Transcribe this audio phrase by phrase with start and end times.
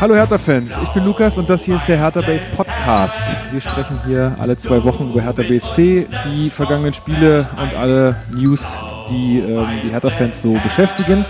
[0.00, 3.20] Hallo Hertha-Fans, ich bin Lukas und das hier ist der Hertha Base Podcast.
[3.52, 8.72] Wir sprechen hier alle zwei Wochen über Hertha BSC, die vergangenen Spiele und alle News,
[9.10, 11.26] die ähm, die Hertha-Fans so beschäftigen.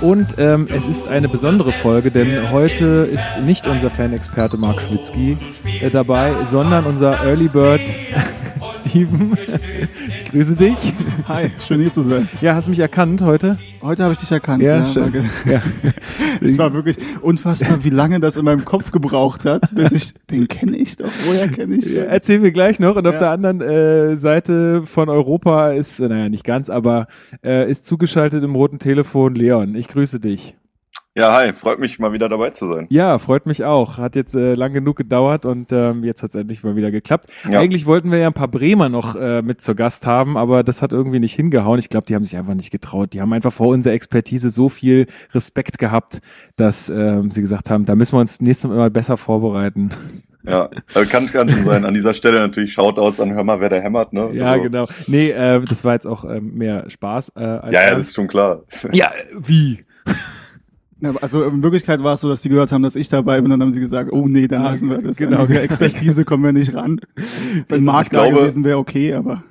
[0.00, 5.36] Und ähm, es ist eine besondere Folge, denn heute ist nicht unser Fanexperte Marc Schwitzky
[5.82, 7.82] äh, dabei, sondern unser Early Bird
[8.80, 9.36] Steven.
[10.36, 10.92] Grüße dich.
[11.28, 12.28] Hi, schön hier zu sein.
[12.42, 13.58] Ja, hast du mich erkannt heute?
[13.80, 14.62] Heute habe ich dich erkannt.
[14.62, 15.04] Ja, Ja, schön.
[15.04, 15.24] danke.
[15.50, 15.62] Ja.
[16.42, 20.46] Es war wirklich unfassbar, wie lange das in meinem Kopf gebraucht hat, bis ich, den
[20.46, 22.04] kenne ich doch, woher kenne ich den?
[22.04, 22.96] Erzählen wir gleich noch.
[22.96, 23.18] Und auf Ja.
[23.20, 27.06] der anderen äh, Seite von Europa ist, naja, nicht ganz, aber
[27.42, 29.74] äh, ist zugeschaltet im roten Telefon Leon.
[29.74, 30.54] Ich grüße dich.
[31.18, 32.86] Ja, hi, freut mich mal wieder dabei zu sein.
[32.90, 33.96] Ja, freut mich auch.
[33.96, 37.30] Hat jetzt äh, lang genug gedauert und ähm, jetzt hat es endlich mal wieder geklappt.
[37.50, 37.58] Ja.
[37.58, 40.82] Eigentlich wollten wir ja ein paar Bremer noch äh, mit zur Gast haben, aber das
[40.82, 41.78] hat irgendwie nicht hingehauen.
[41.78, 43.14] Ich glaube, die haben sich einfach nicht getraut.
[43.14, 46.20] Die haben einfach vor unserer Expertise so viel Respekt gehabt,
[46.56, 49.88] dass ähm, sie gesagt haben, da müssen wir uns nächstes Mal besser vorbereiten.
[50.46, 51.86] Ja, äh, kann, kann schon sein.
[51.86, 54.28] An dieser Stelle natürlich Shoutouts an Hör mal, wer da hämmert, ne?
[54.34, 54.86] Ja, Also, genau.
[55.06, 57.32] Nee, äh, das war jetzt auch ähm, mehr Spaß.
[57.36, 58.60] Äh, als Ja, ja, das ist schon klar.
[58.92, 59.78] ja, wie?
[61.20, 63.60] Also in Wirklichkeit war es so, dass die gehört haben, dass ich dabei bin, dann
[63.60, 65.16] haben sie gesagt, oh nee, dann Ah, lassen wir das.
[65.16, 65.40] genau.
[65.40, 67.00] An diese Expertise kommen wir nicht ran.
[67.68, 69.44] Wenn Ich da gewesen wäre, okay, aber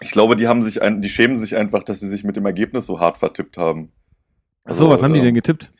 [0.00, 2.44] Ich glaube, die haben sich ein, die schämen sich einfach, dass sie sich mit dem
[2.46, 3.92] Ergebnis so hart vertippt haben.
[4.64, 5.70] Ach so, was haben die ähm, denn getippt?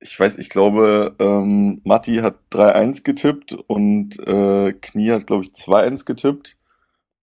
[0.00, 5.50] Ich weiß, ich glaube, ähm, Matti hat 3-1 getippt und äh, Knie hat, glaube ich,
[5.52, 6.56] 2-1 getippt.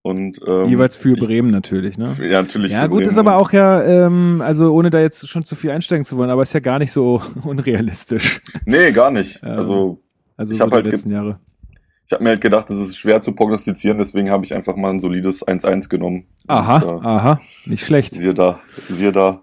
[0.08, 2.16] Und ähm, Jeweils für ich, Bremen natürlich, ne?
[2.22, 2.72] Ja, natürlich.
[2.72, 3.10] Ja, gut, Bremen.
[3.10, 6.30] ist aber auch ja, ähm, also ohne da jetzt schon zu viel einsteigen zu wollen,
[6.30, 8.42] aber ist ja gar nicht so unrealistisch.
[8.66, 9.42] Nee, gar nicht.
[9.44, 10.02] Ähm, Also
[10.38, 11.40] Also Ich so hab die halt letzten Jahre.
[12.06, 14.92] ich habe mir halt gedacht, es ist schwer zu prognostizieren, deswegen habe ich einfach mal
[14.92, 16.26] ein solides 1-1 genommen.
[16.48, 18.14] Aha, Und, äh, aha, nicht schlecht.
[18.14, 19.42] Siehe da, siehe da.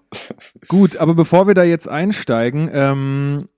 [0.67, 3.49] Gut, aber bevor wir da jetzt einsteigen, ähm,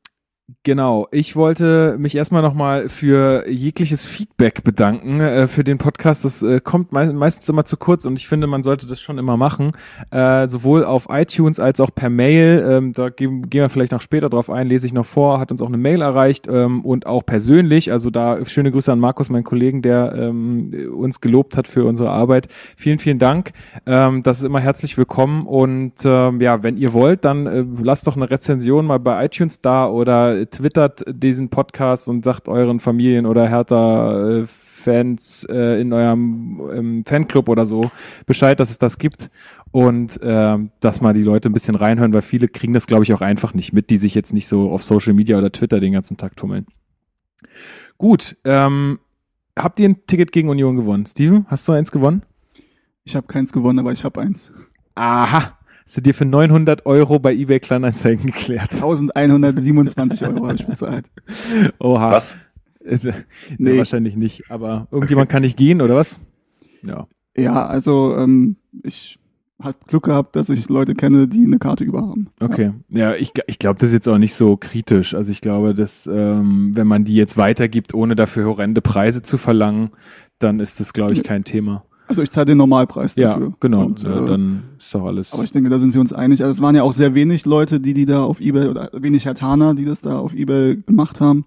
[0.64, 6.24] genau, ich wollte mich erstmal nochmal für jegliches Feedback bedanken äh, für den Podcast.
[6.24, 9.18] Das äh, kommt mei meistens immer zu kurz und ich finde, man sollte das schon
[9.18, 9.72] immer machen.
[10.10, 12.66] Äh, sowohl auf iTunes als auch per Mail.
[12.66, 15.52] Ähm, da gehen, gehen wir vielleicht noch später drauf ein, lese ich noch vor, hat
[15.52, 17.92] uns auch eine Mail erreicht ähm, und auch persönlich.
[17.92, 22.10] Also da schöne Grüße an Markus, meinen Kollegen, der ähm, uns gelobt hat für unsere
[22.10, 22.48] Arbeit.
[22.78, 23.52] Vielen, vielen Dank.
[23.86, 28.08] Ähm, das ist immer herzlich willkommen und ähm, ja, wenn ihr wollt, dann äh, lasst
[28.08, 33.26] doch eine Rezension mal bei iTunes da oder twittert diesen Podcast und sagt euren Familien
[33.26, 37.92] oder Hertha äh, Fans äh, in eurem Fanclub oder so
[38.26, 39.30] Bescheid, dass es das gibt
[39.72, 43.14] und ähm, dass mal die Leute ein bisschen reinhören, weil viele kriegen das, glaube ich,
[43.14, 45.94] auch einfach nicht mit, die sich jetzt nicht so auf Social Media oder Twitter den
[45.94, 46.68] ganzen Tag tummeln.
[47.98, 49.00] Gut, ähm,
[49.58, 51.06] habt ihr ein Ticket gegen Union gewonnen?
[51.06, 52.22] Steven, hast du eins gewonnen?
[53.08, 54.52] ich habe keins gewonnen, aber ich habe eins.
[54.96, 55.57] Aha,
[55.88, 58.74] hast du dir für 900 Euro bei eBay Kleinanzeigen geklärt?
[58.74, 61.06] 1127 Euro habe ich bezahlt.
[61.80, 62.12] Oha.
[62.12, 62.36] Was?
[62.82, 63.12] nee.
[63.58, 63.78] Nee.
[63.78, 66.20] Wahrscheinlich nicht, aber irgendjemand kann nicht gehen, oder was?
[66.84, 67.08] Ja.
[67.36, 69.20] Ja, also ähm, ich
[69.62, 72.28] habe Glück gehabt, dass ich Leute kenne, die eine Karte über haben.
[72.40, 72.74] Okay.
[72.90, 75.16] Ja, ich, gl- ich glaube, das ist jetzt auch nicht so kritisch.
[75.16, 79.38] Also ich glaube, dass ähm, wenn man die jetzt weitergibt, ohne dafür horrende Preise zu
[79.38, 79.90] verlangen,
[80.40, 81.84] dann ist das, glaube ich, kein Thema.
[82.08, 83.54] Also ich zahle den Normalpreis Ja, dafür.
[83.60, 83.86] genau.
[83.86, 85.34] Und, ja, äh, dann ist doch alles.
[85.34, 86.42] Aber ich denke, da sind wir uns einig.
[86.42, 89.26] Also es waren ja auch sehr wenig Leute, die die da auf Ebay oder wenig
[89.26, 91.46] Hertaner, die das da auf Ebay gemacht haben.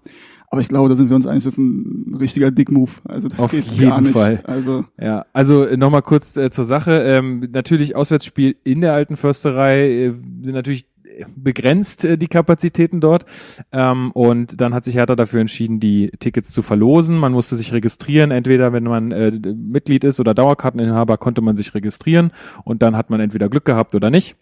[0.53, 2.91] Aber ich glaube, da sind wir uns einig, das ist ein richtiger Dick-Move.
[3.05, 4.11] Also das Auf geht jeden gar nicht.
[4.11, 4.41] Fall.
[4.45, 6.91] Also Ja, also nochmal kurz äh, zur Sache.
[6.91, 10.09] Ähm, natürlich Auswärtsspiel in der alten Försterei äh,
[10.43, 10.87] sind natürlich
[11.35, 13.25] begrenzt äh, die Kapazitäten dort.
[13.71, 17.17] Ähm, und dann hat sich Hertha dafür entschieden, die Tickets zu verlosen.
[17.17, 18.31] Man musste sich registrieren.
[18.31, 22.31] Entweder wenn man äh, Mitglied ist oder Dauerkarteninhaber, konnte man sich registrieren.
[22.63, 24.35] Und dann hat man entweder Glück gehabt oder nicht.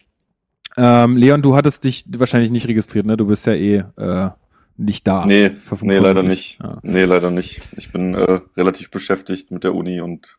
[0.76, 3.16] Ähm, Leon, du hattest dich wahrscheinlich nicht registriert, ne?
[3.16, 4.30] Du bist ja eh äh,
[4.76, 5.24] nicht da.
[5.26, 5.50] Nee,
[5.82, 6.60] nee, leider nicht.
[6.62, 6.78] Ja.
[6.82, 7.60] Nee, leider nicht.
[7.76, 10.38] Ich bin äh, relativ beschäftigt mit der Uni und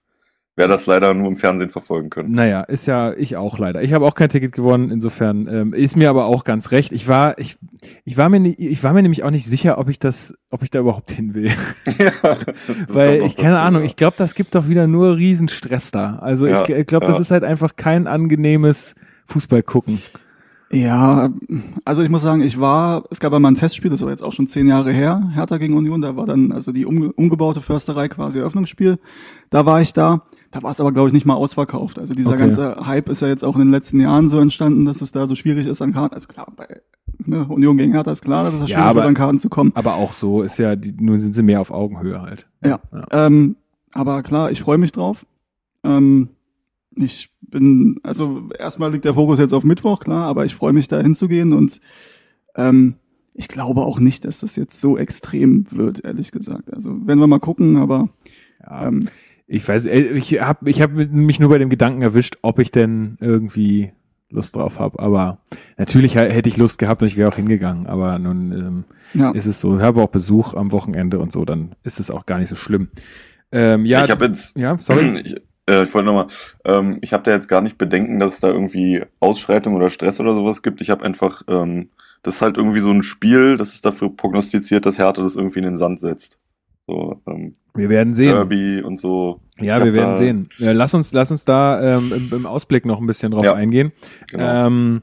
[0.62, 2.32] werde das leider nur im Fernsehen verfolgen können.
[2.34, 3.82] Naja, ist ja ich auch leider.
[3.82, 6.92] Ich habe auch kein Ticket gewonnen, insofern ähm, ist mir aber auch ganz recht.
[6.94, 7.58] Ich war, ich,
[8.06, 10.62] ich war mir, nie- ich war mir nämlich auch nicht sicher, ob ich das, ob
[10.64, 11.48] ich da überhaupt hin will.
[11.98, 12.12] ja,
[12.88, 13.88] Weil ich keine dazu, Ahnung, ja.
[13.88, 16.18] ich glaube, das gibt doch wieder nur Riesenstress da.
[16.18, 18.94] Also Ja, ich, ich glaube, das ist halt einfach kein angenehmes
[19.26, 20.00] Fußball gucken.
[20.74, 21.30] ja,
[21.84, 24.32] also ich muss sagen, ich war, es gab einmal ein Testspiel, das war jetzt auch
[24.32, 28.08] schon zehn Jahre her, Hertha gegen Union, da war dann also die umge umgebaute Försterei
[28.08, 28.98] quasi Eröffnungsspiel.
[29.50, 30.22] Da war ich da.
[30.52, 31.98] Da war es aber, glaube ich, nicht mal ausverkauft.
[31.98, 32.40] Also dieser Okay.
[32.40, 35.26] ganze Hype ist ja jetzt auch in den letzten Jahren so entstanden, dass es da
[35.26, 36.14] so schwierig ist an Karten.
[36.14, 36.68] Also klar, bei
[37.26, 39.48] ne, Union gegen Hertha ist klar, dass es Ja, schwierig aber- wird, an Karten zu
[39.50, 39.72] kommen.
[39.76, 42.48] Aber auch so ist ja, die, nur sind sie mehr auf Augenhöhe halt.
[42.64, 42.80] Ja.
[42.92, 43.02] Ja.
[43.28, 43.56] Ähm,
[43.94, 45.26] aber klar, ich freue mich drauf.
[45.84, 46.30] Ähm,
[46.96, 50.88] ich bin, also erstmal liegt der Fokus jetzt auf Mittwoch, klar, aber ich freue mich
[50.90, 51.80] da hinzugehen und
[52.56, 52.96] ähm,
[53.34, 56.74] ich glaube auch nicht, dass das jetzt so extrem wird, ehrlich gesagt.
[56.74, 58.10] Also werden wir mal gucken, aber
[58.62, 58.88] ja.
[58.88, 59.08] ähm,
[59.52, 62.72] ich weiß, äh, ich habe ich hab mich nur bei dem Gedanken erwischt, ob ich
[62.72, 63.92] denn irgendwie
[64.30, 65.00] Lust drauf habe.
[65.00, 65.40] Aber
[65.78, 67.86] natürlich hätte ich Lust gehabt und ich wäre auch hingegangen.
[67.86, 68.84] Aber nun ähm,
[69.14, 69.32] ja.
[69.32, 69.78] ist es so.
[69.78, 72.56] Ich habe auch Besuch am Wochenende und so, dann ist es auch gar nicht so
[72.56, 72.90] schlimm.
[73.52, 75.22] Ähm, ja, ich habe jetzt, ja, sorry.
[75.68, 76.28] Ich, äh, ich wollte nochmal,
[76.66, 80.20] ähm, ich habe da jetzt gar nicht Bedenken, dass es da irgendwie Ausschreitung oder Stress
[80.20, 80.82] oder sowas gibt.
[80.82, 81.90] Ich habe einfach, ähm,
[82.24, 85.60] das ist halt irgendwie so ein Spiel, das ist dafür prognostiziert, dass Hertha das irgendwie
[85.60, 86.40] in den Sand setzt.
[86.92, 88.34] So, ähm, wir werden sehen.
[88.34, 89.40] Derby und so.
[89.58, 90.50] Ja, wir werden sehen.
[90.58, 93.54] Ja, lass uns, lass uns da ähm, im, im Ausblick noch ein bisschen drauf ja,
[93.54, 93.94] eingehen.
[94.30, 94.68] Genau.
[94.68, 95.02] Ähm,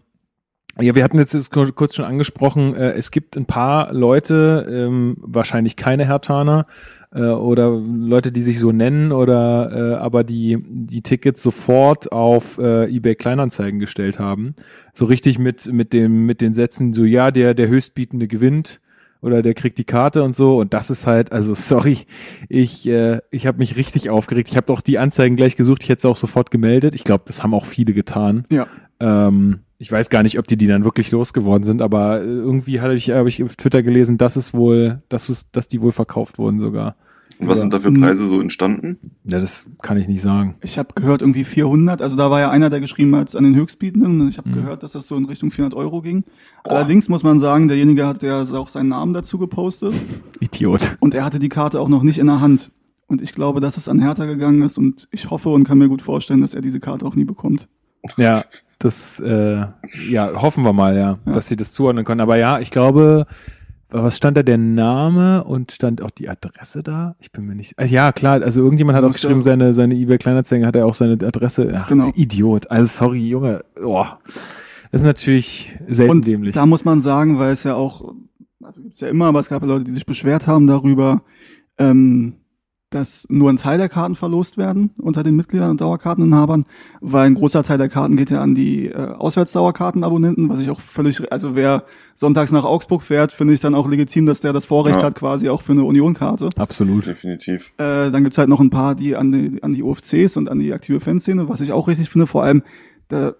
[0.78, 5.76] ja, wir hatten jetzt kurz schon angesprochen, äh, es gibt ein paar Leute, ähm, wahrscheinlich
[5.76, 6.66] keine Hertaner,
[7.12, 12.58] äh, oder Leute, die sich so nennen oder äh, aber die die Tickets sofort auf
[12.58, 14.54] äh, eBay Kleinanzeigen gestellt haben.
[14.92, 18.80] So richtig mit mit dem mit den Sätzen so ja, der der höchstbietende gewinnt
[19.20, 21.98] oder der kriegt die Karte und so und das ist halt also sorry,
[22.48, 24.48] ich äh, ich habe mich richtig aufgeregt.
[24.50, 26.94] Ich habe doch die Anzeigen gleich gesucht, ich hätte es auch sofort gemeldet.
[26.94, 28.44] Ich glaube, das haben auch viele getan.
[28.50, 28.66] Ja.
[29.00, 32.80] Ähm, ich weiß gar nicht, ob die die dann wirklich losgeworden sind, aber äh, irgendwie
[32.80, 35.92] habe ich, hab ich auf Twitter gelesen, dass es wohl, dass, es, dass die wohl
[35.92, 36.96] verkauft wurden sogar.
[37.38, 38.98] Und was sind da für Preise so entstanden?
[39.24, 40.56] Ja, das kann ich nicht sagen.
[40.62, 42.02] Ich habe gehört irgendwie 400.
[42.02, 44.28] Also da war ja einer, der geschrieben hat an den Höchstbietenden.
[44.28, 44.54] Ich habe mhm.
[44.54, 46.24] gehört, dass das so in Richtung 400 Euro ging.
[46.64, 46.70] Oh.
[46.70, 49.94] Allerdings muss man sagen, derjenige hat ja auch seinen Namen dazu gepostet.
[50.40, 50.96] Idiot.
[51.00, 52.70] Und er hatte die Karte auch noch nicht in der Hand.
[53.06, 54.76] Und ich glaube, dass es an Hertha gegangen ist.
[54.76, 57.68] Und ich hoffe und kann mir gut vorstellen, dass er diese Karte auch nie bekommt.
[58.16, 58.42] Ja,
[58.78, 59.66] das, äh,
[60.08, 62.20] ja, hoffen wir mal, ja, ja, dass sie das zuordnen können.
[62.20, 63.26] Aber ja, ich glaube,
[63.90, 67.16] was stand da der Name und stand auch die Adresse da?
[67.20, 67.78] Ich bin mir nicht.
[67.78, 70.94] Also ja, klar, also irgendjemand hat auch geschrieben, seine, seine eBay Kleinanzeigen hat er auch
[70.94, 71.72] seine Adresse.
[71.74, 72.10] Ach, genau.
[72.14, 72.70] Idiot.
[72.70, 73.64] Also sorry, Junge.
[73.82, 74.04] Oh.
[74.90, 76.54] Das ist natürlich selten und dämlich.
[76.54, 78.14] Da muss man sagen, weil es ja auch,
[78.62, 81.22] also gibt's ja immer, aber es gab ja Leute, die sich beschwert haben darüber,
[81.78, 82.34] ähm,
[82.90, 86.64] dass nur ein Teil der Karten verlost werden unter den Mitgliedern und Dauerkarteninhabern,
[87.00, 90.80] weil ein großer Teil der Karten geht ja an die äh, Auswärtsdauerkartenabonnenten, was ich auch
[90.80, 94.64] völlig, also wer sonntags nach Augsburg fährt, finde ich dann auch legitim, dass der das
[94.64, 95.04] Vorrecht ja.
[95.04, 96.48] hat quasi auch für eine Unionkarte.
[96.56, 97.06] Absolut.
[97.06, 97.72] Definitiv.
[97.76, 100.58] Äh, dann gibt's halt noch ein paar, die an die, an die UFCs und an
[100.58, 102.62] die aktive Fanszene, was ich auch richtig finde, vor allem
[103.08, 103.34] da,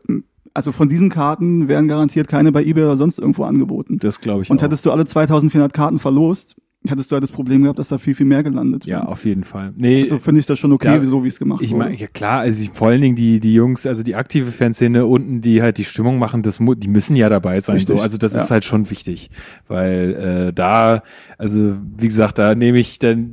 [0.53, 3.99] also von diesen Karten werden garantiert keine bei eBay oder sonst irgendwo angeboten.
[3.99, 4.65] Das glaube ich Und auch.
[4.65, 6.57] hättest du alle 2400 Karten verlost,
[6.87, 9.45] hättest du ja das Problem gehabt, dass da viel, viel mehr gelandet Ja, auf jeden
[9.45, 9.73] Fall.
[9.77, 12.07] Nee, also finde ich das schon okay, ja, so wie es gemacht ich mein, Ja
[12.07, 15.63] klar, also ich, vor allen Dingen die, die Jungs, also die aktive Fanszene unten, die
[15.63, 17.77] halt die Stimmung machen, das, die müssen ja dabei sein.
[17.77, 17.97] Richtig.
[17.97, 18.03] So.
[18.03, 18.43] Also das ja.
[18.43, 19.31] ist halt schon wichtig.
[19.67, 21.03] Weil äh, da,
[21.37, 23.33] also wie gesagt, da nehme ich dann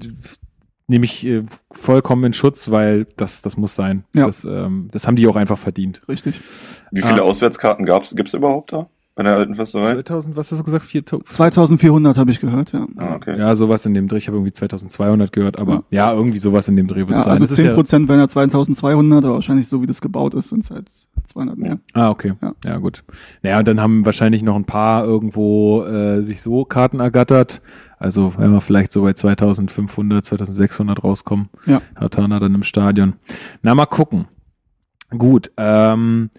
[0.88, 4.06] nehme ich äh, vollkommen in Schutz, weil das, das muss sein.
[4.14, 4.28] Ja.
[4.28, 6.08] Das, ähm, das haben die auch einfach verdient.
[6.08, 6.36] Richtig.
[6.92, 7.26] Wie viele ah.
[7.26, 8.88] Auswärtskarten gab's, gibt's überhaupt da?
[9.16, 9.94] Bei der alten Försterei?
[9.94, 10.84] 2000, was hast du gesagt?
[10.84, 11.26] 4000?
[11.26, 12.86] 2400 habe ich gehört, ja.
[12.98, 13.40] Ah, okay.
[13.40, 14.18] Ja, sowas in dem Dreh.
[14.18, 17.20] Ich habe irgendwie 2200 gehört, aber ja, ja irgendwie sowas in dem Dreh wird ja,
[17.22, 17.32] sein.
[17.32, 20.66] Also 10 Prozent ja wären ja 2200, aber wahrscheinlich so wie das gebaut ist, sind
[20.66, 20.90] es halt
[21.28, 21.80] 200 mehr.
[21.94, 22.34] Ah, okay.
[22.42, 22.54] Ja.
[22.66, 23.06] ja, gut.
[23.42, 27.62] Naja, und dann haben wahrscheinlich noch ein paar irgendwo äh, sich so Karten ergattert.
[27.98, 31.82] Also wenn wir vielleicht so bei 2500, 2600 rauskommen, ja.
[31.96, 33.14] hat Tana dann im Stadion.
[33.62, 34.28] Na, mal gucken.
[35.18, 36.30] Gut, ähm,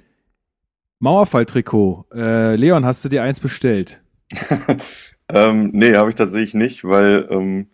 [0.98, 2.06] Mauerfalltrikot.
[2.14, 4.02] Äh, Leon, hast du dir eins bestellt?
[5.28, 7.68] ähm, nee, habe ich tatsächlich nicht, weil ähm,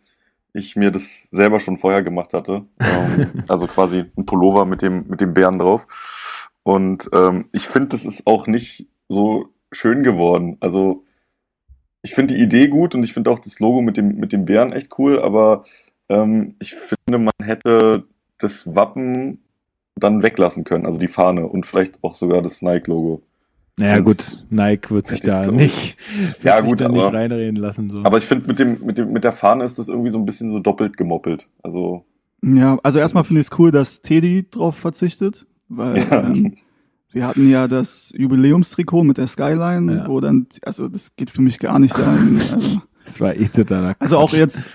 [0.52, 2.66] ich mir das selber schon vorher gemacht hatte.
[2.80, 5.86] Ähm, also quasi ein Pullover mit dem, mit dem Bären drauf.
[6.62, 10.56] Und ähm, ich finde, das ist auch nicht so schön geworden.
[10.60, 11.04] Also
[12.02, 14.44] ich finde die Idee gut und ich finde auch das Logo mit dem, mit dem
[14.44, 15.64] Bären echt cool, aber
[16.08, 18.04] ähm, ich finde, man hätte
[18.38, 19.42] das Wappen
[19.96, 23.22] dann weglassen können, also die Fahne und vielleicht auch sogar das Nike-Logo.
[23.78, 27.56] Naja gut, Nike wird sich da nicht, wird ja, sich gut, da aber, nicht reinreden
[27.56, 27.88] lassen.
[27.88, 28.02] So.
[28.04, 30.26] Aber ich finde, mit dem, mit dem, mit der Fahne ist das irgendwie so ein
[30.26, 31.48] bisschen so doppelt gemoppelt.
[31.62, 32.04] Also.
[32.44, 36.20] Ja, also erstmal finde ich es cool, dass Teddy drauf verzichtet, weil ja.
[36.20, 36.54] ähm,
[37.12, 40.08] wir hatten ja das Jubiläumstrikot mit der Skyline, ja.
[40.08, 42.16] wo dann, also das geht für mich gar nicht da.
[43.04, 44.68] Also, das war eh totaler Also auch jetzt,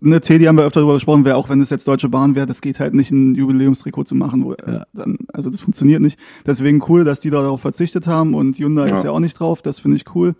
[0.00, 2.46] ne, Teddy haben wir öfter darüber gesprochen, wäre auch wenn es jetzt Deutsche Bahn wäre,
[2.46, 4.84] das geht halt nicht ein Jubiläumstrikot zu machen, wo ja.
[4.92, 6.18] dann, also das funktioniert nicht.
[6.46, 8.94] Deswegen cool, dass die da darauf verzichtet haben und Hyundai ja.
[8.94, 10.34] ist ja auch nicht drauf, das finde ich cool.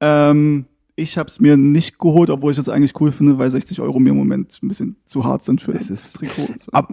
[0.00, 3.80] Ähm, ich habe es mir nicht geholt, obwohl ich das eigentlich cool finde, weil 60
[3.80, 6.48] Euro mir im Moment ein bisschen zu hart sind für das Trikot.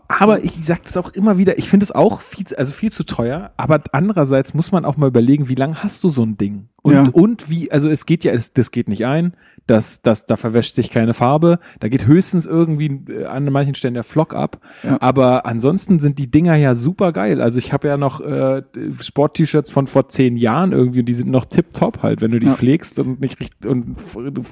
[0.08, 3.04] Aber, ich sage das auch immer wieder, ich finde es auch viel, also viel zu
[3.04, 6.70] teuer, aber andererseits muss man auch mal überlegen, wie lange hast du so ein Ding?
[6.82, 7.04] Und Und, Ja.
[7.12, 9.34] und wie, also es geht ja, es, das geht nicht ein,
[9.70, 13.94] das, das, da verwäscht sich keine Farbe, da geht höchstens irgendwie äh, an manchen Stellen
[13.94, 14.98] der Flock ab, Ja.
[15.02, 17.42] aber ansonsten sind die Dinger ja super geil.
[17.42, 18.64] Also ich habe ja noch äh,
[19.00, 22.48] Sport-T-Shirts von vor zehn Jahren irgendwie, und die sind noch tipptopp halt, wenn du die
[22.48, 22.54] Ja.
[22.54, 23.96] pflegst und nicht und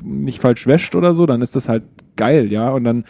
[0.03, 1.83] nicht falsch wäscht oder so, dann ist das halt
[2.15, 2.69] geil, ja.
[2.71, 3.05] Und dann,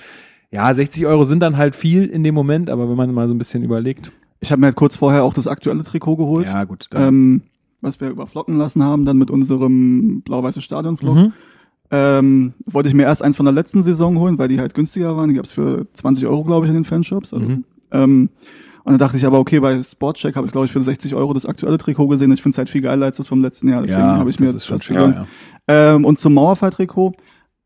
[0.51, 3.33] ja, 60 Euro sind dann halt viel in dem Moment, aber wenn man mal so
[3.33, 4.11] ein bisschen überlegt.
[4.39, 6.87] Ich habe mir halt kurz vorher auch das aktuelle Trikot geholt, Ja, gut.
[6.93, 7.41] ähm,
[7.81, 11.15] was wir überflocken lassen haben, dann mit unserem blau-weiße Stadionflock.
[11.15, 11.33] Mhm.
[11.89, 15.15] Ähm, wollte ich mir erst eins von der letzten Saison holen, weil die halt günstiger
[15.15, 15.29] waren.
[15.29, 17.33] Die gab's für 20 Euro, glaube ich, in den Fanshops.
[17.33, 17.63] Also, Mhm.
[17.91, 18.29] ähm,
[18.83, 21.33] und dann dachte ich aber, okay, bei Sportcheck habe ich, glaube ich, für 60 Euro
[21.33, 22.31] das aktuelle Trikot gesehen.
[22.31, 23.81] Ich finde es halt viel geiler als das vom letzten Jahr.
[23.81, 25.15] Deswegen habe ich mir das schon das schick, gegönnt.
[25.15, 25.25] ja.
[25.67, 27.13] Ähm, und zum Mauerfall-Trikot.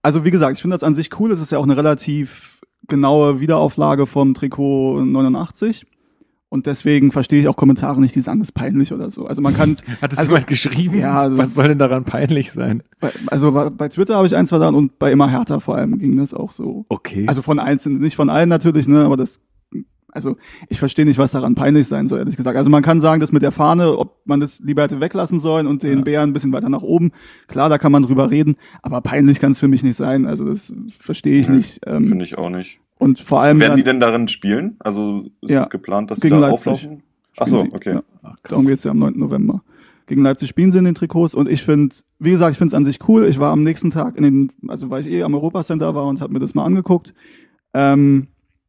[0.03, 1.31] Also wie gesagt, ich finde das an sich cool.
[1.31, 5.85] Es ist ja auch eine relativ genaue Wiederauflage vom Trikot 89.
[6.53, 9.25] Und deswegen verstehe ich auch Kommentare nicht, die sagen, das ist peinlich oder so.
[9.25, 10.97] Also man kann, Hat es Also- jemand geschrieben?
[10.99, 12.83] Ja, also- Was soll denn daran peinlich sein?
[12.99, 15.97] bei, also bei, bei Twitter habe ich ein, zwei und bei immer härter vor allem
[15.97, 16.85] ging das auch so.
[16.89, 17.23] Okay.
[17.25, 19.39] Also von einzelnen, nicht von allen natürlich, ne, aber das,
[20.11, 20.37] also
[20.69, 22.57] ich verstehe nicht, was daran peinlich sein soll, ehrlich gesagt.
[22.57, 25.67] Also man kann sagen, das mit der Fahne, ob man das lieber hätte weglassen sollen
[25.67, 26.03] und den Ja.
[26.03, 27.11] Bären ein bisschen weiter nach oben,
[27.47, 30.25] klar, da kann man drüber reden, aber peinlich kann es für mich nicht sein.
[30.25, 31.79] Also das verstehe ich Nee, nicht.
[31.85, 32.79] Ähm, Finde ich auch nicht.
[32.99, 34.75] und vor allem Werden dann, die denn darin spielen?
[34.79, 35.61] Also ist Ja.
[35.63, 36.73] es geplant, dass Gegen die da Leipzig.
[36.73, 37.03] auflaufen?
[37.39, 37.75] Ach so, spielen sie.
[37.77, 37.93] okay.
[37.95, 39.17] Ja, Ach, darum geht's ja am 9.
[39.17, 39.63] November.
[40.07, 42.73] Gegen Leipzig spielen sie in den Trikots und ich finde, wie gesagt, ich finde es
[42.73, 43.25] an sich cool.
[43.27, 46.19] Ich war am nächsten Tag in den, also weil ich eh am Europacenter war und
[46.19, 47.13] habe mir das mal angeguckt.
[47.73, 48.27] Ähm,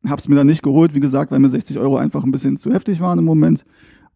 [0.09, 2.73] hab's mir dann nicht geholt, wie gesagt, weil mir 60 Euro einfach ein bisschen zu
[2.73, 3.65] heftig waren im Moment.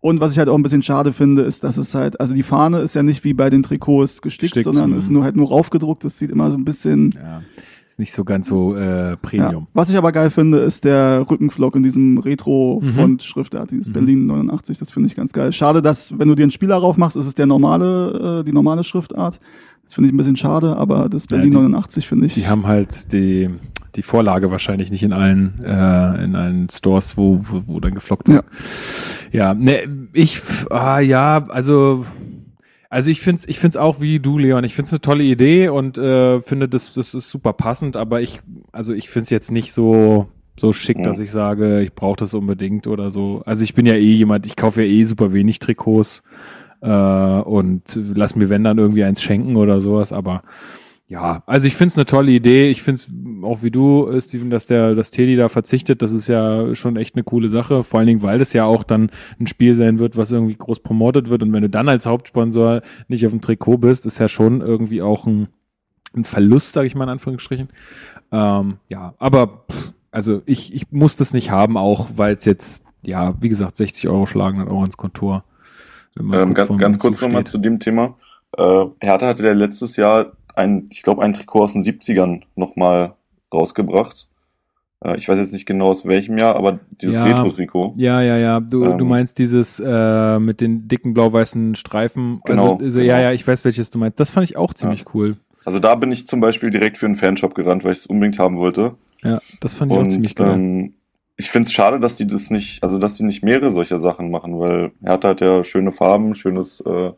[0.01, 2.43] Und was ich halt auch ein bisschen schade finde, ist, dass es halt, also die
[2.43, 4.97] Fahne ist ja nicht wie bei den Trikots gestickt, Stickt, sondern mhm.
[4.99, 6.05] ist nur halt nur raufgedruckt.
[6.05, 7.43] Das sieht immer so ein bisschen Ja.
[7.99, 9.63] Nicht so ganz so äh, Premium.
[9.65, 9.69] ja.
[9.73, 13.93] Was ich aber geil finde, ist der Rückenflock in diesem Retro-Font-Schriftart, dieses Mhm.
[13.93, 14.79] Berlin 89.
[14.79, 15.53] Das finde ich ganz geil.
[15.53, 18.85] Schade, dass, wenn du dir einen Spieler raufmachst, ist es der normale, äh, die normale
[18.85, 19.41] Schriftart.
[19.85, 22.35] Das finde ich ein bisschen schade, aber das Ja, Berlin die- 89 finde ich.
[22.35, 23.49] Die haben halt die,
[23.97, 28.29] die Vorlage wahrscheinlich nicht in allen, äh, in allen Stores, wo, wo, wo dann geflockt
[28.29, 28.45] wird.
[29.33, 29.81] Ja, ne,
[30.13, 32.05] ich, ah, ja, also,
[32.91, 34.65] also ich find's, ich find's auch wie du, Leon.
[34.65, 38.41] Ich find's eine tolle Idee und äh, finde, das, das ist super passend, aber ich,
[38.73, 41.05] also ich find's jetzt nicht so, so schick, Ja.
[41.05, 43.43] dass ich sage, ich brauche das unbedingt oder so.
[43.47, 46.23] Also ich bin ja eh jemand, ich kaufe ja eh super wenig Trikots
[46.81, 47.83] äh, und
[48.15, 50.43] lass mir wenn dann irgendwie eins schenken oder sowas, aber
[51.09, 52.69] ja, also ich find's eine tolle Idee.
[52.69, 56.27] Ich find's auch wie du, äh, Steven, dass der, dass Teddy da verzichtet, das ist
[56.27, 57.85] ja schon echt eine coole Sache.
[57.85, 60.81] Vor allen Dingen, weil das ja auch dann ein Spiel sein wird, was irgendwie groß
[60.81, 61.45] promotet wird.
[61.45, 65.01] Und wenn du dann als Hauptsponsor nicht auf dem Trikot bist, ist ja schon irgendwie
[65.01, 65.49] auch ein,
[66.17, 67.69] ein Verlust, sage ich mal in Anführungsstrichen.
[68.33, 72.85] Ähm, ja, aber pff, also ich, ich muss das nicht haben, auch weil es jetzt,
[73.05, 75.45] ja, wie gesagt, 60 Euro schlagen dann auch ins Kontor.
[76.19, 78.17] Ähm, kurz ganz, ganz kurz nochmal zu dem Thema.
[78.57, 83.15] Äh, Hertha hatte ja letztes Jahr ein, ich glaube, ein Trikot aus den 70ern nochmal
[83.53, 84.29] rausgebracht.
[85.05, 87.25] Äh, ich weiß jetzt nicht genau aus welchem Jahr, aber dieses Ja.
[87.25, 87.95] Retro-Trikot.
[87.97, 88.61] Ja, ja, ja.
[88.61, 92.41] Du, Ähm, du meinst dieses äh, mit den dicken blau-weißen Streifen.
[92.45, 93.29] Genau, also, so, ja, genau.
[93.29, 94.19] ja, ich weiß, welches du meinst.
[94.19, 95.37] Das fand ich auch ziemlich cool.
[95.65, 98.39] Also da bin ich zum Beispiel direkt für einen Fanshop gerannt, weil ich es unbedingt
[98.39, 98.95] haben wollte.
[99.23, 100.55] Ja, das fand ich auch ziemlich Und geil.
[100.55, 100.95] ähm,
[101.37, 104.31] ich finde es schade, dass die das nicht, also dass die nicht mehrere solcher Sachen
[104.31, 107.13] machen, weil Hertha hat ja schöne Farben, schönes äh,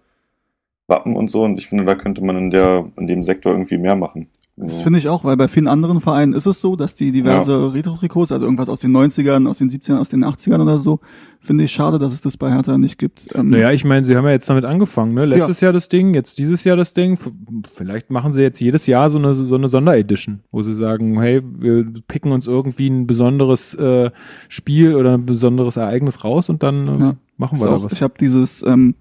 [0.89, 3.79] Wappen und so und ich finde, da könnte man in der, in dem Sektor irgendwie
[3.79, 4.29] mehr machen.
[4.57, 7.13] Das Also, finde ich auch, weil bei vielen anderen Vereinen ist es so, dass die
[7.13, 10.99] diverse Retro-Trikots, also irgendwas aus den 90ern, aus den 70ern, aus den 80ern oder so,
[11.41, 13.29] finde ich schade, dass es das bei Hertha nicht gibt.
[13.37, 15.27] Ähm, Naja, ich meine, sie haben ja jetzt damit angefangen, ne?
[15.27, 17.17] Letztes Jahr das Ding, jetzt dieses Jahr das Ding.
[17.73, 21.41] Vielleicht machen sie jetzt jedes Jahr so eine, so eine Sonderedition, wo sie sagen, hey,
[21.45, 24.11] wir picken uns irgendwie ein besonderes äh,
[24.49, 27.17] Spiel oder ein besonderes Ereignis raus und dann äh, Ja.
[27.37, 27.93] machen wir da was.
[27.93, 28.97] ich habe dieses, ähm,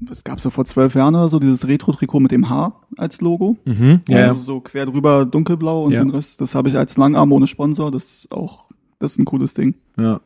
[0.00, 3.56] das gab's ja vor zwölf Jahren oder so, dieses Retro-Trikot mit dem Haar als Logo.
[3.64, 4.28] Mhm, ja.
[4.28, 6.00] Also so quer drüber dunkelblau und Ja.
[6.04, 7.90] den Rest, das habe ich als Langarm ohne Sponsor.
[7.90, 8.66] Das ist auch,
[8.98, 9.74] das ist ein cooles Ding.
[9.98, 10.20] Ja.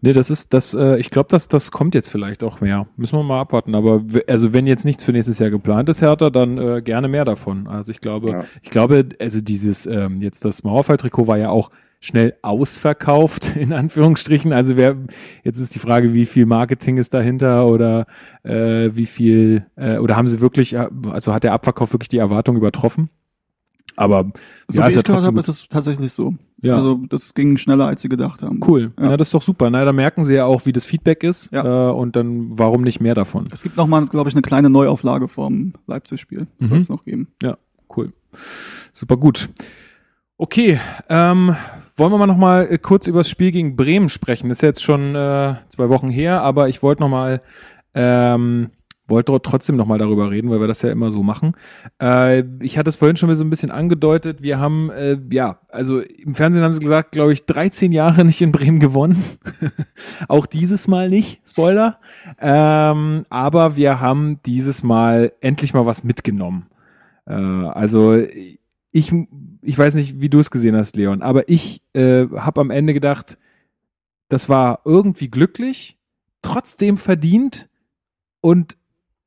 [0.00, 2.86] Nee, das ist, das, äh, ich glaube, das, das kommt jetzt vielleicht auch mehr.
[2.96, 3.74] Müssen wir mal abwarten.
[3.74, 7.26] Aber also wenn jetzt nichts für nächstes Jahr geplant ist, Hertha, dann äh, gerne mehr
[7.26, 7.66] davon.
[7.66, 8.44] Also ich glaube, Ja.
[8.62, 14.52] ich glaube, also dieses, ähm, jetzt das Mauerfall-Trikot war ja auch schnell ausverkauft, in Anführungsstrichen.
[14.52, 14.96] Also wer,
[15.44, 18.06] jetzt ist die Frage, wie viel Marketing ist dahinter oder
[18.44, 22.18] äh, wie viel, äh, oder haben sie wirklich, äh, also hat der Abverkauf wirklich die
[22.18, 23.10] Erwartung übertroffen?
[23.96, 24.30] Aber
[24.68, 26.34] So ja, wie ist ja ich gehört habe, ist es tatsächlich so.
[26.62, 26.76] Ja.
[26.76, 28.60] Also das ging schneller, als sie gedacht haben.
[28.64, 28.92] Cool.
[28.96, 29.10] Ja.
[29.10, 29.16] Ja.
[29.16, 29.70] das ist doch super.
[29.70, 31.50] Na, da merken sie ja auch, wie das Feedback ist.
[31.52, 31.88] Ja.
[31.88, 33.48] Äh, und dann, warum nicht mehr davon?
[33.50, 36.46] Es gibt noch mal, glaube ich, eine kleine Neuauflage vom Leipzig-Spiel.
[36.60, 36.66] Mhm.
[36.66, 37.26] Soll es noch geben.
[37.96, 38.12] Cool.
[38.92, 39.48] Super gut.
[40.36, 40.78] Okay,
[41.08, 41.56] ähm,
[41.98, 44.48] wollen wir mal noch mal äh, kurz über das Spiel gegen Bremen sprechen.
[44.48, 47.40] Das ist jetzt schon äh, zwei Wochen her, aber ich wollte noch mal
[47.94, 48.70] ähm,
[49.08, 51.54] wollte trotzdem nochmal darüber reden, weil wir das ja immer so machen.
[52.00, 54.42] Äh, ich hatte es vorhin schon mal so ein bisschen angedeutet.
[54.42, 58.40] Wir haben, äh, ja, also im Fernsehen haben sie gesagt, glaube ich, 13 Jahre nicht
[58.42, 59.16] in Bremen gewonnen.
[60.28, 61.96] Auch dieses Mal nicht, Spoiler.
[62.40, 66.66] Ähm, aber wir haben dieses Mal endlich mal was mitgenommen.
[67.26, 68.22] Äh, also
[68.90, 69.12] ich,
[69.62, 72.94] ich weiß nicht, wie du es gesehen hast, Leon, aber ich äh, habe am Ende
[72.94, 73.38] gedacht,
[74.28, 75.98] das war irgendwie glücklich,
[76.42, 77.68] trotzdem verdient
[78.40, 78.76] und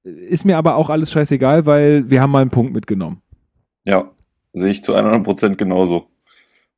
[0.03, 3.22] ist mir aber auch alles scheißegal, weil wir haben mal einen Punkt mitgenommen.
[3.84, 4.12] Ja,
[4.53, 6.08] sehe ich zu 100 Prozent genauso.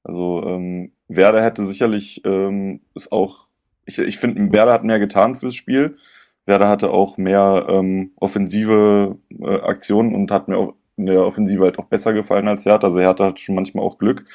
[0.03, 3.47] Also ähm, Werder hätte sicherlich ähm, ist auch,
[3.85, 5.97] ich, ich finde, Werder hat mehr getan fürs Spiel.
[6.45, 11.63] Werder hatte auch mehr ähm, offensive äh, Aktionen und hat mir auch in der Offensive
[11.63, 12.87] halt auch besser gefallen als Hertha.
[12.87, 14.25] Also Hertha hat schon manchmal auch Glück.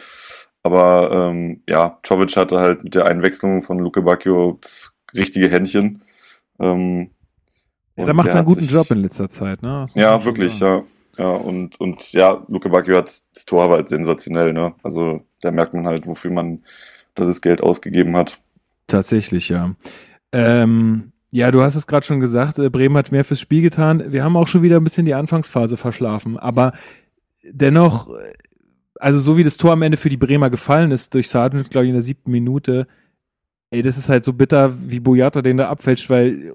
[0.62, 6.02] Aber ähm, ja, Czovic hatte halt mit der Einwechslung von Luke Bacchio das richtige Händchen.
[6.58, 7.10] Ähm,
[7.96, 9.86] ja, der macht einen guten sich, Job in letzter Zeit, ne?
[9.94, 10.82] Ja, wirklich, ja.
[11.16, 14.74] Ja, und, und ja, Luke Bacchio hat das Tor aber halt sensationell, ne?
[14.82, 16.62] Also da merkt man halt, wofür man
[17.14, 18.38] das Geld ausgegeben hat.
[18.86, 19.74] Tatsächlich, ja.
[20.30, 24.12] Ähm, ja, du hast es gerade schon gesagt, äh, Bremen hat mehr fürs Spiel getan.
[24.12, 26.72] Wir haben auch schon wieder ein bisschen die Anfangsphase verschlafen, aber
[27.42, 28.32] dennoch, äh,
[28.98, 31.84] also so wie das Tor am Ende für die Bremer gefallen ist, durch Sargent, glaube
[31.84, 32.86] ich, in der siebten Minute,
[33.70, 36.54] ey, das ist halt so bitter, wie Boyata den da abfälscht, weil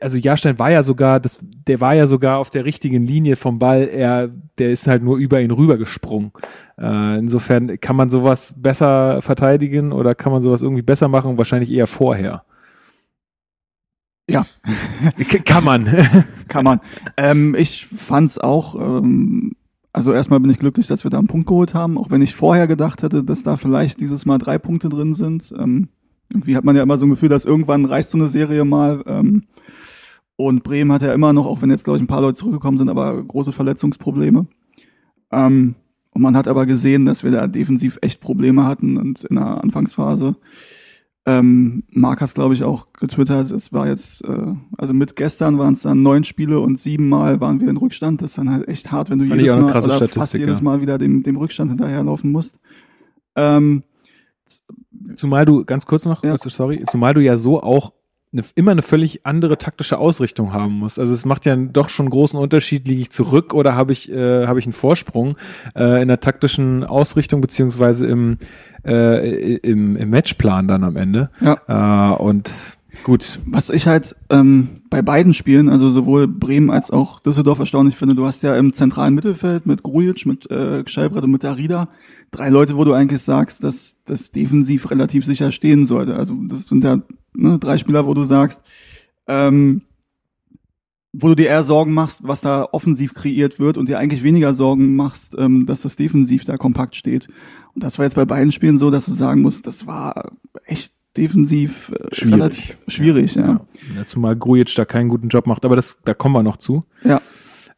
[0.00, 3.58] also Jahrstein war ja sogar, das, der war ja sogar auf der richtigen Linie vom
[3.58, 3.88] Ball.
[3.88, 6.32] Er, der ist halt nur über ihn rübergesprungen.
[6.78, 11.38] Äh, insofern kann man sowas besser verteidigen oder kann man sowas irgendwie besser machen?
[11.38, 12.42] Wahrscheinlich eher vorher.
[14.28, 14.46] Ja.
[15.44, 15.86] kann man.
[16.48, 16.80] kann man.
[17.16, 19.52] Ähm, ich fand's auch, ähm,
[19.92, 22.34] also erstmal bin ich glücklich, dass wir da einen Punkt geholt haben, auch wenn ich
[22.34, 25.52] vorher gedacht hätte, dass da vielleicht dieses Mal drei Punkte drin sind.
[25.58, 25.88] Ähm,
[26.30, 29.02] irgendwie hat man ja immer so ein Gefühl, dass irgendwann reißt so eine Serie mal.
[29.06, 29.44] Ähm,
[30.36, 32.78] und Bremen hat ja immer noch, auch wenn jetzt, glaube ich, ein paar Leute zurückgekommen
[32.78, 34.46] sind, aber große Verletzungsprobleme.
[35.32, 35.74] Ähm,
[36.10, 39.62] und man hat aber gesehen, dass wir da defensiv echt Probleme hatten und in der
[39.62, 40.36] Anfangsphase
[41.28, 43.50] ähm, Marc hat es, glaube ich, auch getwittert.
[43.50, 47.60] Es war jetzt, äh, also mit gestern waren es dann neun Spiele und siebenmal waren
[47.60, 48.22] wir in Rückstand.
[48.22, 50.80] Das ist dann halt echt hart, wenn du Fand jedes Mal oder fast jedes Mal
[50.80, 52.58] wieder dem, dem Rückstand hinterherlaufen musst.
[53.36, 53.82] Ähm,
[55.16, 56.34] zumal du, ganz kurz noch, ja.
[56.38, 57.92] sorry, zumal du ja so auch
[58.32, 60.98] eine, immer eine völlig andere taktische Ausrichtung haben muss.
[60.98, 64.10] Also es macht ja doch schon einen großen Unterschied, liege ich zurück oder habe ich,
[64.10, 65.36] äh, habe ich einen Vorsprung
[65.74, 68.38] äh, in der taktischen Ausrichtung beziehungsweise im,
[68.86, 71.30] äh, im, im Matchplan dann am Ende.
[71.40, 72.12] Ja.
[72.12, 73.38] Äh, und Gut.
[73.46, 78.14] Was ich halt ähm, bei beiden Spielen, also sowohl Bremen als auch Düsseldorf erstaunlich finde,
[78.14, 81.88] du hast ja im zentralen Mittelfeld mit Grujic, mit äh, Gscheibrett und mit Darida
[82.30, 86.16] drei Leute, wo du eigentlich sagst, dass das defensiv relativ sicher stehen sollte.
[86.16, 87.00] Also das sind ja
[87.34, 88.62] ne, drei Spieler, wo du sagst,
[89.26, 89.82] ähm,
[91.12, 94.52] wo du dir eher Sorgen machst, was da offensiv kreiert wird und dir eigentlich weniger
[94.54, 97.28] Sorgen machst, ähm, dass das defensiv da kompakt steht.
[97.74, 100.32] Und das war jetzt bei beiden Spielen so, dass du sagen musst, das war
[100.64, 102.34] echt defensiv äh, schwierig.
[102.34, 103.46] relativ schwierig, ja.
[103.46, 103.60] ja.
[103.96, 104.04] ja.
[104.04, 106.84] Zumal Grujic da keinen guten Job macht, aber das, da kommen wir noch zu.
[107.04, 107.20] Ja.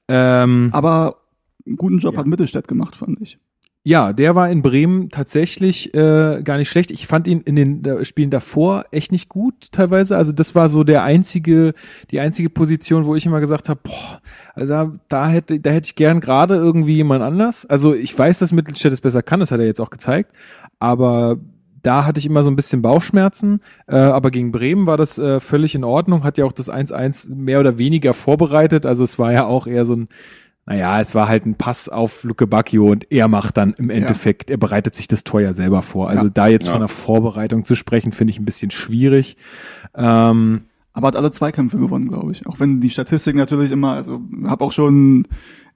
[0.08, 1.16] Ähm, aber
[1.64, 2.20] einen guten Job ja.
[2.20, 3.38] hat Mittelstädt gemacht, fand ich.
[3.82, 6.90] Ja, der war in Bremen tatsächlich äh, gar nicht schlecht.
[6.90, 10.18] Ich fand ihn in den äh, Spielen davor echt nicht gut teilweise.
[10.18, 11.72] Also das war so der einzige,
[12.10, 14.20] die einzige Position, wo ich immer gesagt habe, boah,
[14.54, 17.64] also da, da hätte, da hätte ich gern gerade irgendwie jemand anders.
[17.64, 20.30] Also ich weiß, dass Mittelstädt es besser kann, das hat er jetzt auch gezeigt,
[20.78, 21.38] aber
[21.82, 25.40] da hatte ich immer so ein bisschen Bauchschmerzen, äh, aber gegen Bremen war das äh,
[25.40, 29.32] völlig in Ordnung, hat ja auch das 1-1 mehr oder weniger vorbereitet, also es war
[29.32, 30.08] ja auch eher so ein,
[30.66, 34.50] naja, es war halt ein Pass auf Luke Bacchio und er macht dann im Endeffekt,
[34.50, 34.54] ja.
[34.54, 36.08] er bereitet sich das Tor ja selber vor.
[36.08, 36.30] Also ja.
[36.32, 36.72] da jetzt ja.
[36.72, 39.36] von der Vorbereitung zu sprechen, finde ich ein bisschen schwierig.
[39.94, 42.46] Ähm, aber hat alle Zweikämpfe gewonnen, glaube ich.
[42.46, 45.26] Auch wenn die Statistik natürlich immer, also habe auch schon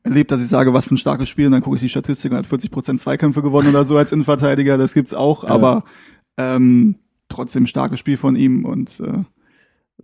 [0.03, 2.33] erlebt, dass ich sage, was für ein starkes Spiel, und dann gucke ich die Statistik
[2.33, 5.85] und hat 40 Prozent Zweikämpfe gewonnen oder so als Innenverteidiger, das gibt's auch, aber
[6.37, 6.97] ähm,
[7.29, 9.25] trotzdem starkes Spiel von ihm und äh,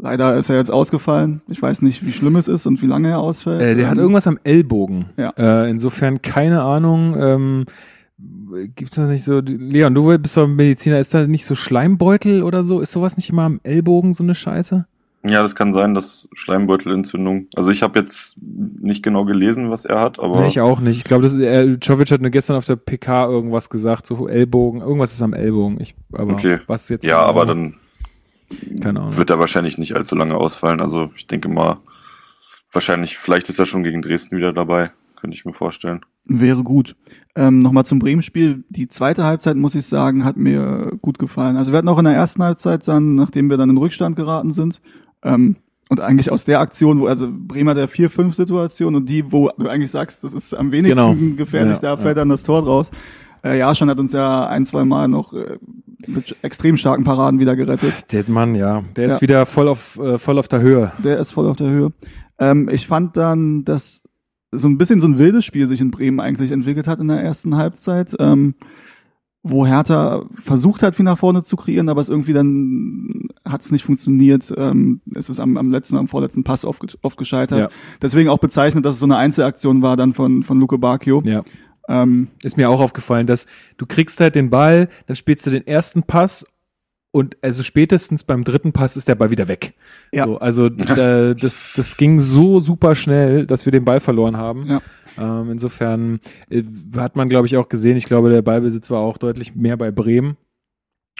[0.00, 1.42] leider ist er jetzt ausgefallen.
[1.48, 3.60] Ich weiß nicht, wie schlimm es ist und wie lange er ausfällt.
[3.60, 5.06] Äh, der ähm, hat irgendwas am Ellbogen.
[5.16, 5.32] Ja.
[5.36, 7.16] Äh, insofern keine Ahnung.
[7.18, 7.64] Ähm,
[8.74, 12.62] Gibt es nicht so, Leon, du bist doch Mediziner, ist da nicht so Schleimbeutel oder
[12.62, 12.80] so?
[12.80, 14.86] Ist sowas nicht immer am Ellbogen so eine Scheiße?
[15.22, 17.48] Ja, das kann sein, dass Schleimbeutelentzündung.
[17.54, 20.40] Also ich habe jetzt nicht genau gelesen, was er hat, aber.
[20.40, 20.96] Nee, ich auch nicht.
[20.96, 24.80] Ich glaube, das äh, Jovic hat nur gestern auf der PK irgendwas gesagt, so Ellbogen,
[24.80, 25.78] irgendwas ist am Ellbogen.
[25.80, 26.58] Ich, aber okay.
[26.66, 27.74] was jetzt Ja, aber dann
[28.82, 29.16] keine Ahnung.
[29.16, 30.80] wird er wahrscheinlich nicht allzu lange ausfallen.
[30.80, 31.78] Also ich denke mal,
[32.72, 34.90] wahrscheinlich, vielleicht ist er schon gegen Dresden wieder dabei.
[35.16, 36.00] Könnte ich mir vorstellen.
[36.26, 36.96] Wäre gut.
[37.36, 38.64] Ähm, Nochmal zum Bremen-Spiel.
[38.70, 41.56] Die zweite Halbzeit, muss ich sagen, hat mir gut gefallen.
[41.58, 44.52] Also wir hatten auch in der ersten Halbzeit dann, nachdem wir dann in Rückstand geraten
[44.52, 44.80] sind,
[45.22, 45.56] ähm,
[45.90, 49.90] und eigentlich aus der Aktion, wo, also Bremer der 4-5-Situation und die, wo du eigentlich
[49.90, 51.34] sagst, das ist am wenigsten Genau.
[51.36, 52.90] gefährlich, Ja, da fällt dann das Tor draus.
[53.44, 55.58] Äh, ja, schon hat uns ja ein, zwei Mal noch äh,
[56.06, 58.12] mit extrem starken Paraden wieder gerettet.
[58.12, 59.20] Der Mann, ja, der ist Ja.
[59.22, 60.92] wieder voll auf, äh, voll auf der Höhe.
[61.02, 61.92] Der ist voll auf der Höhe.
[62.38, 64.02] Ähm, ich fand dann, dass
[64.52, 67.20] so ein bisschen so ein wildes Spiel sich in Bremen eigentlich entwickelt hat in der
[67.22, 68.54] ersten Halbzeit, ähm,
[69.42, 73.72] wo Hertha versucht hat, viel nach vorne zu kreieren, aber es irgendwie dann hat es
[73.72, 74.52] nicht funktioniert.
[74.56, 77.58] Ähm, es ist am, am letzten, am vorletzten Pass oft, oft gescheitert.
[77.58, 77.68] Ja.
[78.02, 81.22] Deswegen auch bezeichnet, dass es so eine Einzelaktion war dann von, von Luke Bacchio.
[81.24, 81.42] Ja.
[81.90, 85.66] Ähm, Ist mir auch aufgefallen, dass du kriegst halt den Ball, dann spielst du den
[85.66, 86.46] ersten Pass
[87.12, 89.74] und also spätestens beim dritten Pass ist der Ball wieder weg.
[90.12, 90.26] Ja.
[90.26, 94.66] So, also da, das, das ging so super schnell, dass wir den Ball verloren haben.
[94.68, 94.80] Ja.
[95.18, 96.62] Ähm, insofern äh,
[96.96, 99.90] hat man, glaube ich, auch gesehen, ich glaube, der Ballbesitz war auch deutlich mehr bei
[99.90, 100.36] Bremen.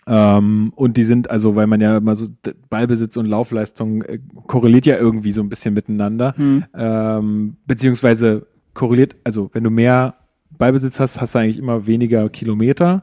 [0.07, 2.29] Ähm, und die sind, also, weil man ja immer so
[2.71, 6.35] Ballbesitz und Laufleistung äh, korreliert ja irgendwie so ein bisschen miteinander.
[6.37, 6.65] hm.
[6.73, 10.15] Ähm, beziehungsweise korreliert, also wenn du mehr
[10.51, 13.03] Ballbesitz hast, hast du eigentlich immer weniger Kilometer.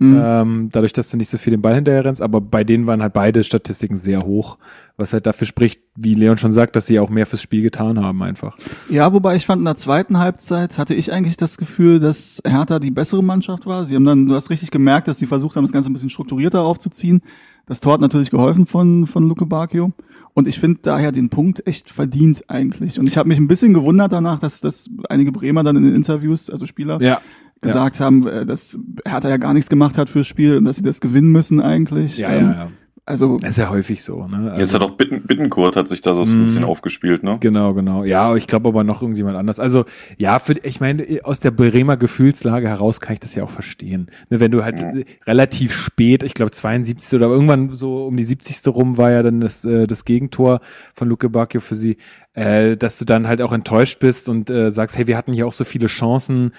[0.00, 0.20] Hm.
[0.22, 3.02] Ähm, dadurch, dass du nicht so viel den Ball hinterher rennst, aber bei denen waren
[3.02, 4.56] halt beide Statistiken sehr hoch,
[4.96, 8.00] was halt dafür spricht, wie Leon schon sagt, dass sie auch mehr fürs Spiel getan
[8.00, 8.56] haben einfach.
[8.88, 12.78] Ja, wobei ich fand, in der zweiten Halbzeit hatte ich eigentlich das Gefühl, dass Hertha
[12.78, 13.86] die bessere Mannschaft war.
[13.86, 16.10] Sie haben dann, du hast richtig gemerkt, dass sie versucht haben, das Ganze ein bisschen
[16.10, 17.22] strukturierter aufzuziehen.
[17.66, 19.90] Das Tor hat natürlich geholfen von, von Luke Bacchio.
[20.34, 22.98] Und ich finde daher den Punkt echt verdient eigentlich.
[22.98, 25.94] Und ich habe mich ein bisschen gewundert danach, dass, dass einige Bremer dann in den
[25.94, 27.20] Interviews, also Spieler, Ja.
[27.60, 30.82] gesagt haben, äh, dass Hertha ja gar nichts gemacht hat fürs Spiel und dass sie
[30.84, 32.18] das gewinnen müssen eigentlich.
[32.18, 32.68] Ja, Ähm, ja, ja.
[33.08, 34.54] Also Das ist ja häufig so, ne?
[34.58, 36.42] Jetzt hat auch Bitten, Bittenkurt hat sich da so Mhm.
[36.42, 37.32] ein bisschen aufgespielt, ne?
[37.40, 38.04] Genau, genau.
[38.04, 39.58] Ja, ich glaube aber noch irgendjemand anders.
[39.60, 39.84] Also
[40.18, 44.08] ja, für, ich meine, aus der Bremer Gefühlslage heraus kann ich das ja auch verstehen.
[44.30, 44.90] Ne, wenn du halt Ja.
[44.90, 47.16] äh, relativ spät, ich glaube 72.
[47.18, 48.68] oder irgendwann so um die 70.
[48.68, 50.60] rum war ja dann das, äh, das Gegentor
[50.94, 51.96] von Luke Bacchio für sie,
[52.34, 55.46] äh, dass du dann halt auch enttäuscht bist und äh, sagst, hey, wir hatten hier
[55.46, 56.52] auch so viele Chancen.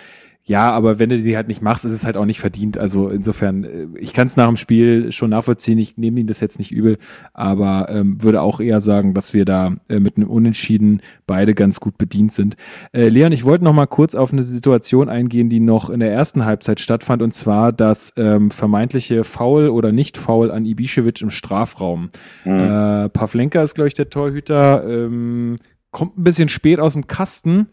[0.49, 2.78] Ja, aber wenn du die halt nicht machst, ist es halt auch nicht verdient.
[2.78, 5.78] Also insofern, äh, ich kann es nach dem Spiel schon nachvollziehen.
[5.78, 6.97] Ich nehme ihn das jetzt nicht übel,
[7.34, 11.80] aber ähm, würde auch eher sagen, dass wir da äh, mit einem Unentschieden beide ganz
[11.80, 12.56] gut bedient sind.
[12.93, 16.12] Äh, Leon, ich wollte noch mal kurz auf eine Situation eingehen, die noch in der
[16.12, 22.10] ersten Halbzeit stattfand, und zwar das ähm, vermeintliche Foul oder Nicht-Foul an Ibišević im Strafraum.
[22.43, 22.60] Mhm.
[22.60, 25.58] Äh, Pavlenka ist, glaube ich, der Torhüter, ähm,
[25.91, 27.67] kommt ein bisschen spät aus dem Kasten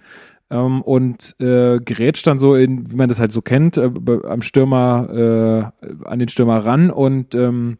[0.50, 3.90] ähm, und äh, gerätscht dann so in, wie man das halt so kennt, äh,
[4.28, 7.78] am Stürmer, äh, an den Stürmer ran und ähm,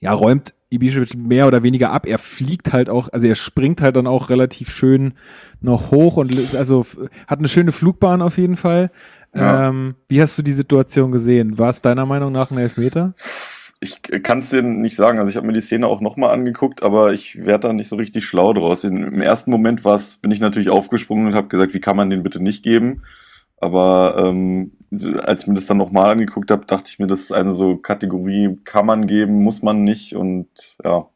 [0.00, 2.06] ja, räumt Ibišević mehr oder weniger ab.
[2.06, 5.14] Er fliegt halt auch, also er springt halt dann auch relativ schön
[5.60, 6.84] noch hoch und also
[7.26, 8.90] hat eine schöne Flugbahn auf jeden Fall.
[9.34, 9.68] Ja.
[9.68, 11.58] Ähm, wie hast du die Situation gesehen?
[11.58, 13.14] War es deiner Meinung nach ein Elfmeter?
[13.82, 15.18] Ich kann es dir nicht sagen.
[15.18, 17.96] Also ich habe mir die Szene auch nochmal angeguckt, aber ich werde da nicht so
[17.96, 18.84] richtig schlau draus.
[18.84, 22.22] Im ersten Moment war's, bin ich natürlich aufgesprungen und habe gesagt, wie kann man den
[22.22, 23.02] bitte nicht geben?
[23.56, 24.72] Aber ähm,
[25.18, 27.76] als ich mir das dann nochmal angeguckt habe, dachte ich mir, das ist eine so
[27.76, 30.14] Kategorie, kann man geben, muss man nicht.
[30.14, 30.48] Und
[30.84, 31.08] ja,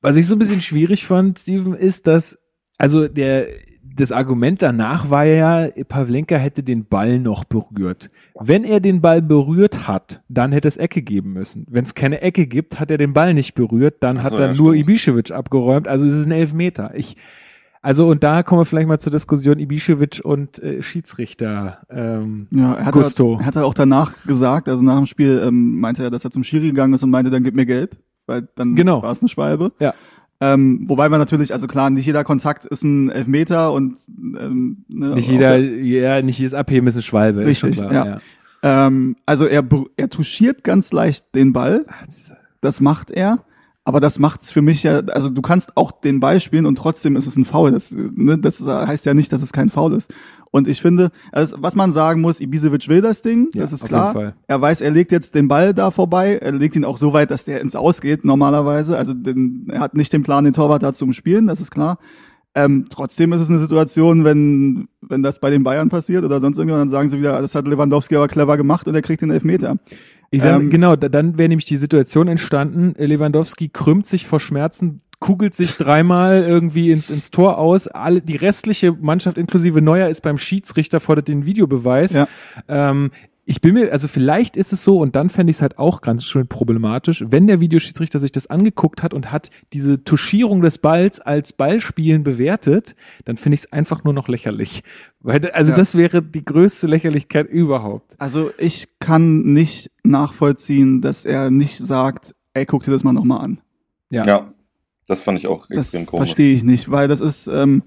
[0.00, 2.38] Was ich so ein bisschen schwierig fand, Steven, ist, dass,
[2.78, 3.46] also der,
[3.96, 8.10] das Argument danach war ja, Pavlenka hätte den Ball noch berührt.
[8.38, 11.66] Wenn er den Ball berührt hat, dann hätte es Ecke geben müssen.
[11.68, 14.38] Wenn es keine Ecke gibt, hat er den Ball nicht berührt, dann Ach hat so,
[14.38, 14.88] er ja, nur stimmt.
[14.88, 16.92] Ibišević abgeräumt, also es ist ein Elfmeter.
[16.94, 17.16] Ich,
[17.82, 21.78] also und da kommen wir vielleicht mal zur Diskussion Ibišević und äh, Schiedsrichter.
[21.90, 23.38] Ähm, Ja, er hat, Gusto.
[23.40, 26.30] Er hat er auch danach gesagt, also nach dem Spiel ähm, meinte er, dass er
[26.30, 29.02] zum Schiri gegangen ist und meinte, dann gib mir gelb, weil dann Genau.
[29.02, 29.72] war es eine Schwalbe.
[29.80, 29.94] Ja.
[30.42, 35.14] Ähm, wobei man natürlich, also klar, nicht jeder Kontakt ist ein Elfmeter und ähm, ne,
[35.14, 37.40] nicht jeder, der- ja, nicht jedes Abheben ist eine Schwalbe.
[37.42, 38.20] ist Richtig, schon klar,
[38.62, 38.86] ja.
[38.86, 39.62] ähm, also er,
[39.98, 41.84] er touchiert ganz leicht den Ball,
[42.62, 43.44] das macht er.
[43.90, 47.16] Aber das macht's für mich ja, also du kannst auch den Ball spielen und trotzdem
[47.16, 47.72] ist es ein Foul.
[47.72, 50.14] Das, ne, das heißt ja nicht, dass es kein Foul ist.
[50.52, 53.84] Und ich finde, also was man sagen muss, Ibisevic will das Ding, Ja, das ist
[53.84, 54.34] klar.
[54.46, 57.32] Er weiß, er legt jetzt den Ball da vorbei, er legt ihn auch so weit,
[57.32, 58.96] dass der ins Aus geht normalerweise.
[58.96, 61.98] Also den, er hat nicht den Plan, den Torwart da zu umspielen, das ist klar.
[62.54, 66.58] Ähm, trotzdem ist es eine Situation, wenn, wenn das bei den Bayern passiert oder sonst
[66.58, 69.32] irgendwann, dann sagen sie wieder, das hat Lewandowski aber clever gemacht und er kriegt den
[69.32, 69.78] Elfmeter.
[70.30, 74.40] Ich sag, Ähm, genau, da, dann wäre nämlich die Situation entstanden, Lewandowski krümmt sich vor
[74.40, 77.88] Schmerzen, kugelt sich dreimal irgendwie ins, ins Tor aus.
[77.88, 82.14] Alle, die restliche Mannschaft inklusive Neuer ist beim Schiedsrichter, fordert den Videobeweis.
[82.14, 82.28] Ja.
[82.68, 83.10] Ähm,
[83.50, 86.02] ich bin mir, also vielleicht ist es so, und dann fände ich es halt auch
[86.02, 90.78] ganz schön problematisch, wenn der Videoschiedsrichter sich das angeguckt hat und hat diese Touchierung des
[90.78, 94.84] Balls als Ballspielen bewertet, dann finde ich es einfach nur noch lächerlich.
[95.18, 95.76] Weil, also Ja.
[95.76, 98.14] das wäre die größte Lächerlichkeit überhaupt.
[98.20, 103.40] Also ich kann nicht nachvollziehen, dass er nicht sagt, ey, guck dir das mal nochmal
[103.40, 103.60] an.
[104.10, 104.24] Ja.
[104.26, 104.54] ja.
[105.08, 106.28] Das fand ich auch Das extrem komisch.
[106.28, 107.82] verstehe ich nicht, weil das ist, ähm,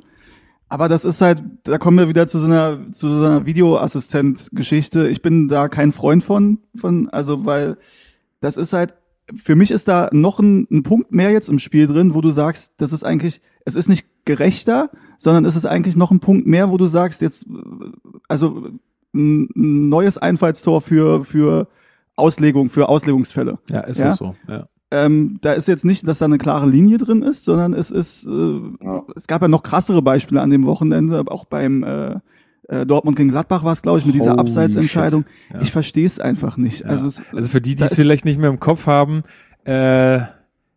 [0.74, 5.08] aber das ist halt, da kommen wir wieder zu so einer, zu so einer Videoassistent-Geschichte.
[5.08, 7.78] Ich bin da kein Freund von, von, also, weil
[8.42, 8.96] das ist halt,
[9.36, 12.32] für mich ist da noch ein, ein Punkt mehr jetzt im Spiel drin, wo du
[12.32, 16.48] sagst, das ist eigentlich, es ist nicht gerechter, sondern es ist eigentlich noch ein Punkt
[16.48, 17.46] mehr, wo du sagst, jetzt,
[18.28, 18.70] also
[19.14, 21.68] ein, ein neues Einfallstor für, für
[22.16, 23.60] Auslegung, für Auslegungsfälle.
[23.70, 24.14] Ja, ist Ja?
[24.14, 24.36] auch so.
[24.48, 24.68] Ja.
[24.94, 28.28] Ähm, da ist jetzt nicht, dass da eine klare Linie drin ist, sondern es ist,
[28.28, 29.04] äh, Ja.
[29.16, 32.20] es gab ja noch krassere Beispiele an dem Wochenende, aber auch beim äh,
[32.70, 35.26] äh, Dortmund gegen Gladbach war es, glaube ich, mit dieser Abseitsentscheidung.
[35.52, 35.62] Ja.
[35.62, 36.82] Ich verstehe es einfach nicht.
[36.82, 36.88] Ja.
[36.88, 39.24] Also, es, Also für die, die es vielleicht nicht mehr im Kopf haben,
[39.66, 40.18] äh,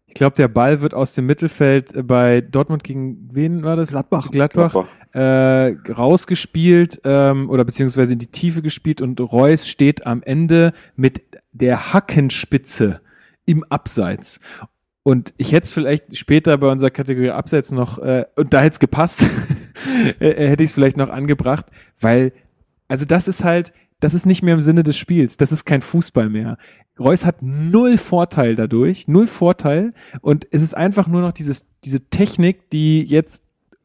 [0.07, 3.91] ich glaube, der Ball wird aus dem Mittelfeld äh, bei Dortmund gegen wen war das?
[3.91, 4.31] Gladbach.
[4.31, 4.73] Gladbach.
[4.73, 4.89] Gladbach.
[5.15, 11.21] Äh, rausgespielt ähm, oder beziehungsweise in die Tiefe gespielt und Reus steht am Ende mit
[11.53, 13.01] der Hackenspitze
[13.47, 14.41] im Abseits.
[15.03, 18.73] Und ich hätte es vielleicht später bei unserer Kategorie Abseits noch, äh, und da hätte
[18.73, 19.25] es gepasst,
[20.19, 21.67] äh, hätte ich es vielleicht noch angebracht,
[22.01, 22.33] weil,
[22.89, 25.81] also das ist halt, das ist nicht mehr im Sinne des Spiels, das ist kein
[25.81, 26.59] Fußball mehr.
[26.99, 32.09] Reus hat null Vorteil dadurch, null Vorteil und es ist einfach nur noch dieses, diese
[32.09, 33.45] Technik, die jetzt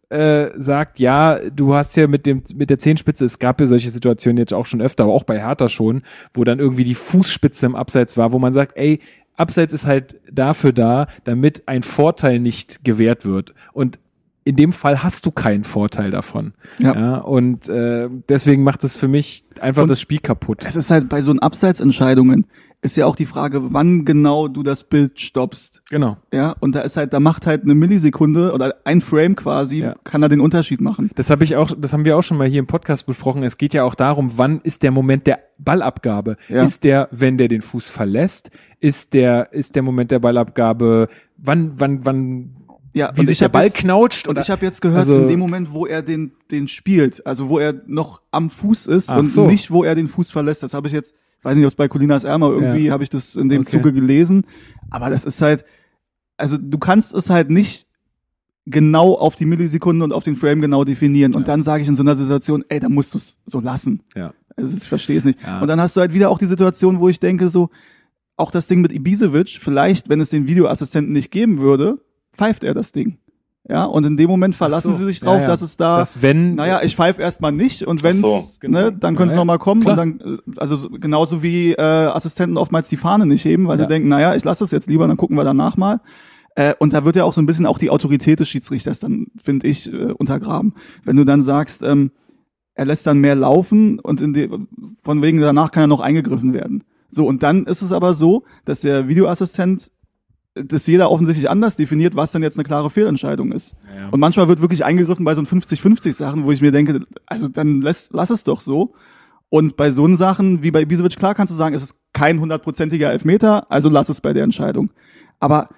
[0.10, 3.89] äh, sagt, ja, du hast ja mit dem mit der Zehenspitze, es gab ja solche
[3.89, 6.02] Situationen jetzt auch schon öfter, aber auch bei Hertha schon,
[6.34, 9.00] wo dann irgendwie die Fußspitze im Abseits war, wo man sagt, ey,
[9.41, 13.54] Abseits ist halt dafür da, damit ein Vorteil nicht gewährt wird.
[13.73, 13.99] Und
[14.43, 16.54] in dem Fall hast du keinen Vorteil davon.
[16.80, 17.17] Ja.
[17.17, 20.63] und äh, deswegen macht es für mich einfach Und das Spiel kaputt.
[20.65, 22.45] es ist halt bei so einen Abseitsentscheidungen
[22.84, 25.84] ist ja auch die Frage, wann genau du das Bild stoppst.
[25.91, 26.17] Genau.
[26.34, 29.93] Ja, und da ist halt, da macht halt eine Millisekunde oder ein Frame quasi, Ja.
[30.04, 31.12] kann da den Unterschied machen.
[31.13, 33.43] Das habe ich auch, das haben wir auch schon mal hier im Podcast besprochen.
[33.43, 36.38] Es geht ja auch darum, wann ist der Moment der Ballabgabe?
[36.49, 36.63] Ja.
[36.63, 38.49] Ist der, wenn der den Fuß verlässt?
[38.82, 41.08] Ist der, ist der Moment der Ballabgabe?
[41.38, 42.56] Wann, wann, wann,
[42.94, 44.28] Ja, wie und sich ich der Ball jetzt- knautscht?
[44.28, 47.26] Und Oder, ich habe jetzt gehört, also- in dem Moment, wo er den, den spielt,
[47.26, 49.48] also wo er noch am Fuß ist und so.
[49.48, 51.88] nicht, wo er den Fuß verlässt, das habe ich jetzt, weiß nicht, ob es bei
[51.88, 52.94] Colinas Ärmer irgendwie, Ja.
[52.94, 53.70] habe ich das in dem Okay.
[53.72, 54.46] Zuge gelesen.
[54.89, 55.63] Aber das ist halt,
[56.38, 57.86] also du kannst es halt nicht
[58.65, 61.34] genau auf die Millisekunde und auf den Frame genau definieren.
[61.36, 61.48] Und Ja.
[61.48, 64.02] dann sage ich in so einer Situation, ey, dann musst du es so lassen.
[64.15, 64.34] ja.
[64.58, 65.39] Also ich verstehe es nicht.
[65.44, 65.62] Ja.
[65.62, 67.70] Und dann hast du halt wieder auch die Situation, wo ich denke, so,
[68.41, 71.99] auch das Ding mit Ibisevic, vielleicht, wenn es den Videoassistenten nicht geben würde,
[72.34, 73.17] pfeift er das Ding.
[73.69, 74.97] Ja, und in dem Moment verlassen so.
[74.99, 75.47] sie sich drauf, Ja, ja.
[75.47, 78.80] dass es da, das wenn, naja, ich pfeife erstmal nicht und wenn's, Ach so, genau.
[78.82, 79.99] ne, dann können sie Ja, noch mal kommen klar.
[79.99, 83.77] und dann, äh, also so- genauso wie äh, Assistenten oftmals die Fahne nicht heben, weil
[83.77, 86.01] sie denken, naja, ich lasse das jetzt lieber, dann gucken wir danach mal.
[86.56, 89.27] Äh, und da wird ja auch so ein bisschen auch die Autorität des Schiedsrichters dann,
[89.41, 90.73] finde ich, äh, untergraben.
[91.06, 92.12] Wenn du dann sagst, ähm,
[92.73, 94.49] er lässt dann mehr laufen und in die,
[95.04, 96.84] von wegen danach kann er noch eingegriffen werden.
[97.12, 99.91] So, und dann ist es aber so, dass der Videoassistent
[100.56, 103.76] äh, das jeder offensichtlich anders definiert, was dann jetzt eine klare Fehlentscheidung ist.
[103.95, 104.10] Ja.
[104.10, 107.82] Und manchmal wird wirklich eingegriffen bei so 50-50 Sachen, wo ich mir denke, also dann
[107.82, 108.93] lass, lass es doch so.
[109.50, 113.12] Und bei so Sachen wie bei Ibisevic, klar kannst du sagen, es ist kein hundertprozentiger
[113.12, 114.91] Elfmeter, also lass es bei der Entscheidung.
[115.41, 115.69] Aber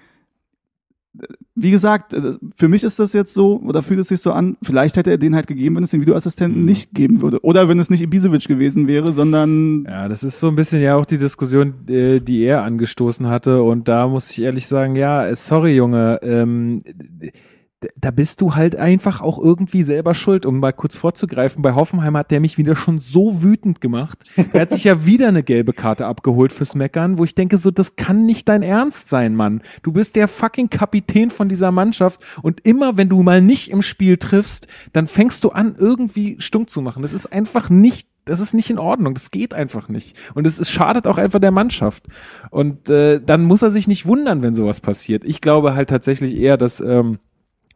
[1.20, 4.32] äh, wie gesagt, äh, für mich ist das jetzt so, oder fühlt es sich so
[4.32, 6.66] an, vielleicht hätte er den halt gegeben, wenn es den Videoassistenten Mhm.
[6.66, 7.40] nicht geben würde.
[7.44, 10.96] Oder wenn es nicht Ibisevic gewesen wäre, sondern Ja, das ist so ein bisschen ja
[10.96, 13.62] auch die Diskussion, äh, die er angestoßen hatte.
[13.62, 16.82] Und da muss ich ehrlich sagen, ja, äh, sorry, Junge, ähm,
[18.00, 21.62] da bist du halt einfach auch irgendwie selber schuld, um mal kurz vorzugreifen.
[21.62, 24.20] Bei Hoffenheim hat der mich wieder schon so wütend gemacht.
[24.54, 27.72] Er hat sich ja wieder eine gelbe Karte abgeholt fürs Meckern, wo ich denke, so,
[27.72, 29.62] das kann nicht dein Ernst sein, Mann.
[29.82, 33.82] Du bist der fucking Kapitän von dieser Mannschaft und immer, wenn du mal nicht im
[33.82, 37.02] Spiel triffst, dann fängst du an, irgendwie stunk zu machen.
[37.02, 40.16] Das ist einfach nicht das ist nicht in Ordnung, das geht einfach nicht.
[40.34, 42.06] Und es, es schadet auch einfach der Mannschaft.
[42.52, 45.26] Und äh, dann muss er sich nicht wundern, wenn sowas passiert.
[45.26, 47.20] Ich glaube halt tatsächlich eher, dass, ähm,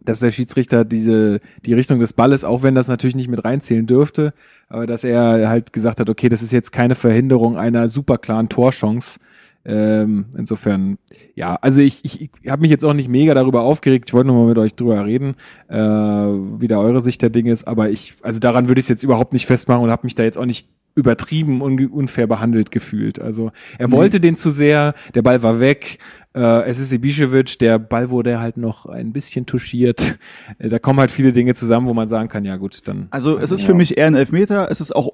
[0.08, 3.86] dass der Schiedsrichter diese die Richtung des Balles, auch wenn das natürlich nicht mit reinzählen
[3.86, 4.34] dürfte,
[4.70, 8.50] aber dass er halt gesagt hat, okay, das ist jetzt keine Verhinderung einer super klaren
[8.50, 9.20] Torchance.
[9.68, 10.98] Ähm, insofern,
[11.36, 14.06] ja, also ich, ich, ich habe mich jetzt auch nicht mega darüber aufgeregt.
[14.08, 15.36] Ich wollte nur mal mit euch drüber reden,
[15.68, 17.68] äh, wie da eure Sicht der Dinge ist.
[17.68, 20.24] Aber ich, also daran würde ich es jetzt überhaupt nicht festmachen und habe mich da
[20.24, 23.20] jetzt auch nicht übertrieben und unfair behandelt gefühlt.
[23.20, 26.00] Also er wollte den zu sehr, der Ball war weg.
[26.34, 30.18] Äh, es ist Ibišević, der Ball wurde halt noch ein bisschen touchiert.
[30.60, 33.08] Äh, da kommen halt viele Dinge zusammen, wo man sagen kann, ja gut, dann.
[33.10, 34.72] Also es ist für mich eher ein Elfmeter.
[34.72, 35.12] Es ist auch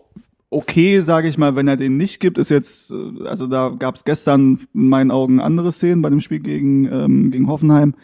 [0.53, 2.37] okay, sage ich mal, wenn er den nicht gibt.
[2.37, 6.21] Ist jetzt, äh, also da gab es gestern in meinen Augen andere Szenen bei dem
[6.21, 7.95] Spiel gegen, ähm, gegen Hoffenheim.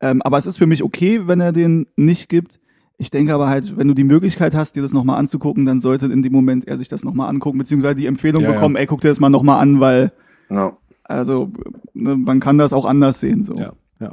[0.00, 2.60] Ähm, aber es ist für mich okay, wenn er den nicht gibt.
[2.96, 6.06] Ich denke aber halt, wenn du die Möglichkeit hast, dir das nochmal anzugucken, dann sollte
[6.06, 8.54] in dem Moment er sich das nochmal angucken, beziehungsweise die Empfehlung Ja, ja.
[8.54, 10.12] bekommen, ey, guck dir das mal nochmal an, weil,
[10.50, 10.76] Ja.
[11.02, 11.50] also,
[11.92, 13.54] ne, man kann das auch anders sehen, so.
[13.56, 14.12] Ja, ja.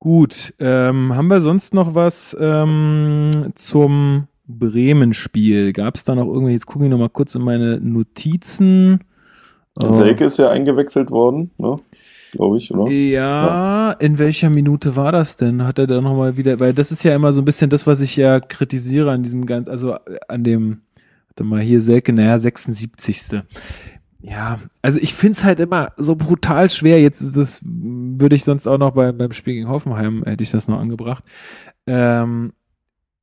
[0.00, 5.72] Gut, ähm, haben wir sonst noch was ähm, zum Bremen-Spiel?
[5.72, 9.04] Gab es da noch irgendwie, jetzt gucke ich noch mal kurz in meine Notizen.
[9.78, 9.92] Oh.
[9.92, 11.76] Selke ist ja eingewechselt worden, ne?
[12.32, 12.90] glaube ich, oder?
[12.90, 15.66] Ja, ja, in welcher Minute war das denn?
[15.66, 18.00] Hat er da nochmal wieder, weil das ist ja immer so ein bisschen das, was
[18.00, 19.96] ich ja kritisiere an diesem ganz, also
[20.28, 20.80] an dem,
[21.28, 23.42] warte mal, hier Selke, naja, 76.
[24.20, 27.00] Ja, also ich find's halt immer so brutal schwer.
[27.00, 30.68] Jetzt, das würde ich sonst auch noch bei, beim Spiel gegen Hoffenheim, hätte ich das
[30.68, 31.24] noch angebracht.
[31.86, 32.52] Ähm,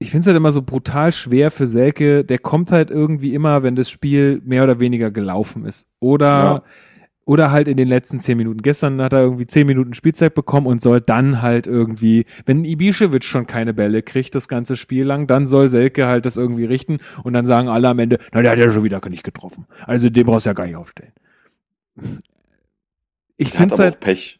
[0.05, 2.23] ich find's halt immer so brutal schwer für Selke.
[2.23, 5.87] Der kommt halt irgendwie immer, wenn das Spiel mehr oder weniger gelaufen ist.
[5.99, 6.63] Oder ja.
[7.27, 8.61] Oder halt in den letzten zehn Minuten.
[8.61, 13.23] Gestern hat er irgendwie zehn Minuten Spielzeit bekommen und soll dann halt irgendwie, wenn Ibišević
[13.23, 16.99] schon keine Bälle kriegt, das ganze Spiel lang, dann soll Selke halt das irgendwie richten
[17.23, 19.65] und dann sagen alle am Ende, na, der hat ja schon wieder nicht getroffen.
[19.87, 21.13] Also den brauchst du ja gar nicht aufstellen.
[23.37, 23.99] Ich finde es halt.
[23.99, 24.39] Pech.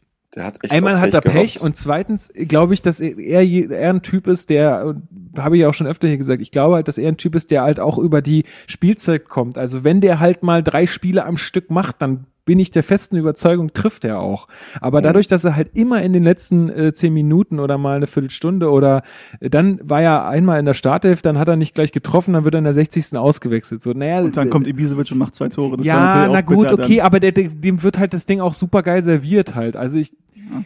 [0.69, 1.65] Einmal hat er Pech gehabt.
[1.65, 4.95] und zweitens glaube ich, dass er, er ein Typ ist, der,
[5.37, 7.51] habe ich auch schon öfter hier gesagt, ich glaube halt, dass er ein Typ ist,
[7.51, 9.57] der halt auch über die Spielzeit kommt.
[9.57, 13.17] Also wenn der halt mal drei Spiele am Stück macht, dann bin ich der festen
[13.17, 14.47] Überzeugung, trifft er auch.
[14.79, 15.03] Aber mhm.
[15.03, 18.69] dadurch, dass er halt immer in den letzten äh, zehn Minuten oder mal eine Viertelstunde
[18.69, 19.01] oder
[19.39, 22.45] äh, dann war er einmal in der Startelf, dann hat er nicht gleich getroffen, dann
[22.45, 23.17] wird er in der 60.
[23.17, 23.81] ausgewechselt.
[23.81, 25.77] So, naja, und dann kommt Ibisevic und macht zwei Tore.
[25.77, 29.03] Das ja, na gut, okay, aber der, dem wird halt das Ding auch super geil
[29.03, 29.75] serviert halt.
[29.75, 30.63] Also ich, ja.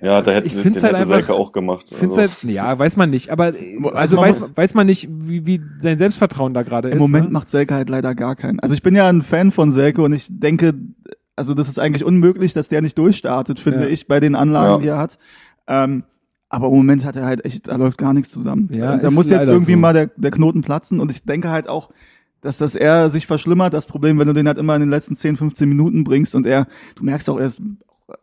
[0.00, 1.86] Ja, da hätte ich finde halt einfach, Selke auch gemacht.
[1.92, 2.16] Also.
[2.16, 5.98] Halt, ja, weiß man nicht, aber also, also weiß, weiß man nicht, wie, wie sein
[5.98, 6.94] Selbstvertrauen da gerade ist.
[6.94, 7.32] Im Moment ne?
[7.32, 8.60] macht Selke halt leider gar keinen.
[8.60, 10.74] Also ich bin ja ein Fan von Selke und ich denke,
[11.34, 13.88] also das ist eigentlich unmöglich, dass der nicht durchstartet, finde ja.
[13.88, 14.78] ich, bei den Anlagen, ja.
[14.78, 15.18] die er hat.
[15.66, 16.04] Ähm,
[16.48, 18.70] aber im Moment hat er halt echt, da läuft gar nichts zusammen.
[18.72, 19.78] Ja, da muss jetzt irgendwie so.
[19.78, 21.90] mal der, der Knoten platzen und ich denke halt auch,
[22.40, 25.16] dass das eher sich verschlimmert, das Problem, wenn du den halt immer in den letzten
[25.16, 27.62] 10, 15 Minuten bringst und er, du merkst auch, er ist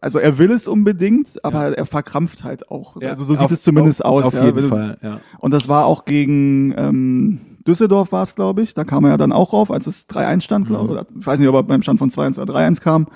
[0.01, 1.73] also er will es unbedingt, aber ja.
[1.73, 3.01] er verkrampft halt auch.
[3.01, 4.25] Ja, also so sieht auf, es zumindest auf, aus.
[4.25, 5.19] Auf ja, jeden Fall, ja.
[5.39, 8.73] Und das war auch gegen ähm, Düsseldorf war es, glaube ich.
[8.73, 10.99] Da kam er ja dann auch rauf, als es 3-1 stand, glaube mhm.
[10.99, 11.19] ich.
[11.21, 13.07] Ich weiß nicht, ob er beim Stand von 2-1 oder 3-1 kam.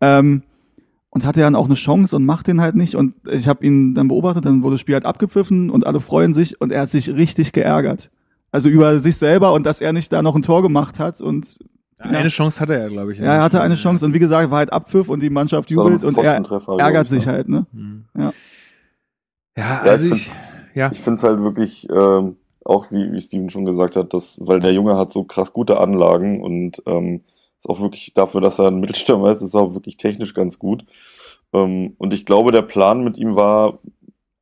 [0.00, 0.42] Ähm,
[1.10, 2.94] und hatte dann auch eine Chance und macht den halt nicht.
[2.94, 6.34] Und ich habe ihn dann beobachtet, dann wurde das Spiel halt abgepfiffen und alle freuen
[6.34, 8.10] sich und er hat sich richtig geärgert.
[8.52, 11.58] Also über sich selber und dass er nicht da noch ein Tor gemacht hat und
[11.98, 13.18] ja, eine Chance hatte er, glaube ich.
[13.18, 16.04] Ja, er hatte eine Chance und wie gesagt, war halt Abpfiff und die Mannschaft jubelt
[16.04, 16.42] und er
[16.78, 17.66] ärgert sich halt, ne?
[17.72, 18.04] Mhm.
[18.16, 18.32] Ja.
[19.56, 20.30] Ja, also ich
[20.76, 20.90] ja.
[20.92, 24.60] Ich finde es halt wirklich, ähm, auch wie, wie Steven schon gesagt hat, dass, weil
[24.60, 27.22] der Junge hat so krass gute Anlagen und ähm,
[27.58, 30.84] ist auch wirklich dafür, dass er ein Mittelstürmer ist, ist auch wirklich technisch ganz gut.
[31.54, 33.78] Ähm, und ich glaube, der Plan mit ihm war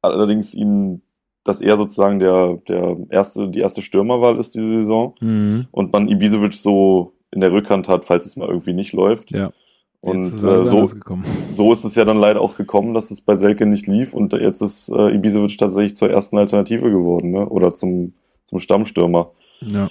[0.03, 1.03] allerdings ihn
[1.45, 5.67] dass er sozusagen der, der erste, die erste Stürmerwahl ist diese Saison mhm.
[5.73, 9.33] und man Ibisevic so in der Rückhand hat, falls es mal irgendwie nicht läuft.
[9.33, 9.53] Ja.
[10.01, 10.87] Und äh, so,
[11.53, 14.33] so ist es ja dann leider auch gekommen, dass es bei Selke nicht lief und
[14.33, 17.49] jetzt ist äh, Ibisevic tatsächlich zur ersten Alternative geworden, ne?
[17.49, 18.13] Oder zum,
[18.45, 19.31] zum Stammstürmer.
[19.61, 19.89] Ja.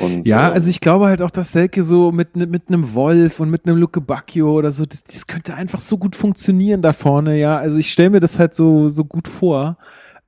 [0.00, 3.40] Und, ja, äh, also ich glaube halt auch, dass Selke so mit, mit einem Wolf
[3.40, 6.92] und mit einem Luke Bacchio oder so, das, das könnte einfach so gut funktionieren da
[6.92, 7.56] vorne, ja.
[7.56, 9.76] Also ich stelle mir das halt so, so gut vor.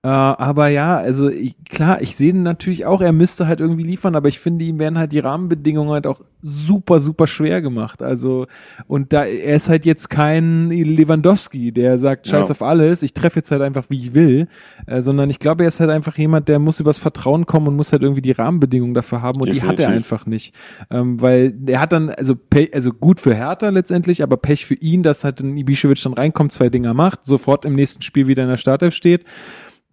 [0.04, 4.14] Äh, aber ja, also ich, klar, ich sehe natürlich auch, er müsste halt irgendwie liefern,
[4.16, 8.02] aber ich finde, ihm werden halt die Rahmenbedingungen halt auch super, super schwer gemacht.
[8.02, 8.46] Also,
[8.86, 12.52] und da, er ist halt jetzt kein Lewandowski, der sagt, scheiß ja.
[12.52, 14.48] auf alles, ich treffe jetzt halt einfach, wie ich will,
[14.84, 17.76] äh, sondern ich glaube, er ist halt einfach jemand, der muss übers Vertrauen kommen und
[17.76, 19.76] muss halt irgendwie die Rahmenbedingungen dafür haben und Definitiv.
[19.76, 20.54] die hat er einfach nicht.
[20.90, 24.74] Ähm, weil er hat dann, also, Pech, also gut für Hertha letztendlich, aber Pech für
[24.74, 28.42] ihn, dass halt ein Ibišević dann reinkommt, zwei Dinger macht, sofort im nächsten Spiel wieder
[28.42, 29.24] in der Startelf steht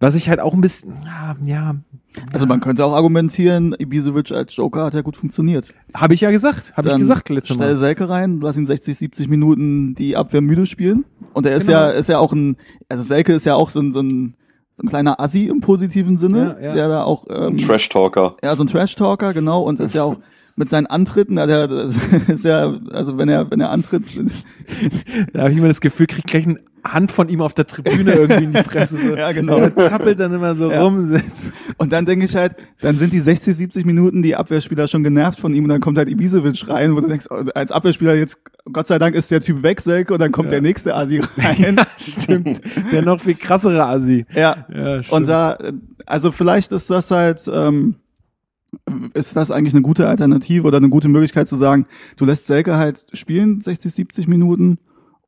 [0.02, 1.76] was ich halt auch ein bisschen, ja, ja.
[2.32, 5.68] Also man könnte auch argumentieren, Ibisevic als Joker hat ja gut funktioniert.
[5.94, 7.64] Habe ich ja gesagt, habe ich gesagt letztes Mal.
[7.64, 11.04] Stell Selke rein, lass ihn 60, 70 Minuten die Abwehr müde spielen.
[11.32, 11.78] Und er ist genau.
[11.78, 12.56] ja, ist ja auch ein,
[12.88, 14.34] also Selke ist ja auch so ein, so ein,
[14.72, 16.74] so ein kleiner Assi im positiven Sinne, ja, ja.
[16.74, 18.36] der da auch ähm, Trash-Talker.
[18.42, 20.16] Ja, so ein Trash-Talker, genau, und ist ja auch
[20.56, 21.70] mit seinen Antritten, der
[22.26, 24.02] ist ja, also wenn er, wenn er antritt.
[25.32, 28.12] da habe ich immer das Gefühl, kriegt gleich ein Hand von ihm auf der Tribüne
[28.12, 28.96] irgendwie in die Fresse.
[28.96, 29.16] So.
[29.16, 29.58] ja, genau.
[29.58, 30.82] Er zappelt dann immer so ja.
[30.82, 31.14] rum.
[31.76, 35.38] Und dann denke ich halt, dann sind die 60, 70 Minuten die Abwehrspieler schon genervt
[35.38, 38.40] von ihm und dann kommt halt Ibisevic rein, wo du denkst, oh, als Abwehrspieler jetzt,
[38.72, 40.52] Gott sei Dank ist der Typ weg, Selke, und dann kommt ja.
[40.52, 41.76] der nächste Asi rein.
[41.76, 42.60] Ja, stimmt.
[42.90, 44.26] Der noch viel krassere Asi.
[44.34, 44.66] Ja.
[44.72, 45.58] ja und da,
[46.06, 47.96] also vielleicht ist das halt, ähm,
[49.14, 52.76] ist das eigentlich eine gute Alternative oder eine gute Möglichkeit zu sagen, du lässt Selke
[52.76, 54.78] halt spielen, 60, 70 Minuten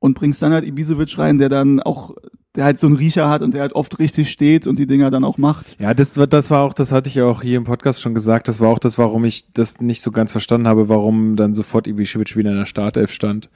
[0.05, 2.15] und bringst dann halt Ibisevic rein, der dann auch,
[2.55, 5.11] der halt so einen Riecher hat und der halt oft richtig steht und die Dinger
[5.11, 5.81] dann auch macht.
[5.81, 8.47] Ja, das, das war auch, das hatte ich ja auch hier im Podcast schon gesagt,
[8.47, 11.87] das war auch das, warum ich das nicht so ganz verstanden habe, warum dann sofort
[11.87, 13.49] Ibisevic wieder in der Startelf stand.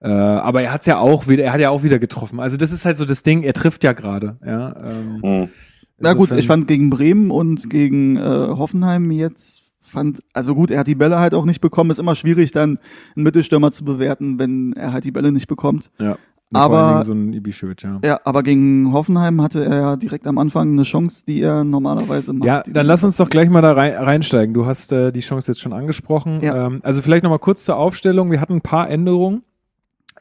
[0.00, 2.40] Äh, aber er hat's ja auch wieder, er hat ja auch wieder getroffen.
[2.40, 4.38] Also das ist halt so das Ding, er trifft ja gerade.
[4.42, 5.48] Ja, ähm, Hm.
[5.98, 9.61] Na gut, ich fand gegen Bremen und gegen äh, Hoffenheim jetzt
[9.92, 11.90] fand, also gut, er hat die Bälle halt auch nicht bekommen.
[11.90, 12.78] Ist immer schwierig, dann
[13.14, 15.90] einen Mittelstürmer zu bewerten, wenn er halt die Bälle nicht bekommt.
[16.00, 16.16] Ja.
[16.54, 18.00] Aber- so ja.
[18.04, 22.32] Ja, aber gegen Hoffenheim hatte er ja direkt am Anfang eine Chance, die er normalerweise
[22.34, 22.46] macht.
[22.46, 24.52] Ja, dann lass uns doch gleich mal da rein, reinsteigen.
[24.52, 26.40] Du hast äh, die Chance jetzt schon angesprochen.
[26.42, 26.66] Ja.
[26.66, 28.30] Ähm, also vielleicht nochmal kurz zur Aufstellung.
[28.30, 29.42] Wir hatten ein paar Änderungen.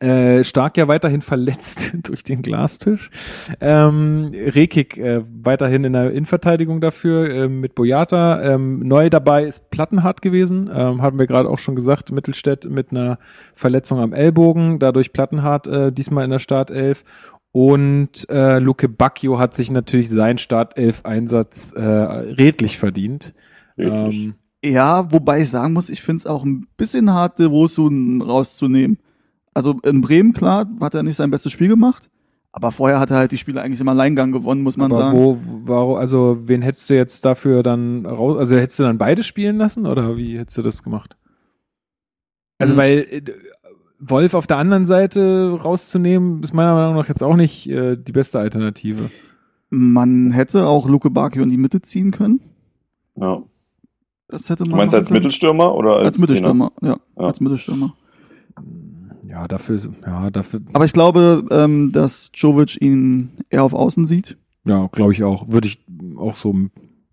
[0.01, 3.11] Äh, Stark ja weiterhin verletzt durch den Glastisch.
[3.59, 8.41] Ähm, Rekik äh, weiterhin in der Innenverteidigung dafür äh, mit Boyata.
[8.41, 10.71] Ähm, neu dabei ist Plattenhardt gewesen.
[10.73, 12.11] Ähm, hatten wir gerade auch schon gesagt.
[12.11, 13.19] Mittelstädt mit einer
[13.53, 14.79] Verletzung am Ellbogen.
[14.79, 17.03] Dadurch Plattenhardt äh, diesmal in der Startelf.
[17.51, 23.35] Und äh, Luke Bacchio hat sich natürlich seinen Startelf-Einsatz äh, redlich verdient.
[23.77, 24.23] Redlich.
[24.23, 24.35] Ähm,
[24.65, 28.97] Ja, wobei ich sagen muss, ich finde es auch ein bisschen hart, Rosun rauszunehmen.
[29.53, 32.09] Also in Bremen, klar, hat er nicht sein bestes Spiel gemacht.
[32.53, 35.17] Aber vorher hat er halt die Spiele eigentlich im Alleingang gewonnen, muss man aber sagen.
[35.17, 39.23] wo, warum, also wen hättest du jetzt dafür dann raus, also hättest du dann beide
[39.23, 41.15] spielen lassen oder wie hättest du das gemacht?
[42.59, 42.77] Also Mhm.
[42.77, 43.21] weil äh,
[43.99, 48.11] Wolf auf der anderen Seite rauszunehmen, ist meiner Meinung nach jetzt auch nicht äh, die
[48.11, 49.09] beste Alternative.
[49.69, 52.41] Man hätte auch Luke Bakio in die Mitte ziehen können.
[53.15, 53.43] Ja.
[54.27, 55.19] Das hätte Du man meinst machen als können.
[55.19, 57.23] Mittelstürmer oder als, Als Mittelstürmer, ja, Ja.
[57.25, 57.93] als Mittelstürmer.
[59.31, 64.05] Ja, dafür, ist- ja, dafür, Aber ich glaube, ähm, dass Jovic ihn eher auf Außen
[64.07, 65.79] sieht ja, glaube ich auch, würde ich
[66.17, 66.53] auch so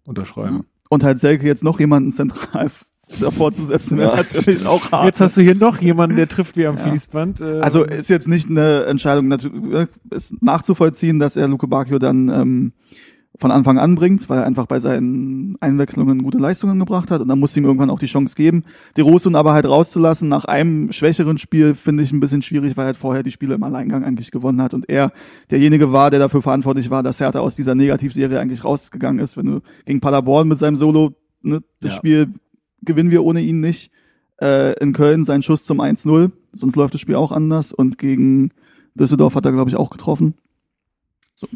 [0.04, 0.64] unterschreiben.
[0.90, 2.70] und halt Selke jetzt noch jemanden zentral
[3.20, 4.16] davor zu setzen, wäre Ja.
[4.16, 5.06] natürlich auch hart.
[5.06, 6.82] Jetzt hast du hier noch jemanden, der trifft wie am Ja.
[6.82, 7.40] Fließband.
[7.40, 11.98] Äh, Also ist jetzt nicht eine Entscheidung, natu- äh, ist nachzuvollziehen, dass er Luke Bacchio
[11.98, 12.72] dann ähm,
[13.39, 17.28] von Anfang an bringt, weil er einfach bei seinen Einwechslungen gute Leistungen gebracht hat und
[17.28, 18.64] dann muss ihm irgendwann auch die Chance geben.
[18.97, 22.84] Die Rosun aber halt rauszulassen nach einem schwächeren Spiel finde ich ein bisschen schwierig, weil
[22.84, 25.12] er halt vorher die Spiele im Alleingang eigentlich gewonnen hat und er
[25.51, 29.36] derjenige war, der dafür verantwortlich war, dass Hertha aus dieser Negativserie eigentlich rausgegangen ist.
[29.36, 31.97] Wenn du gegen Paderborn mit seinem Solo ne, das Ja.
[31.99, 32.32] Spiel
[32.82, 33.91] gewinnen wir ohne ihn nicht.
[34.41, 37.72] Äh, in Köln sein Schuss zum 1-0, sonst läuft das Spiel auch anders.
[37.72, 38.53] Und gegen
[38.95, 40.34] Düsseldorf hat er, glaube ich, auch getroffen.
[41.34, 41.49] So.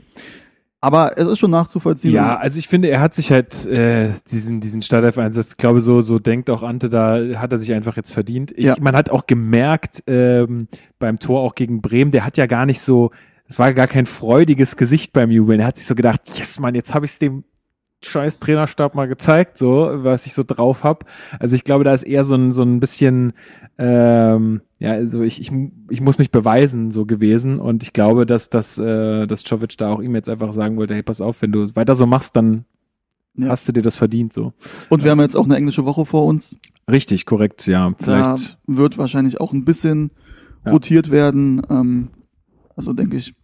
[0.83, 2.13] Aber es ist schon nachzuvollziehen.
[2.13, 6.01] Ja, also ich finde, er hat sich halt äh, diesen, diesen Startelf-Einsatz, ich glaube, so,
[6.01, 8.51] so denkt auch Ante, da hat er sich einfach jetzt verdient.
[8.51, 8.75] Ich, Ja.
[8.81, 10.67] Man hat auch gemerkt ähm,
[10.99, 13.13] beim Tor auch gegen Bremen, der hat ja gar nicht so,
[13.47, 15.61] es war gar kein freudiges Gesicht beim Jubeln.
[15.61, 17.45] Er hat sich so gedacht, yes, Mann, jetzt habe ich es dem
[18.05, 21.05] scheiß Trainerstab mal gezeigt, so, was ich so drauf hab.
[21.39, 23.35] Also ich glaube, da ist eher so ein, so ein bisschen,
[23.79, 25.53] ähm, ja, also ich, ich,
[25.91, 27.61] ich muss mich beweisen, so gewesen.
[27.61, 30.95] Und ich glaube, dass, dass, äh, dass Jovic da auch ihm jetzt einfach sagen wollte,
[30.95, 32.65] hey, pass auf, wenn du weiter so machst, dann
[33.37, 33.49] Ja.
[33.51, 34.53] hast du dir das verdient, so.
[34.89, 36.59] Und wir haben jetzt auch eine englische Woche vor uns.
[36.91, 37.91] Richtig, korrekt, ja.
[37.91, 40.11] Da Vielleicht, wird wahrscheinlich auch ein bisschen
[40.67, 40.73] Ja.
[40.73, 41.63] rotiert werden.
[41.71, 42.09] Ähm,
[42.77, 43.35] also denke ich,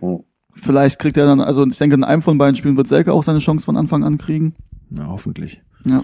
[0.00, 0.24] Oh.
[0.56, 3.22] vielleicht kriegt er dann, also ich denke, in einem von beiden Spielen wird Selke auch
[3.22, 4.54] seine Chance von Anfang an kriegen.
[4.90, 5.62] ja, hoffentlich.
[5.84, 6.02] Ja.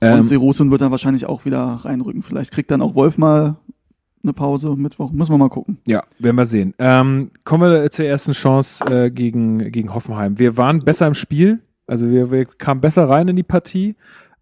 [0.00, 2.22] Ähm, Und die Rosun wird dann wahrscheinlich auch wieder reinrücken.
[2.22, 3.56] Vielleicht kriegt dann auch Wolf mal
[4.22, 5.12] eine Pause Mittwoch.
[5.12, 5.78] Müssen wir mal gucken.
[5.86, 6.74] Ja, werden wir sehen.
[6.78, 10.38] Ähm, kommen wir zur ersten Chance äh, gegen, gegen Hoffenheim.
[10.38, 13.96] Wir waren besser im Spiel, also wir, wir kamen besser rein in die Partie.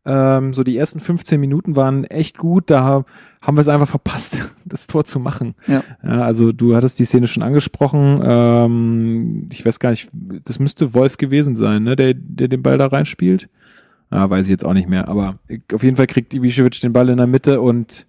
[0.04, 2.70] Ähm, so die ersten 15 Minuten waren echt gut.
[2.70, 3.04] Da
[3.42, 5.54] haben wir es einfach verpasst, das Tor zu machen.
[5.66, 5.82] Ja.
[6.02, 8.20] also du hattest die Szene schon angesprochen.
[8.24, 10.08] Ähm, ich weiß gar nicht,
[10.44, 13.48] das müsste Wolf gewesen sein, ne, der, der den Ball da reinspielt.
[14.10, 15.08] Ah, weiß ich jetzt auch nicht mehr.
[15.08, 15.38] Aber
[15.72, 18.06] auf jeden Fall kriegt Ibišević den Ball in der Mitte und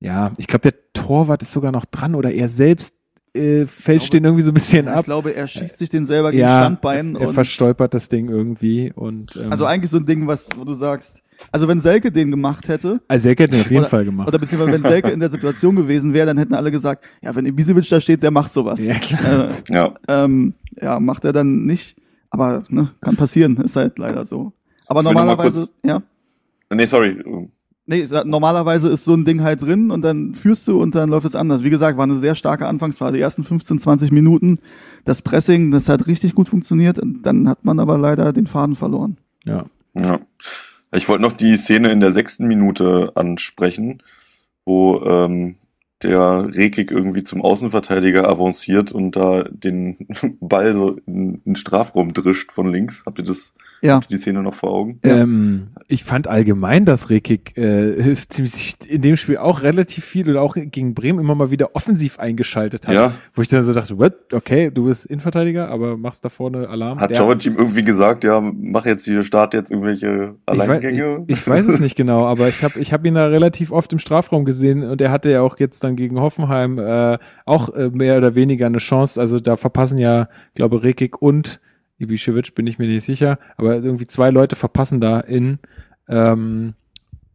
[0.00, 2.94] ja, ich glaube, der Torwart ist sogar noch dran oder er selbst
[3.32, 5.04] äh, fälscht den irgendwie so ein bisschen Ich ab.
[5.04, 7.14] glaube, er schießt sich den selber gegen Ja, Standbein.
[7.14, 10.64] er und- verstolpert das Ding irgendwie und ähm, Also eigentlich so ein Ding, was, wo
[10.64, 11.22] du sagst,
[11.52, 14.26] also wenn Selke den gemacht hätte, also Selke hat den auf jeden oder- Fall gemacht.
[14.26, 17.46] oder beziehungsweise wenn Selke in der Situation gewesen wäre, dann hätten alle gesagt, ja, wenn
[17.46, 18.84] Ibisevic da steht, der macht sowas.
[18.84, 19.48] Ja, klar.
[19.48, 19.94] Äh, Ja.
[20.08, 21.96] ähm, ja, macht er dann nicht.
[22.30, 24.52] Aber ne, kann passieren, ist halt leider so.
[24.86, 26.02] Aber Ich normalerweise, kurz- ja.
[26.72, 27.16] Nee, sorry.
[27.90, 31.08] Nee, es- normalerweise ist so ein Ding halt drin und dann führst du und dann
[31.10, 31.64] läuft es anders.
[31.64, 33.14] Wie gesagt, war eine sehr starke Anfangsphase.
[33.14, 34.58] Die ersten 15, 20 Minuten,
[35.04, 36.98] das Pressing, das hat richtig gut funktioniert.
[36.98, 39.16] Und dann hat man aber leider den Faden verloren.
[39.44, 39.64] ja.
[39.94, 40.20] Ja.
[40.92, 44.02] Ich wollte noch die Szene in der sechsten Minute ansprechen,
[44.64, 45.56] wo ähm,
[46.02, 49.96] der Rekik irgendwie zum Außenverteidiger avanciert und da den
[50.40, 53.02] Ball so in den Strafraum drischt von links.
[53.06, 53.96] Habt ihr das, Ja.
[53.96, 54.98] habt ihr die Szene noch vor Augen?
[55.04, 55.18] Ja.
[55.18, 60.40] Ähm, ich fand allgemein, dass Rekik äh, ziemlich in dem Spiel auch relativ viel oder
[60.40, 62.94] auch gegen Bremen immer mal wieder offensiv eingeschaltet hat.
[62.94, 63.12] Ja.
[63.34, 64.14] Wo ich dann so dachte, what?
[64.32, 66.98] Okay, du bist Innenverteidiger, aber machst da vorne Alarm.
[67.00, 71.18] Hat Jovic ihm irgendwie gesagt, ja, mach jetzt hier, start jetzt irgendwelche Ich Alleingänge?
[71.18, 73.70] weiß, ich, ich weiß es nicht genau, aber ich habe ich hab ihn da relativ
[73.70, 77.18] oft im Strafraum gesehen und er hatte ja auch jetzt dann dann gegen Hoffenheim äh,
[77.44, 79.20] auch äh, mehr oder weniger eine Chance.
[79.20, 81.60] Also da verpassen ja, glaube Rekik und
[82.00, 85.58] Ibišević, bin ich mir nicht sicher, aber irgendwie zwei Leute verpassen da in
[86.08, 86.74] ähm,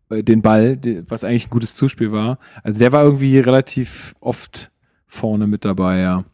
[0.10, 2.40] den Ball, was eigentlich ein gutes Zuspiel war.
[2.64, 4.72] Also der war irgendwie relativ oft
[5.08, 6.26] vorne mit dabei, ja.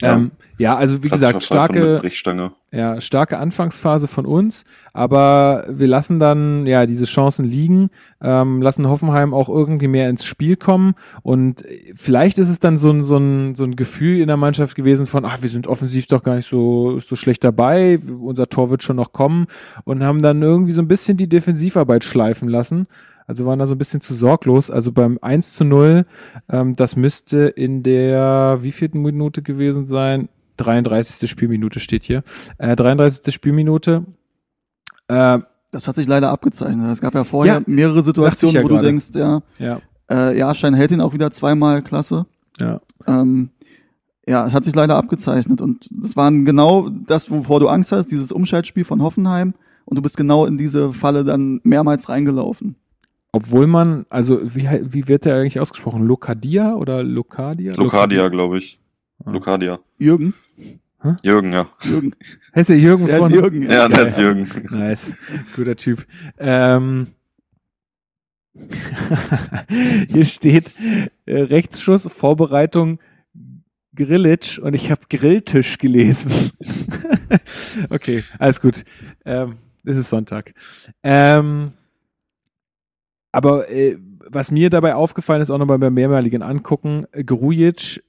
[0.00, 2.00] Ja, ähm, ja also wie gesagt, starke,
[2.72, 7.90] ja, starke Anfangsphase von uns, aber wir lassen dann ja diese Chancen liegen,
[8.22, 12.90] ähm, lassen Hoffenheim auch irgendwie mehr ins Spiel kommen und vielleicht ist es dann so
[12.90, 16.06] ein, so ein, so ein Gefühl in der Mannschaft gewesen von, ach, wir sind offensiv
[16.06, 19.46] doch gar nicht so, so schlecht dabei, unser Tor wird schon noch kommen
[19.84, 22.86] und haben dann irgendwie so ein bisschen die Defensivarbeit schleifen lassen.
[23.26, 24.70] Also waren da so ein bisschen zu sorglos.
[24.70, 26.06] Also beim 1 zu 0,
[26.48, 30.28] ähm, das müsste in der wievielten Minute gewesen sein?
[30.56, 31.28] 33.
[31.28, 32.22] Spielminute steht hier.
[32.58, 33.34] Äh, 33.
[33.34, 34.04] Spielminute.
[35.08, 35.38] Äh,
[35.70, 36.90] das hat sich leider abgezeichnet.
[36.92, 38.82] Es gab ja vorher ja, mehrere Situationen, ja wo grade.
[38.82, 39.80] du denkst, ja, ja.
[40.10, 42.26] Äh, ja, Schein hält ihn auch wieder zweimal klasse.
[42.60, 42.80] Ja.
[43.06, 43.50] Ähm,
[44.26, 48.10] ja, es hat sich leider abgezeichnet und das waren genau das, wovor du Angst hast,
[48.10, 49.54] dieses Umschaltspiel von Hoffenheim
[49.84, 52.76] und du bist genau in diese Falle dann mehrmals reingelaufen.
[53.32, 56.04] Obwohl man, also wie, wie wird der eigentlich ausgesprochen?
[56.04, 57.74] Lokadia oder Lokadia?
[57.74, 58.80] Lokadia, glaube ich.
[59.24, 59.78] Lokadia.
[59.98, 60.34] Jürgen?
[61.02, 61.14] Hä?
[61.22, 61.68] Jürgen, ja.
[61.82, 62.14] Jürgen.
[62.54, 63.32] Heißt der Jürgen der von?
[63.32, 64.48] Ist Jürgen, ja, ja der ist Jürgen.
[64.70, 65.14] Nice.
[65.54, 66.06] Guter Typ.
[66.38, 67.08] Ähm,
[70.08, 70.74] hier steht
[71.26, 72.98] äh, Rechtsschuss, Vorbereitung,
[73.94, 76.52] Grillitsch und ich habe Grilltisch gelesen.
[77.90, 78.84] okay, alles gut.
[79.24, 80.54] Ähm, es ist Sonntag.
[81.02, 81.72] Ähm,
[83.32, 83.98] aber äh,
[84.28, 88.02] was mir dabei aufgefallen ist, auch nochmal beim mehrmaligen Angucken, Grujic,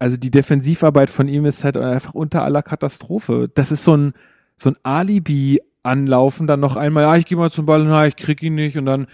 [0.00, 3.50] also die Defensivarbeit von ihm ist halt einfach unter aller Katastrophe.
[3.54, 4.14] Das ist so ein,
[4.56, 8.16] so ein Alibi anlaufen, dann noch einmal, ja, ich gehe mal zum Ball, na, ich
[8.16, 9.06] krieg ihn nicht und dann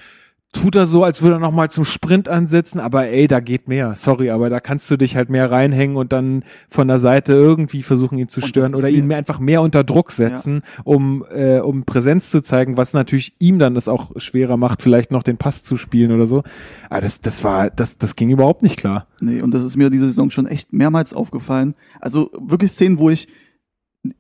[0.53, 3.95] tut er so, als würde er nochmal zum Sprint ansetzen, aber ey, da geht mehr.
[3.95, 7.83] Sorry, aber da kannst du dich halt mehr reinhängen und dann von der Seite irgendwie
[7.83, 10.83] versuchen, ihn zu stören oder ihn mehr, einfach mehr unter Druck setzen, ja.
[10.85, 15.13] um, äh, um Präsenz zu zeigen, was natürlich ihm dann das auch schwerer macht, vielleicht
[15.13, 16.43] noch den Pass zu spielen oder so.
[16.89, 19.07] Aber das, das war, das, das ging überhaupt nicht klar.
[19.21, 21.75] Nee, und das ist mir diese Saison schon echt mehrmals aufgefallen.
[22.01, 23.29] Also wirklich Szenen, wo ich,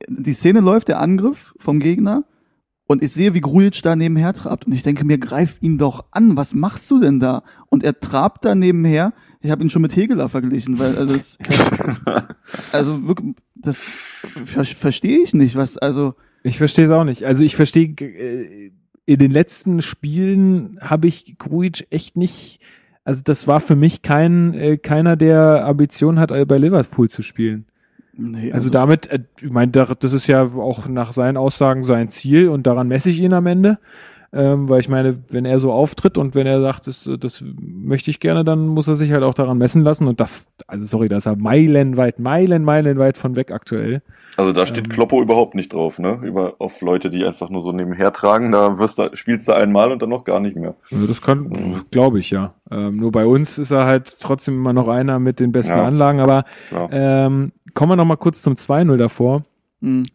[0.08, 2.24] die Szene läuft, der Angriff vom Gegner,
[2.86, 4.66] und ich sehe, wie Grujic da nebenher trabt.
[4.66, 6.36] Und ich denke mir, greif ihn doch an.
[6.36, 7.42] Was machst du denn da?
[7.68, 9.12] Und er trabt da nebenher.
[9.40, 11.38] Ich habe ihn schon mit Hegeler verglichen, weil also das,
[12.72, 13.82] also wirklich, das
[14.44, 15.56] ver verstehe ich nicht.
[15.56, 16.14] Was also
[16.44, 17.24] ich verstehe es auch nicht.
[17.24, 18.70] Also ich verstehe äh,
[19.04, 22.60] in den letzten Spielen habe ich Grujic echt nicht.
[23.02, 27.66] Also das war für mich kein äh, keiner, der Ambition hat, bei Liverpool zu spielen.
[28.18, 32.08] Nee, also, also damit, äh, ich meine, das ist ja auch nach seinen Aussagen sein
[32.08, 33.78] Ziel und daran messe ich ihn am Ende.
[34.32, 38.10] Ähm, weil ich meine, wenn er so auftritt und wenn er sagt, das, das möchte
[38.10, 40.08] ich gerne, dann muss er sich halt auch daran messen lassen.
[40.08, 44.02] Und das, also sorry, da ist er meilenweit, meilen, meilenweit von weg aktuell.
[44.36, 46.20] Also da steht ähm, Kloppo überhaupt nicht drauf, ne?
[46.22, 49.90] Über auf Leute, die einfach nur so nebenher tragen, da wirst du, spielst du einmal
[49.90, 50.74] und dann noch gar nicht mehr.
[50.92, 51.82] Also das kann, mhm.
[51.90, 52.52] glaube ich, ja.
[52.70, 55.84] Ähm, nur bei uns ist er halt trotzdem immer noch einer mit den besten ja.
[55.84, 56.44] Anlagen, aber
[56.90, 59.44] ähm, kommen wir noch mal kurz zum 2-0 davor.
[59.80, 60.06] Mhm.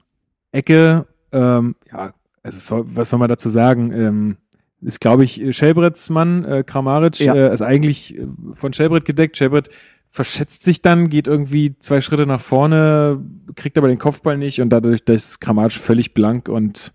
[0.51, 3.93] Ecke, ähm, ja, also soll, was soll man dazu sagen?
[3.93, 4.38] Ähm,
[4.82, 7.36] ist, glaube ich, Schelbretts Mann, äh, Kramaric, ja.
[7.36, 9.38] äh, ist eigentlich äh, von Schelbrett gedeckt.
[9.38, 9.70] Schelbrett
[10.09, 13.24] verschätzt sich dann, geht irgendwie zwei Schritte nach vorne,
[13.55, 16.91] kriegt aber den Kopfball nicht und dadurch ist Kramaric völlig blank und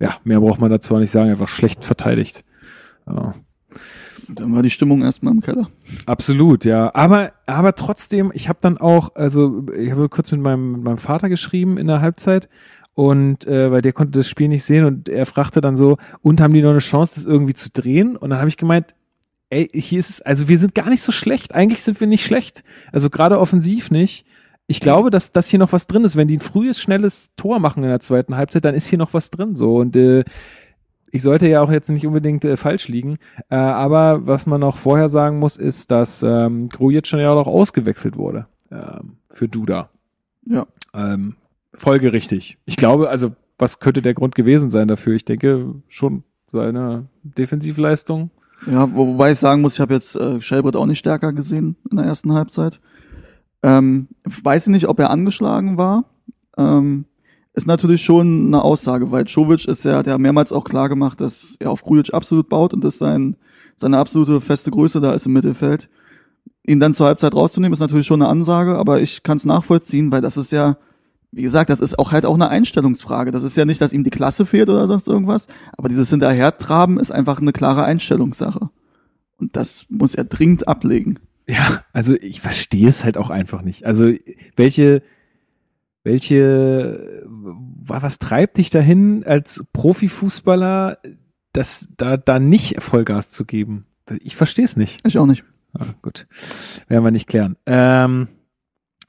[0.00, 2.44] ja, mehr braucht man dazu auch nicht sagen, einfach schlecht verteidigt.
[3.06, 3.34] Ja.
[4.28, 5.68] Dann war die Stimmung erstmal im Keller.
[6.06, 6.94] Absolut, ja.
[6.94, 10.98] Aber, aber trotzdem, ich habe dann auch, also ich habe kurz mit meinem, mit meinem
[10.98, 12.48] Vater geschrieben in der Halbzeit
[12.94, 16.40] und äh, weil der konnte das Spiel nicht sehen und er fragte dann so, und
[16.40, 18.16] haben die noch eine Chance, das irgendwie zu drehen?
[18.16, 18.94] Und dann habe ich gemeint,
[19.50, 21.54] ey, hier ist es, also wir sind gar nicht so schlecht.
[21.54, 22.64] Eigentlich sind wir nicht schlecht.
[22.92, 24.26] Also gerade offensiv nicht.
[24.66, 26.16] Ich glaube, dass das hier noch was drin ist.
[26.16, 29.14] Wenn die ein frühes, schnelles Tor machen in der zweiten Halbzeit, dann ist hier noch
[29.14, 29.56] was drin.
[29.56, 30.24] So und äh,
[31.10, 33.16] ich sollte ja auch jetzt nicht unbedingt äh, falsch liegen.
[33.48, 37.46] Äh, aber was man noch vorher sagen muss, ist, dass ähm, Grujic schon ja auch
[37.46, 39.90] ausgewechselt wurde ähm, für Duda.
[40.44, 40.66] Ja.
[40.94, 41.36] Ähm,
[41.74, 42.58] folgerichtig.
[42.64, 45.14] Ich glaube, also was könnte der Grund gewesen sein dafür?
[45.14, 48.30] Ich denke schon seine Defensivleistung
[48.66, 51.76] ja, wo, wobei ich sagen muss, ich habe jetzt äh, Shelbrett auch nicht stärker gesehen
[51.90, 52.80] in der ersten Halbzeit.
[53.62, 56.04] Ähm, weiß ich nicht, ob er angeschlagen war.
[56.56, 57.04] Ähm,
[57.58, 61.56] ist natürlich schon eine Aussage, weil Czovic ist ja, der mehrmals auch klar gemacht, dass
[61.58, 63.36] er auf Grujic absolut baut und dass sein,
[63.76, 65.88] seine absolute feste Größe da ist im Mittelfeld.
[66.66, 70.12] Ihn dann zur Halbzeit rauszunehmen, ist natürlich schon eine Ansage, aber ich kann es nachvollziehen,
[70.12, 70.78] weil das ist ja,
[71.32, 73.32] wie gesagt, das ist auch halt auch eine Einstellungsfrage.
[73.32, 76.98] Das ist ja nicht, dass ihm die Klasse fehlt oder sonst irgendwas, aber dieses Hinterhertraben
[76.98, 78.70] ist einfach eine klare Einstellungssache.
[79.36, 81.18] Und das muss er dringend ablegen.
[81.48, 83.86] Ja, also ich verstehe es halt auch einfach nicht.
[83.86, 84.12] Also
[84.54, 85.02] welche,
[86.04, 87.26] welche,
[87.78, 90.98] was treibt dich dahin als Profifußballer,
[91.52, 93.86] das da, da nicht Vollgas zu geben?
[94.22, 95.06] Ich verstehe es nicht.
[95.06, 95.44] Ich auch nicht.
[95.78, 96.26] Ah, gut,
[96.88, 97.56] werden wir nicht klären.
[97.66, 98.28] Ähm,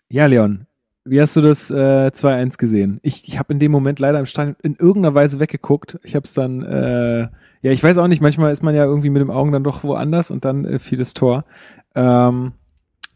[0.10, 0.68] ja, Leon,
[1.06, 3.00] wie hast du das äh, 2-1 gesehen?
[3.02, 6.00] Ich, ich habe in dem Moment leider im Stadion in irgendeiner Weise weggeguckt.
[6.04, 7.22] Ich habe es dann, äh,
[7.62, 9.84] ja, ich weiß auch nicht, manchmal ist man ja irgendwie mit dem Augen dann doch
[9.84, 11.46] woanders und dann äh, fiel das Tor.
[11.96, 12.52] Ähm,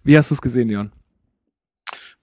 [0.04, 0.91] wie hast du es gesehen, Leon?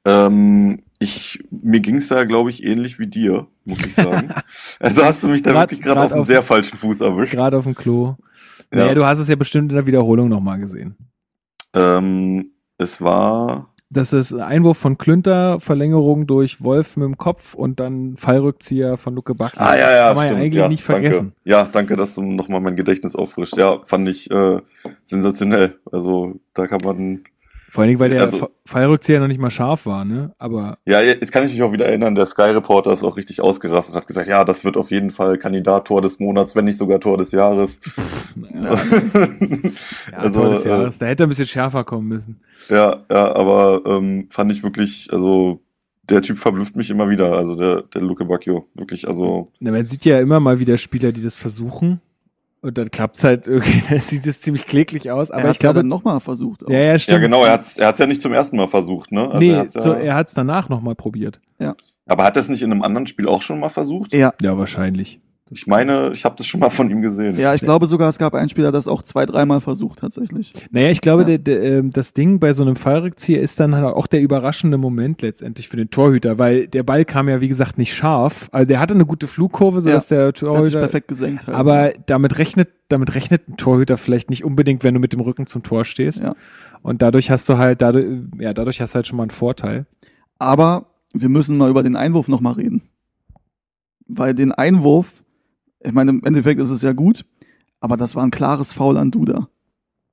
[0.05, 4.29] Ähm, ich, mir ging's da, glaube ich, ähnlich wie dir, muss ich sagen.
[4.79, 7.33] also hast du mich da Grad- wirklich gerade auf einem sehr falschen Fuß erwischt.
[7.33, 8.17] Gerade auf dem Klo.
[8.73, 8.81] Ja.
[8.85, 10.97] Naja, du hast es ja bestimmt in der Wiederholung nochmal gesehen.
[11.75, 17.55] Ähm, es war, Das ist ein Einwurf von Klünter, Verlängerung durch Wolf mit dem Kopf
[17.55, 19.57] und dann Fallrückzieher von Luke Bacchi.
[19.59, 21.03] ah ja, Das ja, kann man ja eigentlich ja, nicht danke.
[21.03, 21.33] vergessen.
[21.45, 23.57] Ja, danke, dass du nochmal mein Gedächtnis auffrischt.
[23.57, 24.61] Ja, fand ich äh,
[25.05, 25.79] sensationell.
[25.91, 27.25] Also da kann man,
[27.71, 30.35] Vor allen Dingen, weil der Also- Fa- Fallrückzieher noch nicht mal scharf war, ne?
[30.39, 33.41] Aber ja, jetzt kann ich mich auch wieder erinnern, der Sky Reporter ist auch richtig
[33.41, 36.79] ausgerastet, hat gesagt, ja, das wird auf jeden Fall Kandidat Tor des Monats, wenn nicht
[36.79, 37.81] sogar Tor des Jahres.
[38.53, 38.75] ja,
[40.13, 40.99] ja Also, Tor des äh, Jahres.
[40.99, 42.41] Da hätte er ein bisschen schärfer kommen müssen.
[42.69, 45.61] Ja, ja, aber ähm, fand ich wirklich, also
[46.03, 49.87] der Typ verblüfft mich immer wieder, also der, der Luke Bacchio, wirklich, also Na, man
[49.87, 52.01] sieht ja immer mal wieder Spieler, die das versuchen.
[52.63, 55.31] Und dann klappt's halt irgendwie, dann sieht es ziemlich kläglich aus.
[55.31, 56.65] Aber er ich ja glaube, dann nochmal versucht.
[56.65, 56.71] auch.
[56.71, 57.19] ja, ja, stimmt.
[57.19, 59.27] ja genau, er hat's, er hat's ja nicht zum ersten Mal versucht, ne?
[59.27, 61.41] Also nee, er hat's ja, so, er hat's danach nochmal probiert.
[62.07, 64.13] aber hat er es nicht in einem anderen Spiel auch schon mal versucht?
[64.13, 65.21] Ja, Ja, wahrscheinlich.
[65.53, 67.37] Ich meine, ich habe das schon mal von ihm gesehen.
[67.37, 70.53] ja, ich glaube sogar, es gab einen Spieler, der das auch zwei, dreimal versucht tatsächlich.
[70.71, 71.27] Naja, ich glaube, Ja.
[71.27, 74.79] der, der, ähm, das Ding bei so einem Fallrückzieher ist dann halt auch der überraschende
[74.79, 78.49] Moment letztendlich für den Torhüter, weil der Ball kam ja, wie gesagt, nicht scharf.
[78.53, 80.79] Also der hatte eine gute Flugkurve, sodass der Der hat sich Torhüter.
[80.81, 81.49] perfekt gesenkt.
[81.49, 81.57] Halt.
[81.57, 85.47] Aber damit rechnet, damit rechnet ein Torhüter vielleicht nicht unbedingt, wenn du mit dem Rücken
[85.49, 86.23] zum Tor stehst.
[86.25, 86.35] Ja.
[86.83, 88.07] Und dadurch hast du halt, dadurch,
[88.39, 89.87] ja, dadurch hast du halt schon mal einen Vorteil.
[90.39, 92.83] Aber wir müssen mal über den Einwurf nochmal reden.
[94.07, 95.25] Weil den Einwurf,
[95.83, 97.25] ich meine, im Endeffekt ist es ja gut,
[97.81, 99.49] aber das war ein klares Foul an Duda.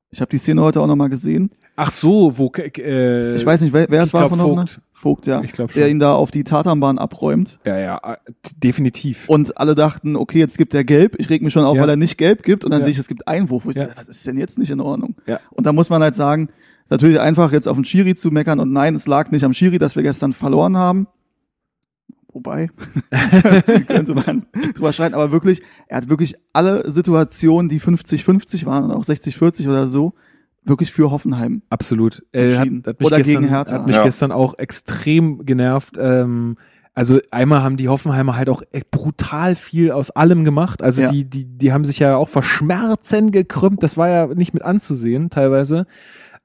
[0.09, 1.51] Ich habe die Szene heute auch nochmal gesehen.
[1.75, 4.39] Ach so, wo, äh, Ich weiß nicht, wer, wer es war von?
[4.39, 4.79] Vogt.
[4.93, 5.41] Vogt, ja.
[5.43, 5.91] Ich glaub Der schon.
[5.91, 7.59] ihn da auf die Tatanbahn abräumt.
[7.65, 8.15] Ja, ja, äh,
[8.63, 9.29] definitiv.
[9.29, 11.15] Und alle dachten, okay, jetzt gibt er gelb.
[11.19, 11.83] Ich reg mich schon auf, Ja.
[11.83, 12.63] weil er nicht gelb gibt.
[12.65, 12.85] Und dann Ja.
[12.85, 13.65] sehe ich, es gibt Einwurf.
[13.65, 13.85] Wo ich Ja.
[13.85, 15.15] dachte, was ist denn jetzt nicht in Ordnung?
[15.27, 15.39] Ja.
[15.51, 16.49] Und da muss man halt sagen,
[16.89, 18.59] natürlich einfach jetzt auf den Schiri zu meckern.
[18.59, 21.07] Und nein, es lag nicht am Schiri, dass wir gestern verloren haben.
[22.37, 22.69] Wobei,
[23.87, 25.15] könnte man drüber streiten.
[25.15, 30.13] Aber wirklich, er hat wirklich alle Situationen, die 50-50 waren und auch 60-40 oder so,
[30.63, 31.63] wirklich für Hoffenheim.
[31.71, 32.23] Absolut.
[32.31, 32.83] Äh, hat, Entschieden.
[32.85, 33.73] hat mich Oder gestern, gegen Hertha.
[33.73, 34.03] Hat mich Ja.
[34.03, 35.95] gestern auch extrem genervt.
[35.99, 36.57] Ähm,
[36.93, 40.83] also einmal haben die Hoffenheimer halt auch echt brutal viel aus allem gemacht.
[40.83, 41.11] Also Ja.
[41.11, 43.81] die, die, die haben sich ja auch vor Schmerzen gekrümmt.
[43.81, 45.87] Das war ja nicht mit anzusehen teilweise.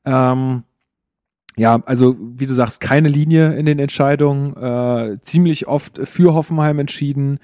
[0.06, 0.62] Ähm,
[1.56, 4.56] ja, also wie du sagst, keine Linie in den Entscheidungen.
[4.56, 7.38] Äh, ziemlich oft für Hoffenheim entschieden.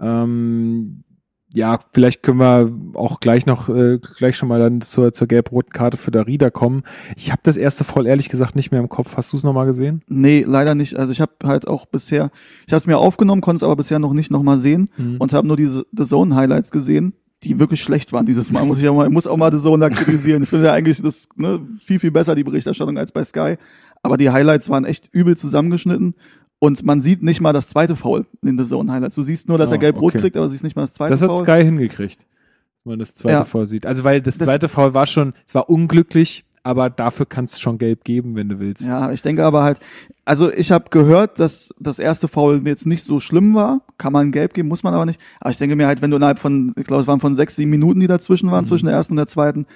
[0.00, 1.04] Ähm,
[1.52, 5.72] ja, vielleicht können wir auch gleich noch, äh, gleich schon mal dann zur, zur gelb-roten
[5.72, 6.84] Karte für Darida kommen.
[7.16, 9.16] Ich habe das erste Foul ehrlich gesagt nicht mehr im Kopf.
[9.16, 10.02] Hast du es nochmal gesehen?
[10.06, 10.96] Nee, leider nicht.
[10.96, 12.30] Also ich habe halt auch bisher,
[12.66, 14.88] ich habe es mir aufgenommen, konnte es aber bisher noch nicht nochmal sehen.
[14.96, 15.16] Mhm.
[15.18, 18.64] und habe nur diese The Zone Highlights gesehen, die wirklich schlecht waren dieses Mal.
[18.64, 20.42] Muss ich auch mal, muss auch mal The Zone da kritisieren.
[20.42, 23.56] Ich finde ja eigentlich das ne, viel viel besser die Berichterstattung als bei Sky,
[24.02, 26.14] aber die Highlights waren echt übel zusammengeschnitten
[26.58, 29.14] und man sieht nicht mal das zweite Foul in The Zone Highlights.
[29.16, 30.20] Du siehst nur, dass Oh, er gelb-rot okay.
[30.22, 31.44] kriegt, aber siehst nicht mal das zweite Das hat Foul.
[31.44, 33.44] Sky hingekriegt, dass man das zweite Ja.
[33.44, 33.86] Foul sieht.
[33.86, 37.60] Also weil das Das- zweite Foul war schon, es war unglücklich, aber dafür kannst du
[37.60, 38.82] schon gelb geben, wenn du willst.
[38.82, 39.78] Ja, ich denke aber halt,
[40.24, 43.80] also ich habe gehört, dass das erste Foul jetzt nicht so schlimm war.
[43.98, 45.20] Kann man gelb geben, muss man aber nicht.
[45.40, 47.56] Aber ich denke mir halt, wenn du innerhalb von, ich glaube, es waren von sechs,
[47.56, 48.68] sieben Minuten, die dazwischen waren, Mhm.
[48.68, 49.66] zwischen der ersten und der zweiten.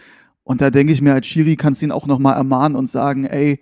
[0.45, 3.25] Und da denke ich mir als Schiri kannst du ihn auch nochmal ermahnen und sagen,
[3.25, 3.61] ey,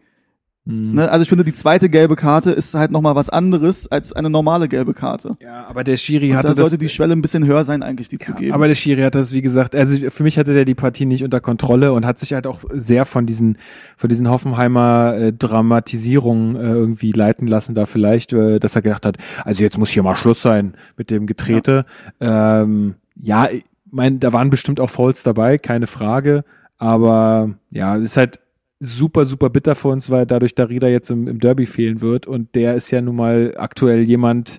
[0.64, 0.94] Mhm.
[0.94, 4.30] ne, also ich finde, die zweite gelbe Karte ist halt nochmal was anderes als eine
[4.30, 5.36] normale gelbe Karte.
[5.40, 7.82] Ja, aber der Schiri Und hatte da das, sollte die Schwelle ein bisschen höher sein,
[7.82, 8.52] eigentlich, die zu Ja, geben.
[8.52, 11.24] Aber der Schiri hat das, wie gesagt, also für mich hatte der die Partie nicht
[11.24, 13.58] unter Kontrolle und hat sich halt auch sehr von diesen,
[13.96, 19.04] von diesen Hoffenheimer äh, Dramatisierungen äh, irgendwie leiten lassen, da vielleicht, äh, dass er gedacht
[19.04, 21.86] hat, also jetzt muss hier mal Schluss sein mit dem Getrete.
[22.20, 26.44] Ja, ähm, ja ich mein, da waren bestimmt auch Fouls dabei, keine Frage,
[26.78, 28.40] aber ja, es ist halt
[28.84, 32.54] super, super bitter für uns, weil dadurch Darida jetzt im, im Derby fehlen wird und
[32.54, 34.58] der ist ja nun mal aktuell jemand,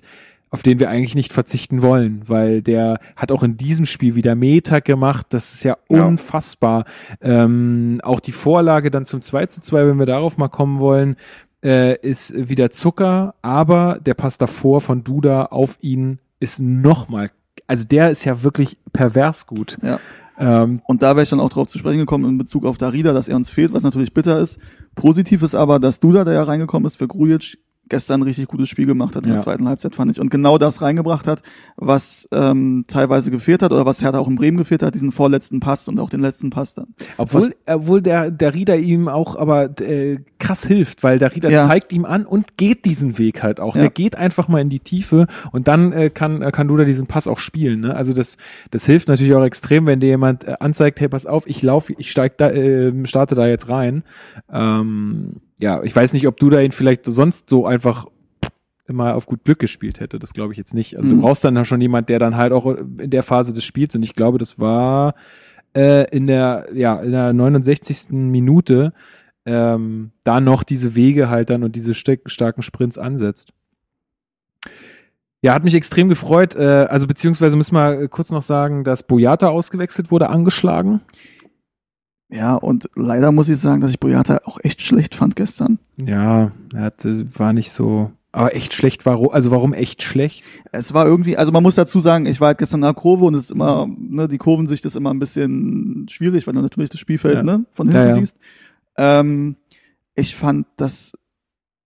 [0.50, 4.34] auf den wir eigentlich nicht verzichten wollen, weil der hat auch in diesem Spiel wieder
[4.34, 5.26] Meter gemacht.
[5.30, 6.04] Das ist ja Ja.
[6.06, 6.84] unfassbar.
[7.20, 11.16] Ähm, auch die Vorlage dann zum 2 zu 2, wenn wir darauf mal kommen wollen,
[11.64, 17.30] äh, ist wieder Zucker, aber der Pass davor von Duda auf ihn ist nochmal,
[17.66, 19.76] also der ist ja wirklich pervers gut.
[19.82, 19.98] Ja.
[20.38, 23.12] Ähm, Und da wäre ich dann auch drauf zu sprechen gekommen in Bezug auf Darida,
[23.12, 24.58] dass er uns fehlt, was natürlich bitter ist.
[24.94, 27.58] Positiv ist aber, dass Duda, der ja reingekommen ist für Grujic,
[27.88, 29.34] gestern ein richtig gutes Spiel gemacht hat in Ja.
[29.36, 30.20] der zweiten Halbzeit, fand ich.
[30.20, 31.42] Und genau das reingebracht hat,
[31.76, 35.60] was ähm, teilweise gefehlt hat oder was Hertha auch in Bremen gefehlt hat, diesen vorletzten
[35.60, 36.88] Pass und auch den letzten Pass dann.
[37.16, 41.66] Obwohl, obwohl der, der Rieder ihm auch aber äh, krass hilft, weil der Rieder Ja.
[41.66, 43.74] zeigt ihm an und geht diesen Weg halt auch.
[43.76, 43.82] Ja.
[43.82, 47.06] Der geht einfach mal in die Tiefe und dann äh, kann, äh, kann Duda diesen
[47.06, 47.80] Pass auch spielen.
[47.80, 47.94] Ne?
[47.94, 48.36] Also das,
[48.70, 51.94] das hilft natürlich auch extrem, wenn dir jemand äh, anzeigt, hey, pass auf, ich laufe,
[51.98, 54.02] ich steig da, äh, starte da jetzt rein.
[54.52, 58.04] Ähm, ja, ich weiß nicht, ob Duda ihn vielleicht sonst so einfach
[58.86, 60.18] immer auf gut Glück gespielt hätte.
[60.18, 60.98] Das glaube ich jetzt nicht.
[60.98, 61.16] Also Mhm.
[61.16, 64.02] du brauchst dann schon jemand, der dann halt auch in der Phase des Spiels und
[64.02, 65.14] ich glaube, das war
[65.74, 68.10] äh, in der ja in der 69.
[68.10, 68.92] Minute
[69.46, 73.54] ähm, da noch diese Wege halt dann und diese starken Sprints ansetzt.
[75.40, 76.54] Ja, hat mich extrem gefreut.
[76.54, 81.00] Äh, also beziehungsweise müssen wir kurz noch sagen, dass Boyata ausgewechselt wurde, angeschlagen.
[82.30, 85.78] Ja, und leider muss ich sagen, dass ich Boyata auch echt schlecht fand gestern.
[85.96, 88.10] Ja, er hat, äh, war nicht so.
[88.32, 89.28] Aber echt schlecht, warum?
[89.30, 90.42] Also warum echt schlecht?
[90.72, 93.26] Es war irgendwie, also man muss dazu sagen, ich war halt gestern in der Kurve
[93.26, 96.90] und es ist immer, ne, die Kurvensicht ist immer ein bisschen schwierig, weil du natürlich
[96.90, 97.42] das Spielfeld Ja.
[97.44, 98.14] ne, von hinten Ja, ja.
[98.14, 98.36] siehst.
[98.96, 99.56] Ähm,
[100.16, 101.12] ich fand, dass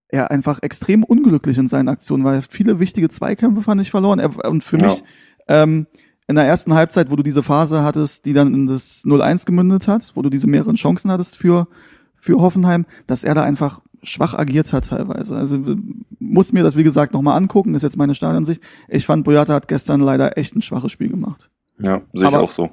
[0.08, 2.40] er einfach extrem unglücklich in seinen Aktionen war.
[2.48, 4.18] Viele wichtige Zweikämpfe fand ich verloren.
[4.18, 5.02] Er, und für mich
[5.48, 5.86] ähm,
[6.28, 9.88] in der ersten Halbzeit, wo du diese Phase hattest, die dann in das 0-1 gemündet
[9.88, 11.68] hat, wo du diese mehreren Chancen hattest für,
[12.16, 15.36] für Hoffenheim, dass er da einfach schwach agiert hat teilweise.
[15.36, 15.76] Also äh,
[16.18, 18.62] muss mir das, wie gesagt, nochmal angucken, ist jetzt meine Stadionsicht.
[18.88, 21.50] Ich fand, Boyata hat gestern leider echt ein schwaches Spiel gemacht.
[21.80, 22.70] Ja, sehe ich auch so.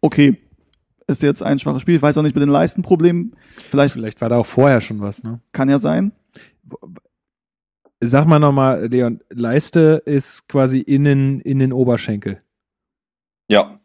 [0.00, 0.38] Okay,
[1.06, 1.96] ist jetzt ein schwaches Spiel.
[1.96, 3.36] Ich weiß auch nicht mit den Leistenproblemen.
[3.68, 5.40] Vielleicht Vielleicht war da auch vorher schon was, ne?
[5.52, 6.12] kann ja sein.
[8.00, 12.40] Sag mal nochmal, Leon, Leiste ist quasi innen in den Oberschenkel.
[13.50, 13.76] Ja,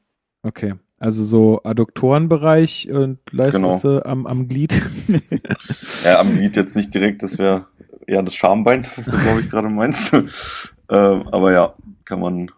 [0.43, 0.75] Okay.
[0.99, 4.01] Also so Adduktorenbereich und Leiste Genau.
[4.03, 4.79] am, am Glied.
[6.03, 7.65] ja am Glied jetzt nicht direkt, das wäre
[8.07, 10.13] eher das Schambein, was du, glaube ich, gerade meinst.
[10.89, 11.73] ähm, aber ja,
[12.05, 12.51] kann man,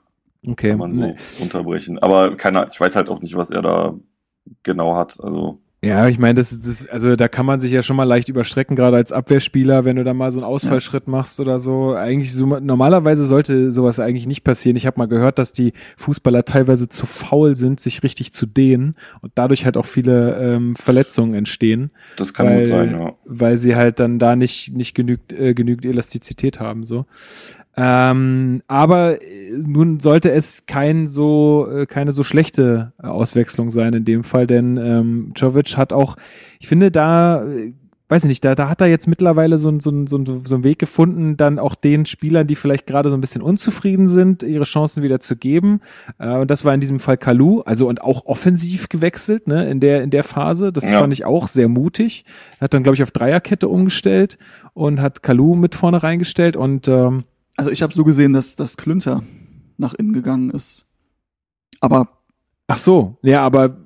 [0.45, 0.72] Okay.
[0.72, 1.16] kann man so Nee.
[1.39, 1.97] unterbrechen.
[1.99, 3.95] Aber keiner, ich weiß halt auch nicht, was er da
[4.64, 5.18] genau hat.
[5.22, 8.30] Also, Ja, ich meine, das, das, also da kann man sich ja schon mal leicht
[8.30, 11.93] überstrecken, gerade als Abwehrspieler, wenn du da mal so einen Ausfallschritt machst oder so.
[11.93, 14.75] Eigentlich so normalerweise sollte sowas eigentlich nicht passieren.
[14.75, 18.95] Ich habe mal gehört, dass die Fußballer teilweise zu faul sind, sich richtig zu dehnen
[19.21, 23.13] und dadurch halt auch viele ähm, Verletzungen entstehen, das kann weil, gut sein, ja.
[23.25, 27.05] weil sie halt dann da nicht nicht genügt äh, genügend Elastizität haben so.
[27.80, 33.93] Ähm, aber äh, nun sollte es kein so äh, keine so schlechte äh, Auswechslung sein
[33.93, 36.15] in dem Fall, denn ähm, Jovic hat auch,
[36.59, 37.45] ich finde da,
[38.09, 40.63] weiß ich nicht, da, da hat er jetzt mittlerweile so, ein- so, so, so einen
[40.63, 44.63] Weg gefunden, dann auch den Spielern, die vielleicht gerade so ein bisschen unzufrieden sind, ihre
[44.63, 45.82] Chancen wieder zu geben.
[46.17, 49.80] Äh, und das war in diesem Fall Kalu, also und auch offensiv gewechselt, ne, in
[49.82, 50.71] der in der Phase.
[50.73, 50.97] Das Ja.
[50.99, 52.25] fand ich auch sehr mutig.
[52.59, 54.39] Hat dann glaube ich auf Dreierkette umgestellt
[54.73, 57.25] und hat Kalu mit vorne reingestellt und ähm,
[57.58, 59.24] Also ich habe so gesehen, dass das Klünter
[59.78, 60.86] nach innen gegangen ist.
[61.82, 62.18] Aber
[62.68, 63.78] Ach so, ja, aber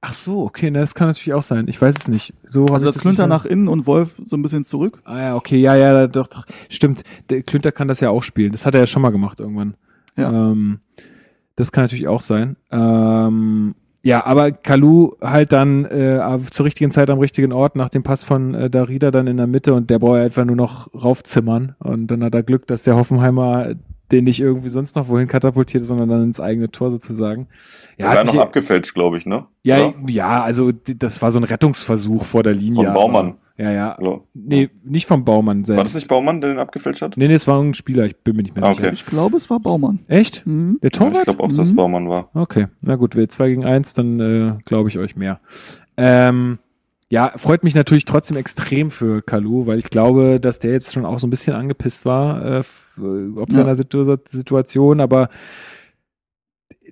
[0.00, 1.66] ach so, okay, ne, das kann natürlich auch sein.
[1.68, 2.34] Ich weiß es nicht.
[2.44, 4.98] So also das Klünter nach innen und Wolf so ein bisschen zurück.
[5.04, 6.44] Ah ja, okay, ja, ja, doch, doch.
[6.68, 7.04] Stimmt.
[7.30, 8.52] Der Klünter kann das ja auch spielen.
[8.52, 9.76] Das hat er ja schon mal gemacht irgendwann.
[10.16, 10.30] Ja.
[10.32, 10.80] Ähm,
[11.54, 12.56] das kann natürlich auch sein.
[12.72, 13.76] Ähm,
[14.06, 18.22] ja, aber Kalu halt dann äh, zur richtigen Zeit am richtigen Ort nach dem Pass
[18.22, 21.74] von äh, Darida dann in der Mitte und der braucht ja einfach nur noch raufzimmern
[21.80, 23.74] und dann hat er Glück, dass der Hoffenheimer
[24.12, 27.48] den nicht irgendwie sonst noch wohin katapultiert, sondern dann ins eigene Tor sozusagen.
[27.98, 29.46] Ja, hat war noch abgefälscht, glaube ich, ne?
[29.64, 29.94] ja, Oder?
[30.06, 32.84] ja, also das war so ein Rettungsversuch vor der Linie.
[32.84, 33.34] Von Baumann.
[33.58, 33.94] Ja, ja.
[33.98, 34.26] Hallo.
[34.34, 35.78] Nee, nicht vom Baumann selbst.
[35.78, 37.16] War das nicht Baumann, der den abgefälscht hat?
[37.16, 38.84] Nee, nee, es war ein Spieler, ich bin mir nicht mehr Ah, sicher.
[38.88, 38.94] okay.
[38.94, 40.00] Ich glaube, es war Baumann.
[40.08, 40.46] Echt?
[40.46, 40.78] Mhm.
[40.82, 41.16] Der Ja, Torwart?
[41.16, 41.76] ich glaube auch, dass Mhm.
[41.76, 42.28] Baumann war.
[42.34, 45.40] Okay, na gut, wir zwei gegen eins, dann äh, glaube ich euch mehr.
[45.96, 46.58] Ähm,
[47.08, 51.06] ja, freut mich natürlich trotzdem extrem für Kalu, weil ich glaube, dass der jetzt schon
[51.06, 52.58] auch so ein bisschen angepisst war, äh,
[52.98, 55.28] äh, ob seiner Situ Situation, aber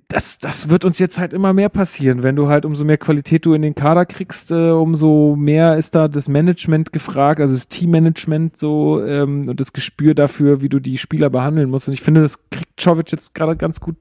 [0.07, 2.21] das, das wird uns jetzt halt immer mehr passieren.
[2.21, 5.95] Wenn du halt umso mehr Qualität du in den Kader kriegst, äh, umso mehr ist
[5.95, 10.79] da das Management gefragt, also das Teammanagement so ähm, und das Gespür dafür, wie du
[10.79, 11.87] die Spieler behandeln musst.
[11.87, 13.95] Und ich finde, das kriegt Czovic jetzt gerade ganz gut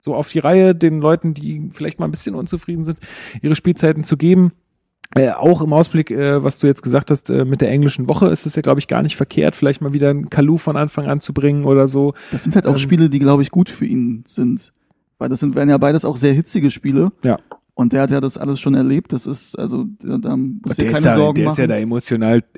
[0.00, 2.98] so auf die Reihe, den Leuten, die vielleicht mal ein bisschen unzufrieden sind,
[3.40, 4.52] ihre Spielzeiten zu geben.
[5.14, 8.28] Äh, auch im Ausblick, äh, was du jetzt gesagt hast, äh, mit der englischen Woche
[8.28, 11.06] ist es ja, glaube ich, gar nicht verkehrt, vielleicht mal wieder einen Kalu von Anfang
[11.06, 12.14] an zu bringen oder so.
[12.32, 14.72] Das sind halt auch Ähm, Spiele, die, glaube ich, gut für ihn sind.
[15.18, 17.12] Weil das sind, werden ja beides auch sehr hitzige Spiele.
[17.24, 17.38] Ja.
[17.74, 19.12] Und der hat ja das alles schon erlebt.
[19.12, 21.52] Das ist, also, da, da muss dir der keine ist ja, Sorgen der machen.
[21.52, 22.48] ist ja da emotional Der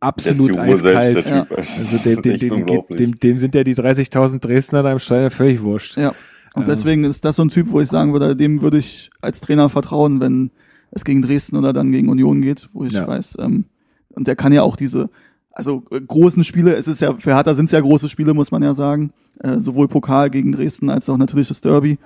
[0.00, 1.24] absolut selbst, eiskalt.
[1.26, 1.56] der Typ.
[1.56, 5.30] Das Also dem, dem, dem, dem, dem sind ja die 30.000 Dresdner da im Stadion
[5.30, 5.96] völlig wurscht.
[5.96, 6.14] Ja.
[6.54, 9.40] Und deswegen ist das so ein Typ, wo ich sagen würde, dem würde ich als
[9.40, 10.50] Trainer vertrauen, wenn
[10.90, 13.06] es gegen Dresden oder dann gegen Union geht, wo ich Ja.
[13.08, 13.64] weiß, ähm,
[14.10, 15.08] und der kann ja auch diese,
[15.52, 18.50] also äh, großen Spiele, es ist ja, für Hertha sind es ja große Spiele, muss
[18.50, 21.98] man ja sagen, äh, sowohl Pokal gegen Dresden als auch natürlich das Derby.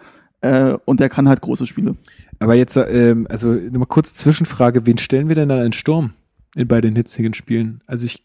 [0.42, 1.96] Äh, und der kann halt große Spiele.
[2.38, 6.12] Aber jetzt, ähm, also nur mal kurz Zwischenfrage, wen stellen wir denn dann in Sturm
[6.54, 7.82] in bei den hitzigen Spielen?
[7.86, 8.22] Also ich,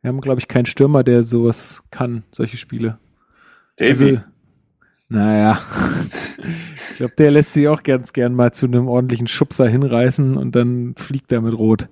[0.00, 2.98] wir haben, glaube ich, keinen Stürmer, der sowas kann, solche Spiele.
[3.76, 3.88] Davy.
[3.88, 4.20] Also,
[5.08, 5.58] naja,
[6.90, 10.54] ich glaube, der lässt sich auch ganz gern mal zu einem ordentlichen Schubser hinreißen und
[10.54, 11.88] dann fliegt er mit Rot.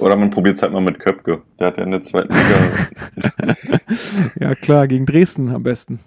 [0.00, 1.42] Oder man probiert es halt mal mit Köpke.
[1.58, 3.56] Der hat ja in der zweiten Liga.
[4.40, 5.98] Ja, klar, gegen Dresden am besten.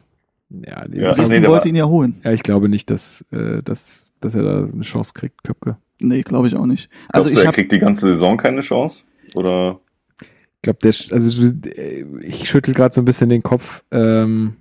[0.49, 2.15] Ja, Ja, Dresden nee, wollte ihn ja holen.
[2.23, 5.77] ja ich glaube nicht, dass, äh, dass, dass er da eine Chance kriegt, Köpke.
[5.99, 6.89] Nee, glaube ich auch nicht.
[7.09, 9.03] Also Glaubst du, ich er habe kriegt die ganze Saison keine Chance?
[9.35, 9.79] Oder?
[10.21, 13.83] Ich glaube, der, also äh, ich schüttel gerade so ein bisschen den Kopf.
[13.91, 14.55] Ähm,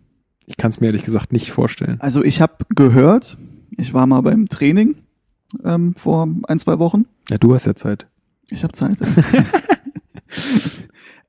[0.46, 2.00] ich kann es mir ehrlich gesagt nicht vorstellen.
[2.00, 3.36] also ich habe gehört,
[3.76, 4.96] ich war mal beim Training
[5.64, 7.06] ähm, vor ein, zwei Wochen.
[7.30, 8.06] Ja, du hast ja Zeit.
[8.52, 8.98] Ich habe Zeit.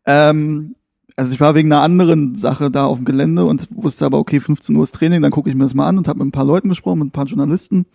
[0.05, 0.76] ähm,
[1.15, 4.39] also ich war wegen einer anderen Sache da auf dem Gelände und wusste aber, okay,
[4.39, 6.32] 15 Uhr ist Training, dann gucke ich mir das mal an und habe mit ein
[6.32, 7.86] paar Leuten gesprochen, mit ein paar Journalisten.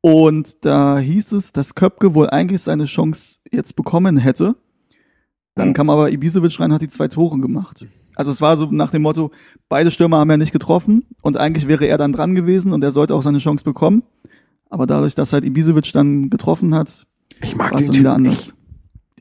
[0.00, 4.56] Und da hieß es, dass Köpke wohl eigentlich seine Chance jetzt bekommen hätte.
[5.54, 7.86] Dann kam aber Ibisevic rein hat die zwei Tore gemacht.
[8.14, 9.30] Also es war so nach dem Motto,
[9.68, 12.92] beide Stürmer haben ja nicht getroffen und eigentlich wäre er dann dran gewesen und er
[12.92, 14.02] sollte auch seine Chance bekommen.
[14.68, 17.06] Aber dadurch, dass halt Ibisevic dann getroffen hat,
[17.42, 18.54] Ich mag dann wieder anders.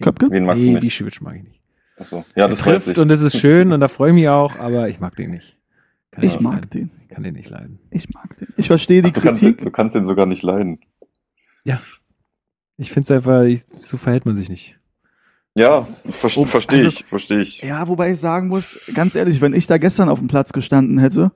[0.01, 0.27] Köpke?
[0.31, 0.83] Wen magst nee, du nicht?
[1.01, 1.61] Ibišević mag ich nicht.
[1.97, 2.25] Achso.
[2.35, 2.97] Ja, Er das trifft ich.
[2.97, 5.57] und das ist schön und da freue ich mich auch, aber ich mag den nicht.
[6.11, 6.69] Kann Ich mag leiden.
[6.71, 6.91] den.
[7.03, 7.79] Ich kann den nicht leiden.
[7.91, 8.47] Ich mag den.
[8.57, 9.65] Ich verstehe die Ach, du, kannst, den- Kritik.
[9.65, 10.79] du kannst den sogar nicht leiden.
[12.77, 14.79] Ich finde es einfach, ich, so verhält man sich nicht.
[15.53, 17.61] Ja, ver Oh, verstehe also- ich, verstehe ich.
[17.61, 20.97] Ja, wobei ich sagen muss, ganz ehrlich, wenn ich da gestern auf dem Platz gestanden
[20.97, 21.31] hätte,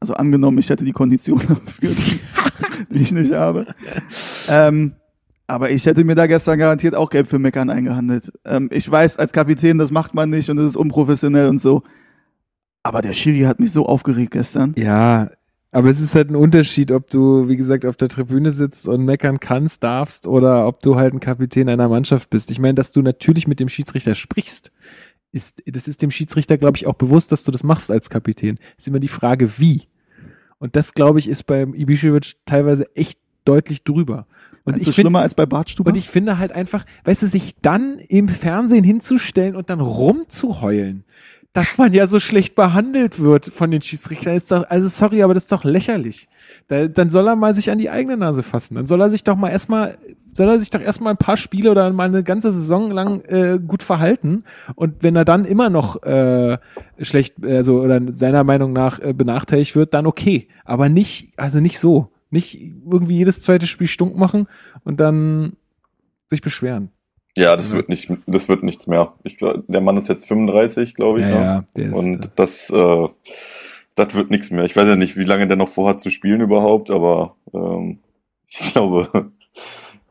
[0.00, 2.20] also angenommen, ich hätte die Kondition dafür, die,
[2.94, 3.66] die ich nicht habe,
[4.48, 4.92] ähm,
[5.50, 8.32] aber ich hätte mir da gestern garantiert auch Gelb für Meckern eingehandelt.
[8.44, 11.82] Ähm, ich weiß, als Kapitän, das macht man nicht und das ist unprofessionell und so.
[12.82, 14.74] Aber der Schiri hat mich so aufgeregt gestern.
[14.78, 15.30] Ja,
[15.72, 19.04] aber es ist halt ein Unterschied, ob du, wie gesagt, auf der Tribüne sitzt und
[19.04, 22.50] meckern kannst, darfst oder ob du halt ein Kapitän einer Mannschaft bist.
[22.50, 24.72] Ich meine, dass du natürlich mit dem Schiedsrichter sprichst,
[25.32, 28.58] ist, das ist dem Schiedsrichter, glaube ich, auch bewusst, dass du das machst als Kapitän.
[28.78, 29.82] Ist immer die Frage, wie.
[30.58, 34.26] Und das, glaube ich, ist beim Ibišević teilweise echt deutlich drüber.
[34.64, 35.90] Und Und ich schlimmer als bei Bartstuber.
[35.90, 41.04] und ich finde halt einfach, weißt du, sich dann im Fernsehen hinzustellen und dann rumzuheulen,
[41.52, 45.34] dass man ja so schlecht behandelt wird von den Schiedsrichtern, ist doch, also sorry, aber
[45.34, 46.28] das ist doch lächerlich.
[46.68, 48.76] Da, dann soll er mal sich an die eigene Nase fassen.
[48.76, 49.98] Dann soll er sich doch mal erstmal,
[50.32, 53.58] soll er sich doch erstmal ein paar Spiele oder mal eine ganze Saison lang äh,
[53.58, 54.44] gut verhalten.
[54.76, 56.58] Und wenn er dann immer noch äh,
[57.00, 60.46] schlecht, also oder seiner Meinung nach äh, benachteiligt wird, dann okay.
[60.64, 62.12] Aber nicht, also nicht so.
[62.30, 64.46] Nicht irgendwie jedes zweite Spiel stunk machen
[64.84, 65.54] und dann
[66.26, 66.90] sich beschweren.
[67.36, 67.74] Ja, das Ja.
[67.74, 69.14] wird nicht, das wird nichts mehr.
[69.24, 71.26] Ich glaube, der Mann ist jetzt 35, glaube ich.
[71.26, 71.44] Ja, ne?
[71.44, 73.08] ja, der ist, Und das, äh,
[73.96, 74.64] das wird nichts mehr.
[74.64, 77.98] Ich weiß ja nicht, wie lange der noch vorhat zu spielen überhaupt, aber ähm,
[78.48, 79.30] ich glaube,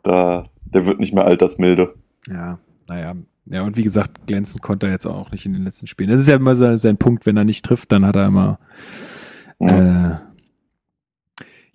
[0.04, 1.94] da, der wird nicht mehr altersmilde.
[2.28, 3.16] ja, naja.
[3.52, 6.12] Ja, und wie gesagt, glänzen konnte er jetzt auch nicht in den letzten Spielen.
[6.12, 8.60] Das ist ja immer sein, sein Punkt, wenn er nicht trifft, dann hat er immer,
[9.58, 10.12] äh,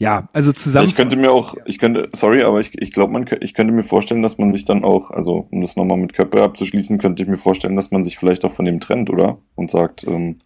[0.05, 0.87] ja, also zusammen.
[0.87, 3.83] ich könnte mir auch, ich könnte, sorry, aber ich, ich glaube, man, ich könnte mir
[3.83, 7.29] vorstellen, dass man sich dann auch, also um das nochmal mit Köppe abzuschließen, könnte ich
[7.29, 9.39] mir vorstellen, dass man sich vielleicht auch von dem trennt, oder?
[9.55, 10.41] Und sagt, ähm,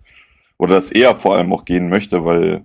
[0.58, 2.62] oder dass er vor allem auch gehen möchte, weil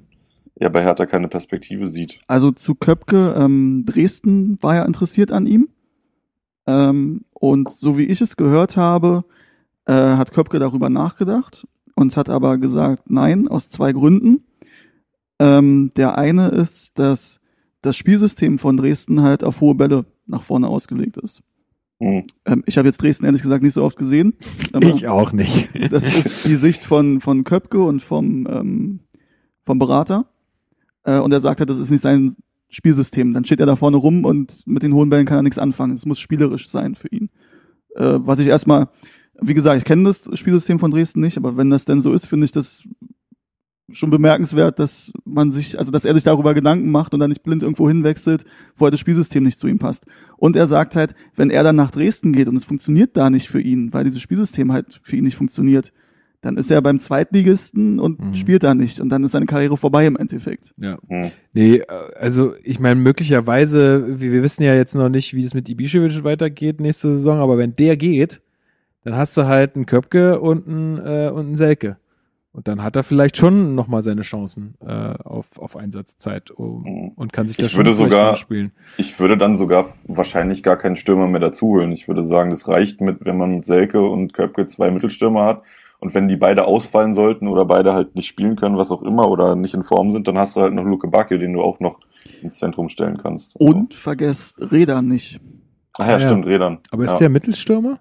[0.55, 2.19] er bei Hertha keine Perspektive sieht.
[2.27, 5.69] Also zu Köpke, ähm, Dresden war ja interessiert an ihm.
[6.67, 9.25] Ähm, und so wie ich es gehört habe,
[9.85, 14.43] äh, hat Köpke darüber nachgedacht und hat aber gesagt, nein, aus zwei Gründen.
[15.43, 17.41] Ähm, der eine ist, dass
[17.81, 21.41] das Spielsystem von Dresden halt auf hohe Bälle nach vorne ausgelegt ist.
[21.99, 22.23] Hm.
[22.45, 24.35] Ähm, ich habe jetzt Dresden ehrlich gesagt nicht so oft gesehen.
[24.81, 25.69] ich auch nicht.
[25.91, 28.99] das ist die Sicht von, von Köpke und vom, ähm,
[29.65, 30.27] vom Berater.
[31.03, 32.33] Äh, und er sagt halt, das ist nicht sein
[32.69, 33.33] Spielsystem.
[33.33, 35.93] Dann steht er da vorne rum und mit den hohen Bällen kann er nichts anfangen.
[35.93, 37.29] Es muss spielerisch sein für ihn.
[37.95, 38.87] Äh, was ich erstmal,
[39.41, 42.27] wie gesagt, ich kenne das Spielsystem von Dresden nicht, aber wenn das denn so ist,
[42.27, 42.87] finde ich das
[43.91, 47.43] schon bemerkenswert, dass man sich, also dass er sich darüber Gedanken macht und dann nicht
[47.43, 50.05] blind irgendwo hinwechselt, wo halt das Spielsystem nicht zu ihm passt.
[50.37, 53.49] Und er sagt halt, wenn er dann nach Dresden geht und es funktioniert da nicht
[53.49, 55.91] für ihn, weil dieses Spielsystem halt für ihn nicht funktioniert,
[56.41, 58.33] dann ist er beim Zweitligisten und Mhm.
[58.35, 60.73] spielt da nicht und dann ist seine Karriere vorbei im Endeffekt.
[60.77, 60.97] Ja.
[61.53, 61.85] Nee, äh,
[62.19, 66.23] also ich meine, möglicherweise, wir, wir wissen ja jetzt noch nicht, wie es mit Ibišević
[66.23, 68.41] weitergeht nächste Saison, aber wenn der geht,
[69.03, 71.97] dann hast du halt einen Köpke und einen, äh, und einen Selke.
[72.55, 77.07] Und dann hat er vielleicht schon nochmal seine Chancen äh, auf, auf Einsatzzeit um, Mhm.
[77.15, 78.71] und kann sich da Ich schon würde sogar- spielen.
[78.97, 81.91] Ich würde dann sogar wahrscheinlich gar keinen Stürmer mehr dazu holen.
[81.91, 85.63] Ich würde sagen, das reicht mit, wenn man mit Selke und Köpke zwei Mittelstürmer hat.
[85.99, 89.29] Und wenn die beide ausfallen sollten oder beide halt nicht spielen können, was auch immer,
[89.29, 91.79] oder nicht in Form sind, dann hast du halt noch Luke Bacchio, den du auch
[91.79, 91.99] noch
[92.43, 93.55] ins Zentrum stellen kannst.
[93.59, 95.39] Und vergesst Räder nicht.
[95.97, 96.19] Ach ja, Ah, ja.
[96.19, 96.79] stimmt, Rädern.
[96.91, 97.17] Aber ist ja.
[97.19, 97.99] der Mittelstürmer?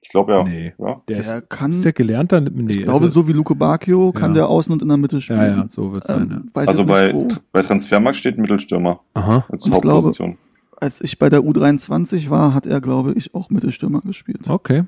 [0.00, 0.42] Ich glaube ja.
[0.44, 0.72] Nee.
[0.78, 1.02] ja.
[1.08, 2.40] Der ist, Der kann, ist der gelernter?
[2.40, 4.34] Nee, ich glaube, also, so wie Luke Bacchio kann Ja.
[4.36, 5.38] der außen und in der Mitte spielen.
[5.40, 6.28] Ja, ja, so sein.
[6.30, 6.36] Ja.
[6.36, 9.44] Ähm, weiß Also bei, nicht, bei Transfermarkt steht Mittelstürmer Aha.
[9.50, 10.38] als Und ich glaube- Hauptposition.
[10.80, 14.48] Als ich bei der U23 war, hat er, glaube ich, auch Mittelstürmer gespielt.
[14.48, 14.84] Okay.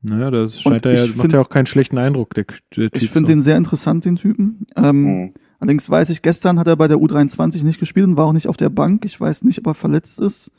[0.00, 2.44] Naja, das scheint Und er ja, ich macht find- ja auch keinen schlechten Eindruck, der,
[2.76, 3.02] der Typ.
[3.02, 3.34] Ich finde so.
[3.34, 4.66] den sehr interessant, den Typen.
[4.76, 5.34] Ähm, Hm.
[5.58, 8.46] Allerdings weiß ich, gestern hat er bei der U23 nicht gespielt und war auch nicht
[8.46, 9.04] auf der Bank.
[9.06, 10.50] Ich weiß nicht, ob er verletzt ist.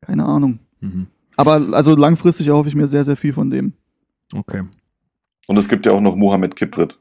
[0.00, 0.58] Keine Ahnung.
[0.80, 1.06] Mhm.
[1.40, 3.72] Aber also langfristig erhoffe ich mir sehr, sehr viel von dem.
[4.34, 4.62] Okay.
[5.46, 6.98] Und es gibt ja auch noch Mohamed Kiprit.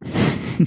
[0.00, 0.64] also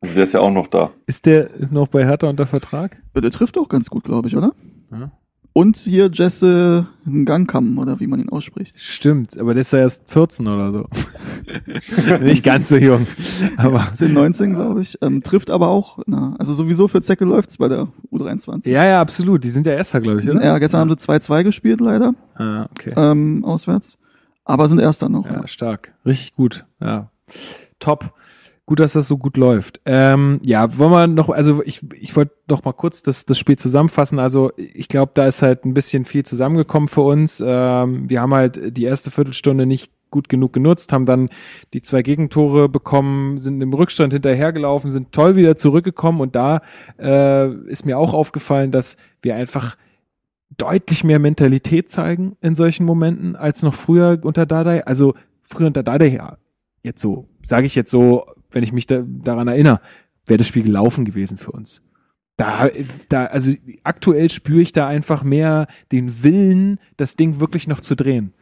[0.14, 0.92] der ist ja auch noch da.
[1.06, 3.02] Ist der noch bei Hertha unter Vertrag?
[3.16, 4.52] Ja, Der trifft auch ganz gut, glaube ich, oder?
[4.92, 5.10] Ja.
[5.56, 8.74] Und hier Jesse Ngangkam, oder wie man ihn ausspricht.
[8.76, 10.88] Stimmt, aber der ist ja erst 14 oder so.
[12.20, 13.06] Nicht ganz so jung.
[13.56, 14.98] Aber 18, 19, glaube ich.
[15.00, 18.68] Ähm, trifft aber auch, na, also sowieso für Zecke läuft's bei der U23.
[18.68, 19.44] ja, ja, absolut.
[19.44, 20.26] Die sind ja Erster, glaube ich.
[20.26, 22.92] Sind, ja, gestern haben sie 2-2 gespielt, leider, Ah, okay.
[22.96, 23.96] ähm, auswärts.
[24.44, 25.24] Aber sind Erster noch.
[25.24, 25.46] Ja, Ja.
[25.46, 25.92] stark.
[26.04, 26.64] Richtig gut.
[26.80, 27.10] Ja.
[27.78, 28.12] Top.
[28.66, 29.82] Gut, dass das so gut läuft.
[29.84, 33.56] Ähm, ja, wollen wir noch, also ich, ich wollte noch mal kurz das, das Spiel
[33.56, 34.18] zusammenfassen.
[34.18, 37.42] Also ich glaube, da ist halt ein bisschen viel zusammengekommen für uns.
[37.44, 41.28] Ähm, wir haben halt die erste Viertelstunde nicht gut genug genutzt, haben dann
[41.72, 46.62] die zwei Gegentore bekommen, sind im Rückstand hinterhergelaufen, sind toll wieder zurückgekommen und da
[47.00, 49.76] äh, ist mir auch aufgefallen, dass wir einfach
[50.56, 54.86] deutlich mehr Mentalität zeigen in solchen Momenten als noch früher unter Dardai.
[54.86, 56.38] Also früher unter Dardai, ja,
[56.84, 59.80] jetzt so, sage ich jetzt so, wenn ich mich da, daran erinnere,
[60.26, 61.82] wäre das Spiel gelaufen gewesen für uns.
[62.36, 62.68] Da,
[63.08, 63.52] da, also
[63.84, 68.32] aktuell spüre ich da einfach mehr den Willen, das Ding wirklich noch zu drehen.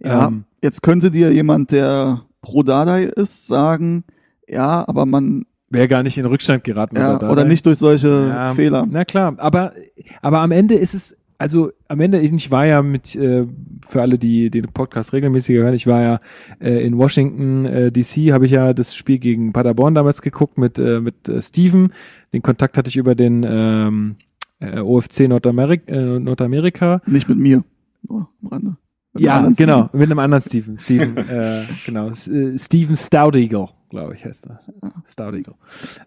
[0.00, 4.04] Ja, Ähm, jetzt könnte dir jemand, der pro Dardai ist, sagen,
[4.46, 6.96] ja, aber man, Wäre gar nicht in Rückstand geraten.
[6.96, 7.44] ja, oder Dardai.
[7.44, 8.86] nicht durch solche Ja, Fehler.
[8.88, 9.72] Na klar, aber,
[10.22, 13.46] aber am Ende ist es, also am Ende, ich war ja mit, äh,
[13.86, 16.20] für alle, die den Podcast regelmäßig hören, ich war ja
[16.60, 20.78] äh, in Washington, äh, DC, habe ich ja das Spiel gegen Paderborn damals geguckt mit,
[20.78, 21.92] äh, mit äh, Steven.
[22.32, 24.16] Den Kontakt hatte ich über den ähm,
[24.58, 27.00] äh, OFC Nordamerik äh, Nordamerika.
[27.06, 27.62] Nicht mit mir.
[28.02, 28.76] Nur am Rande.
[29.12, 30.00] Mit Ja, genau, Steven.
[30.00, 30.78] mit einem anderen Steven.
[30.78, 34.60] Steven, äh, genau, S äh, Steven Stoudeagle, glaube ich, heißt er.
[35.08, 35.54] Stoudeagle.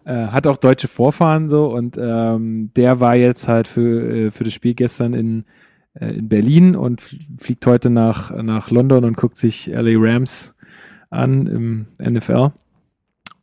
[0.04, 4.44] Äh, hat auch deutsche Vorfahren so und ähm, der war jetzt halt für, äh, für
[4.44, 5.44] das Spiel gestern in,
[5.94, 10.54] äh, in Berlin und fl- fliegt heute nach, nach London und guckt sich LA Rams
[11.10, 12.52] an im NFL.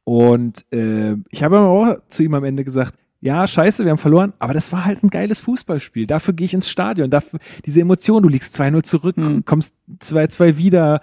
[0.04, 3.98] Und äh, ich habe aber auch zu ihm am Ende gesagt, ja, scheiße, wir haben
[3.98, 6.08] verloren, aber das war halt ein geiles Fußballspiel.
[6.08, 7.10] Dafür gehe ich ins Stadion.
[7.10, 9.44] Dafür, diese Emotion, du liegst 2-0 zurück, Hm.
[9.44, 11.02] kommst 2-2 wieder.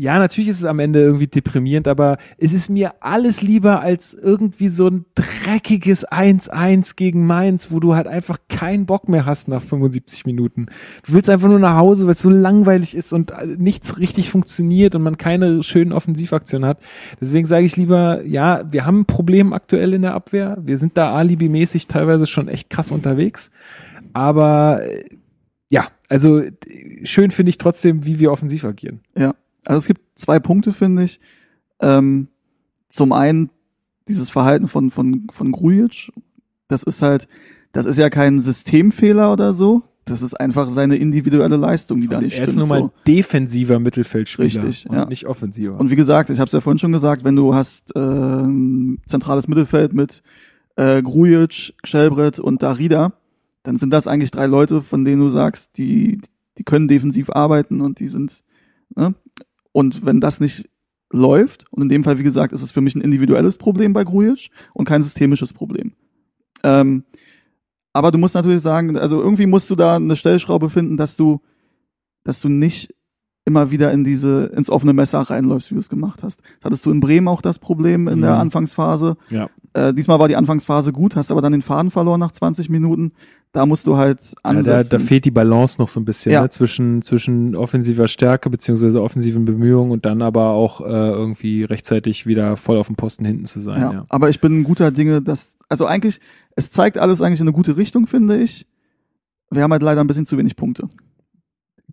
[0.00, 4.14] Ja, natürlich ist es am Ende irgendwie deprimierend, aber es ist mir alles lieber als
[4.14, 9.48] irgendwie so ein dreckiges 1-1 gegen Mainz, wo du halt einfach keinen Bock mehr hast
[9.48, 10.66] nach 75 Minuten.
[11.04, 14.30] Du willst einfach nur nach Hause, weil es so langweilig ist und äh, nichts richtig
[14.30, 16.78] funktioniert und man keine schönen Offensivaktionen hat.
[17.20, 20.58] Deswegen sage ich lieber, ja, wir haben ein Problem aktuell in der Abwehr.
[20.60, 23.50] Wir sind da alibimäßig teilweise schon echt krass unterwegs.
[24.12, 25.02] Aber äh,
[25.70, 26.40] ja, also
[27.02, 29.00] schön finde ich trotzdem, wie wir offensiv agieren.
[29.18, 29.34] Ja,
[29.68, 31.20] also es gibt zwei Punkte, finde ich.
[31.80, 32.28] Ähm,
[32.88, 33.50] zum einen
[34.08, 36.10] dieses Verhalten von, von, von Grujic.
[36.68, 37.28] Das ist halt,
[37.72, 39.82] das ist ja kein Systemfehler oder so.
[40.06, 42.68] Das ist einfach seine individuelle Leistung, die da nicht er ist stimmt.
[42.68, 42.92] nun mal so.
[43.06, 45.04] defensiver Mittelfeldspieler Richtig, und ja.
[45.04, 45.78] nicht offensiver.
[45.78, 49.02] Und wie gesagt, ich habe es ja vorhin schon gesagt, wenn du hast äh, ein
[49.04, 50.22] zentrales Mittelfeld mit
[50.76, 53.12] äh, Grujic, Schelbrett und Darida,
[53.64, 56.22] dann sind das eigentlich drei Leute, von denen du sagst, die,
[56.56, 58.42] die können defensiv arbeiten und die sind,
[58.96, 59.14] ne?
[59.78, 60.68] Und wenn das nicht
[61.12, 64.02] läuft, und in dem Fall, wie gesagt, ist es für mich ein individuelles Problem bei
[64.04, 65.92] Grujic und kein systemisches Problem.
[66.64, 67.04] Ähm,
[67.92, 71.40] aber du musst natürlich sagen, also irgendwie musst du da eine Stellschraube finden, dass du,
[72.24, 72.92] dass du nicht
[73.44, 76.42] immer wieder in diese, ins offene Messer reinläufst, wie du es gemacht hast.
[76.62, 78.40] Hattest du in Bremen auch das Problem in der Mhm.
[78.40, 79.16] Anfangsphase.
[79.30, 79.48] ja.
[79.74, 83.12] Äh, diesmal war die Anfangsphase gut, hast aber dann den Faden verloren nach 20 Minuten.
[83.52, 84.90] Da musst du halt Ja, da, ansetzen.
[84.90, 86.42] da fehlt die Balance noch so ein bisschen Ja.
[86.42, 86.50] ne?
[86.50, 92.56] zwischen, zwischen offensiver Stärke beziehungsweise offensiven Bemühungen und dann aber auch äh, irgendwie rechtzeitig wieder
[92.58, 93.80] voll auf dem Posten hinten zu sein.
[93.80, 93.92] ja.
[93.92, 94.06] Ja.
[94.10, 96.20] Aber ich bin ein guter Dinge, dass, also eigentlich,
[96.56, 98.66] es zeigt alles eigentlich in eine gute Richtung, finde ich.
[99.50, 100.86] Wir haben halt leider ein bisschen zu wenig Punkte.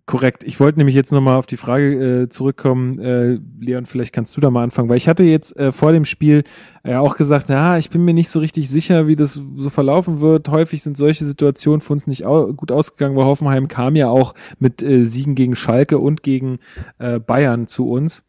[0.06, 0.44] Korrekt.
[0.44, 3.00] Ich wollte nämlich jetzt nochmal auf die Frage äh, zurückkommen.
[3.00, 6.04] Äh, Leon, vielleicht kannst du da mal anfangen, weil ich hatte jetzt äh, vor dem
[6.04, 6.44] Spiel
[6.84, 9.68] ja äh, auch gesagt, ja, ich bin mir nicht so richtig sicher, wie das so
[9.68, 10.48] verlaufen wird.
[10.48, 14.34] Häufig sind solche Situationen für uns nicht au gut ausgegangen, weil Hoffenheim kam ja auch
[14.60, 16.60] mit äh, Siegen gegen Schalke und gegen
[17.00, 18.24] äh, Bayern zu uns.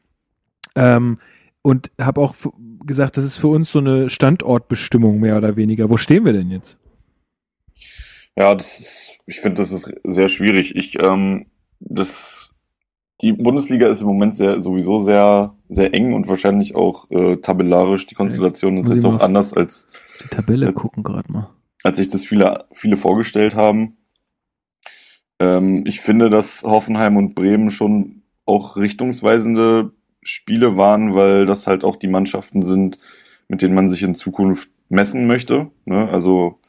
[0.75, 1.19] Ähm,
[1.61, 2.33] und habe auch
[2.87, 5.91] gesagt, das ist für uns so eine Standortbestimmung mehr oder weniger.
[5.91, 6.79] Wo stehen wir denn jetzt?
[8.35, 10.75] Ja, das ist, ich finde, das ist sehr schwierig.
[10.75, 11.45] Ich, ähm,
[11.79, 12.53] das,
[13.21, 18.07] die Bundesliga ist im Moment sehr, sowieso sehr, sehr eng und wahrscheinlich auch äh, tabellarisch.
[18.07, 19.87] Die Konstellation ist jetzt auch anders als.
[20.23, 21.49] Die Tabelle als, gucken gerade mal.
[21.83, 23.97] Als sich das viele, viele vorgestellt haben.
[25.39, 29.91] Ähm, ich finde, dass Hoffenheim und Bremen schon auch richtungsweisende
[30.23, 32.97] Spiele waren, weil das halt auch die Mannschaften sind,
[33.47, 35.69] mit denen man sich in Zukunft messen möchte.
[35.85, 36.09] Ne?
[36.09, 36.59] Also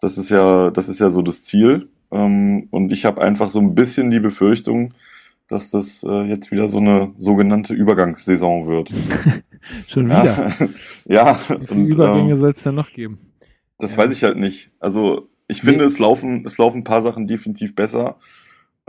[0.00, 1.88] das ist ja, das ist ja so das Ziel.
[2.10, 4.94] Ähm, und ich habe einfach so ein bisschen die Befürchtung,
[5.48, 8.92] dass das äh, jetzt wieder so eine sogenannte Übergangssaison wird.
[9.88, 10.52] Schon wieder.
[11.06, 11.40] ja.
[11.48, 13.18] Wie viele und, Übergänge ähm, soll es denn noch geben?
[13.78, 13.98] Das ja.
[13.98, 14.70] weiß ich halt nicht.
[14.78, 18.18] Also ich finde, es laufen, es laufen ein paar Sachen definitiv besser.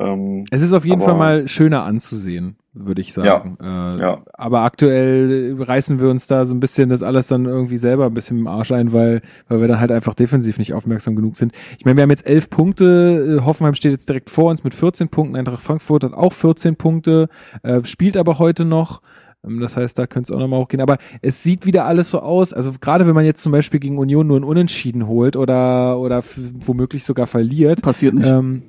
[0.01, 3.57] Ähm, es ist auf jeden Fall mal schöner anzusehen, würde ich sagen.
[3.61, 4.21] Ja, äh, ja.
[4.33, 8.13] Aber aktuell reißen wir uns da so ein bisschen das alles dann irgendwie selber ein
[8.13, 11.53] bisschen im Arsch ein, weil, weil wir dann halt einfach defensiv nicht aufmerksam genug sind.
[11.77, 14.73] Ich meine, wir haben jetzt elf Punkte, äh, Hoffenheim steht jetzt direkt vor uns mit
[14.73, 17.29] 14 Punkten, Eintracht Frankfurt hat auch 14 Punkte,
[17.61, 19.01] äh, spielt aber heute noch.
[19.45, 20.81] Ähm, das heißt, da könnte es auch nochmal hochgehen.
[20.81, 22.53] Aber es sieht wieder alles so aus.
[22.53, 26.23] Also gerade wenn man jetzt zum Beispiel gegen Union nur ein Unentschieden holt oder, oder
[26.59, 27.81] womöglich sogar verliert.
[27.81, 28.27] Passiert nicht.
[28.27, 28.63] Ähm,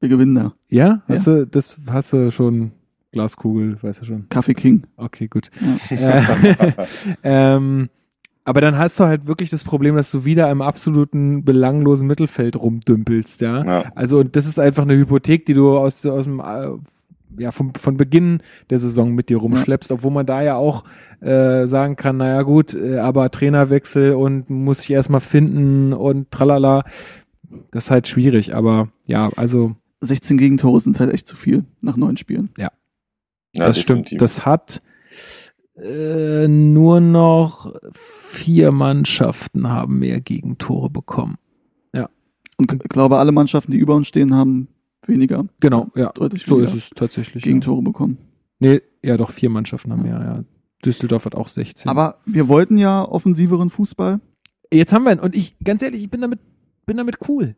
[0.00, 0.54] wir gewinnen da.
[0.68, 1.02] Ja?
[1.08, 1.34] Hast ja.
[1.34, 2.72] du, das hast du schon
[3.12, 4.28] Glaskugel, weißt du schon.
[4.28, 4.84] Kaffee King.
[4.96, 5.50] Okay, gut.
[5.90, 6.20] Ja.
[6.20, 6.72] Äh,
[7.22, 7.88] ähm,
[8.44, 12.56] aber dann hast du halt wirklich das Problem, dass du wieder im absoluten belanglosen Mittelfeld
[12.56, 13.64] rumdümpelst, ja.
[13.64, 13.84] ja.
[13.94, 16.70] Also und das ist einfach eine Hypothek, die du aus, aus dem äh,
[17.38, 19.96] ja vom, von Beginn der Saison mit dir rumschleppst, ja.
[19.96, 20.84] obwohl man da ja auch
[21.20, 26.84] äh, sagen kann, naja gut, äh, aber Trainerwechsel und muss ich erstmal finden und tralala.
[27.72, 31.96] Das ist halt schwierig, aber ja, also 16 Gegentore sind halt echt zu viel nach
[31.96, 32.50] neun Spielen.
[32.56, 32.70] Ja.
[33.52, 34.06] ja das definitiv.
[34.06, 34.22] stimmt.
[34.22, 34.82] Das hat
[35.76, 41.36] äh, nur noch vier Mannschaften haben mehr Gegentore bekommen.
[41.94, 42.08] Ja.
[42.56, 44.68] Und ich glaube, alle Mannschaften, die über uns stehen, haben
[45.06, 45.46] weniger.
[45.60, 46.10] Genau, ja.
[46.12, 47.44] Deutlich so ist es tatsächlich.
[47.44, 47.84] Gegentore ja.
[47.84, 48.18] bekommen.
[48.58, 50.44] Nee, ja, doch, vier Mannschaften haben mehr, ja.
[50.84, 51.90] Düsseldorf hat auch 16.
[51.90, 54.20] Aber wir wollten ja offensiveren Fußball.
[54.72, 55.20] Jetzt haben wir ihn.
[55.20, 56.40] Und ich, ganz ehrlich, ich bin damit,
[56.86, 57.56] bin damit cool.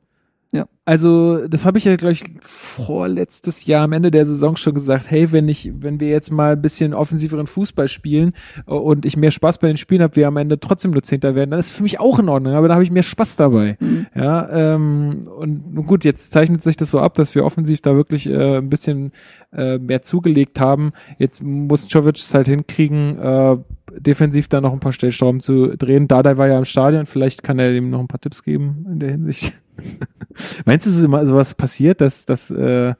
[0.54, 0.66] Ja.
[0.84, 5.10] Also, das habe ich ja, glaube ich, vorletztes Jahr am Ende der Saison schon gesagt,
[5.10, 8.34] hey, wenn ich, wenn wir jetzt mal ein bisschen offensiveren Fußball spielen
[8.66, 11.34] äh, und ich mehr Spaß bei den Spielen habe, wir am Ende trotzdem nur Zehnter
[11.34, 13.78] werden, dann ist für mich auch in Ordnung, aber da habe ich mehr Spaß dabei.
[13.80, 14.06] Mhm.
[14.14, 18.28] Ja, ähm, und gut, jetzt zeichnet sich das so ab, dass wir offensiv da wirklich
[18.28, 19.12] äh, ein bisschen
[19.52, 20.92] äh, mehr zugelegt haben.
[21.18, 23.56] Jetzt muss Jovic es halt hinkriegen, äh,
[23.98, 26.08] defensiv da noch ein paar Stellstrauben zu drehen.
[26.08, 28.98] Dada war ja im Stadion, vielleicht kann er ihm noch ein paar Tipps geben in
[28.98, 29.54] der Hinsicht.
[30.64, 32.94] Meinst du, so sowas passiert, dass, dass, äh,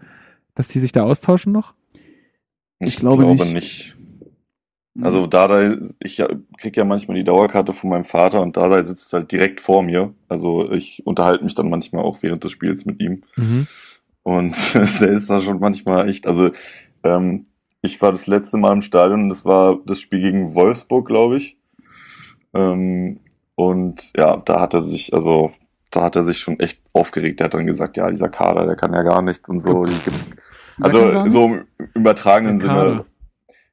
[0.54, 1.74] dass die sich da austauschen noch?
[2.78, 3.54] Ich, ich glaube, glaube, nicht.
[3.54, 3.96] nicht.
[5.00, 6.22] Also Dada, ich
[6.58, 10.12] krieg ja manchmal die Dauerkarte von meinem Vater und Dada sitzt halt direkt vor mir.
[10.28, 13.22] Also ich unterhalte mich dann manchmal auch während des Spiels mit ihm.
[13.36, 13.66] Mhm.
[14.22, 16.50] Und der ist da schon manchmal echt, also
[17.04, 17.46] ähm,
[17.80, 21.56] ich war das letzte Mal im Stadion, das war das Spiel gegen Wolfsburg, glaube ich.
[22.52, 23.20] Ähm,
[23.54, 25.52] und ja, da hat er sich, also
[25.92, 27.40] da hat er sich schon echt aufgeregt.
[27.40, 29.84] Er hat dann gesagt, ja, dieser Kader, der kann ja gar nichts und so.
[30.80, 33.04] also so im übertragenen Sinne.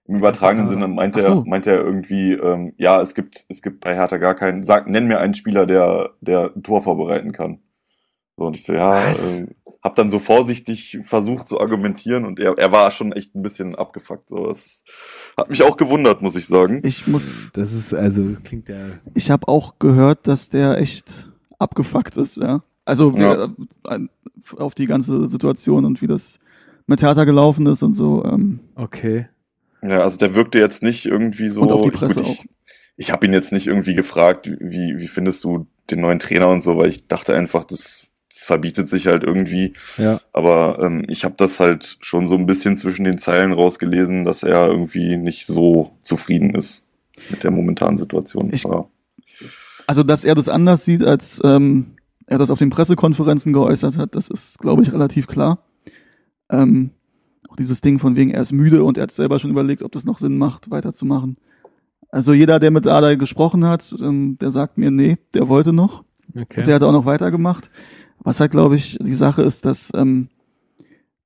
[0.08, 1.44] Im übertragenen Sinne meint er, so.
[1.46, 5.06] meint er irgendwie, ähm, ja, es gibt, es gibt bei Hertha gar keinen, sag, nenn
[5.08, 7.60] mir einen Spieler, der, der ein Tor vorbereiten kann.
[8.36, 9.46] So, und ich so, ja, äh,
[9.84, 13.76] hab dann so vorsichtig versucht zu argumentieren und er, er war schon echt ein bisschen
[13.76, 14.30] abgefuckt.
[14.30, 14.84] So, das
[15.38, 16.82] hat mich auch gewundert, muss ich sagen.
[16.84, 17.32] Ich muss.
[17.54, 19.00] Das ist also klingt ja.
[19.14, 21.29] Ich habe auch gehört, dass der echt
[21.60, 22.38] abgefuckt ist.
[22.38, 23.50] Ja, also ja.
[24.58, 26.40] Auf die ganze Situation und wie das
[26.88, 28.26] mit Hertha gelaufen ist und so.
[28.26, 28.62] Ähm.
[28.76, 29.28] Okay.
[29.84, 31.62] Ja, also der wirkte jetzt nicht irgendwie so.
[31.62, 32.32] Und auf die Presse ich, auch.
[32.32, 32.50] Ich,
[32.98, 36.62] ich habe ihn jetzt nicht irgendwie gefragt, wie wie findest du den neuen Trainer und
[36.62, 39.74] so, weil ich dachte einfach, das es verbietet sich halt irgendwie.
[39.98, 40.20] Ja.
[40.34, 44.44] Aber ähm, ich habe das halt schon so ein bisschen zwischen den Zeilen rausgelesen, dass
[44.44, 46.86] er irgendwie nicht so zufrieden ist
[47.30, 48.50] mit der momentanen Situation.
[48.54, 48.66] Ich,
[49.90, 51.96] also, dass er das anders sieht, als ähm,
[52.28, 55.66] er das auf den Pressekonferenzen geäußert hat, das ist, glaube ich, relativ klar.
[56.52, 56.92] Ähm,
[57.50, 59.92] auch dieses Ding von wegen, er ist müde und er hat selber schon überlegt, ob
[59.92, 61.38] das noch Sinn macht, weiterzumachen.
[62.12, 66.04] Also jeder, der mit Adai gesprochen hat, ähm, der sagt mir, nee, der wollte noch.
[66.40, 66.66] Okay.
[66.66, 67.72] Der hat auch noch weitergemacht.
[68.20, 70.30] Was halt, glaube ich, die Sache ist, dass ähm,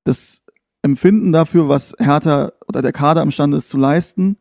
[0.04, 0.40] das
[0.80, 4.38] Empfinden dafür, was Hertha oder der Kader imstande ist zu leisten,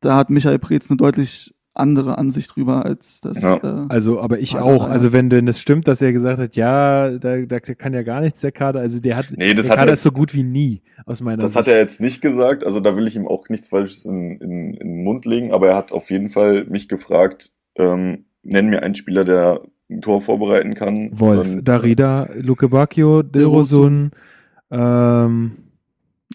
[0.00, 3.42] da hat Michael Preetz eine deutlich andere Ansicht drüber als das.
[3.42, 3.56] Ja.
[3.56, 4.88] Äh, Also, aber ich auch.
[4.88, 8.20] Also, wenn denn das stimmt, dass er gesagt hat, ja, da, da kann ja gar
[8.20, 8.80] nichts der Kader.
[8.80, 11.20] Also, der hat, Nee, das der hat Kader er- ist so gut wie nie, aus
[11.20, 11.58] meiner Das Sicht.
[11.66, 14.74] hat er jetzt nicht gesagt, also da will ich ihm auch nichts Falsches in, in,
[14.74, 18.82] in den Mund legen, aber er hat auf jeden Fall mich gefragt, ähm, nenn mir
[18.82, 19.60] einen Spieler, der
[19.90, 21.10] ein Tor vorbereiten kann.
[21.12, 24.10] Wolf, Und, äh, Darida, Luke Bacchio, Dilrosun,
[24.70, 25.52] ähm,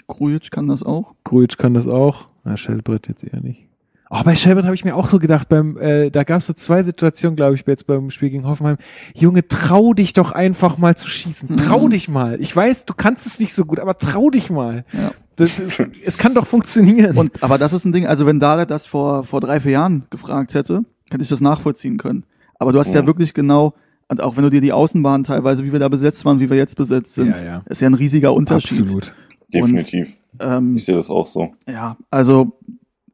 [0.07, 1.13] Grujic kann das auch.
[1.23, 2.27] Grujic kann das auch.
[2.43, 3.67] Na, Schellbrett jetzt eher nicht.
[4.15, 6.53] Oh, bei Schellbrett habe ich mir auch so gedacht, beim, äh, da gab es so
[6.53, 8.77] zwei Situationen, glaube ich, jetzt beim Spiel gegen Hoffenheim.
[9.15, 11.57] Junge, trau dich doch einfach mal zu schießen.
[11.57, 11.89] Trau Mhm.
[11.91, 12.39] dich mal.
[12.39, 14.85] Ich weiß, du kannst es nicht so gut, aber trau dich mal.
[14.93, 15.11] Ja.
[15.37, 17.17] Das, das, es kann doch funktionieren.
[17.17, 20.05] Und, aber das ist ein Ding, also wenn Dada das vor, vor drei, vier Jahren
[20.11, 22.23] gefragt hätte, hätte ich das nachvollziehen können.
[22.59, 23.07] Aber du hast ja, Ja.
[23.07, 23.73] wirklich genau,
[24.09, 26.57] und auch wenn du dir die Außenbahn teilweise, wie wir da besetzt waren, wie wir
[26.57, 27.61] jetzt besetzt sind, Ja, ja.
[27.67, 28.81] ist ja ein riesiger Unterschied.
[28.81, 29.11] Absolut.
[29.51, 30.17] Definitiv.
[30.39, 31.53] Ähm, Ich sehe das auch so.
[31.67, 32.57] ja, also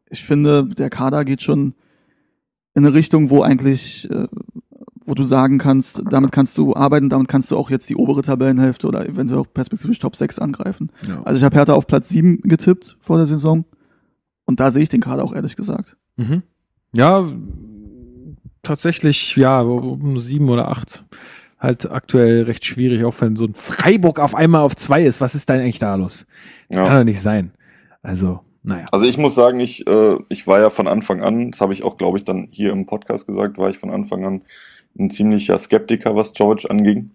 [0.09, 1.73] ich finde, der Kader geht schon
[2.75, 4.27] in eine Richtung, wo eigentlich, äh,
[5.05, 8.21] wo du sagen kannst, damit kannst du arbeiten, damit kannst du auch jetzt die obere
[8.21, 10.91] Tabellenhälfte oder eventuell auch perspektivisch Top 6 angreifen.
[11.07, 11.23] Ja.
[11.23, 13.65] Also ich habe Hertha auf Platz 7 getippt vor der Saison
[14.45, 15.97] und da sehe ich den Kader auch ehrlich gesagt.
[16.17, 16.43] Mhm.
[16.93, 17.27] Ja,
[18.63, 21.03] tatsächlich, ja, um sieben oder acht.
[21.59, 25.19] Halt aktuell recht schwierig, auch wenn so ein Freiburg auf einmal auf zwei ist.
[25.21, 26.25] Was ist da eigentlich da los?
[26.71, 26.97] Kann Ja.
[26.99, 27.51] doch nicht sein.
[28.01, 28.85] Also, naja.
[28.91, 31.83] Also ich muss sagen, ich, äh, ich war ja von Anfang an, das habe ich
[31.83, 34.41] auch, glaube ich, dann hier im Podcast gesagt, war ich von Anfang an
[34.97, 37.11] ein ziemlicher Skeptiker, was George anging.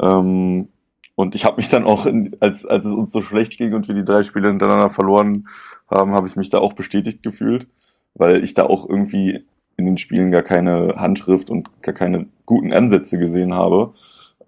[0.00, 0.68] Ähm,
[1.14, 3.88] und ich habe mich dann auch, in, als, als es uns so schlecht ging und
[3.88, 5.48] wir die drei Spiele hintereinander verloren
[5.90, 7.66] haben, habe ich mich da auch bestätigt gefühlt,
[8.14, 9.44] weil ich da auch irgendwie
[9.76, 13.94] in den Spielen gar keine Handschrift und gar keine guten Ansätze gesehen habe.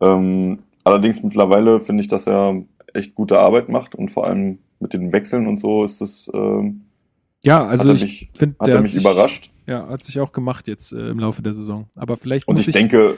[0.01, 2.62] Ähm, allerdings mittlerweile finde ich, dass er
[2.94, 6.82] echt gute Arbeit macht und vor allem mit den Wechseln und so ist es, ähm,
[7.44, 9.51] Ja, also hat er ich mich, finde, hat der er hat mich sich, überrascht.
[9.66, 11.89] Ja, hat sich auch gemacht jetzt äh, im Laufe der Saison.
[11.94, 13.16] Aber vielleicht Und muss ich denke,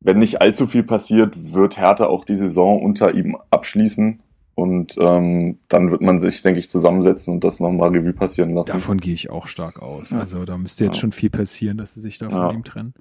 [0.00, 4.20] wenn nicht allzu viel passiert, wird Hertha auch die Saison unter ihm abschließen.
[4.54, 8.72] Und ähm, dann wird man sich, denke ich, zusammensetzen und das nochmal Revue passieren lassen.
[8.72, 10.10] Davon gehe ich auch stark aus.
[10.10, 10.18] Ja.
[10.18, 11.00] Also da müsste jetzt Ja.
[11.02, 12.50] schon viel passieren, dass sie sich da von Ja.
[12.50, 12.92] ihm trennen.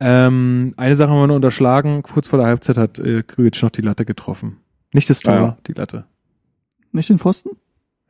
[0.00, 2.02] Ähm, eine Sache haben wir nur unterschlagen.
[2.02, 4.58] Kurz vor der Halbzeit hat äh, Krügic noch die Latte getroffen.
[4.94, 6.06] Nicht das Tor, die Latte.
[6.94, 7.50] Nicht den Pfosten?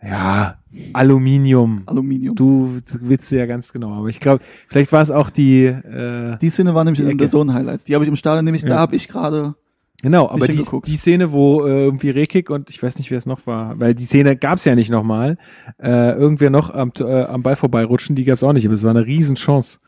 [0.06, 0.58] Ja,
[0.92, 1.82] Aluminium.
[1.86, 2.34] Aluminium.
[2.36, 6.50] Du willst ja ganz genau, aber ich glaube, vielleicht war es auch die, äh, Die
[6.50, 7.84] Szene war nämlich in der Zone Highlights.
[7.84, 8.68] Die habe ich im Stadion nämlich, Ja.
[8.68, 9.54] da habe ich gerade,
[10.02, 13.24] genau, aber die, die Szene, wo äh, irgendwie Rekik und ich weiß nicht, wer es
[13.24, 15.38] noch war, weil die Szene gab's ja nicht nochmal,
[15.82, 18.90] äh, irgendwer noch am, äh, am Ball vorbeirutschen, die gab's auch nicht, aber es war
[18.90, 19.78] eine Riesenchance.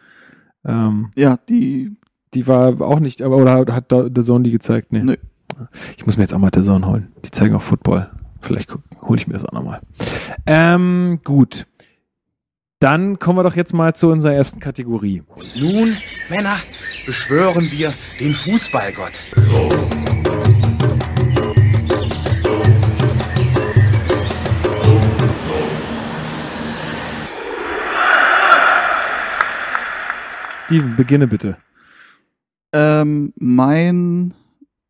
[0.64, 1.92] Ähm, ja, die,
[2.32, 4.92] die war auch nicht, aber oder hat The Zone die gezeigt?
[4.92, 5.02] Nee.
[5.02, 5.16] Nö.
[5.98, 7.08] Ich muss mir jetzt auch mal The Zone holen.
[7.24, 8.08] Die zeigen auch Football.
[8.40, 8.70] Vielleicht
[9.02, 9.80] hole ich mir das auch nochmal.
[10.46, 11.66] Ähm, gut.
[12.78, 15.22] Dann kommen wir doch jetzt mal zu unserer ersten Kategorie.
[15.26, 15.96] Und nun,
[16.28, 16.56] Männer,
[17.06, 19.24] beschwören wir den Fußballgott.
[30.66, 31.56] Steven, beginne bitte.
[32.72, 34.34] ähm, mein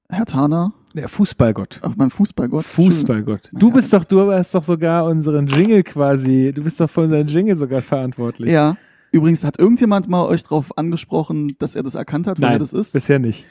[0.09, 1.81] Herr Tana, Der Fußballgott.
[1.83, 2.65] auf mein Fußballgott.
[2.65, 3.51] Fußballgott.
[3.53, 7.27] Du bist doch, du hast doch sogar unseren Jingle quasi, du bist doch für unseren
[7.27, 8.51] Jingle sogar verantwortlich.
[8.51, 8.77] Ja.
[9.13, 12.93] Übrigens, hat irgendjemand mal euch darauf angesprochen, dass er das erkannt hat, wer das ist?
[12.95, 13.45] bisher nicht.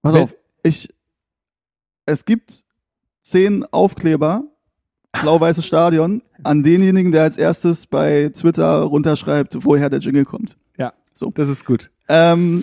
[0.00, 0.88] Pass Wenn- auf, ich,
[2.06, 2.64] es gibt
[3.22, 4.44] zehn Aufkleber,
[5.20, 10.56] blau-weißes Stadion, an denjenigen, der als erstes bei Twitter runterschreibt, woher der Jingle kommt.
[10.78, 11.30] Ja, So.
[11.32, 11.90] das ist gut.
[12.08, 12.62] Ähm,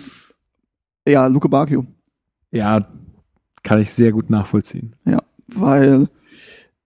[1.06, 1.84] ja, Luke Bacchio.
[2.50, 2.88] Ja,
[3.64, 4.94] kann ich sehr gut nachvollziehen.
[5.04, 5.18] Ja,
[5.48, 6.08] weil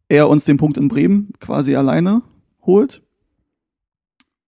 [0.08, 2.22] er uns den Punkt in Bremen quasi alleine
[2.62, 3.02] holt.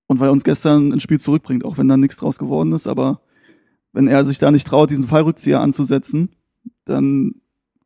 [0.06, 2.88] Und weil er uns gestern ein Spiel zurückbringt, auch wenn da nichts draus geworden ist,
[2.88, 3.20] aber
[3.92, 6.30] wenn er sich da nicht traut, diesen Fallrückzieher anzusetzen,
[6.84, 7.34] dann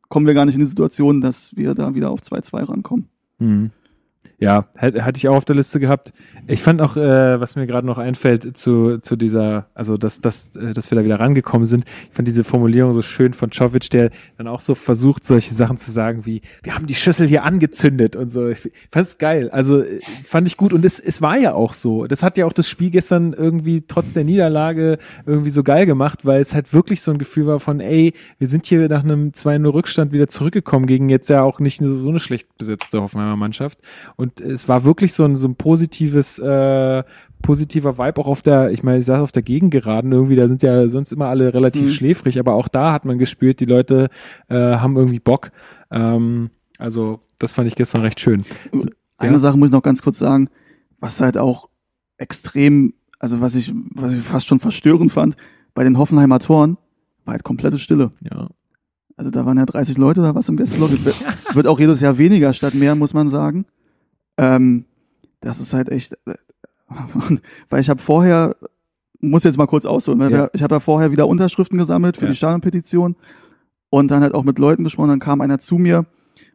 [0.09, 3.09] kommen wir gar nicht in die Situation, dass wir da wieder auf 2-2 rankommen.
[3.37, 3.71] Mhm.
[4.45, 6.13] Ja, hatte ich auch auf der Liste gehabt.
[6.45, 10.55] Ich fand auch, äh, was mir gerade noch einfällt zu, zu dieser, also dass, dass,
[10.55, 11.83] äh, dass wir da wieder rangekommen sind.
[12.09, 15.79] Ich fand diese Formulierung so schön von Czovic, der dann auch so versucht, solche Sachen
[15.79, 18.47] zu sagen wie, wir haben die Schüssel hier angezündet und so.
[18.47, 18.59] Ich
[18.91, 19.49] fand es geil.
[19.49, 22.05] Also äh, fand ich gut und es, es war ja auch so.
[22.05, 26.23] Das hat ja auch das Spiel gestern irgendwie trotz der Niederlage irgendwie so geil gemacht,
[26.23, 29.29] weil es halt wirklich so ein Gefühl war von, ey, wir sind hier nach einem
[29.29, 33.79] 2-0 Rückstand wieder zurückgekommen gegen jetzt ja auch nicht so eine schlecht besetzte Hoffenheimer Mannschaft.
[34.15, 37.03] Und es war wirklich so ein, so ein positives, äh,
[37.41, 40.61] positiver Vibe auch auf der, ich meine, ich saß auf der Gegengeraden irgendwie, da sind
[40.63, 41.89] ja sonst immer alle relativ Mhm.
[41.91, 44.09] schläfrig, aber auch da hat man gespürt, die Leute
[44.47, 45.51] äh, haben irgendwie Bock.
[45.91, 48.43] Ähm, Also, das fand ich gestern recht schön.
[49.17, 49.39] Eine Ja.
[49.39, 50.49] Sache muss ich noch ganz kurz sagen,
[50.99, 51.69] was halt auch
[52.17, 55.35] extrem, also was ich, was ich fast schon verstörend fand,
[55.73, 56.77] bei den Hoffenheimer Toren
[57.23, 58.11] war halt komplette Stille.
[58.21, 58.49] Ja.
[59.17, 60.69] Also da waren ja 30 Leute oder was im wird-
[61.55, 63.65] Wird auch jedes Jahr weniger statt mehr, muss man sagen.
[64.37, 64.85] Ähm,
[65.41, 66.33] das ist halt echt, äh,
[67.69, 68.55] weil ich habe vorher,
[69.21, 70.49] muss jetzt mal kurz ausholen, weil Ja.
[70.53, 72.31] ich habe ja vorher wieder Unterschriften gesammelt für Ja.
[72.31, 73.15] die Stadionpetition
[73.89, 75.09] und dann halt auch mit Leuten gesprochen.
[75.09, 76.05] Dann kam einer zu mir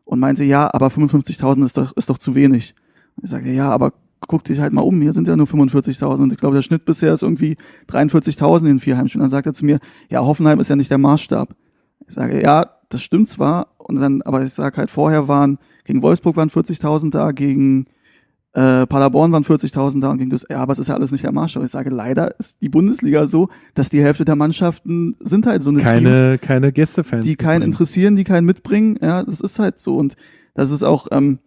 [0.05, 2.75] und meinte, ja, aber 55.000 ist doch, ist doch zu wenig.
[3.23, 3.93] Ich sagte, ja, aber
[4.29, 6.85] guck dich halt mal um, hier sind ja nur 45.000 und ich glaube, der Schnitt
[6.85, 7.57] bisher ist irgendwie
[7.89, 9.23] 43.000 in vier Heimspielen.
[9.23, 9.81] Dann sagt er zu mir,
[10.11, 11.55] ja, Hoffenheim ist ja nicht der Maßstab.
[12.07, 15.59] Ich sage, ja, das stimmt zwar, und dann, aber ich sage halt, vorher waren,
[15.91, 17.87] gegen Wolfsburg waren 40.000 da, gegen
[18.53, 21.23] äh, Paderborn waren 40.000 da und gegen das, ja, aber es ist ja alles nicht
[21.25, 21.63] der Maßstab.
[21.65, 25.71] Ich sage, leider ist die Bundesliga so, dass die Hälfte der Mannschaften sind halt so
[25.71, 27.25] eine Teams, Keine, keine Gästefans.
[27.25, 27.73] die keinen mitbringen.
[27.73, 28.99] interessieren, die keinen mitbringen.
[29.01, 29.97] Ja, das ist halt so.
[29.97, 30.17] Und
[30.55, 31.39] das ist auch, ähm,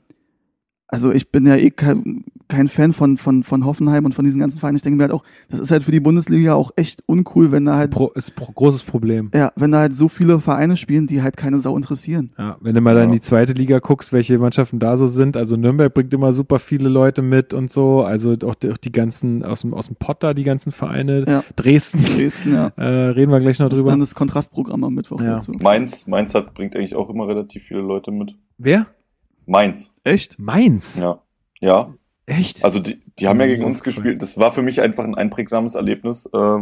[0.88, 4.40] also ich bin ja eh kein, kein Fan von, von, von Hoffenheim und von diesen
[4.40, 4.78] ganzen Vereinen.
[4.78, 7.66] Ich denke mir halt auch, das ist halt für die Bundesliga auch echt uncool, wenn
[7.66, 9.32] da Ist, halt, pro, ist ein pro, großes Problem.
[9.34, 12.32] ja, wenn da halt so viele Vereine spielen, die halt keine Sau interessieren.
[12.38, 13.16] Ja, wenn du mal dann in Ja.
[13.16, 16.90] die zweite Liga guckst, welche Mannschaften da so sind, also Nürnberg bringt immer super viele
[16.90, 20.34] Leute mit und so, also auch die, auch die ganzen aus dem, aus dem Potter,
[20.34, 21.44] die ganzen Vereine, Ja.
[21.56, 22.68] Dresden, Dresden, ja.
[22.78, 23.92] äh, reden wir gleich noch Das ist drüber.
[23.92, 25.34] dann das Kontrastprogramm am Mittwoch Ja.
[25.36, 25.52] dazu.
[25.62, 28.36] Mainz, Mainz hat, bringt eigentlich auch immer relativ viele Leute mit.
[28.58, 28.86] Wer?
[29.46, 30.40] Mainz, Echt?
[30.40, 31.00] Mainz?
[31.00, 31.20] ja.
[31.60, 31.94] Ja,
[32.26, 32.64] Echt?
[32.64, 34.22] also die, die haben ja gegen uns gespielt.
[34.22, 36.60] Das war für mich einfach ein einprägsames Erlebnis, äh,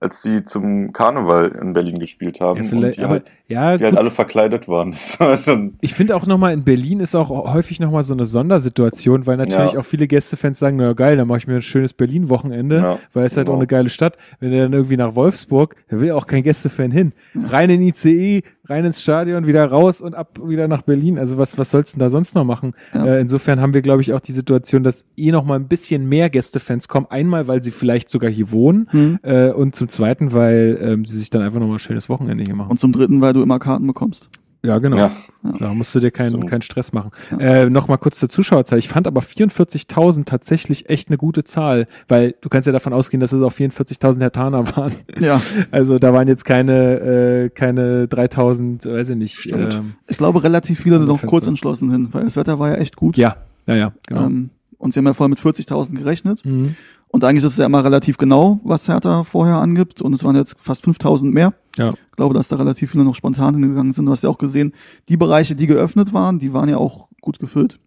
[0.00, 2.62] als die zum Karneval in Berlin gespielt haben.
[2.62, 4.94] ja, vielleicht, und die, aber, halt, ja, die halt alle verkleidet waren.
[5.80, 9.72] Ich finde auch nochmal, in Berlin ist auch häufig nochmal so eine Sondersituation, weil natürlich
[9.72, 9.78] Ja.
[9.80, 13.24] auch viele Gästefans sagen, na geil, dann mache ich mir ein schönes Berlin-Wochenende, Ja, weil
[13.26, 13.56] es halt genau.
[13.56, 14.16] auch eine geile Stadt.
[14.40, 17.12] Wenn er dann irgendwie nach Wolfsburg, da will auch kein Gästefan hin.
[17.34, 21.18] Rein in ICE, rein ins Stadion, wieder raus und ab wieder nach Berlin.
[21.18, 22.74] Also was, was sollst du denn da sonst noch machen?
[22.94, 23.06] Ja.
[23.06, 26.30] Äh, insofern haben wir, glaube ich, auch die Situation, dass eh nochmal ein bisschen mehr
[26.30, 27.06] Gästefans kommen.
[27.10, 29.18] Einmal, weil sie vielleicht sogar hier wohnen Hm.
[29.22, 32.54] äh, und zum Zweiten, weil ähm, sie sich dann einfach nochmal ein schönes Wochenende hier
[32.54, 32.70] machen.
[32.70, 34.30] Und zum dritten, weil du immer Karten bekommst.
[34.64, 34.96] Ja, genau.
[34.96, 35.12] ja,
[35.58, 36.50] Da musst du dir keinen, Stimmt.
[36.50, 37.10] keinen Stress machen.
[37.38, 38.78] Äh, noch mal kurz zur Zuschauerzahl.
[38.78, 43.20] Ich fand aber 44.000 tatsächlich echt eine gute Zahl, weil du kannst ja davon ausgehen,
[43.20, 44.92] dass es auch 44.000 Hertaner waren.
[45.20, 49.38] Ja, Also da waren jetzt keine, äh, keine 3.000, weiß ich nicht.
[49.38, 49.74] Stimmt.
[49.74, 51.26] Ähm, ich glaube relativ viele noch Fenster.
[51.26, 53.16] kurz entschlossen hin, weil das Wetter war ja echt gut.
[53.16, 53.36] ja,
[53.66, 54.26] ja, ja, genau.
[54.26, 56.44] Ähm, und sie haben ja vorher mit 40.000 gerechnet.
[56.44, 56.74] Mhm.
[57.08, 60.02] Und eigentlich ist es ja immer relativ genau, was Hertha vorher angibt.
[60.02, 61.54] Und es waren jetzt fast 5000 mehr.
[61.76, 61.90] Ja.
[61.90, 64.06] Ich glaube, dass da relativ viele noch spontan hingegangen sind.
[64.06, 64.74] Du hast ja auch gesehen,
[65.08, 67.78] die Bereiche, die geöffnet waren, die waren ja auch gut gefüllt.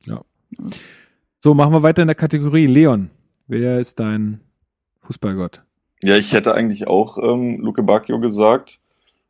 [1.40, 2.66] So, machen wir weiter in der Kategorie.
[2.66, 3.10] Leon,
[3.48, 4.42] wer ist dein
[5.02, 5.62] Fußballgott?
[6.04, 8.80] ja, ich hätte eigentlich auch ähm, Luke Bacchio gesagt.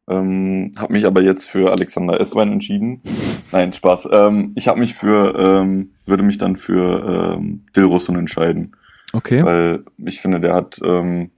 [0.10, 3.02] Ähm, habe mich aber jetzt für Alexander Esswein entschieden.
[3.52, 4.10] Nein, Spaß.
[4.12, 8.76] Ähm, ich habe mich für, ähm, würde mich dann für ähm, Dilrosun entscheiden.
[9.14, 9.44] Okay.
[9.44, 11.32] weil ich finde, der hat ähm,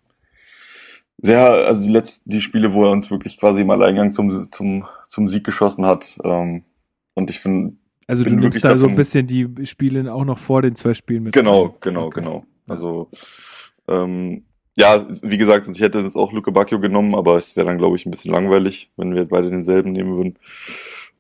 [1.21, 4.85] sehr, also die letzten, die Spiele, wo er uns wirklich quasi im Alleingang zum, zum,
[5.07, 6.17] zum Sieg geschossen hat.
[6.23, 6.63] Ähm,
[7.15, 7.73] und ich finde,
[8.07, 11.23] Also du nimmst da so ein bisschen die Spiele auch noch vor den zwei Spielen
[11.23, 11.33] mit.
[11.33, 12.21] genau, genau, Okay.
[12.21, 12.45] genau.
[12.67, 13.09] Also,
[13.87, 14.45] ähm,
[14.77, 17.77] ja, wie gesagt, sonst ich hätte jetzt auch Luke Bacchio genommen, aber es wäre dann,
[17.79, 20.39] glaube ich, ein bisschen langweilig, wenn wir beide denselben nehmen würden.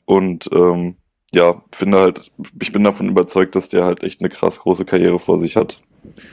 [0.05, 0.95] Und ähm,
[1.33, 2.31] ja, finde halt,
[2.61, 5.81] ich bin davon überzeugt, dass der halt echt eine krass große Karriere vor sich hat.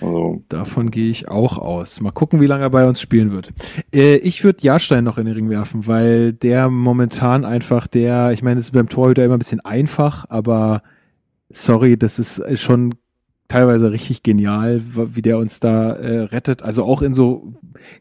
[0.01, 2.01] Also, Davon gehe ich auch aus.
[2.01, 3.53] Mal gucken, wie lange er bei uns spielen wird.
[3.93, 8.43] Äh, ich würde Jahrstein noch in den Ring werfen, weil der momentan einfach der, ich
[8.43, 10.83] meine, es ist beim Torhüter immer ein bisschen einfach, aber
[11.51, 12.95] sorry, das ist schon
[13.49, 14.81] teilweise richtig genial,
[15.15, 16.63] wie der uns da äh, rettet.
[16.63, 17.53] Also auch in so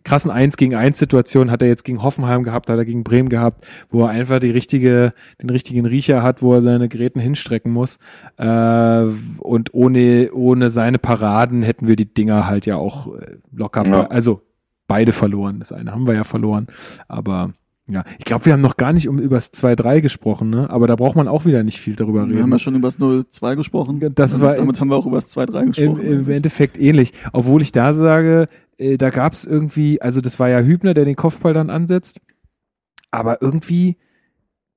[0.03, 3.29] krassen 1 gegen 1 Situationen hat er jetzt gegen Hoffenheim gehabt, hat er gegen Bremen
[3.29, 7.71] gehabt, wo er einfach die richtige, den richtigen Riecher hat, wo er seine Geräten hinstrecken
[7.71, 7.97] muss.
[8.37, 9.03] Äh,
[9.39, 14.07] und ohne, ohne seine Paraden hätten wir die Dinger halt ja auch äh, locker, Ja.
[14.07, 14.41] also
[14.87, 15.59] beide verloren.
[15.59, 16.67] Das eine haben wir ja verloren,
[17.07, 17.53] aber
[17.87, 20.69] ja, ich glaube, wir haben noch gar nicht um übers 2-3 gesprochen, ne?
[20.71, 22.41] Aber da braucht man auch wieder nicht viel darüber Wir reden.
[22.43, 23.99] haben ja schon über das 0-2 gesprochen.
[24.15, 26.01] Das damit, war- damit haben wir auch über das 2-3 Im, gesprochen.
[26.05, 27.13] Im Endeffekt ähnlich.
[27.31, 28.47] Obwohl ich da sage,
[28.77, 32.21] äh, da gab es irgendwie, also das war ja Hübner, der den Kopfball dann ansetzt.
[33.11, 33.97] Aber irgendwie,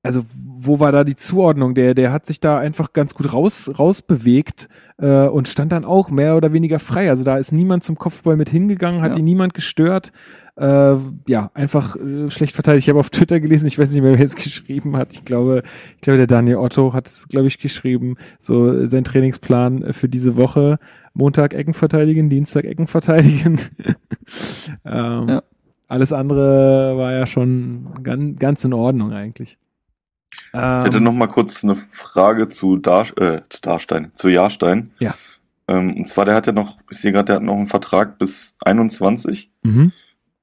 [0.03, 0.21] also
[0.61, 1.73] wo war da die Zuordnung?
[1.73, 6.09] Der, der hat sich da einfach ganz gut raus, rausbewegt äh, und stand dann auch
[6.09, 7.09] mehr oder weniger frei.
[7.09, 9.17] Also da ist niemand zum Kopfball mit hingegangen, hat Ja.
[9.19, 10.11] ihn niemand gestört.
[10.59, 12.85] Äh, ja, einfach äh, schlecht verteidigt.
[12.85, 15.13] Ich habe auf Twitter gelesen, ich weiß nicht mehr, wer es geschrieben hat.
[15.13, 15.63] Ich glaube,
[15.95, 18.15] ich glaube, der Daniel Otto hat es, glaube ich, geschrieben.
[18.39, 20.77] So äh, sein Trainingsplan für diese Woche.
[21.13, 23.59] Montag Ecken verteidigen, Dienstag Ecken verteidigen.
[24.85, 25.43] ähm, Ja.
[25.87, 29.57] Alles andere war ja schon ganz, ganz in Ordnung eigentlich.
[30.53, 34.91] ich hätte noch mal kurz eine Frage zu, Dar äh, zu Darstein, zu Jahrstein.
[34.99, 35.15] Ja.
[35.67, 38.19] Ähm, und zwar, der hat ja noch, ich sehe gerade, der hat noch einen Vertrag
[38.19, 39.51] bis 21.
[39.63, 39.91] Mhm.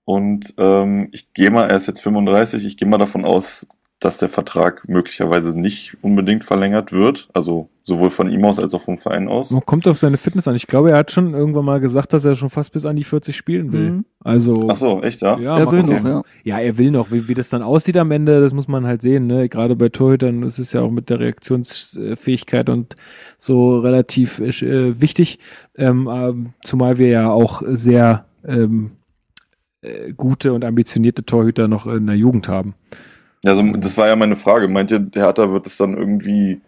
[0.07, 3.67] Und ähm, ich gehe mal, er ist jetzt 35, ich gehe mal davon aus,
[3.99, 7.29] dass der Vertrag möglicherweise nicht unbedingt verlängert wird.
[7.35, 9.51] Also sowohl von ihm aus als auch vom Verein aus.
[9.51, 10.55] Man kommt auf seine Fitness an.
[10.55, 13.03] Ich glaube, er hat schon irgendwann mal gesagt, dass er schon fast bis an die
[13.03, 13.91] 40 spielen will.
[13.91, 14.05] Mhm.
[14.23, 15.41] Also Ach so, echt, ja?
[15.41, 16.23] ja, er will noch, ja.
[16.45, 17.11] Ja, er will noch.
[17.11, 19.27] Wie, wie das dann aussieht am Ende, das muss man halt sehen.
[19.27, 19.49] Ne?
[19.49, 22.95] Gerade bei Torhütern ist es ja auch mit der Reaktionsfähigkeit und
[23.39, 25.41] so relativ äh, wichtig.
[25.77, 28.93] Ähm, ähm, zumal wir ja auch sehr ähm,
[29.87, 32.75] äh, gute und ambitionierte Torhüter noch in der Jugend haben.
[33.45, 34.69] Also, das war ja meine Frage.
[34.69, 36.61] Meint ihr, der Hertha wird es dann irgendwie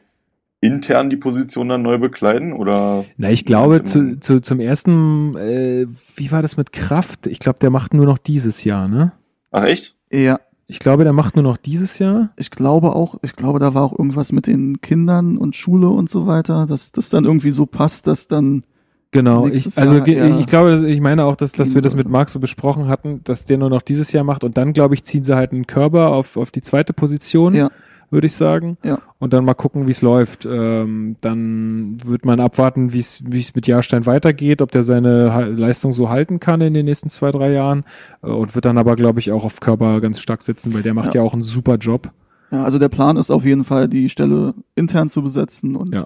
[0.60, 2.52] intern die Position dann neu bekleiden?
[2.52, 5.86] Oder Na, ich glaube, zu, zu, zum ersten, äh,
[6.16, 7.26] wie war das mit Kraft?
[7.26, 9.12] Ich glaube, der macht nur noch dieses Jahr, ne?
[9.50, 9.96] Ach echt?
[10.12, 12.30] Ja, Ich glaube, der macht nur noch dieses Jahr.
[12.36, 16.10] ich glaube auch, ich glaube, da war auch irgendwas mit den Kindern und Schule und
[16.10, 18.64] so weiter, dass das dann irgendwie so passt, dass dann,
[19.10, 22.04] Genau, ich, also Jahr eher ich glaube, ich meine auch, dass, dass wir das mit
[22.04, 24.94] gegen- Marc so besprochen hatten, dass der nur noch dieses Jahr macht und dann, glaube
[24.94, 27.68] ich, ziehen sie halt einen Körper auf, auf die zweite Position, Ja.
[28.10, 28.76] würde ich sagen.
[28.84, 28.98] Ja.
[29.18, 30.44] Und dann mal gucken, wie es läuft.
[30.44, 35.52] Ähm, dann wird man abwarten, wie es wie es mit Jahrstein weitergeht, ob der seine
[35.56, 37.84] Leistung so halten kann in den nächsten zwei, drei Jahren
[38.22, 40.92] äh, und wird dann aber, glaube ich, auch auf Körper ganz stark sitzen, weil der
[40.92, 41.26] macht ja, Ja.
[41.26, 42.10] auch einen super Job.
[42.50, 46.04] ja, also der Plan ist auf jeden Fall, die Stelle intern zu besetzen und Ja.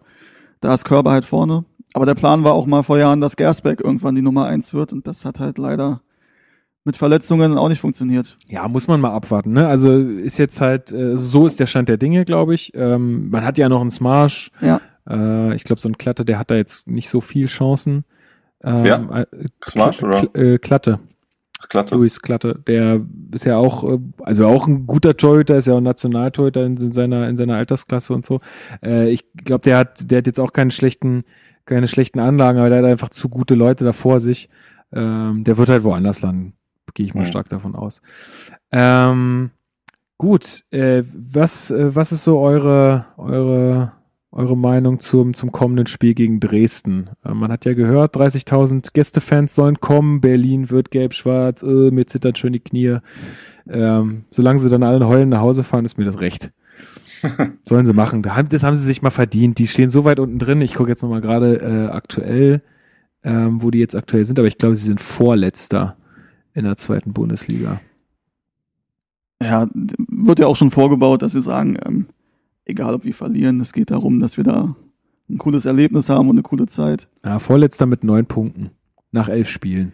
[0.61, 1.65] da ist Körber halt vorne.
[1.95, 4.93] Aber der Plan war auch mal vor Jahren, dass Gersbeck irgendwann die Nummer eins wird
[4.93, 6.01] und das hat halt leider
[6.85, 8.37] mit Verletzungen auch nicht funktioniert.
[8.49, 9.53] Ja, muss man mal abwarten.
[9.53, 9.69] Ne?
[9.69, 12.73] Also ist jetzt halt, äh, so ist der Stand der Dinge, glaube ich.
[12.75, 14.51] Ähm, man hat ja noch einen Smash.
[14.61, 14.81] Ja.
[15.09, 18.05] Äh, ich glaube, so ein Klatte, der hat da jetzt nicht so viel Chancen.
[18.65, 19.27] Ähm, Wer?
[19.33, 20.21] äh, Smash, Kl- oder?
[20.23, 20.99] Kl- äh, Klatte,
[21.69, 21.95] Klatte.
[21.95, 23.01] Luis Klatte, der
[23.33, 26.77] ist ja auch, äh, also auch ein guter Torhüter, ist ja auch ein Nationaltorhüter in,
[26.79, 28.41] in seiner in seiner Altersklasse und so.
[28.85, 31.23] Äh, ich glaube, der hat, der hat jetzt auch keinen schlechten,
[31.65, 34.49] keine schlechten Anlagen, aber der hat einfach zu gute Leute da vor sich.
[34.93, 36.55] Ähm, der wird halt woanders landen,
[36.95, 37.27] gehe ich mal Mhm.
[37.27, 38.03] stark davon aus.
[38.71, 39.51] Ähm,
[40.19, 43.93] gut, äh, was äh, was ist so eure eure
[44.35, 47.11] eure Meinung zum, zum kommenden Spiel gegen Dresden?
[47.25, 52.35] Äh, man hat ja gehört, 30.000 Gästefans sollen kommen, Berlin wird gelb-schwarz, äh, mir zittern
[52.35, 52.97] schön die Knie.
[53.69, 56.51] Ähm, solange sie dann alle heulen nach Hause fahren, ist mir das recht.
[57.69, 58.23] Sollen sie machen.
[58.23, 59.59] Das haben sie sich mal verdient.
[59.59, 60.61] Die stehen so weit unten drin.
[60.61, 62.63] Ich gucke jetzt nochmal gerade äh, aktuell,
[63.23, 65.97] ähm, wo die jetzt aktuell sind, aber ich glaube, sie sind Vorletzter
[66.55, 67.81] in der zweiten Bundesliga.
[69.43, 72.07] Ja, wird ja auch schon vorgebaut, dass sie sagen, ähm,
[72.65, 74.77] egal ob wir verlieren, es geht darum, dass wir da
[75.29, 77.09] ein cooles Erlebnis haben und eine coole Zeit.
[77.25, 78.71] Ja, Vorletzter mit neun Punkten
[79.11, 79.93] nach elf Spielen.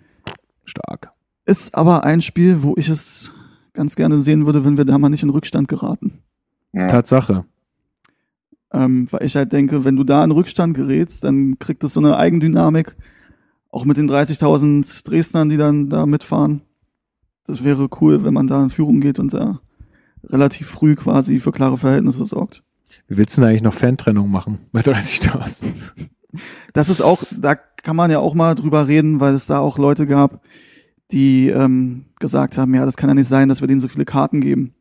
[0.65, 1.13] Stark.
[1.47, 3.33] Ist aber ein Spiel, wo ich es
[3.73, 6.19] ganz gerne sehen würde, wenn wir da mal nicht in Rückstand geraten.
[6.73, 6.87] Ja.
[6.87, 7.45] Tatsache.
[8.73, 12.01] Ähm, weil ich halt denke, wenn du da in Rückstand gerätst, dann kriegt das so
[12.01, 12.97] eine Eigendynamik.
[13.71, 16.63] Auch mit den 30.000 Dresdnern, die dann da mitfahren.
[17.47, 19.61] Das wäre cool, wenn man da in Führung geht und da
[20.25, 22.63] relativ früh quasi für klare Verhältnisse sorgt.
[23.07, 25.93] Wie willst du denn eigentlich noch Fantrennung machen bei 30.000?
[26.75, 29.79] Das ist auch, da kann man ja auch mal drüber reden, weil es da auch
[29.79, 30.43] Leute gab,
[31.11, 34.05] die ähm, gesagt haben, ja, das kann ja nicht sein, dass wir denen so viele
[34.05, 34.75] Karten geben.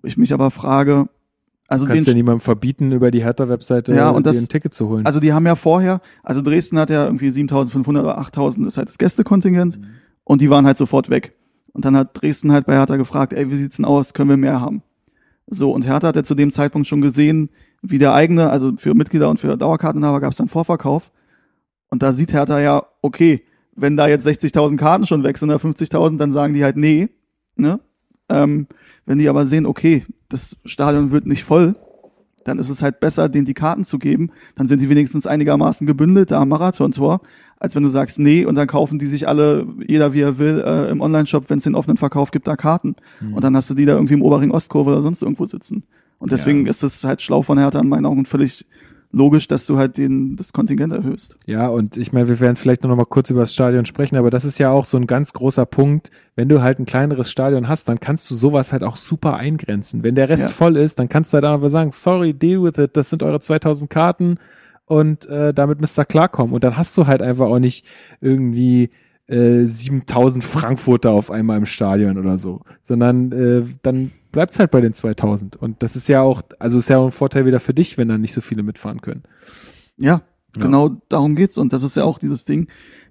[0.00, 1.08] Wo ich mich aber frage,
[1.66, 4.72] also Du kannst den ja niemandem verbieten, über die Hertha-Webseite Ja, und das- ein Ticket
[4.74, 5.04] zu holen.
[5.04, 8.88] Also die haben ja vorher, also Dresden hat ja irgendwie 7500 oder 8000 ist halt
[8.88, 9.78] das Gästekontingent
[10.24, 11.34] und die waren halt sofort weg.
[11.72, 14.36] Und dann hat Dresden halt bei Hertha gefragt, ey, wie sieht's denn aus, können wir
[14.36, 14.82] mehr haben?
[15.46, 17.50] So, und Hertha hat ja zu dem Zeitpunkt schon gesehen,
[17.82, 21.10] wie der eigene, also für Mitglieder und für Dauerkarteninhaber gab es dann Vorverkauf.
[21.90, 23.44] Und da sieht Hertha ja, okay,
[23.76, 27.08] wenn da jetzt 60.000 Karten schon weg sind oder 50.000, dann sagen die halt nee.
[27.56, 27.78] Ne?
[28.28, 28.66] Ähm,
[29.06, 31.74] wenn die aber sehen, okay, das Stadion wird nicht voll,
[32.44, 34.30] dann ist es halt besser, denen die Karten zu geben.
[34.56, 37.20] Dann sind die wenigstens einigermaßen gebündelt da am Marathontor,
[37.58, 40.62] als wenn du sagst, nee, und dann kaufen die sich alle, jeder wie er will,
[40.64, 42.96] äh, im Onlineshop, wenn es den offenen Verkauf gibt, da Karten.
[43.34, 45.84] Und dann hast du die da irgendwie im Oberring Ostkurve oder sonst irgendwo sitzen.
[46.18, 48.66] Und deswegen ist es halt schlau von Hertha in meinen Augen völlig
[49.10, 51.36] logisch, dass du halt den, das Kontingent erhöhst.
[51.46, 54.30] Ja, und ich meine, wir werden vielleicht noch mal kurz über das Stadion sprechen, aber
[54.30, 56.10] das ist ja auch so ein ganz großer Punkt.
[56.36, 60.02] Wenn du halt ein kleineres Stadion hast, dann kannst du sowas halt auch super eingrenzen.
[60.02, 60.48] Wenn der Rest Ja.
[60.50, 63.40] voll ist, dann kannst du halt einfach sagen, sorry, deal with it, das sind eure
[63.40, 64.36] 2000 Karten
[64.84, 66.54] und äh, damit müsst ihr klarkommen.
[66.54, 67.86] Und dann hast du halt einfach auch nicht
[68.20, 68.90] irgendwie
[69.26, 74.80] äh, 7000 Frankfurter auf einmal im Stadion oder so, sondern äh, dann bleibt's halt bei
[74.80, 75.56] den 2000.
[75.56, 78.08] Und das ist ja auch, also ist ja auch ein Vorteil wieder für dich, wenn
[78.08, 79.22] dann nicht so viele mitfahren können.
[79.96, 80.22] Ja,
[80.56, 80.62] Ja.
[80.62, 81.58] genau darum geht's.
[81.58, 82.68] Und das ist ja auch dieses Ding,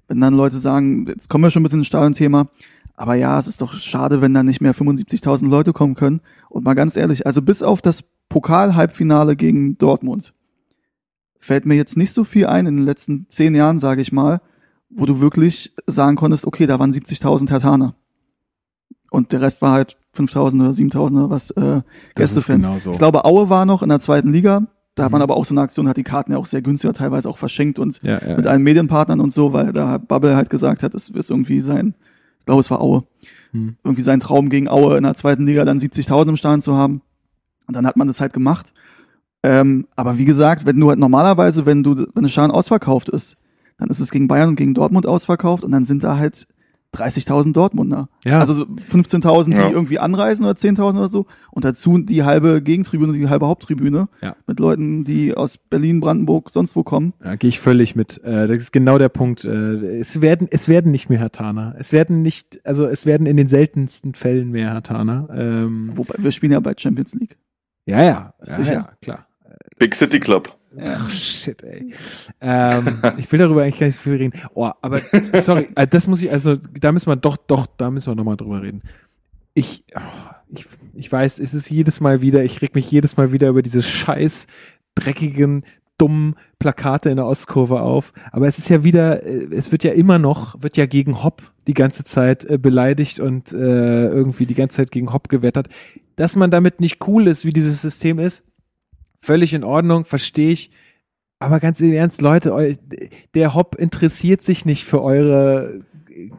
[0.08, 2.50] wenn dann Leute sagen, jetzt kommen wir schon ein bisschen ins Stadion-Thema,
[2.96, 6.22] aber ja, es ist doch schade, wenn da nicht mehr 75.000 Leute kommen können.
[6.50, 10.34] Und mal ganz ehrlich, also bis auf das Pokal-Halbfinale gegen Dortmund.
[11.40, 14.42] Fällt mir jetzt nicht so viel ein in den letzten zehn Jahren, sage ich mal,
[14.90, 17.96] wo du wirklich sagen konntest, okay, da waren 70.000 Hertaner.
[19.12, 21.82] Und der Rest war halt 5.000 oder 7.000 oder was äh,
[22.16, 22.66] Gästefans.
[22.66, 22.92] genau so.
[22.94, 24.64] Ich glaube, Aue war noch in der zweiten Liga.
[24.96, 25.24] Da hat man Mhm.
[25.24, 27.78] aber auch so eine Aktion, hat die Karten ja auch sehr günstig, teilweise auch verschenkt
[27.78, 28.36] und Ja, ja.
[28.38, 31.94] mit allen Medienpartnern und so, weil da Bubble halt gesagt hat, es ist irgendwie sein,
[32.40, 33.04] ich glaube, es war Aue,
[33.52, 33.76] Hm.
[33.84, 37.02] irgendwie sein Traum gegen Aue in der zweiten Liga dann 70.000 im Stadion zu haben.
[37.68, 38.74] Und dann hat man das halt gemacht.
[39.44, 43.44] Ähm, aber wie gesagt, wenn du halt normalerweise, wenn du, wenn eine Stadion ausverkauft ist,
[43.78, 46.48] dann ist es gegen Bayern und gegen Dortmund ausverkauft und dann sind da halt
[46.96, 48.10] 30.000 Dortmunder.
[48.26, 48.40] Ja.
[48.40, 49.70] Also so 15.000, die Ja.
[49.70, 51.26] irgendwie anreisen oder 10.000 oder so.
[51.52, 54.08] Und dazu die halbe Gegentribüne, die halbe Haupttribüne.
[54.22, 54.36] Ja.
[54.48, 57.14] Mit Leuten, die aus Berlin, Brandenburg, sonst wo kommen.
[57.24, 58.24] Ja, gehe ich völlig mit.
[58.24, 59.44] Äh, das ist genau der Punkt.
[59.46, 61.76] Äh, es werden, es werden nicht mehr Hatana.
[61.78, 65.28] Es werden nicht, also es werden in den seltensten Fällen mehr Hatana.
[65.36, 67.38] Ähm, Wobei, wir spielen ja bei Champions League.
[67.86, 68.74] ja, ja, ja, Sicher.
[68.74, 69.28] ja, klar.
[69.78, 70.57] Big City Club.
[70.86, 71.94] Ach, shit, ey.
[72.42, 74.40] ähm, ich will darüber eigentlich gar nicht so viel reden.
[74.54, 75.02] Oh, aber
[75.34, 78.38] sorry, äh, das muss ich, also da müssen wir doch, doch, da müssen wir nochmal
[78.38, 78.82] drüber reden.
[79.54, 80.00] Ich, oh,
[80.50, 83.62] ich, ich weiß, es ist jedes Mal wieder, ich reg mich jedes Mal wieder über
[83.62, 84.48] diese scheiß,
[84.96, 85.64] dreckigen,
[85.98, 88.14] dummen Plakate in der Ostkurve auf.
[88.32, 91.42] Aber es ist ja wieder, äh, es wird ja immer noch, wird ja gegen Hopp
[91.68, 95.70] die ganze Zeit äh, beleidigt und äh, irgendwie die ganze Zeit gegen Hopp gewettert.
[96.16, 98.44] Dass man damit nicht cool ist, wie dieses System ist,
[99.22, 100.72] völlig in Ordnung, verstehe ich.
[101.40, 102.74] Aber ganz im Ernst, Leute, eu,
[103.36, 105.82] der Hopp interessiert sich nicht für eure,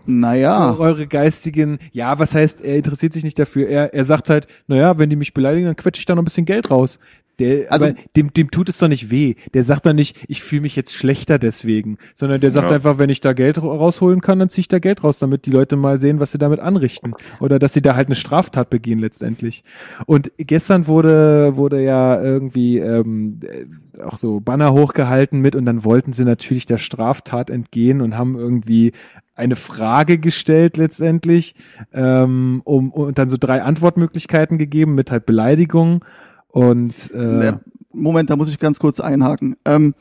[0.07, 0.75] Naja.
[0.75, 3.69] für eure geistigen, ja, was heißt, er interessiert sich nicht dafür.
[3.69, 6.25] Er, er sagt halt, naja, wenn die mich beleidigen, dann quetsche ich da noch ein
[6.25, 6.99] bisschen Geld raus.
[7.39, 9.35] Der, Also- aber dem, dem tut es doch nicht weh.
[9.55, 12.77] Der sagt dann nicht, ich fühle mich jetzt schlechter deswegen, sondern der sagt Ja.
[12.77, 15.47] einfach, wenn ich da Geld ra- rausholen kann, dann ziehe ich da Geld raus, damit
[15.47, 17.15] die Leute mal sehen, was sie damit anrichten.
[17.41, 19.63] Oder dass sie da halt eine Straftat begehen letztendlich.
[20.07, 25.85] Und gestern wurde, wurde ja irgendwie ähm, äh, auch so Banner hochgehalten mit und dann
[25.85, 28.93] wollten sie natürlich der Straftat entgehen und haben irgendwie
[29.35, 31.55] eine Frage gestellt letztendlich
[31.93, 36.01] ähm, um, und dann so drei Antwortmöglichkeiten gegeben mit halt Beleidigungen
[36.49, 37.61] und äh, Ne,
[37.93, 39.57] Moment, da muss ich ganz kurz einhaken.
[39.65, 39.95] Ähm,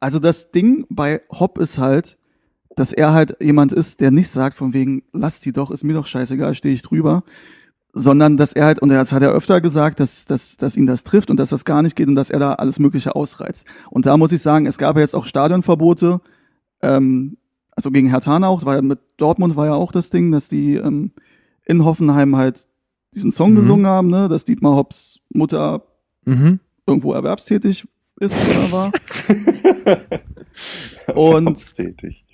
[0.00, 2.18] also das Ding bei Hopp ist halt,
[2.76, 5.94] dass er halt jemand ist, der nicht sagt von wegen, lass die doch, ist mir
[5.94, 7.22] doch scheißegal, stehe ich drüber,
[7.94, 11.02] sondern dass er halt, und das hat er öfter gesagt, dass, dass, dass ihn das
[11.02, 13.64] trifft und dass das gar nicht geht und dass er da alles Mögliche ausreizt.
[13.90, 16.20] Und da muss ich sagen, es gab ja jetzt auch Stadionverbote,
[16.82, 17.38] ähm,
[17.74, 21.12] also gegen Hertha auch, weil mit Dortmund war ja auch das Ding, dass die ähm,
[21.64, 22.66] in Hoffenheim halt
[23.14, 23.56] diesen Song Mhm.
[23.56, 25.82] gesungen haben, ne, dass Dietmar Hopps Mutter
[26.24, 26.60] mhm.
[26.86, 27.86] irgendwo erwerbstätig
[28.20, 28.92] ist oder war.
[31.14, 31.74] Und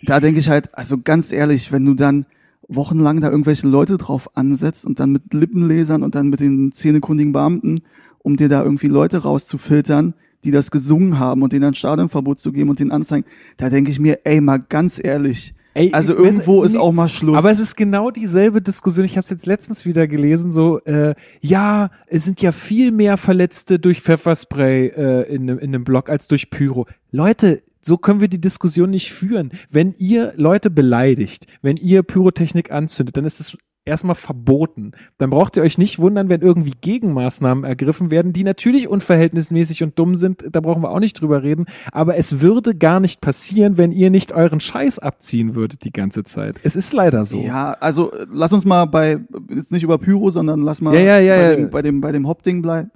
[0.04, 2.26] da denke ich halt, also ganz ehrlich, wenn du dann
[2.68, 7.32] wochenlang da irgendwelche Leute drauf ansetzt und dann mit Lippenlesern und dann mit den zehnekundigen
[7.32, 7.82] Beamten,
[8.18, 10.14] um dir da irgendwie Leute rauszufiltern,
[10.44, 13.26] die das gesungen haben und denen ein Stadionverbot zu geben und den anzeigen,
[13.56, 17.36] da denke ich mir, ey, mal ganz ehrlich, Ey, also irgendwo ist auch mal Schluss.
[17.38, 19.06] Aber es ist genau dieselbe Diskussion.
[19.06, 20.52] Ich habe es jetzt letztens wieder gelesen.
[20.52, 25.74] So, äh, ja, es sind ja viel mehr Verletzte durch Pfefferspray äh, in, nem- in
[25.74, 26.86] einem Block als durch Pyro.
[27.10, 29.50] Leute, so können wir die Diskussion nicht führen.
[29.70, 34.92] Wenn ihr Leute beleidigt, wenn ihr Pyrotechnik anzündet, dann ist es erstmal verboten.
[35.18, 39.98] Dann braucht ihr euch nicht wundern, wenn irgendwie Gegenmaßnahmen ergriffen werden, die natürlich unverhältnismäßig und
[39.98, 40.44] dumm sind.
[40.50, 41.66] Da brauchen wir auch nicht drüber reden.
[41.90, 46.22] Aber es würde gar nicht passieren, wenn ihr nicht euren Scheiß abziehen würdet die ganze
[46.22, 46.60] Zeit.
[46.62, 47.40] Es ist leider so.
[47.40, 49.18] Ja, also äh, lass uns mal bei,
[49.50, 51.56] jetzt nicht über Pyro, sondern lass mal Ja, ja, ja, bei.
[51.56, 52.90] Dem, bei dem, bei dem Hauptding bleiben.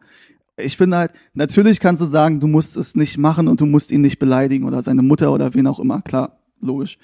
[0.59, 3.93] Ich finde halt, natürlich kannst du sagen, du musst es nicht machen und du musst
[3.93, 6.01] ihn nicht beleidigen oder seine Mutter oder wen auch immer.
[6.01, 6.97] Klar, logisch.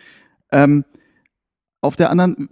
[0.51, 0.85] Ähm,
[1.83, 2.49] auf der anderen,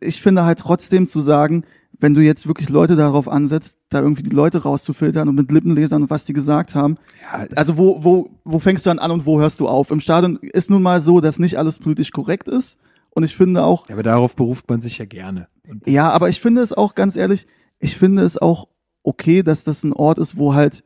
[0.00, 1.64] ich finde halt trotzdem zu sagen,
[1.98, 6.02] wenn du jetzt wirklich Leute darauf ansetzt, da irgendwie die Leute rauszufiltern und mit Lippenlesern
[6.02, 9.24] und was die gesagt haben, Ja, also wo, wo, wo fängst du dann an und
[9.24, 9.90] wo hörst du auf?
[9.90, 12.78] Im Stadion ist nun mal so, dass nicht alles politisch korrekt ist.
[13.10, 15.48] Und ich finde auch, Ja, aber darauf beruft man sich ja gerne.
[15.86, 17.46] Ja, aber ich finde es auch ganz ehrlich,
[17.78, 18.68] ich finde es auch
[19.02, 20.84] okay, dass das ein Ort ist, wo halt,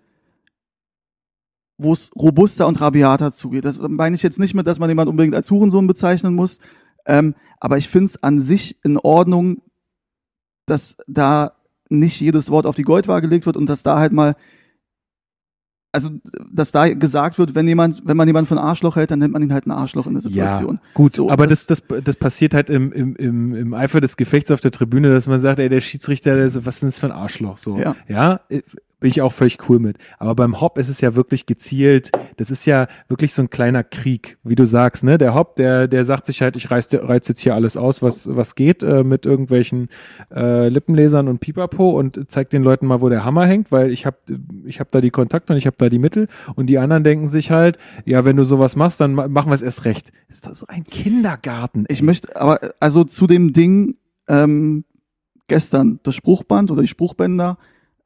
[1.76, 3.64] wo es robuster und rabiater zugeht.
[3.64, 6.60] Das meine ich jetzt nicht mit, dass man jemand unbedingt als Hurensohn bezeichnen muss,
[7.06, 9.62] ähm, aber ich finde es an sich in Ordnung,
[10.66, 11.52] dass da
[11.88, 14.36] nicht jedes Wort auf die Goldwaage gelegt wird und dass da halt mal
[15.92, 16.10] also,
[16.52, 19.42] dass da gesagt wird, wenn jemand, wenn man jemanden ein Arschloch hält, dann nennt man
[19.42, 20.76] ihn halt ein Arschloch in der Situation.
[20.76, 24.16] Ja, gut, So, aber das, das, das passiert halt im, im, im, im Eifer des
[24.16, 27.06] Gefechts auf der Tribüne, dass man sagt, ey, der Schiedsrichter, was ist denn das für
[27.06, 27.58] ein Arschloch?
[27.58, 27.96] So, Ja.
[28.06, 28.62] ja, äh,
[29.00, 29.96] bin ich auch völlig cool mit.
[30.18, 33.82] Aber beim Hop ist es ja wirklich gezielt, das ist ja wirklich so ein kleiner
[33.82, 35.18] Krieg, wie du sagst, ne?
[35.18, 38.28] Der Hop, der, der sagt sich halt, ich reiß, reiz jetzt hier alles aus, was,
[38.34, 39.88] was geht, äh, mit irgendwelchen
[40.34, 44.06] äh, Lippenlesern und Pipapo und zeigt den Leuten mal, wo der Hammer hängt, weil ich
[44.06, 44.18] habe
[44.64, 47.26] ich hab da die Kontakte und ich habe da die Mittel und die anderen denken
[47.26, 50.12] sich halt, ja, wenn du sowas machst, dann ma- machen wir es erst recht.
[50.28, 51.86] Ist das ein Kindergarten?
[51.88, 53.96] Ich möchte, aber also zu dem Ding
[54.28, 54.84] ähm,
[55.48, 57.58] gestern, das Spruchband oder die Spruchbänder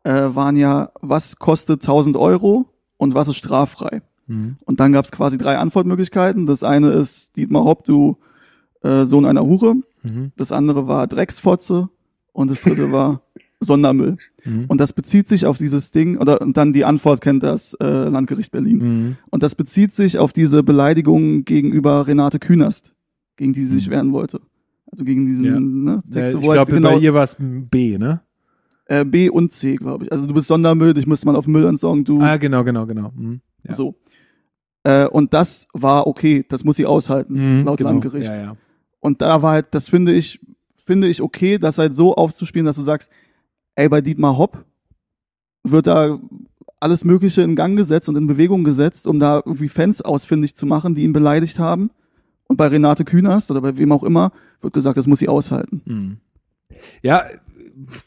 [0.04, 2.66] äh, waren ja, was kostet 1000 Euro
[2.96, 4.02] und was ist straffrei?
[4.26, 4.56] Mhm.
[4.64, 6.46] Und dann gab es quasi drei Antwortmöglichkeiten.
[6.46, 8.16] Das eine ist Dietmar Hopp, du
[8.82, 9.76] äh, Sohn einer Hure.
[10.02, 10.32] Mhm.
[10.36, 11.88] Das andere war Drecksfotze
[12.32, 13.22] und das dritte war
[13.60, 14.16] Sondermüll.
[14.44, 14.66] Mhm.
[14.68, 18.08] Und das bezieht sich auf dieses Ding, oder und dann die Antwort kennt das äh,
[18.08, 18.76] Landgericht Berlin.
[18.78, 19.16] Mhm.
[19.30, 22.92] Und das bezieht sich auf diese Beleidigung gegenüber Renate Künast,
[23.36, 24.40] gegen die sie sich wehren wollte.
[24.90, 25.58] Also gegen diesen Ja.
[25.58, 28.20] ne, Ja, Text, ich wo halt glaube, bei ihr war es B, ne?
[28.86, 30.12] Äh, B und C, glaube ich.
[30.12, 33.12] Also du bist Sondermüll, dich müsste man auf Müll entsorgen, du Ah, genau, genau, genau.
[33.14, 33.40] Mhm.
[33.64, 33.72] Ja.
[33.72, 33.94] so.
[34.82, 37.90] Äh, und das war okay, das muss sie aushalten, Mhm, laut genau.
[37.90, 38.30] Landgericht.
[38.30, 38.56] Ja, ja.
[39.00, 40.40] Und da war halt, das finde ich,
[40.84, 43.10] finde ich okay, das halt so aufzuspielen, dass du sagst,
[43.76, 44.64] ey, bei Dietmar Hopp
[45.62, 46.18] wird da
[46.80, 50.66] alles Mögliche in Gang gesetzt und in Bewegung gesetzt, um da irgendwie Fans ausfindig zu
[50.66, 51.90] machen, die ihn beleidigt haben.
[52.46, 55.80] Und bei Renate Künast oder bei wem auch immer wird gesagt, das muss sie aushalten.
[55.86, 56.16] Mhm.
[57.02, 57.22] Ja,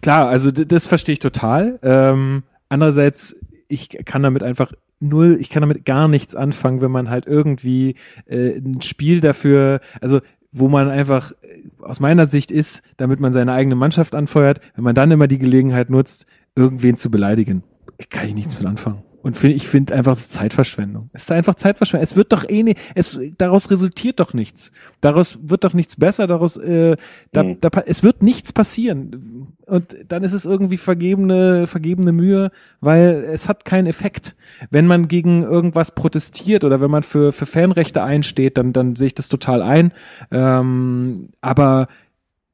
[0.02, 1.80] klar, also das verstehe ich total.
[1.82, 3.36] Ähm, andererseits,
[3.68, 7.96] ich kann damit einfach null, ich kann damit gar nichts anfangen, wenn man halt irgendwie
[8.26, 10.22] äh, ein Spiel dafür, also
[10.52, 14.84] wo man einfach äh, aus meiner Sicht ist, damit man seine eigene Mannschaft anfeuert, wenn
[14.84, 16.26] man dann immer die Gelegenheit nutzt,
[16.56, 17.64] irgendwen zu beleidigen.
[17.98, 19.04] Ich kann ich nichts mit anfangen.
[19.24, 21.10] Und find, ich finde einfach, es ist Zeitverschwendung.
[21.12, 22.04] Es ist einfach Zeitverschwendung.
[22.04, 24.72] Es wird doch eh nicht, es, daraus resultiert doch nichts.
[25.02, 26.96] Daraus wird doch nichts besser, daraus, äh,
[27.34, 27.58] da, Mhm.
[27.60, 29.48] da, es wird nichts passieren.
[29.66, 34.38] Und dann ist es irgendwie vergebene, vergebene Mühe, weil es hat keinen Effekt.
[34.70, 39.08] Wenn man gegen irgendwas protestiert oder wenn man für, für Fanrechte einsteht, dann, dann sehe
[39.08, 39.92] ich das total ein.
[40.32, 41.88] Ähm, aber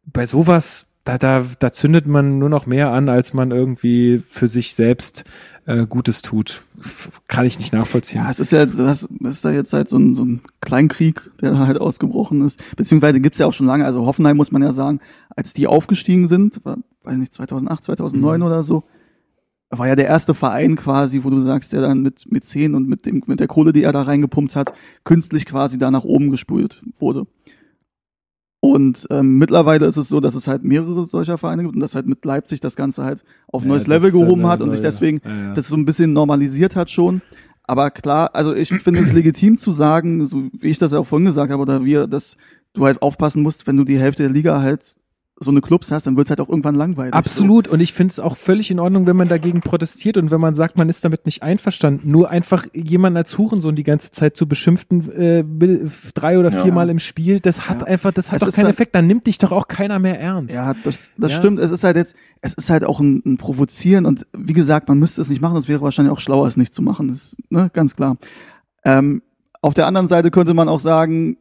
[0.05, 4.47] bei sowas, da, da, da zündet man nur noch mehr an, als man irgendwie für
[4.47, 5.25] sich selbst
[5.65, 6.63] äh, Gutes tut.
[6.77, 8.21] Das kann ich nicht nachvollziehen.
[8.21, 11.51] Ja, es ist ja, das ist da jetzt halt so ein, so ein Kleinkrieg, der
[11.51, 12.61] da halt ausgebrochen ist.
[12.75, 13.85] Beziehungsweise gibt's ja auch schon lange.
[13.85, 14.99] Also Hoffenheim muss man ja sagen,
[15.35, 18.45] als die aufgestiegen sind, war, weiß nicht, 2008, 2009 Mhm.
[18.45, 18.83] oder so,
[19.69, 22.87] war ja der erste Verein quasi, wo du sagst, der dann mit, mit 10 und
[22.87, 24.73] mit dem, mit der Kohle, die er da reingepumpt hat,
[25.03, 27.25] künstlich quasi da nach oben gespült wurde.
[28.65, 31.95] Und ähm, mittlerweile ist es so, dass es halt mehrere solcher Vereine gibt und dass
[31.95, 35.19] halt mit Leipzig das Ganze halt auf Ja, neues Level gehoben hat und sich deswegen
[35.25, 35.53] ja.
[35.53, 37.21] das so ein bisschen normalisiert hat schon.
[37.63, 41.05] Aber klar, also ich finde es legitim zu sagen, so wie ich das ja auch
[41.05, 42.37] vorhin gesagt habe, oder wir, dass
[42.71, 44.95] du halt aufpassen musst, wenn du die Hälfte der Liga halt
[45.39, 47.13] so eine Clubs hast, dann wird's halt auch irgendwann langweilig.
[47.13, 47.67] Absolut.
[47.67, 50.53] Und ich finde es auch völlig in Ordnung, wenn man dagegen protestiert und wenn man
[50.53, 52.07] sagt, man ist damit nicht einverstanden.
[52.09, 55.43] Nur einfach jemanden als Hurensohn die ganze Zeit zu beschimpften, äh,
[56.13, 56.63] drei oder Ja.
[56.63, 57.87] viermal im Spiel, das hat Ja.
[57.87, 58.93] einfach, das hat Es doch keinen halt- Effekt.
[58.95, 60.55] Dann nimmt dich doch auch keiner mehr ernst.
[60.55, 60.61] So.
[60.61, 61.37] Ja, das, das Ja.
[61.39, 61.59] stimmt.
[61.59, 64.99] Es ist halt jetzt, es ist halt auch ein, ein Provozieren und wie gesagt, man
[64.99, 65.57] müsste es nicht machen.
[65.57, 67.07] Es wäre wahrscheinlich auch schlauer, es nicht zu machen.
[67.07, 68.17] Das ist ne, ganz klar.
[68.85, 69.23] Ähm,
[69.61, 71.37] auf der anderen Seite könnte man auch sagen,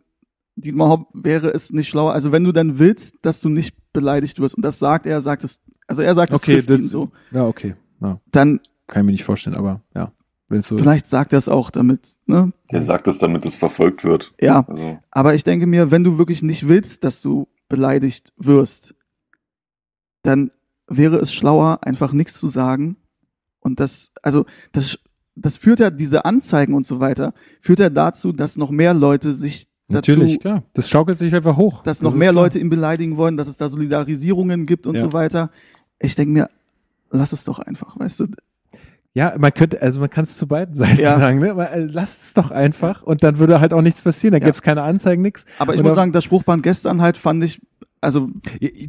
[0.56, 2.12] Dietmar Hopp wäre es nicht schlauer.
[2.12, 5.44] Also wenn du dann willst, dass du nicht beleidigt wirst und das sagt er, sagt
[5.44, 7.74] es, also er sagt es okay, ihn das, so, ja, okay.
[8.00, 10.12] Ja, dann kann ich mir nicht vorstellen, aber ja,
[10.48, 12.52] wenn es so Vielleicht sagt er es auch damit, ne?
[12.70, 14.34] Der sagt es, damit es verfolgt wird.
[14.40, 18.94] Ja, Also, aber ich denke mir, wenn du wirklich nicht willst, dass du beleidigt wirst,
[20.22, 20.50] dann
[20.86, 22.96] wäre es schlauer, einfach nichts zu sagen.
[23.60, 24.98] Und das, also, das,
[25.34, 29.34] das führt ja, diese Anzeigen und so weiter, führt ja dazu, dass noch mehr Leute
[29.34, 29.71] sich ist.
[29.92, 30.62] Natürlich, dazu, klar.
[30.74, 31.82] Das schaukelt sich einfach hoch.
[31.82, 32.32] dass Das noch mehr.
[32.32, 35.00] Leute ihn beleidigen wollen, dass es da Solidarisierungen gibt und Ja.
[35.00, 35.50] so weiter.
[35.98, 36.50] Ich denke mir,
[37.10, 38.26] lass es doch einfach, weißt du?
[39.14, 41.16] Ja, man könnte, also man kann es zu beiden Seiten Ja.
[41.18, 41.52] sagen, ne?
[41.54, 44.32] Man, äh, lasst es doch einfach und dann würde halt auch nichts passieren.
[44.32, 44.44] Da Ja.
[44.44, 45.44] gäbe es keine Anzeigen, nichts.
[45.58, 47.60] Aber ich Oder- muss sagen, das Spruchband gestern halt fand ich,
[48.00, 48.30] also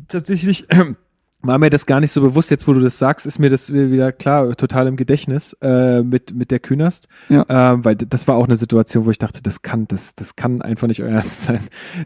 [0.08, 0.66] Tatsächlich
[1.44, 2.50] war mir das gar nicht so bewusst.
[2.50, 6.34] Jetzt, wo du das sagst, ist mir das wieder klar, total im Gedächtnis äh, mit
[6.34, 7.46] mit der Künast, Ja.
[7.50, 10.62] ähm, weil das war auch eine Situation, wo ich dachte, das kann das das kann
[10.62, 11.60] einfach nicht euer Ernst sein,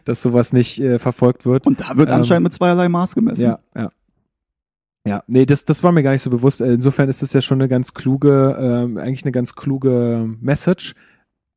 [0.04, 1.66] dass sowas nicht äh, verfolgt wird.
[1.66, 3.42] und da wird Ähm, anscheinend mit zweierlei Maß gemessen.
[3.44, 3.90] Ja, ja.
[5.06, 6.60] Ja, nee, das, das war mir gar nicht so bewusst.
[6.60, 10.94] Äh, Insofern ist das ja schon eine ganz kluge, ähm, eigentlich eine ganz kluge Message.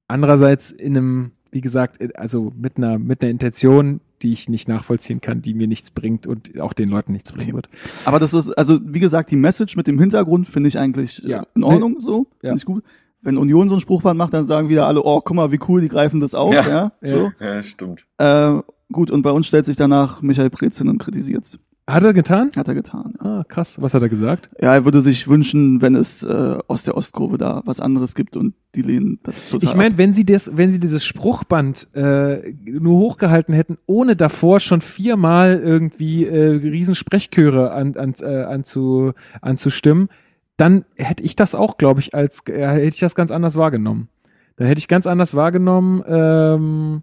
[0.08, 4.68] Andererseits in einem, wie gesagt, äh, also mit einer, mit einer Intention, die ich nicht
[4.68, 7.68] nachvollziehen kann, die mir nichts bringt und auch den Leuten nichts bringen wird.
[8.06, 11.30] Aber das ist, also wie gesagt, die Message mit dem Hintergrund finde ich eigentlich äh,
[11.30, 11.43] Ja.
[11.56, 12.27] in Ordnung so.
[12.41, 12.49] Ja.
[12.49, 12.84] Finde ich gut.
[13.23, 15.81] Wenn Union so ein Spruchband macht, dann sagen wieder alle, oh, guck mal, wie cool,
[15.81, 16.53] die greifen das auf.
[16.53, 16.91] Ja, Ja.
[17.02, 17.31] so.
[17.39, 18.06] ja, stimmt.
[18.18, 18.53] Äh,
[18.91, 21.60] gut, und bei uns stellt sich danach Michael Brez hin und kritisiert's.
[21.93, 22.51] Hat er getan?
[22.55, 23.13] Hat er getan.
[23.23, 23.39] Ja.
[23.39, 23.81] Ah, krass.
[23.81, 24.49] Was hat er gesagt?
[24.61, 28.38] Ja, er würde sich wünschen, wenn es äh, aus der Ostkurve da was anderes gibt
[28.38, 29.68] und die lehnen das total.
[29.68, 34.59] Ich meine, wenn sie das, wenn sie dieses Spruchband äh, nur hochgehalten hätten, ohne davor
[34.59, 40.09] schon viermal irgendwie äh, Riesensprechchöre an, an, äh, anzu, anzustimmen,
[40.57, 44.09] dann hätte ich das auch, glaube ich, als äh, hätte ich das ganz anders wahrgenommen.
[44.57, 47.01] Dann hätte ich ganz anders wahrgenommen, ähm,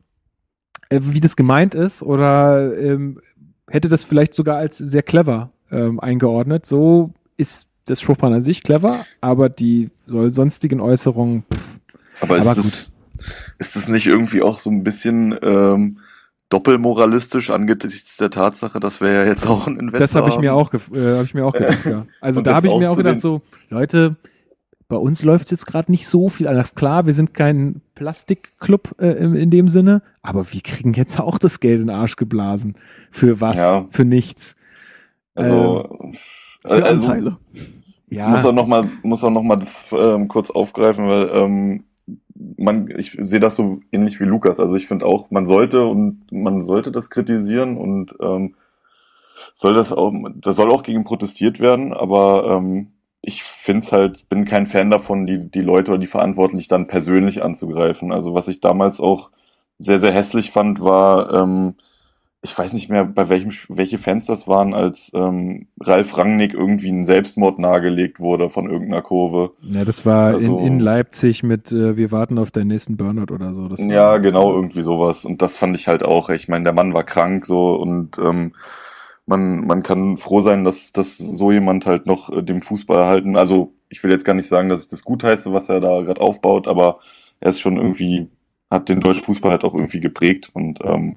[0.90, 3.20] äh, wie das gemeint ist, oder ähm,
[3.68, 6.66] hätte das vielleicht sogar als sehr clever ähm, eingeordnet.
[6.66, 11.44] So ist das Spruchband an sich clever, aber die soll sonstigen Äußerungen.
[11.52, 11.80] Pff,
[12.20, 12.92] Aber ist, Aber das,
[13.58, 15.98] ist das nicht irgendwie auch so ein bisschen ähm,
[16.48, 20.54] doppelmoralistisch angesichts der Tatsache, dass wir ja jetzt auch einen Investor das habe ich mir
[20.54, 22.06] auch, äh, hab ich mir auch gedacht, ja.
[22.20, 24.16] Also da habe ich mir auch gedacht, so, Leute,
[24.88, 26.74] bei uns läuft jetzt gerade nicht so viel anders.
[26.74, 31.36] Klar, wir sind kein Plastikclub äh, in, in dem Sinne, aber wir kriegen jetzt auch
[31.36, 32.76] das Geld in den Arsch geblasen.
[33.10, 33.56] Für was?
[33.56, 33.86] Ja.
[33.90, 34.54] Für nichts.
[35.34, 36.12] Also,
[36.62, 37.38] für also Anteile.
[38.08, 41.84] Ja, muss auch noch mal muss auch noch mal das ähm, kurz aufgreifen, weil ähm,
[42.56, 44.60] man ich sehe das so ähnlich wie Lukas.
[44.60, 48.54] Also ich finde auch, man sollte und man sollte das kritisieren und ähm,
[49.54, 54.28] soll das auch, da soll auch gegen protestiert werden, aber ähm, ich finde es halt,
[54.28, 58.12] bin kein Fan davon, die die Leute oder die Verantwortlichen dann persönlich anzugreifen.
[58.12, 59.30] Also was ich damals auch
[59.78, 61.74] sehr sehr hässlich fand, war ähm,
[62.40, 66.88] ich weiß nicht mehr, bei welchem, welche Fans das waren, als ähm, Ralf Rangnick irgendwie
[66.90, 69.50] ein Selbstmord nahegelegt wurde von irgendeiner Kurve.
[69.62, 73.34] ja, das war Also- in, in Leipzig mit äh, Wir warten auf deinen nächsten Burnout
[73.34, 73.66] oder so.
[73.68, 75.24] Das war, Ja, genau, irgendwie sowas.
[75.24, 76.28] Und das fand ich halt auch.
[76.30, 78.52] Ich meine, der Mann war krank so und ähm,
[79.28, 83.36] man, man kann froh sein, dass, dass so jemand halt noch äh, dem Fußball erhalten.
[83.36, 86.00] Also ich will jetzt gar nicht sagen, dass ich das gut heiße, was er da
[86.00, 86.98] gerade aufbaut, aber
[87.40, 88.28] er ist schon irgendwie,
[88.70, 91.16] hat den deutschen Fußball halt auch irgendwie geprägt und ähm,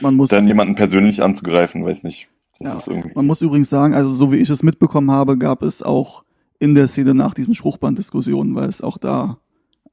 [0.00, 2.28] Man muss, dann jemanden persönlich anzugreifen, weiß nicht.
[2.58, 2.78] Ja.
[3.14, 6.22] man muss übrigens sagen, also so wie ich es mitbekommen habe, gab es auch
[6.60, 9.38] in der Szene nach diesem Spruchband Diskussionen, weil es auch da,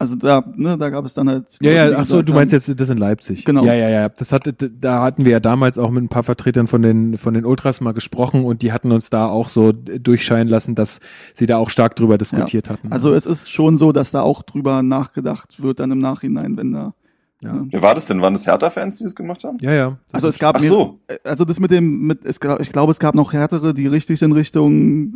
[0.01, 1.57] also da, ne, da gab es dann halt.
[1.61, 3.43] Ja, Leute, ja, ach so, du meinst haben, jetzt das in Leipzig.
[3.43, 3.65] Genau.
[3.65, 4.07] Ja, ja, ja.
[4.09, 7.33] Das hatte, da hatten wir ja damals auch mit ein paar Vertretern von den, von
[7.33, 11.01] den Ultras mal gesprochen und die hatten uns da auch so durchscheinen lassen, dass
[11.33, 12.91] sie da auch stark drüber diskutiert hatten.
[12.91, 16.71] Also es ist schon so, dass da auch drüber nachgedacht wird dann im Nachhinein, wenn
[16.71, 16.93] da.
[17.41, 17.53] Ja.
[17.53, 17.67] ne.
[17.69, 18.21] Wer war das denn?
[18.21, 19.57] Waren das Hertha-Fans, die das gemacht haben?
[19.61, 19.97] ja, ja.
[20.13, 20.99] Also es gab Ach mir, so.
[21.23, 24.31] also das mit dem, mit, es, ich glaube, es gab noch härtere, die richtig in
[24.31, 25.13] Richtung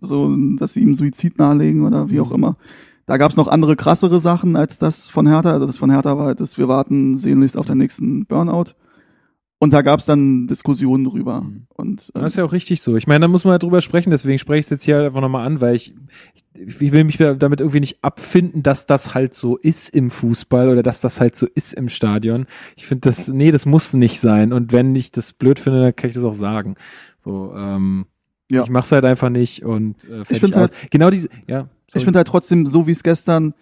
[0.00, 2.34] so, dass sie ihm Suizid nahelegen oder wie auch Mhm.
[2.36, 2.56] immer.
[3.06, 5.52] Da gab es noch andere krassere Sachen als das von Hertha.
[5.52, 8.72] Also das von Hertha war halt das, wir warten sehnlichst auf den nächsten Burnout.
[9.58, 11.42] Und da gab es dann Diskussionen drüber.
[11.42, 11.66] Mhm.
[11.68, 12.96] Und äh, Das ist ja auch richtig so.
[12.96, 15.20] Ich meine, da muss man halt drüber sprechen, deswegen spreche ich es jetzt hier einfach
[15.20, 15.94] nochmal an, weil ich,
[16.54, 20.68] ich, ich will mich damit irgendwie nicht abfinden, dass das halt so ist im Fußball
[20.68, 22.46] oder dass das halt so ist im Stadion.
[22.76, 24.52] Ich finde das, nee, das muss nicht sein.
[24.52, 26.74] Und wenn ich das blöd finde, dann kann ich das auch sagen.
[27.18, 28.06] So, ähm,
[28.50, 28.64] Ja.
[28.64, 30.60] ich mach's halt einfach nicht und äh, find aus.
[30.62, 31.68] halt- genau diese, ja.
[31.98, 32.04] Ich sorry.
[32.04, 33.54] finde halt trotzdem, so wie es gestern,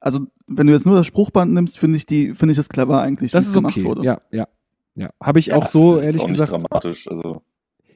[0.00, 3.00] also wenn du jetzt nur das Spruchband nimmst, finde ich die, finde ich es clever
[3.00, 3.84] eigentlich, wie das es ist gemacht okay.
[3.84, 4.04] wurde.
[4.04, 4.46] Ja, ja.
[4.94, 6.52] Ja, habe ich auch das so ist ehrlich auch gesagt.
[6.52, 7.08] nicht dramatisch.
[7.08, 7.42] Also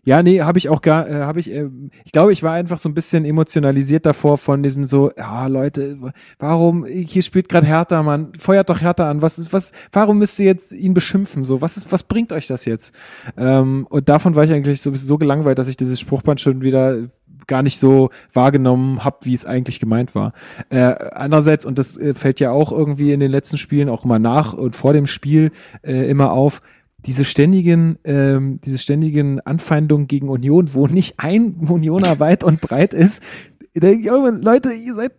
[0.05, 1.69] Ja, nee, habe ich auch gar, äh, habe ich, äh,
[2.05, 5.99] ich glaube, ich war einfach so ein bisschen emotionalisiert davor von diesem so, ja, Leute,
[6.39, 10.39] warum, hier spielt gerade Hertha, Mann, feuert doch Hertha an, was ist, was, warum müsst
[10.39, 12.95] ihr jetzt ihn beschimpfen, so, was ist, was bringt euch das jetzt?
[13.37, 16.97] Ähm, und davon war ich eigentlich so, so gelangweilt, dass ich dieses Spruchband schon wieder
[17.47, 20.33] gar nicht so wahrgenommen habe, wie es eigentlich gemeint war.
[20.71, 24.19] Äh, andererseits, und das äh, fällt ja auch irgendwie in den letzten Spielen auch immer
[24.19, 25.51] nach und vor dem Spiel
[25.83, 26.63] äh, immer auf,
[27.07, 32.95] diese ständigen, ähm, diese ständigen Anfeindungen gegen Union, wo nicht ein Unioner weit und breit
[32.95, 33.23] ist.
[33.75, 35.13] Da denk ich Leute, ihr seid,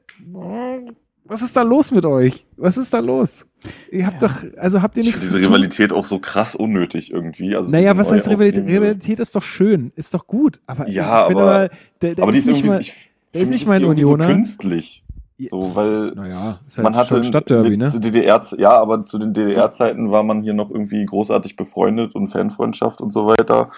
[1.26, 2.46] was ist da los mit euch?
[2.58, 3.46] Was ist da los?
[3.92, 5.46] Ihr habt doch, also habt ihr ich nichts diese tun?
[5.46, 7.56] Rivalität auch so krass unnötig irgendwie.
[7.56, 8.64] Also Naja, was heißt Rivalität?
[8.66, 10.60] auflebende- Rivalität ist doch schön, ist doch gut.
[10.66, 11.70] Aber Ja, ich finde aber- mal,
[12.02, 12.94] der, der Aber ist ist nicht mal, ich,
[13.34, 14.26] der ist nicht mal ein die irgendwie Unioner.
[14.26, 15.04] So künstlich.
[15.50, 17.92] So, weil naja, ist halt man hatte Stadtderby, ne?
[17.96, 23.02] DDR, ja, aber zu den DDR-Zeiten war man hier noch irgendwie großartig befreundet und Fanfreundschaft
[23.02, 23.70] und so weiter.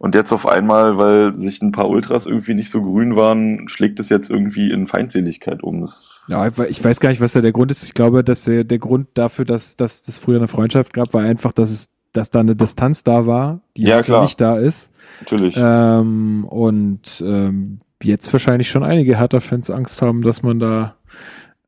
[0.00, 3.98] Und jetzt auf einmal, weil sich ein paar Ultras irgendwie nicht so grün waren, schlägt
[3.98, 5.80] es jetzt irgendwie in Feindseligkeit um.
[5.80, 7.82] Das, Ja, ich we- ich weiß gar nicht, was da der Grund ist.
[7.82, 11.22] Ich glaube, dass der, der Grund dafür, dass, dass das früher eine Freundschaft gab, war
[11.22, 14.22] einfach, dass es, dass da eine Distanz da war, die Ja, heute klar.
[14.22, 14.90] nicht da ist.
[15.20, 15.56] natürlich.
[15.58, 20.94] Ähm, und ähm, jetzt wahrscheinlich schon einige Hertha-Fans Angst haben, dass man da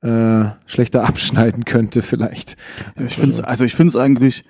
[0.03, 2.57] äh, schlechter abschneiden könnte, vielleicht.
[2.99, 4.45] Ich finde es, also ich finde es eigentlich,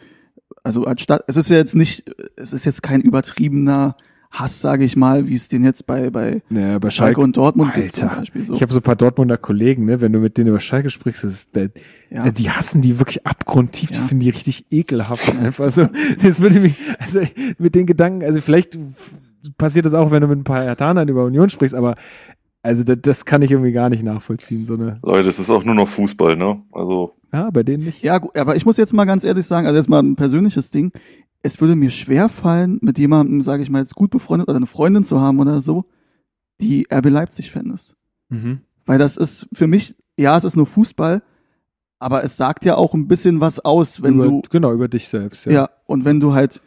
[0.62, 3.96] also als Stadt, es ist ja jetzt nicht, es ist jetzt kein übertriebener
[4.32, 7.74] Hass, sage ich mal, wie es den jetzt bei, bei Ja, bei Schalke und Dortmund
[7.74, 8.54] gibt zum Alter, Beispiel so.
[8.54, 11.24] Ich habe so ein paar Dortmunder Kollegen, ne, wenn du mit denen über Schalke sprichst,
[11.24, 11.70] ist, der,
[12.10, 12.30] Ja.
[12.30, 14.02] die hassen die wirklich abgrundtief, die Ja.
[14.04, 15.88] finden die richtig ekelhaft einfach so.
[16.22, 17.22] Das würde mich, also
[17.58, 18.78] mit den Gedanken, also vielleicht
[19.58, 21.96] passiert das auch, wenn du mit ein paar Hertanern über Union sprichst, aber
[22.62, 25.64] also das, das kann ich irgendwie gar nicht nachvollziehen, so eine, Leute, es ist auch
[25.64, 26.62] nur noch Fußball, ne?
[26.72, 28.02] Also, ja, bei denen nicht.
[28.02, 30.70] Ja, gut, aber ich muss jetzt mal ganz ehrlich sagen, also jetzt mal ein persönliches
[30.70, 30.92] Ding.
[31.42, 34.66] Es würde mir schwer fallen, mit jemandem, sage ich mal, jetzt gut befreundet oder eine
[34.66, 35.86] Freundin zu haben oder so,
[36.60, 37.94] die RB Leipzig-Fan ist.
[38.28, 38.60] Mhm.
[38.84, 41.22] Weil das ist für mich, ja, es ist nur Fußball,
[41.98, 45.08] aber es sagt ja auch ein bisschen was aus, wenn über, du, genau, über dich
[45.08, 45.52] selbst, ja.
[45.52, 45.70] ja.
[45.86, 46.60] und wenn du halt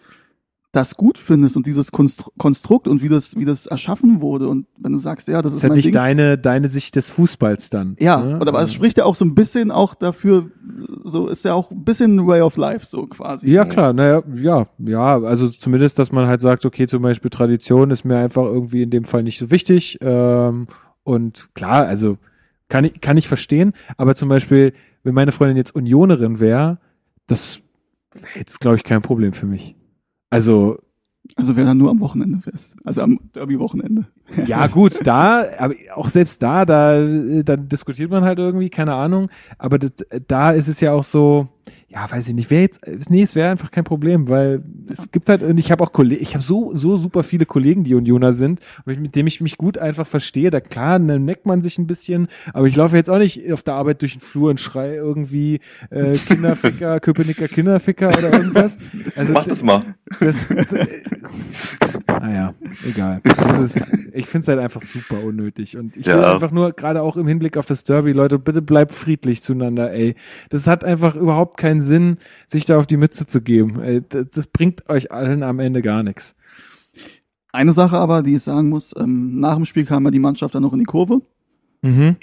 [0.74, 4.66] das gut findest und dieses Konstru Konstrukt und wie das, wie das erschaffen wurde und
[4.80, 5.94] wenn du sagst, ja, das Das ist ist halt mein nicht Ding.
[5.94, 7.96] deine, deine Sicht des Fußballs dann.
[8.00, 8.34] Ja, ne?
[8.40, 10.50] und aber es Also- spricht ja auch so ein bisschen auch dafür,
[11.04, 13.52] so ist ja auch ein bisschen ein Way of Life, so quasi.
[13.52, 17.92] Ja, klar, naja, ja, ja, also zumindest, dass man halt sagt, okay, zum Beispiel Tradition
[17.92, 20.00] ist mir einfach irgendwie in dem Fall nicht so wichtig.
[20.02, 20.66] Ähm,
[21.04, 22.18] und klar, also
[22.68, 24.74] kann ich, kann ich verstehen, aber zum Beispiel,
[25.04, 26.80] wenn meine Freundin jetzt Unionerin wäre,
[27.28, 27.62] das
[28.16, 29.76] wäre jetzt, glaube ich, kein Problem für mich.
[30.34, 30.80] Also,
[31.36, 32.76] Also wäre dann nur am Wochenende fest.
[32.84, 34.06] Also am Derby-Wochenende.
[34.46, 38.94] ja, gut, da, aber auch selbst da, da, äh, dann diskutiert man halt irgendwie, keine
[38.94, 39.30] Ahnung.
[39.58, 39.92] Aber das,
[40.28, 41.48] da ist es ja auch so,
[41.94, 45.30] ja, weiß ich nicht, wäre jetzt, nee, es wäre einfach kein Problem, weil es gibt
[45.30, 48.34] halt, und ich habe auch Kollegen, ich habe so, so super viele Kollegen, die Unioner
[48.34, 50.50] sind, mit denen ich mich gut einfach verstehe.
[50.50, 53.62] Da klar, dann neckt man sich ein bisschen, aber ich laufe jetzt auch nicht auf
[53.62, 55.60] der Arbeit durch den Flur und schrei irgendwie
[55.92, 58.80] äh, Kinderficker, Köpenicker Kinderficker oder irgendwas.
[59.16, 59.84] Also, mach das mal.
[60.20, 60.50] das,
[62.08, 62.54] naja,
[62.88, 63.22] egal.
[63.62, 65.78] Ist, ich finde es halt einfach super unnötig.
[65.78, 66.34] Und ich will Ja.
[66.34, 70.16] einfach nur, gerade auch im Hinblick auf das Derby, Leute, bitte bleibt friedlich zueinander, ey.
[70.50, 73.80] Das hat einfach überhaupt keinen Sinn, sich da auf die Mütze zu geben.
[73.82, 74.02] Ey,
[74.32, 76.36] das, bringt euch allen am Ende gar nichts.
[77.52, 80.56] Eine Sache aber, die ich sagen muss, ähm, nach dem Spiel kam ja die Mannschaft
[80.56, 81.22] dann noch in die Kurve
[81.84, 82.16] Mhm.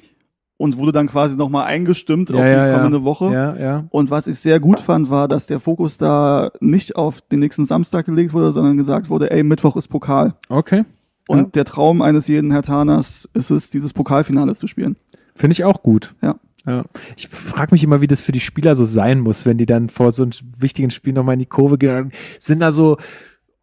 [0.57, 3.33] und wurde dann quasi nochmal eingestimmt Ja, auf die ja, kommende Woche.
[3.33, 3.85] Ja, ja.
[3.91, 7.65] Und was ich sehr gut fand, war, dass der Fokus da nicht auf den nächsten
[7.67, 10.35] Samstag gelegt wurde, sondern gesagt wurde, ey, Mittwoch ist Pokal.
[10.49, 10.85] Okay.
[11.29, 14.97] Und der Traum eines jeden Hertaners ist es, dieses Pokalfinale zu spielen.
[15.37, 16.15] Finde ich auch gut.
[16.23, 16.37] Ja.
[16.67, 16.85] Ja.
[17.17, 19.89] Ich frage mich immer, wie das für die Spieler so sein muss, wenn die dann
[19.89, 22.13] vor so einem wichtigen Spiel nochmal in die Kurve gehen.
[22.39, 22.99] Sind da so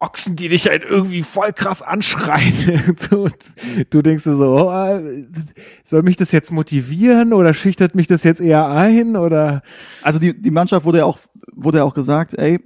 [0.00, 2.94] Ochsen, die dich halt irgendwie voll krass anschreien.
[3.10, 3.34] Und
[3.90, 5.00] du denkst dir so, oh,
[5.84, 9.16] soll mich das jetzt motivieren oder schüchtert mich das jetzt eher ein?
[9.16, 9.62] Oder
[10.02, 11.18] Also die, die Mannschaft wurde ja auch,
[11.52, 12.60] wurde ja auch gesagt, ey,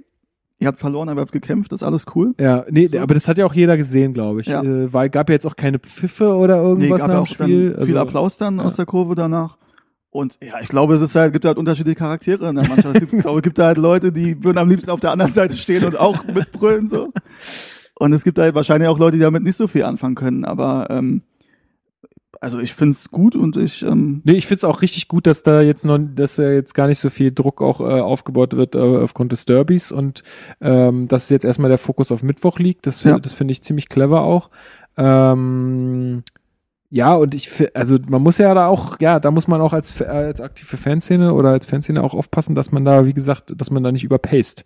[0.59, 2.35] ihr habt verloren, aber ihr habt gekämpft, das ist alles cool.
[2.39, 2.99] ja, nee, So.
[2.99, 4.47] aber das hat ja auch jeder gesehen, glaube ich.
[4.47, 4.61] Ja.
[4.61, 7.27] Äh, weil gab ja jetzt auch keine Pfiffe oder irgendwas gab nach ja dem auch
[7.27, 7.69] Spiel.
[7.71, 8.63] viel Also- Applaus dann ja.
[8.63, 9.57] aus der Kurve danach.
[10.13, 13.01] Und ja, ich glaube, es ist halt, gibt halt unterschiedliche Charaktere in der Mannschaft.
[13.01, 15.83] Ich glaube, es gibt halt Leute, die würden am liebsten auf der anderen Seite stehen
[15.83, 17.11] und auch mitbrüllen so.
[17.97, 20.45] Und es gibt halt wahrscheinlich auch Leute, die damit nicht so viel anfangen können.
[20.45, 21.23] Aber ähm,
[22.41, 25.61] also ich find's gut und ich ähm, Nee, ich find's auch richtig gut, dass da
[25.61, 28.79] jetzt noch, dass da jetzt gar nicht so viel Druck auch äh, aufgebaut wird äh,
[28.79, 30.21] aufgrund des Derbys und
[30.61, 32.85] ähm, dass jetzt erstmal der Fokus auf Mittwoch liegt.
[32.85, 33.17] Das, Ja.
[33.17, 34.51] das finde ich ziemlich clever auch.
[34.95, 36.21] Ähm,
[36.93, 39.99] ja, und ich, also man muss ja da auch, ja, da muss man auch als,
[40.03, 43.81] als aktive Fanszene oder als Fanszene auch aufpassen, dass man da, wie gesagt, dass man
[43.81, 44.63] da nicht überpaced,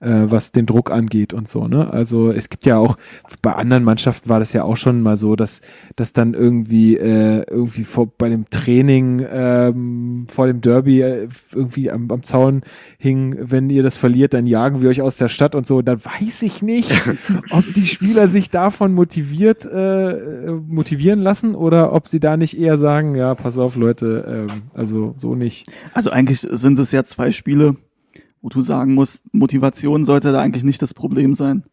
[0.00, 1.92] äh, was den Druck angeht und so, ne?
[1.92, 2.96] Also es gibt ja auch,
[3.42, 5.60] bei anderen Mannschaften war das ja auch schon mal so, dass,
[5.96, 11.90] dass dann irgendwie, äh, irgendwie vor, bei dem Training, ähm, vor dem Derby äh, irgendwie
[11.90, 12.62] am, am Zaun
[12.98, 15.82] hing, wenn ihr das verliert, dann jagen wir euch aus der Stadt und so.
[15.82, 16.92] Dann weiß ich nicht,
[17.50, 22.76] ob die Spieler sich davon motiviert, äh, motivieren lassen oder ob sie da nicht eher
[22.76, 25.68] sagen, ja, pass auf, Leute, ähm, also so nicht.
[25.92, 27.76] Also eigentlich sind es ja zwei Spiele,
[28.40, 31.64] wo du sagen musst, Motivation sollte da eigentlich nicht das Problem sein.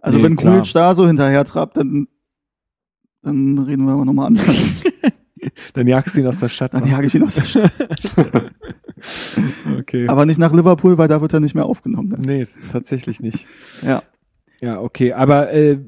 [0.00, 0.62] Also Nee, wenn klar.
[0.72, 2.08] Da so hinterher trappt, dann,
[3.22, 4.82] dann reden wir aber nochmal anders.
[5.72, 6.74] Dann jagst du ihn aus der Stadt.
[6.74, 7.72] Dann jage ich ihn aus der Stadt.
[9.78, 10.08] okay.
[10.08, 12.08] Aber nicht nach Liverpool, weil da wird er nicht mehr aufgenommen.
[12.08, 12.18] Ne?
[12.18, 13.46] nee, tatsächlich nicht.
[13.82, 14.02] Ja.
[14.60, 15.78] Ja, okay, aber äh,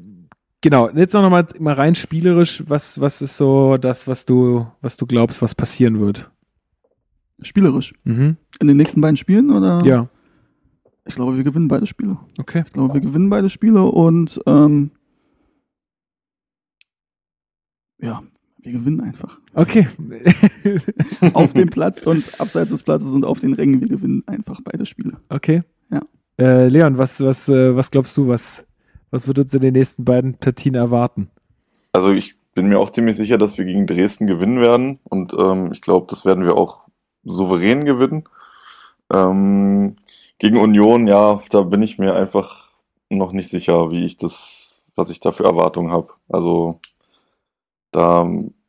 [0.60, 4.96] genau, jetzt noch mal, mal rein spielerisch, was, was ist so das, was du, was
[4.96, 6.30] du glaubst, was passieren wird?
[7.42, 7.94] Spielerisch.
[8.04, 8.36] Mhm.
[8.60, 9.82] In den nächsten beiden Spielen oder?
[9.84, 10.08] Ja,
[11.06, 12.18] Ich glaube, wir gewinnen beide Spiele.
[12.38, 12.64] okay.
[12.66, 14.90] Ich glaube, wir gewinnen beide Spiele und ähm,
[18.00, 18.22] ja,
[18.62, 19.40] wir gewinnen einfach.
[19.54, 19.88] Okay.
[21.34, 24.84] Auf dem Platz und abseits des Platzes und auf den Rängen, wir gewinnen einfach beide
[24.86, 25.18] Spiele.
[25.28, 25.62] Okay.
[25.90, 26.00] Ja.
[26.38, 28.66] Äh, Leon, was, was, äh, was glaubst du, was,
[29.10, 31.30] was wird uns in den nächsten beiden Partien erwarten?
[31.92, 35.70] Also ich bin mir auch ziemlich sicher, dass wir gegen Dresden gewinnen werden und ähm,
[35.72, 36.86] ich glaube, das werden wir auch
[37.24, 38.24] souverän gewinnen.
[39.12, 39.96] Ähm,
[40.38, 42.70] gegen Union, ja, da bin ich mir einfach
[43.10, 46.08] noch nicht sicher, wie ich das, was ich da für Erwartungen habe.
[46.28, 46.80] Also
[47.90, 48.28] da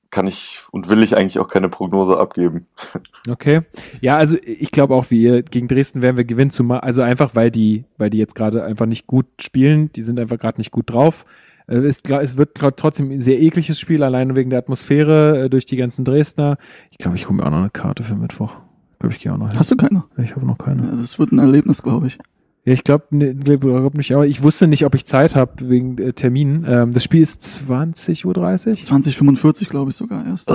[0.10, 2.68] kann ich und will ich eigentlich auch keine Prognose abgeben.
[3.30, 3.62] Okay.
[4.02, 7.52] Ja, also ich glaube auch, wir gegen Dresden werden wir gewinnen, zumal, also einfach, weil
[7.52, 10.90] die, weil die jetzt gerade einfach nicht gut spielen, die sind einfach gerade nicht gut
[10.90, 11.24] drauf.
[11.72, 15.50] Äh, Es, klar, es wird trotzdem ein sehr ekliges Spiel, alleine wegen der Atmosphäre äh,
[15.50, 16.58] durch die ganzen Dresdner.
[16.92, 18.54] Ich glaube, ich hole mir auch noch eine Karte für Mittwoch.
[18.94, 19.58] Ich glaube, ich gehe auch noch hin.
[19.58, 20.04] Hast du keine?
[20.18, 20.84] Ich habe noch keine.
[20.84, 22.20] Ja, das wird ein Erlebnis, glaube ich.
[22.64, 25.98] Ja, ich glaube ne, glaub nicht, aber ich wusste nicht, ob ich Zeit habe wegen
[25.98, 26.64] äh, Terminen.
[26.68, 28.36] Ähm, das Spiel ist 20.30 Uhr.
[28.36, 30.48] 2045, glaube ich sogar erst.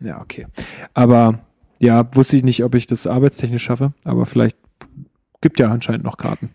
[0.00, 0.46] Ja, okay.
[0.94, 1.40] Aber
[1.80, 4.56] ja, wusste ich nicht, ob ich das arbeitstechnisch schaffe, aber vielleicht
[5.40, 6.50] gibt ja anscheinend noch Karten.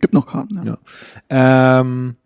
[0.00, 0.78] Gibt noch Karten, ja.
[1.30, 1.80] Ja.
[1.80, 2.16] Ähm,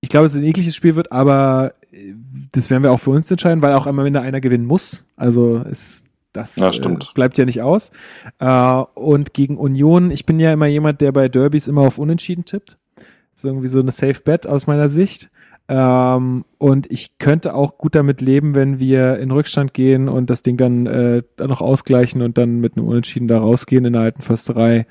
[0.00, 2.14] ich glaube, dass es ein ekliges Spiel wird, aber äh,
[2.52, 5.06] das werden wir auch für uns entscheiden, weil auch am Ende einer gewinnen muss.
[5.16, 6.70] Also ist das Ja.
[6.70, 7.90] Äh, bleibt ja nicht aus.
[8.38, 12.44] Äh, und gegen Union, ich bin ja immer jemand, der bei Derbys immer auf Unentschieden
[12.44, 12.78] tippt.
[12.96, 13.04] Das
[13.34, 15.30] ist irgendwie so eine Safe Bet aus meiner Sicht.
[15.68, 20.42] Ähm, und ich könnte auch gut damit leben, wenn wir in Rückstand gehen und das
[20.42, 24.02] Ding dann, äh, dann noch ausgleichen und dann mit einem Unentschieden da rausgehen in der
[24.02, 24.86] alten Försterei.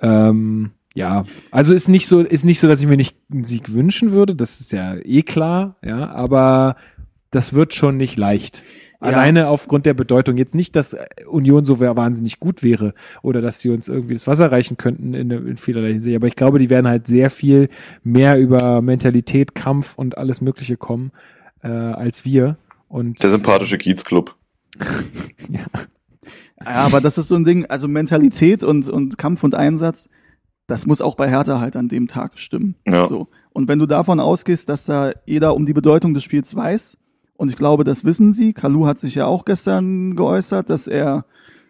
[0.00, 3.72] Ähm, ja, also ist nicht so, ist nicht so, dass ich mir nicht einen Sieg
[3.72, 4.34] wünschen würde.
[4.34, 6.76] Das ist ja eh klar, ja, aber
[7.30, 8.62] das wird schon nicht leicht.
[9.02, 9.08] Ja.
[9.08, 10.38] Alleine aufgrund der Bedeutung.
[10.38, 10.96] Jetzt nicht, dass
[11.28, 15.30] Union so wahnsinnig gut wäre oder dass sie uns irgendwie das Wasser reichen könnten in,
[15.30, 16.16] in vielerlei Hinsicht.
[16.16, 17.68] Aber ich glaube, die werden halt sehr viel
[18.02, 21.12] mehr über Mentalität, Kampf und alles Mögliche kommen
[21.62, 22.56] äh, als wir.
[22.88, 24.34] Und Der sympathische Kiezclub.
[25.50, 25.66] ja.
[26.64, 30.08] Ja, aber das ist so ein Ding, also Mentalität und, und Kampf und Einsatz,
[30.66, 32.74] das muss auch bei Hertha halt an dem Tag stimmen.
[32.86, 33.06] Ja.
[33.06, 33.28] So.
[33.52, 36.98] Und wenn du davon ausgehst, dass da jeder um die Bedeutung des Spiels weiß,
[37.36, 41.26] und ich glaube, das wissen sie, Kalu hat sich ja auch gestern geäußert, dass er,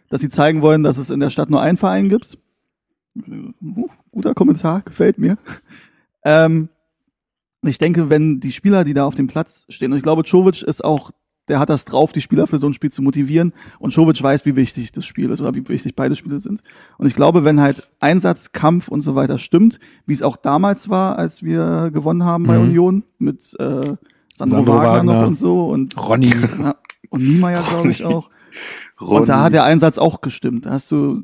[0.08, 2.38] dass sie zeigen wollen, dass es in der Stadt nur einen Verein gibt.
[3.16, 5.36] Uh, guter Kommentar, gefällt mir.
[6.24, 6.68] Ähm,
[7.62, 10.62] ich denke, wenn die Spieler, die da auf dem Platz stehen, und ich glaube, Czovic
[10.62, 11.10] ist auch,
[11.48, 13.52] der hat das drauf, die Spieler für so ein Spiel zu motivieren.
[13.78, 16.62] Und Czovic weiß, wie wichtig das Spiel ist oder wie wichtig beide Spiele sind.
[16.98, 20.88] Und ich glaube, wenn halt Einsatz, Kampf und so weiter stimmt, wie es auch damals
[20.88, 22.64] war, als wir gewonnen haben bei Mhm.
[22.64, 23.96] Union mit äh, Sandro,
[24.34, 25.12] Sandro Wagner, Wagner.
[25.20, 26.32] noch und so und Ronny.
[26.60, 26.76] ja,
[27.10, 28.30] und Niemeyer, glaube ich, auch.
[29.00, 29.20] Ronny.
[29.20, 30.64] Und da hat der Einsatz auch gestimmt.
[30.64, 31.22] Da hast du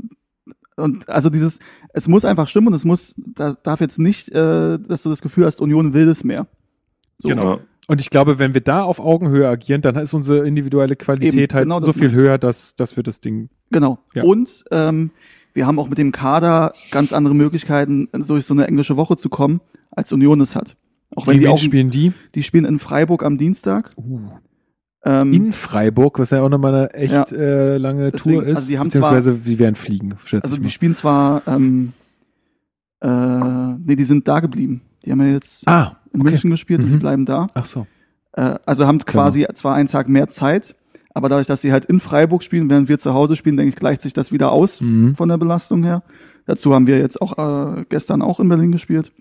[0.77, 1.59] und also dieses,
[1.93, 5.21] es muss einfach stimmen und es muss, da darf jetzt nicht, äh, dass du das
[5.23, 6.47] Gefühl hast, Union will das mehr.
[7.19, 7.29] So.
[7.29, 7.61] Genau.
[7.89, 11.55] Und ich glaube, wenn wir da auf Augenhöhe agieren, dann ist unsere individuelle Qualität Eben,
[11.55, 13.49] halt genau so viel höher, dass, dass wir das Ding.
[13.71, 13.99] Genau.
[14.15, 14.23] Ja.
[14.23, 15.11] Und ähm,
[15.53, 19.29] wir haben auch mit dem Kader ganz andere Möglichkeiten, durch so eine englische Woche zu
[19.29, 19.61] kommen,
[19.91, 20.77] als Union es hat.
[21.15, 22.13] Auch wenn die auch, spielen die?
[22.35, 23.91] die spielen in Freiburg am Dienstag.
[25.05, 27.37] Ähm, In Freiburg, was ja auch nochmal eine echt Ja.
[27.37, 28.57] äh, lange Deswegen, Tour ist.
[28.57, 31.93] also die haben beziehungsweise die werden fliegen, schätze also die spielen zwar, ähm,
[33.01, 33.09] äh,
[33.85, 34.83] nee, die sind da geblieben.
[35.05, 36.31] Die haben ja jetzt Ah, in okay.
[36.31, 36.93] München gespielt und Mhm.
[36.93, 37.47] die bleiben da.
[37.55, 37.87] Ach so.
[38.33, 40.75] Äh, also haben quasi zwar einen Tag mehr Zeit,
[41.15, 43.77] aber dadurch, dass sie halt in Freiburg spielen, während wir zu Hause spielen, denke ich,
[43.77, 45.15] gleicht sich das wieder aus Mhm.
[45.17, 46.03] von der Belastung her.
[46.47, 47.39] Dazu haben wir jetzt auch
[47.79, 49.13] äh, gestern auch in Berlin gespielt.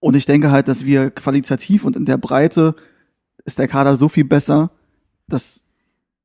[0.00, 2.76] Und ich denke halt, dass wir qualitativ und in der Breite
[3.44, 4.70] ist der Kader so viel besser,
[5.26, 5.64] dass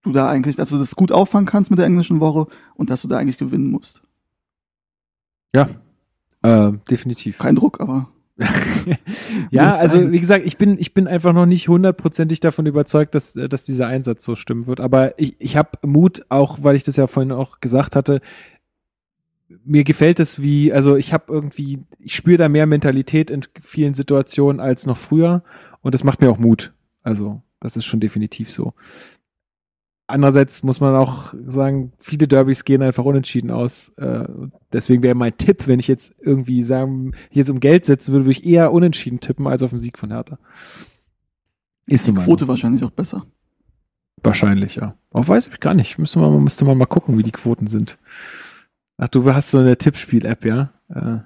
[0.03, 3.01] du da eigentlich, dass du das gut auffangen kannst mit der englischen Woche und dass
[3.01, 4.03] du da eigentlich gewinnen musst.
[5.55, 5.69] Ja,
[6.43, 7.37] äh, definitiv.
[7.39, 8.09] Kein Druck, aber
[9.51, 13.35] ja, also wie gesagt, ich bin, ich bin einfach noch nicht hundertprozentig davon überzeugt, dass,
[13.35, 14.79] äh, dass dieser Einsatz so stimmen wird.
[14.79, 18.21] Aber ich, ich habe Mut, auch weil ich das ja vorhin auch gesagt hatte,
[19.65, 23.93] mir gefällt es wie, also ich habe irgendwie, ich spüre da mehr Mentalität in vielen
[23.93, 25.43] Situationen als noch früher
[25.81, 26.73] und das macht mir auch Mut.
[27.03, 28.73] Also das ist schon definitiv so.
[30.07, 33.89] Andererseits muss man auch sagen, viele Derbys gehen einfach unentschieden aus.
[33.97, 34.25] Äh,
[34.73, 38.37] deswegen wäre mein Tipp, wenn ich jetzt irgendwie sagen, jetzt um Geld setzen würde, würde
[38.37, 40.37] ich eher unentschieden tippen als auf den Sieg von Hertha.
[41.85, 43.25] Ist die Quote wahrscheinlich auch besser.
[44.23, 44.95] Wahrscheinlich, ja.
[45.11, 45.97] Auch weiß ich gar nicht.
[45.97, 47.97] Müsste man, müsste man mal gucken, wie die Quoten sind.
[48.97, 50.71] Ach, du hast so eine Tippspiel-App, ja?
[50.89, 51.19] Äh.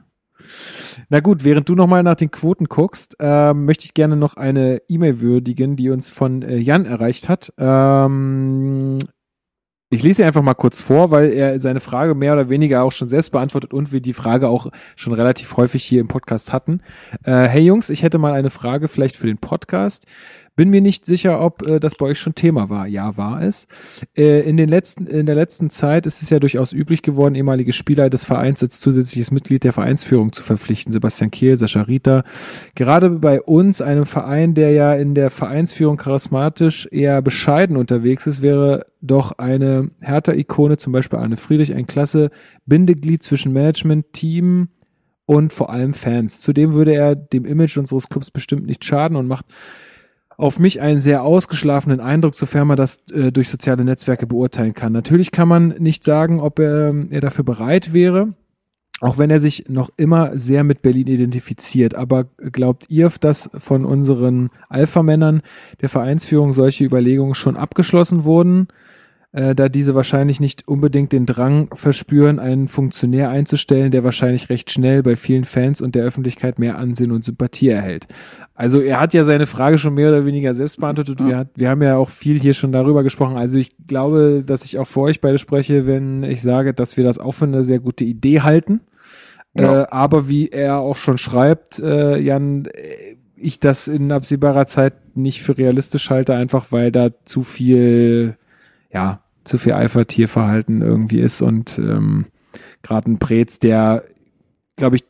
[1.10, 4.82] Na gut, während du nochmal nach den Quoten guckst, äh, möchte ich gerne noch eine
[4.90, 7.54] E-Mail würdigen, die uns von äh, Jan erreicht hat.
[7.58, 8.98] Ähm,
[9.90, 12.92] ich lese sie einfach mal kurz vor, weil er seine Frage mehr oder weniger auch
[12.92, 14.68] schon selbst beantwortet und wir die Frage auch
[14.98, 16.82] schon relativ häufig hier im Podcast hatten.
[17.24, 20.06] Äh, hey Jungs, ich hätte mal eine Frage vielleicht für den Podcast.
[20.58, 22.88] Bin mir nicht sicher, ob äh, das bei euch schon Thema war.
[22.88, 23.68] Ja, war es.
[24.18, 27.74] Äh, in, den letzten, in der letzten Zeit ist es ja durchaus üblich geworden, ehemalige
[27.74, 30.92] Spieler des Vereins als zusätzliches Mitglied der Vereinsführung zu verpflichten.
[30.92, 32.24] Sebastian Kehl, Sascha Rita.
[32.74, 38.42] Gerade bei uns, einem Verein, der ja in der Vereinsführung charismatisch eher bescheiden unterwegs ist,
[38.42, 42.32] wäre doch eine Hertha-Ikone, zum Beispiel Arne Friedrich, ein klasse
[42.66, 44.70] Bindeglied zwischen Management, Team
[45.28, 46.42] und vor allem Fans.
[46.42, 49.46] Zudem würde er dem Image unseres Clubs bestimmt nicht schaden und macht
[50.38, 54.94] auf mich einen sehr ausgeschlafenen Eindruck, sofern man das äh, durch soziale Netzwerke beurteilen kann.
[54.94, 58.34] Natürlich kann man nicht sagen, ob er, er dafür bereit wäre,
[59.02, 61.96] auch wenn er sich noch immer sehr mit Berlin identifiziert.
[61.96, 65.42] Aber glaubt ihr, dass von unseren Alpha-Männern
[65.82, 68.68] der Vereinsführung solche Überlegungen schon abgeschlossen wurden?
[69.34, 74.72] Äh, da diese wahrscheinlich nicht unbedingt den Drang verspüren, einen Funktionär einzustellen, der wahrscheinlich recht
[74.72, 78.08] schnell bei vielen Fans und der Öffentlichkeit mehr Ansehen und Sympathie erhält.
[78.56, 81.20] Also er hat ja seine Frage schon mehr oder weniger selbst beantwortet.
[81.20, 81.28] Ja.
[81.28, 83.38] Wir, hat, wir haben ja auch viel hier schon darüber gesprochen.
[83.38, 87.04] Also ich glaube, dass ich auch für euch beide spreche, wenn ich sage, dass wir
[87.04, 88.82] das auch für eine sehr gute Idee halten.
[89.60, 89.84] Ja.
[89.84, 95.16] Äh, aber wie er auch schon schreibt, äh, Jan, äh, ich das in absehbarer Zeit
[95.16, 98.36] nicht für realistisch halte, einfach weil da zu viel,
[98.92, 102.26] ja, zu viel Alpha-Tierverhalten irgendwie ist und ähm,
[102.84, 104.04] gerade ein Prez, der,
[104.76, 105.06] glaube ich,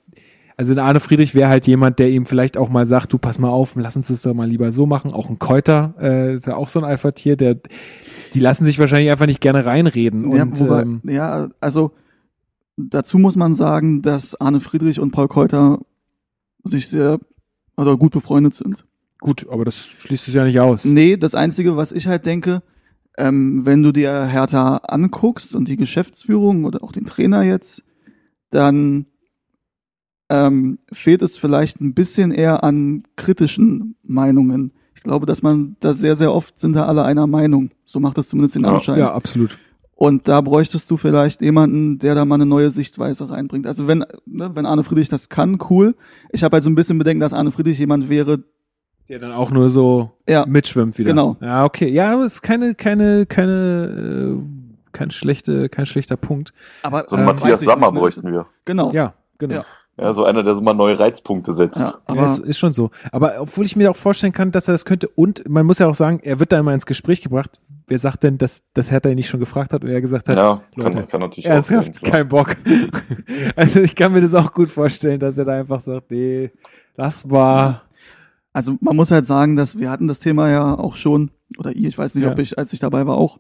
[0.57, 3.37] also ein Arne Friedrich wäre halt jemand, der ihm vielleicht auch mal sagt, du pass
[3.37, 5.13] mal auf, lass uns das doch mal lieber so machen.
[5.13, 7.57] Auch ein Keuter äh, ist ja auch so ein Alpha-Tier, der,
[8.33, 10.35] die lassen sich wahrscheinlich einfach nicht gerne reinreden.
[10.35, 11.91] Ja, und, wobei, ähm, ja, also
[12.75, 15.79] dazu muss man sagen, dass Arne Friedrich und Paul Keuter
[16.63, 17.19] sich sehr
[17.77, 18.83] oder gut befreundet sind.
[19.19, 20.85] gut, aber das schließt es ja nicht aus.
[20.85, 22.63] Nee, das Einzige, was ich halt denke,
[23.17, 27.83] ähm, wenn du dir Hertha anguckst und die Geschäftsführung oder auch den Trainer jetzt,
[28.51, 29.07] dann
[30.29, 34.73] ähm, fehlt es vielleicht ein bisschen eher an kritischen Meinungen.
[34.95, 37.71] Ich glaube, dass man da sehr, sehr oft sind da alle einer Meinung.
[37.85, 38.75] So macht es zumindest den Ja.
[38.75, 38.99] Anschein.
[38.99, 39.57] Ja, absolut.
[39.95, 43.65] Und da bräuchtest du vielleicht jemanden, der da mal eine neue Sichtweise reinbringt.
[43.65, 45.95] Also wenn, ne, wenn Arne Friedrich das kann, cool.
[46.31, 48.43] Ich habe halt so ein bisschen Bedenken, dass Arne Friedrich jemand wäre,
[49.09, 50.45] Der dann auch nur so Ja.
[50.45, 51.11] mitschwimmt wieder.
[51.11, 51.37] Genau.
[51.41, 51.87] Ja, okay.
[51.89, 54.41] Ja, aber es ist keine, keine, keine, äh,
[54.91, 56.53] kein schlechte, kein schlechter Punkt.
[56.83, 57.99] aber So Ähm, einen Matthias weiß ich Sammer nicht, ne?
[57.99, 58.45] bräuchten wir.
[58.65, 58.91] Genau.
[58.91, 59.55] Ja, genau.
[59.55, 59.65] Ja.
[59.99, 61.79] Ja, so einer, der so mal neue Reizpunkte setzt.
[61.79, 62.91] Ja, Aber aber ist, ist schon so.
[63.11, 65.87] Aber obwohl ich mir auch vorstellen kann, dass er das könnte und man muss ja
[65.87, 67.59] auch sagen, er wird da immer ins Gespräch gebracht.
[67.87, 70.35] Wer sagt denn, dass, dass Hertha ihn nicht schon gefragt hat und er gesagt hat,
[70.35, 72.03] Ja, Leute, kann, kann natürlich auch ernsthaft, sein.
[72.03, 72.11] klar.
[72.11, 72.55] kein Bock.
[73.55, 76.51] also ich kann mir das auch gut vorstellen, dass er da einfach sagt, nee,
[76.95, 77.81] das war,
[78.53, 81.87] also man muss halt sagen, dass wir hatten das Thema ja auch schon, oder ihr,
[81.89, 82.31] ich weiß nicht, Ja.
[82.31, 83.37] ob ich, als ich dabei war, auch,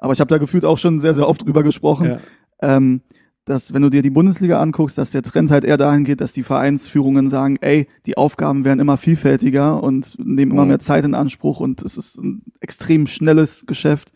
[0.00, 2.18] aber ich habe da gefühlt auch schon sehr, sehr oft drüber gesprochen, ja,
[2.62, 3.00] ähm,
[3.46, 6.32] dass wenn du dir die Bundesliga anguckst, dass der Trend halt eher dahin geht, dass
[6.32, 10.68] die Vereinsführungen sagen, ey, die Aufgaben werden immer vielfältiger und nehmen immer Mhm.
[10.68, 14.12] mehr Zeit in Anspruch und es ist ein extrem schnelles Geschäft.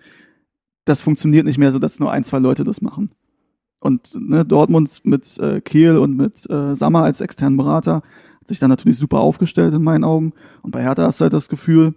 [0.87, 3.11] Das funktioniert nicht mehr so, dass nur ein, zwei Leute das machen.
[3.81, 8.03] Und ne, Dortmund mit äh, Kehl und mit äh, Sammer als externen Berater
[8.49, 10.33] sich dann natürlich super aufgestellt in meinen Augen.
[10.63, 11.95] Und bei Hertha hast du halt das Gefühl,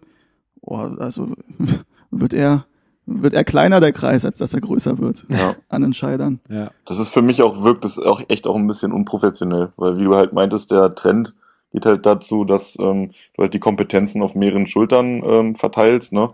[0.62, 1.30] oh, also
[2.12, 2.66] wird er,
[3.06, 5.56] wird er kleiner, der Kreis, als dass er größer wird Ja.
[5.70, 6.40] an Entscheidern.
[6.50, 6.72] ja.
[6.86, 10.04] Das ist für mich auch, wirkt es auch echt auch ein bisschen unprofessionell, weil wie
[10.04, 11.34] du halt meintest, der Trend
[11.72, 16.30] geht halt dazu, dass ähm, du halt die Kompetenzen auf mehreren Schultern ähm, verteilst, ne?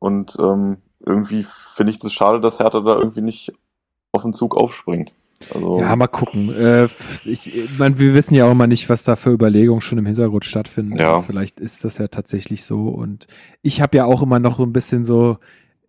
[0.00, 3.52] Und ähm, irgendwie finde ich das schade, dass Hertha da irgendwie nicht
[4.12, 5.14] auf den Zug aufspringt.
[5.52, 6.54] Also, Ja, mal gucken.
[6.54, 9.98] Äh, ich, ich mein, wir wissen ja auch immer nicht, was da für Überlegungen schon
[9.98, 10.96] im Hintergrund stattfinden.
[10.98, 11.20] Ja.
[11.22, 12.88] Vielleicht ist das ja tatsächlich so.
[12.88, 13.26] Und
[13.62, 15.38] ich habe ja auch immer noch so ein bisschen so,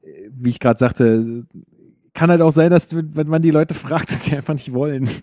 [0.03, 0.07] äh,
[0.37, 1.45] wie ich gerade sagte,
[2.13, 5.07] kann halt auch sein, dass wenn man die Leute fragt, dass sie einfach nicht wollen.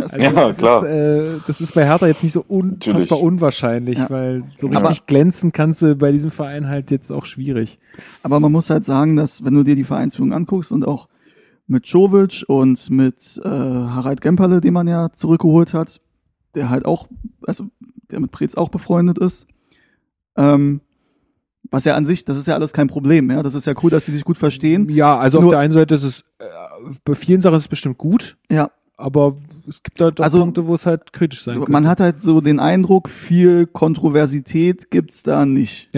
[0.00, 0.86] Also, Ja, das klar.
[0.86, 3.22] Ist, äh, das ist bei Hertha jetzt nicht so unfassbar Natürlich.
[3.22, 4.10] unwahrscheinlich, Ja.
[4.10, 7.78] weil so Aber- richtig glänzen kannst du bei diesem Verein halt jetzt auch schwierig.
[8.22, 11.08] Aber man muss halt sagen, dass wenn du dir die Vereinsführung anguckst und auch
[11.66, 16.00] mit Jovic und mit äh, Harald Gemperle, den man ja zurückgeholt hat,
[16.54, 17.08] der halt auch,
[17.46, 17.66] also
[18.10, 19.46] der mit Preetz auch befreundet ist,
[20.36, 20.80] ähm,
[21.70, 23.42] was ja an sich, das ist ja alles kein Problem, ja.
[23.42, 24.88] Das ist ja cool, dass die sich gut verstehen.
[24.88, 26.44] Ja, also auf Nur- der einen Seite ist es, äh,
[27.04, 29.34] bei vielen Sachen ist es bestimmt gut, Ja, aber
[29.66, 31.72] es gibt halt auch Also, Punkte, wo es halt kritisch sein könnte.
[31.72, 35.88] man hat halt so den Eindruck, viel Kontroversität gibt's da nicht.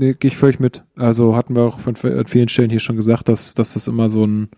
[0.00, 0.84] Nee, gehe ich völlig mit.
[0.94, 4.08] Also hatten wir auch von an vielen Stellen hier schon gesagt, dass, dass das immer
[4.08, 4.48] so ein,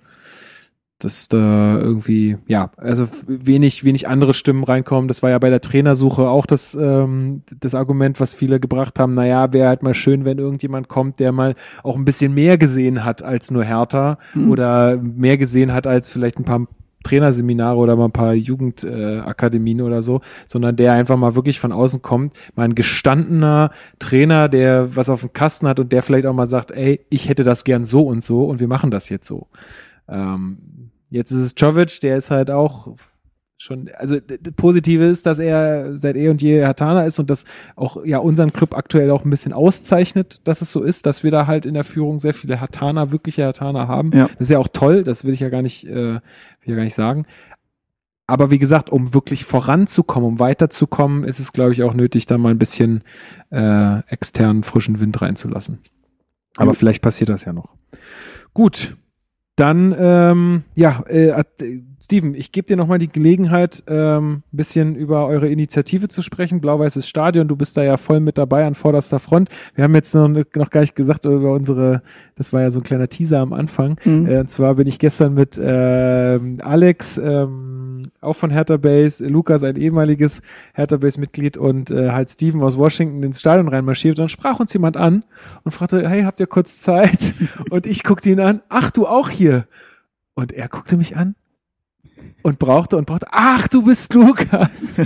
[1.05, 5.09] dass da irgendwie, ja, also wenig, wenig andere Stimmen reinkommen.
[5.09, 9.15] Das war ja bei der Trainersuche auch das, ähm, das Argument, was viele gebracht haben.
[9.15, 13.05] Naja, wäre halt mal schön, wenn irgendjemand kommt, der mal auch ein bisschen mehr gesehen
[13.05, 14.51] hat als nur Hertha Mhm.
[14.51, 16.67] oder mehr gesehen hat als vielleicht ein paar
[17.03, 21.73] Trainerseminare oder mal ein paar Jugendakademien äh, oder so, sondern der einfach mal wirklich von
[21.73, 26.27] außen kommt, mal ein gestandener Trainer, der was auf dem Kasten hat und der vielleicht
[26.27, 29.09] auch mal sagt, ey, ich hätte das gern so und so und wir machen das
[29.09, 29.47] jetzt so.
[30.09, 30.59] Ähm,
[31.11, 32.97] jetzt ist es Jovic, der ist halt auch
[33.59, 34.16] schon, also
[34.57, 37.45] positive ist, dass er seit eh und je Hatana ist und das
[37.77, 41.31] auch ja unseren Club aktuell auch ein bisschen auszeichnet, dass es so ist, dass wir
[41.31, 44.12] da halt in der Führung sehr viele Hatana, wirkliche Hatana haben.
[44.15, 44.28] Ja.
[44.28, 46.23] Das ist ja auch toll, das will ich ja gar nicht, äh, will
[46.62, 47.27] ich ja gar nicht sagen.
[48.31, 52.39] aber wie gesagt, um wirklich voranzukommen, um weiterzukommen, ist es, glaube ich, auch nötig, da
[52.39, 53.03] mal ein bisschen
[53.51, 55.81] äh, externen frischen Wind reinzulassen.
[56.57, 57.74] Aber vielleicht passiert das ja noch.
[58.55, 58.97] Gut,
[59.61, 61.45] dann, ähm, ja, äh,
[62.03, 66.62] Steven, ich gebe dir nochmal die Gelegenheit, ähm, ein bisschen über eure Initiative zu sprechen.
[66.62, 69.51] Blau-Weißes Stadion, du bist da ja voll mit dabei an vorderster Front.
[69.74, 72.03] Wir haben jetzt noch, noch gar nicht gesagt über unsere,
[72.37, 73.97] das war ja so ein kleiner Teaser am Anfang.
[74.05, 74.27] Mhm.
[74.27, 77.70] Äh, und zwar bin ich gestern mit ähm, Alex, ähm,
[78.20, 80.43] auch von Hertha Base, Lukas, ein ehemaliges
[80.74, 84.19] Hertha Base-Mitglied und äh, halt Steven aus Washington ins Stadion reinmarschiert.
[84.19, 85.24] Und dann sprach uns jemand an
[85.65, 87.35] und fragte, hey, habt ihr kurz Zeit?
[87.70, 89.66] und ich guckte ihn an, ach, du auch hier?
[90.35, 91.35] Und er guckte mich an
[92.43, 95.01] und brauchte und brauchte, ach, du bist Lukas.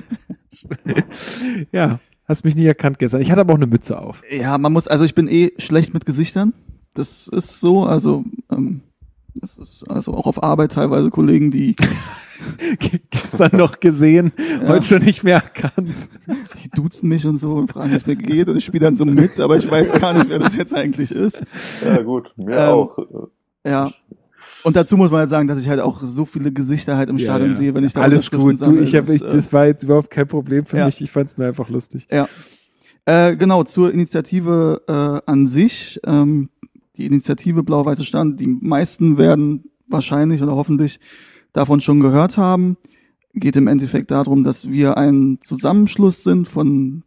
[1.72, 3.20] ja, hast mich nie erkannt gestern.
[3.20, 4.22] Ich hatte aber auch eine Mütze auf.
[4.30, 6.52] Ja, man muss, also ich bin eh schlecht mit Gesichtern.
[6.94, 8.82] Das ist so, also ähm,
[9.34, 11.74] das ist also auch auf Arbeit teilweise Kollegen, die,
[13.10, 14.32] gestern noch gesehen,
[14.62, 14.68] Ja.
[14.68, 15.88] heute schon nicht mehr erkannt.
[16.64, 18.96] die duzen mich und so und fragen, wie es mir geht und ich spiele dann
[18.96, 21.44] so mit, aber ich weiß gar nicht, wer das jetzt eigentlich ist.
[21.84, 22.98] Ja, gut, mir Ähm, auch.
[23.66, 23.90] Ja.
[24.62, 27.18] Und dazu muss man halt sagen, dass ich halt auch so viele Gesichter halt im
[27.18, 27.56] Ja, Stadion ja.
[27.56, 28.60] sehe, wenn ich da Alles gut.
[28.66, 30.86] Du, ich hab, ich, äh, das war jetzt überhaupt kein Problem für Ja.
[30.86, 31.00] mich.
[31.02, 32.06] Ich fand es nur einfach lustig.
[32.10, 32.28] Ja.
[33.06, 36.00] Äh, genau, zur Initiative äh, an sich.
[36.06, 36.48] Ähm,
[36.96, 41.00] die Initiative Blau-Weiße Stand, die meisten werden wahrscheinlich oder hoffentlich
[41.52, 42.76] davon schon gehört haben.
[43.34, 47.02] Geht im Endeffekt darum, dass wir ein Zusammenschluss sind von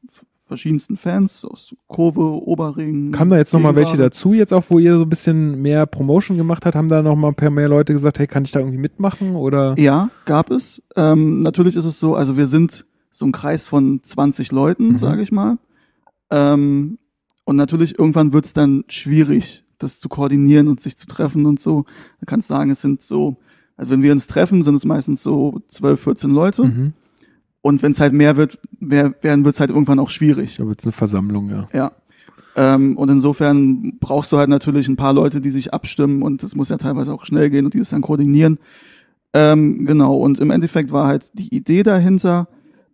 [0.46, 3.12] verschiedensten Fans aus Kurve, Oberring.
[3.12, 5.86] Kamen da jetzt noch mal welche dazu, jetzt auch, wo ihr so ein bisschen mehr
[5.86, 6.76] Promotion gemacht habt?
[6.76, 9.36] Haben da noch mal ein paar mehr Leute gesagt, hey, kann ich da irgendwie mitmachen?
[9.36, 9.76] Oder?
[9.78, 10.82] Ja, gab es.
[10.96, 14.98] Ähm, natürlich ist es so, also wir sind so ein Kreis von 20 Leuten, Mhm.
[14.98, 15.58] sage ich mal.
[16.32, 16.98] Ähm,
[17.46, 21.86] und natürlich irgendwann wird's dann schwierig, das zu koordinieren und sich zu treffen und so.
[22.20, 23.38] Du kannst sagen, es sind so,
[23.76, 26.64] also wenn wir uns treffen, sind es meistens so 12, 14 Leute.
[26.66, 26.94] Mhm.
[27.62, 30.56] Und wenn es halt mehr wird, mehr werden, wird's halt irgendwann auch schwierig.
[30.56, 31.68] Da wird's eine Versammlung, ja.
[31.74, 31.92] Ja.
[32.56, 36.56] Ähm, und insofern brauchst du halt natürlich ein paar Leute, die sich abstimmen und das
[36.56, 38.58] muss ja teilweise auch schnell gehen und die das dann koordinieren.
[39.34, 42.48] Ähm, genau, und im Endeffekt war halt die Idee dahinter,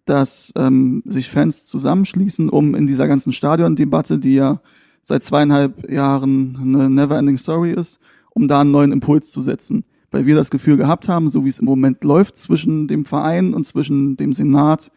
[0.06, 4.60] dass ähm, sich Fans zusammenschließen, um in dieser ganzen Stadiondebatte, die ja
[5.04, 8.00] seit zweieinhalb Jahren eine Neverending Story ist,
[8.32, 9.84] um da einen neuen Impuls zu setzen.
[10.12, 13.54] Weil wir das Gefühl gehabt haben, so wie es im Moment läuft zwischen dem Verein
[13.54, 14.92] und zwischen dem Senat,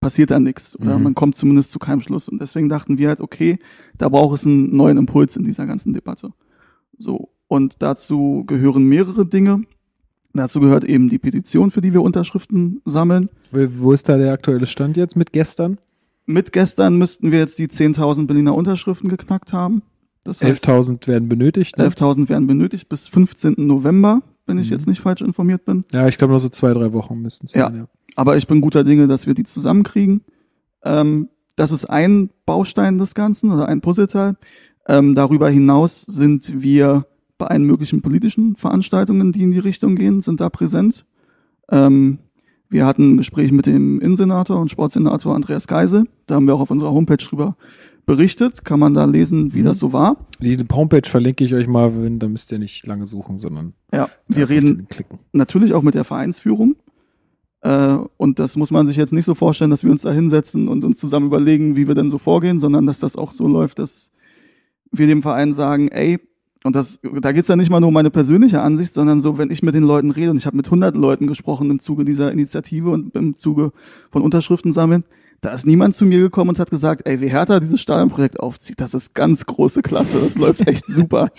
[0.00, 1.04] passiert da nichts oder Mhm.
[1.04, 2.28] man kommt zumindest zu keinem Schluss.
[2.28, 3.58] Und deswegen dachten wir halt, okay,
[3.98, 6.32] da braucht es einen neuen Impuls in dieser ganzen Debatte.
[6.98, 7.30] So.
[7.46, 9.62] Und dazu gehören mehrere Dinge.
[10.32, 13.28] Dazu gehört eben die Petition, für die wir Unterschriften sammeln.
[13.50, 15.78] Wo, wo ist da der aktuelle Stand jetzt mit gestern?
[16.26, 19.82] Mit gestern müssten wir jetzt die 10.000 Berliner Unterschriften geknackt haben.
[20.24, 21.78] Das heißt, 11.000 werden benötigt.
[21.78, 21.84] Ne?
[21.88, 23.54] 11.000 werden benötigt bis 15.
[23.66, 24.72] November, wenn ich Mhm.
[24.74, 25.84] jetzt nicht falsch informiert bin.
[25.92, 27.66] Ja, ich glaube, nur so zwei, drei Wochen müssten es Ja.
[27.66, 27.76] sein.
[27.76, 27.88] Ja.
[28.14, 30.22] Aber ich bin guter Dinge, dass wir die zusammenkriegen.
[30.84, 34.36] Ähm, das ist ein Baustein des Ganzen oder ein Puzzleteil.
[34.88, 37.06] Ähm, darüber hinaus sind wir
[37.38, 41.04] bei allen möglichen politischen Veranstaltungen, die in die Richtung gehen, sind da präsent.
[41.70, 42.18] Ähm,
[42.72, 46.06] wir hatten ein Gespräch mit dem Innensenator und Sportsenator Andreas Geisel.
[46.26, 47.56] Da haben wir auch auf unserer Homepage drüber
[48.06, 48.64] berichtet.
[48.64, 49.64] Kann man da lesen, wie Mhm.
[49.66, 50.16] das so war.
[50.40, 54.08] Die Homepage verlinke ich euch mal, wenn, da müsst ihr nicht lange suchen, sondern Ja,
[54.26, 54.88] wir reden
[55.32, 56.76] natürlich auch mit der Vereinsführung.
[57.60, 60.66] Äh, und das muss man sich jetzt nicht so vorstellen, dass wir uns da hinsetzen
[60.66, 63.78] und uns zusammen überlegen, wie wir denn so vorgehen, sondern dass das auch so läuft,
[63.78, 64.10] dass
[64.90, 66.18] wir dem Verein sagen, ey,
[66.64, 69.50] und das, da geht's ja nicht mal nur um meine persönliche Ansicht, sondern so, wenn
[69.50, 72.30] ich mit den Leuten rede, und ich habe mit 100 Leuten gesprochen im Zuge dieser
[72.32, 73.72] Initiative und im Zuge
[74.10, 75.04] von Unterschriften sammeln,
[75.40, 78.80] da ist niemand zu mir gekommen und hat gesagt, ey, wie Hertha dieses Stadionprojekt aufzieht,
[78.80, 81.30] das ist ganz große Klasse, das läuft echt super.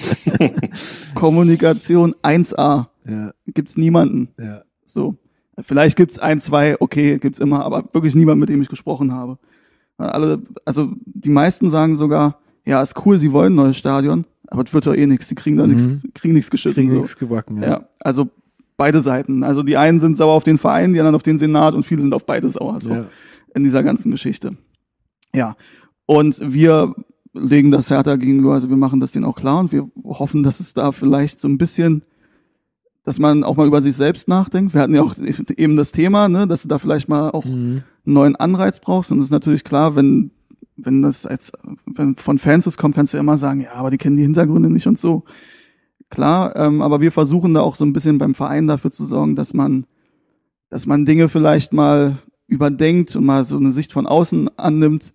[1.16, 4.30] Kommunikation 1A, Ja, gibt's niemanden.
[4.40, 4.64] ja.
[4.86, 5.16] So.
[5.60, 9.38] Vielleicht gibt's ein, zwei, okay, gibt's immer, aber wirklich niemand, mit dem ich gesprochen habe.
[9.98, 14.63] Alle, also die meisten sagen sogar, ja, ist cool, sie wollen ein neues Stadion, aber
[14.63, 15.73] es wird doch eh nichts, sie kriegen da Mhm.
[15.73, 16.75] nichts, kriegen nichts geschissen.
[16.84, 17.01] Kriegen so.
[17.01, 17.61] nichts gebacken.
[17.61, 17.67] Ja.
[17.69, 18.30] Ja, also
[18.77, 19.43] beide Seiten.
[19.43, 22.01] Also die einen sind sauer auf den Verein, die anderen auf den Senat und viele
[22.01, 23.05] sind auf beide sauer so Ja.
[23.55, 24.55] in dieser ganzen Geschichte.
[25.35, 25.55] Ja.
[26.05, 26.93] Und wir
[27.34, 30.59] legen das härter gegenüber, also wir machen das denen auch klar und wir hoffen, dass
[30.59, 32.03] es da vielleicht so ein bisschen,
[33.03, 34.73] dass man auch mal über sich selbst nachdenkt.
[34.73, 35.15] Wir hatten ja auch
[35.57, 37.81] eben das Thema, ne, dass du da vielleicht mal auch Mhm.
[38.05, 39.11] einen neuen Anreiz brauchst.
[39.11, 40.31] Und es ist natürlich klar, wenn,
[40.76, 41.52] wenn das als,
[41.86, 44.24] wenn von Fans es kommt, kannst du ja immer sagen, ja, aber die kennen die
[44.24, 45.24] Hintergründe nicht und so.
[46.10, 49.36] Klar, ähm, aber wir versuchen da auch so ein bisschen beim Verein dafür zu sorgen,
[49.36, 49.86] dass man,
[50.70, 52.18] dass man Dinge vielleicht mal
[52.48, 55.14] überdenkt und mal so eine Sicht von außen annimmt.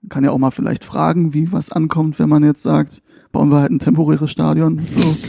[0.00, 3.02] Man kann ja auch mal vielleicht fragen, wie was ankommt, wenn man jetzt sagt,
[3.32, 4.78] bauen wir halt ein temporäres Stadion.
[4.78, 5.16] So.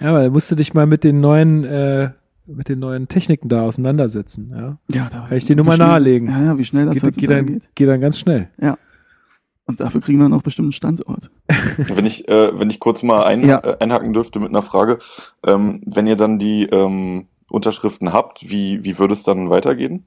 [0.00, 2.10] Ja, aber da musst du dich mal mit den neuen äh,
[2.46, 4.50] mit den neuen Techniken da auseinandersetzen.
[4.54, 6.28] Ja, Ja, da kann ich dir nur mal nahelegen.
[6.28, 7.74] Das, ja, ja, wie schnell das geht, geht, dann, geht.
[7.74, 8.48] geht dann ganz schnell.
[9.66, 11.30] Und dafür kriegen wir noch bestimmt einen Standort.
[11.78, 13.60] Wenn ich, äh, wenn ich kurz mal ein, Ja.
[13.64, 14.98] äh, einhaken dürfte mit einer Frage,
[15.46, 20.04] ähm, wenn ihr dann die ähm, Unterschriften habt, wie, wie würde es dann weitergehen?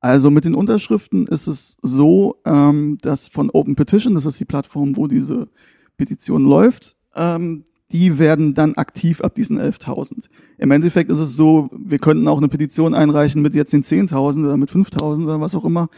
[0.00, 4.44] Also mit den Unterschriften ist es so, ähm, dass von Open Petition, das ist die
[4.44, 5.48] Plattform, wo diese
[5.96, 10.28] Petition läuft, ähm, die werden dann aktiv ab diesen 11.000.
[10.58, 14.44] Im Endeffekt ist es so, wir könnten auch eine Petition einreichen mit jetzt den 10.000
[14.44, 15.88] oder mit 5.000 oder was auch immer.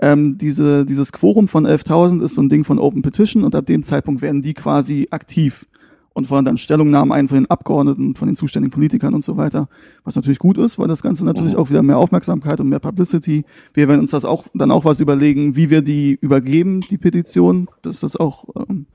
[0.00, 3.66] Ähm, diese, dieses Quorum von 11.000 ist so ein Ding von Open Petition und ab
[3.66, 5.66] dem Zeitpunkt werden die quasi aktiv
[6.12, 9.68] und fordern dann Stellungnahmen ein von den Abgeordneten, von den zuständigen Politikern und so weiter.
[10.04, 11.58] Was natürlich gut ist, weil das Ganze natürlich Mhm.
[11.58, 13.44] auch wieder mehr Aufmerksamkeit und mehr Publicity.
[13.72, 17.68] Wir werden uns das auch dann auch was überlegen, wie wir die übergeben, die Petition.
[17.82, 18.86] Das ist auch, ähm,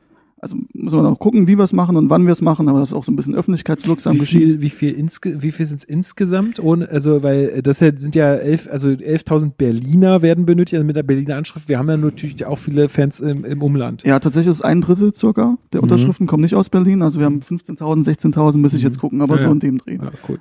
[0.44, 2.80] also müssen wir noch gucken, wie wir es machen und wann wir es machen, aber
[2.80, 4.42] das ist auch so ein bisschen öffentlichkeitswirksam Wie geschieht.
[4.42, 6.60] viel, wie viel, insge wie viel sind es insgesamt?
[6.60, 10.96] Ohne, also, weil das ja, sind ja elf, also 11.000 Berliner werden benötigt, also mit
[10.96, 11.70] der Berliner Anschrift.
[11.70, 14.04] Wir haben ja natürlich auch viele Fans im, im Umland.
[14.06, 15.84] Ja, tatsächlich ist ein Drittel circa der Mhm.
[15.84, 17.02] Unterschriften kommen nicht aus Berlin.
[17.02, 18.86] Also wir haben 15.000, 16.000, muss ich Mhm.
[18.88, 19.54] jetzt gucken, aber Ja, so ja.
[19.54, 19.96] in dem Dreh.
[19.96, 20.40] Ja, cool.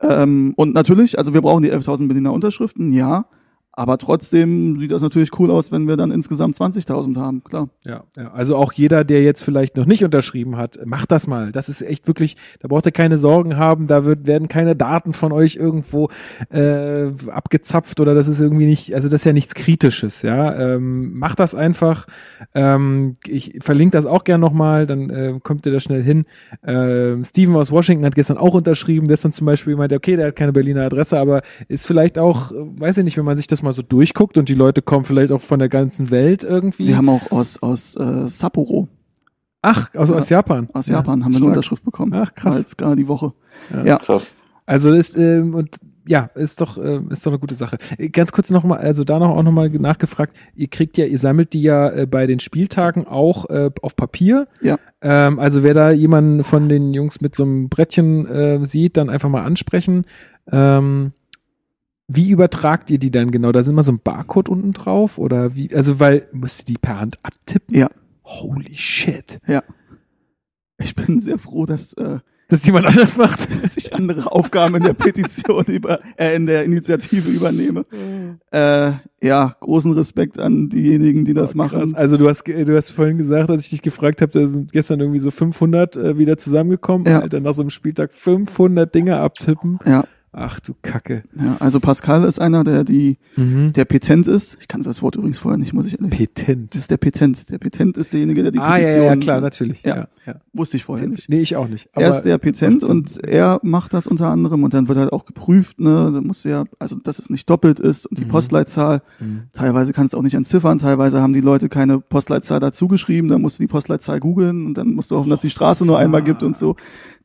[0.00, 3.26] Ähm, und natürlich, also wir brauchen die 11.000 Berliner Unterschriften, ja.
[3.76, 7.68] Aber trotzdem sieht das natürlich cool aus, wenn wir dann insgesamt 20.000 haben, klar.
[7.84, 11.50] Ja, ja, also auch jeder, der jetzt vielleicht noch nicht unterschrieben hat, macht das mal.
[11.50, 15.12] Das ist echt wirklich, da braucht ihr keine Sorgen haben, da wird, werden keine Daten
[15.12, 16.08] von euch irgendwo
[16.50, 20.54] äh, abgezapft oder das ist irgendwie nicht, also das ist ja nichts Kritisches, ja.
[20.54, 22.06] Ähm, macht das einfach.
[22.54, 26.26] Ähm, ich verlinke das auch gern nochmal, dann äh, kommt ihr da schnell hin.
[26.64, 30.36] Ähm, Steven aus Washington hat gestern auch unterschrieben, dann zum Beispiel meinte, okay, der hat
[30.36, 33.63] keine Berliner Adresse, aber ist vielleicht auch, äh, weiß ich nicht, wenn man sich das
[33.64, 36.88] mal so durchguckt und die Leute kommen vielleicht auch von der ganzen Welt irgendwie.
[36.88, 38.88] Wir haben auch aus, aus äh, Sapporo,
[39.62, 40.68] Ach, aus, aus Japan.
[40.74, 41.46] aus Ja, Japan, haben wir eine.
[41.46, 42.12] Unterschrift bekommen.
[42.14, 42.58] Ach, krass.
[42.58, 43.32] Jetzt gerade die Woche.
[43.72, 43.84] Ja.
[43.84, 43.98] Ja.
[43.98, 44.34] Krass.
[44.66, 47.78] Also ist ähm, und ja, ist doch ähm, ist doch eine gute Sache.
[47.98, 50.36] Äh, Ganz kurz noch mal, also da noch auch noch mal nachgefragt.
[50.54, 54.46] Ihr kriegt ja, ihr sammelt die ja äh, bei den Spieltagen auch äh, auf Papier.
[54.60, 54.76] Ja.
[55.00, 59.08] Ähm, also wer da jemanden von den Jungs mit so einem Brettchen äh, sieht, dann
[59.10, 60.04] einfach mal ansprechen.
[60.50, 61.12] Ähm,
[62.08, 63.52] wie übertragt ihr die dann genau?
[63.52, 65.74] Da sind immer so ein Barcode unten drauf oder wie?
[65.74, 67.74] Also weil müsst ihr die per Hand abtippen?
[67.74, 67.88] Ja.
[68.24, 69.38] Holy shit.
[70.78, 72.18] Ich bin sehr froh, dass, äh,
[72.48, 73.48] Dass jemand anders macht.
[73.62, 77.86] dass ich andere Aufgaben in der Petition über, äh, in der Initiative übernehme.
[78.50, 81.94] Äh, ja, großen Respekt an diejenigen, die das Oh, machen.
[81.94, 85.00] Also du hast, du hast vorhin gesagt, als ich dich gefragt habe, da sind gestern
[85.00, 87.06] irgendwie so 500 äh, wieder zusammengekommen.
[87.06, 87.20] Ja.
[87.20, 89.78] Alter, nach so einem Spieltag 500 Dinge abtippen.
[89.86, 90.04] Ja,
[90.36, 91.22] Ach du Kacke.
[91.40, 93.72] ja, also Pascal ist einer, der die, Mhm.
[93.72, 94.56] der Petent ist.
[94.60, 96.24] Ich kannte das Wort übrigens vorher nicht, muss ich ehrlich sagen.
[96.34, 96.74] Petent.
[96.74, 97.50] Das ist der Petent.
[97.50, 99.04] Der Petent ist derjenige, der die Ah, ja, Petition.
[99.04, 99.82] ja, klar, natürlich.
[99.84, 99.96] Ja.
[99.96, 100.08] Ja.
[100.26, 101.28] Ja, Wusste ich vorher nicht.
[101.28, 101.90] Nee, ich auch nicht.
[101.92, 105.26] er ist der Petent und er macht das unter anderem und dann wird halt auch
[105.26, 108.28] geprüft, ne, da muss ja, also dass es nicht doppelt ist und die Mhm.
[108.28, 109.42] Postleitzahl, Mhm.
[109.52, 113.42] teilweise kannst du auch nicht entziffern, teilweise haben die Leute keine Postleitzahl dazu geschrieben, dann
[113.42, 116.22] musst du die Postleitzahl googeln und dann musst du hoffen, dass die Straße nur einmal
[116.22, 116.74] gibt und so.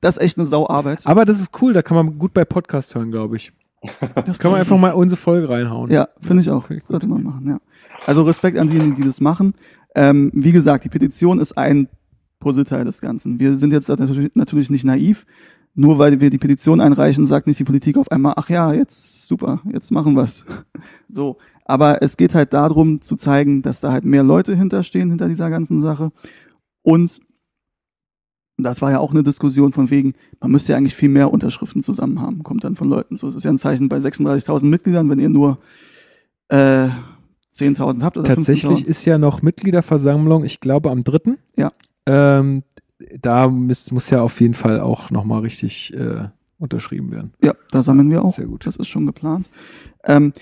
[0.01, 0.99] Das ist echt eine Sauarbeit.
[1.05, 3.51] Aber das ist cool, da kann man gut bei Podcast hören, glaube ich.
[4.25, 5.89] Das Kann man einfach mal unsere Folge reinhauen.
[5.89, 6.69] Ja, finde ich auch.
[6.69, 7.59] Ich Sollte man machen, ja.
[8.05, 9.53] Also Respekt an diejenigen, die das machen.
[9.95, 11.87] Ähm, wie gesagt, die Petition ist ein
[12.39, 13.39] Puzzleteil des Ganzen.
[13.39, 15.25] Wir sind jetzt natürlich, natürlich nicht naiv.
[15.75, 19.27] Nur weil wir die Petition einreichen, sagt nicht die Politik auf einmal, ach ja, jetzt
[19.27, 20.45] super, jetzt machen wir's.
[21.09, 21.37] So.
[21.65, 25.49] Aber es geht halt darum zu zeigen, dass da halt mehr Leute hinterstehen, hinter dieser
[25.49, 26.11] ganzen Sache.
[26.81, 27.19] Und
[28.63, 31.83] das war ja auch eine Diskussion von wegen, man müsste ja eigentlich viel mehr Unterschriften
[31.83, 33.17] zusammen haben, kommt dann von Leuten.
[33.17, 35.59] So, es ist ja ein Zeichen bei 36.000 Mitgliedern, wenn ihr nur
[36.49, 36.89] äh,
[37.55, 38.85] 10.000 habt oder Tatsächlich 15.000.
[38.85, 41.37] ist ja noch Mitgliederversammlung, ich glaube am dritten.
[41.57, 41.71] Ja.
[42.05, 42.63] Ähm,
[43.21, 46.27] da muss, muss ja auf jeden Fall auch nochmal richtig äh,
[46.57, 47.33] unterschrieben werden.
[47.43, 48.35] Ja, da sammeln wir auch.
[48.35, 48.65] Sehr gut.
[48.65, 49.49] Das ist schon geplant.
[50.03, 50.33] Ähm,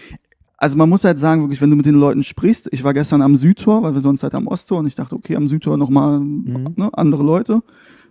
[0.58, 3.22] also man muss halt sagen, wirklich, wenn du mit den Leuten sprichst, ich war gestern
[3.22, 6.20] am Südtor, weil wir sonst halt am Osttor und ich dachte, okay, am Südtor nochmal
[6.20, 6.74] Mhm.
[6.76, 7.62] ne, andere Leute.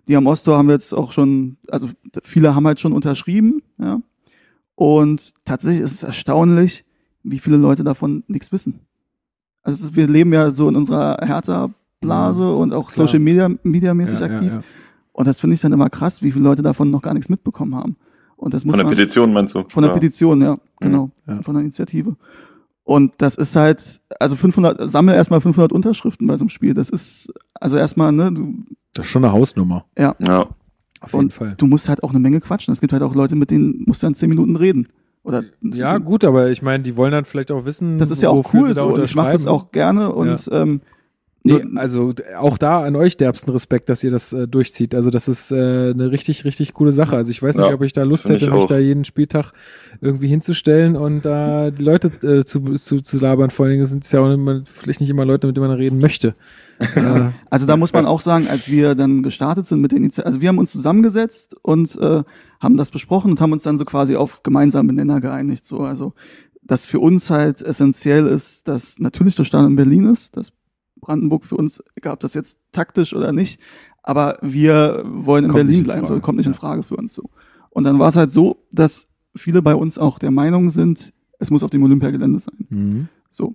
[0.09, 1.89] Die am Osttor haben wir jetzt auch schon, also
[2.23, 4.01] viele haben halt schon unterschrieben, ja.
[4.75, 6.85] Und tatsächlich ist es erstaunlich,
[7.23, 8.81] wie viele Leute davon nichts wissen.
[9.63, 12.93] Also ist, wir leben ja so in unserer Hertha-Blase und auch Mhm.
[12.95, 13.07] Klar.
[13.09, 14.49] Social Media, Media mäßig Ja, aktiv.
[14.49, 14.63] Ja, ja.
[15.13, 17.75] Und das finde ich dann immer krass, wie viele Leute davon noch gar nichts mitbekommen
[17.75, 17.97] haben.
[18.37, 19.65] Und das muss Von der man, Petition meinst du?
[19.67, 19.95] von der ja.
[19.95, 21.41] Petition, ja, genau, Ja.
[21.43, 22.17] von der Initiative.
[22.85, 26.75] Und das ist halt, also 500, sammel erstmal 500 Unterschriften bei so einem Spiel.
[26.75, 28.55] Das ist, also erstmal, ne, du,
[28.97, 29.85] Das ist schon eine Hausnummer.
[29.99, 30.15] Ja.
[31.01, 31.55] Auf jeden Und Fall.
[31.57, 32.73] du musst halt auch eine Menge quatschen.
[32.73, 34.89] Es gibt halt auch Leute, mit denen musst du dann 10 Minuten reden.
[35.23, 38.31] Oder, Ja, gut, aber ich meine, die wollen dann vielleicht auch wissen, das ist ja
[38.31, 38.87] auch wofür cool so.
[38.87, 40.81] Und ich mache das auch gerne und ähm,
[41.47, 44.97] Nee, also auch da an euch derbsten Respekt, dass ihr das äh, durchzieht.
[44.97, 47.17] Also das ist äh, eine richtig, richtig coole Sache.
[47.17, 49.53] Also ich weiß nicht, Ja, ob ich da Lust hätte, ich mich da jeden Spieltag
[50.01, 53.51] irgendwie hinzustellen und da die Leute äh, zu, zu, zu labern.
[53.51, 55.77] Vor allen Dingen sind es ja auch immer, vielleicht nicht immer Leute, mit denen man
[55.77, 56.35] reden möchte.
[56.79, 60.27] Äh, Also da muss man auch sagen, als wir dann gestartet sind mit der Initiative,
[60.27, 62.23] also wir haben uns zusammengesetzt und äh,
[62.61, 65.67] haben das besprochen und haben uns dann so quasi auf gemeinsame Nenner geeinigt.
[65.67, 66.13] So, also
[66.63, 70.53] dass für uns halt essentiell ist, dass natürlich der Stadion in Berlin ist, dass
[71.01, 73.61] Brandenburg für uns, egal ob das jetzt taktisch oder nicht,
[74.03, 76.55] aber wir wollen in Kommt Berlin in bleiben, so kommt nicht in.
[76.55, 77.31] Frage für uns so.
[77.71, 81.51] Und dann war es halt so, dass viele bei uns auch der Meinung sind, es
[81.51, 82.67] muss auf dem Olympiagelände sein.
[82.69, 83.09] mhm.
[83.29, 83.55] So.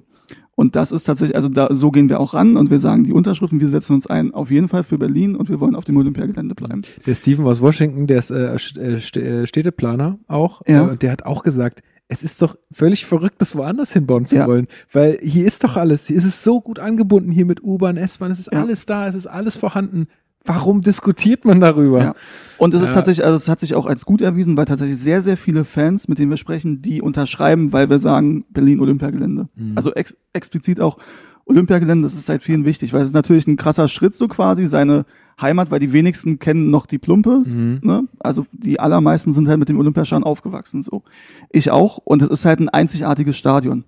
[0.55, 3.13] Und das ist tatsächlich, also da, so gehen wir auch ran und wir sagen die
[3.13, 5.97] Unterschriften, wir setzen uns ein auf jeden Fall für Berlin und wir wollen auf dem
[5.97, 6.81] Olympiagelände bleiben.
[7.05, 10.61] Der Steven aus Washington, der ist äh, äh, äh, Städteplaner auch.
[10.67, 10.85] Ja.
[10.87, 14.35] Äh, und der hat auch gesagt, es ist doch völlig verrückt, das woanders hinbauen zu
[14.35, 14.45] Ja.
[14.45, 14.67] wollen.
[14.91, 16.07] Weil hier ist doch alles.
[16.07, 18.61] Hier ist es so gut angebunden, hier mit U-Bahn, S-Bahn, es ist Ja.
[18.61, 20.07] alles da, es ist alles vorhanden.
[20.45, 21.99] Warum diskutiert man darüber?
[22.01, 22.15] Ja.
[22.57, 22.95] Und es ist Ja.
[22.95, 26.07] tatsächlich, also es hat sich auch als gut erwiesen, weil tatsächlich sehr, sehr viele Fans,
[26.07, 29.49] mit denen wir sprechen, die unterschreiben, weil wir sagen, Berlin Olympiagelände.
[29.55, 29.73] Mhm.
[29.75, 30.97] Also ex explizit auch
[31.45, 34.67] Olympiagelände, das ist seit vielen wichtig, weil es ist natürlich ein krasser Schritt so quasi,
[34.67, 35.05] seine
[35.39, 37.43] Heimat, weil die wenigsten kennen noch die Plumpe.
[37.45, 37.79] Mhm.
[37.83, 38.07] Ne?
[38.19, 40.83] Also die allermeisten sind halt mit dem Olympiastadion aufgewachsen.
[40.83, 41.03] So.
[41.49, 41.97] Ich auch.
[41.97, 43.83] Und es ist halt ein einzigartiges Stadion.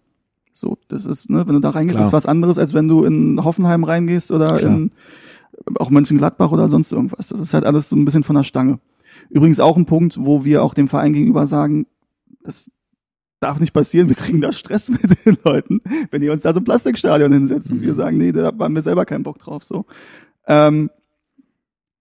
[0.56, 2.08] So, das ist, ne, wenn du da reingehst, Klar.
[2.08, 4.72] ist was anderes, als wenn du in Hoffenheim reingehst oder Klar.
[4.72, 4.92] in
[5.80, 7.27] auch Mönchengladbach oder sonst irgendwas.
[7.27, 8.80] Das ist halt alles so ein bisschen von der Stange.
[9.30, 11.85] Übrigens auch ein Punkt, wo wir auch dem Verein gegenüber sagen,
[12.44, 12.69] das
[13.40, 15.81] darf nicht passieren, wir kriegen da Stress mit den Leuten,
[16.11, 17.77] wenn die uns da so ein Plastikstadion hinsetzen.
[17.77, 17.81] Mhm.
[17.81, 19.64] Wir sagen, nee, da haben wir selber keinen Bock drauf.
[19.64, 19.85] So.
[20.48, 20.90] Ähm,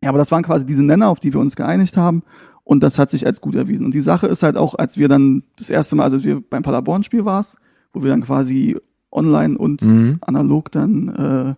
[0.02, 2.22] ja, aber das waren quasi diese Nenner, auf die wir uns geeinigt haben.
[2.64, 3.84] Und das hat sich als gut erwiesen.
[3.86, 6.40] Und die Sache ist halt auch, als wir dann das erste Mal, also als wir
[6.40, 7.56] beim Paderborn-Spiel war's,
[7.93, 8.76] wo wir dann quasi
[9.10, 10.18] online und Mhm.
[10.20, 11.55] analog dann äh,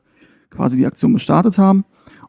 [0.50, 1.84] quasi die Aktion gestartet haben.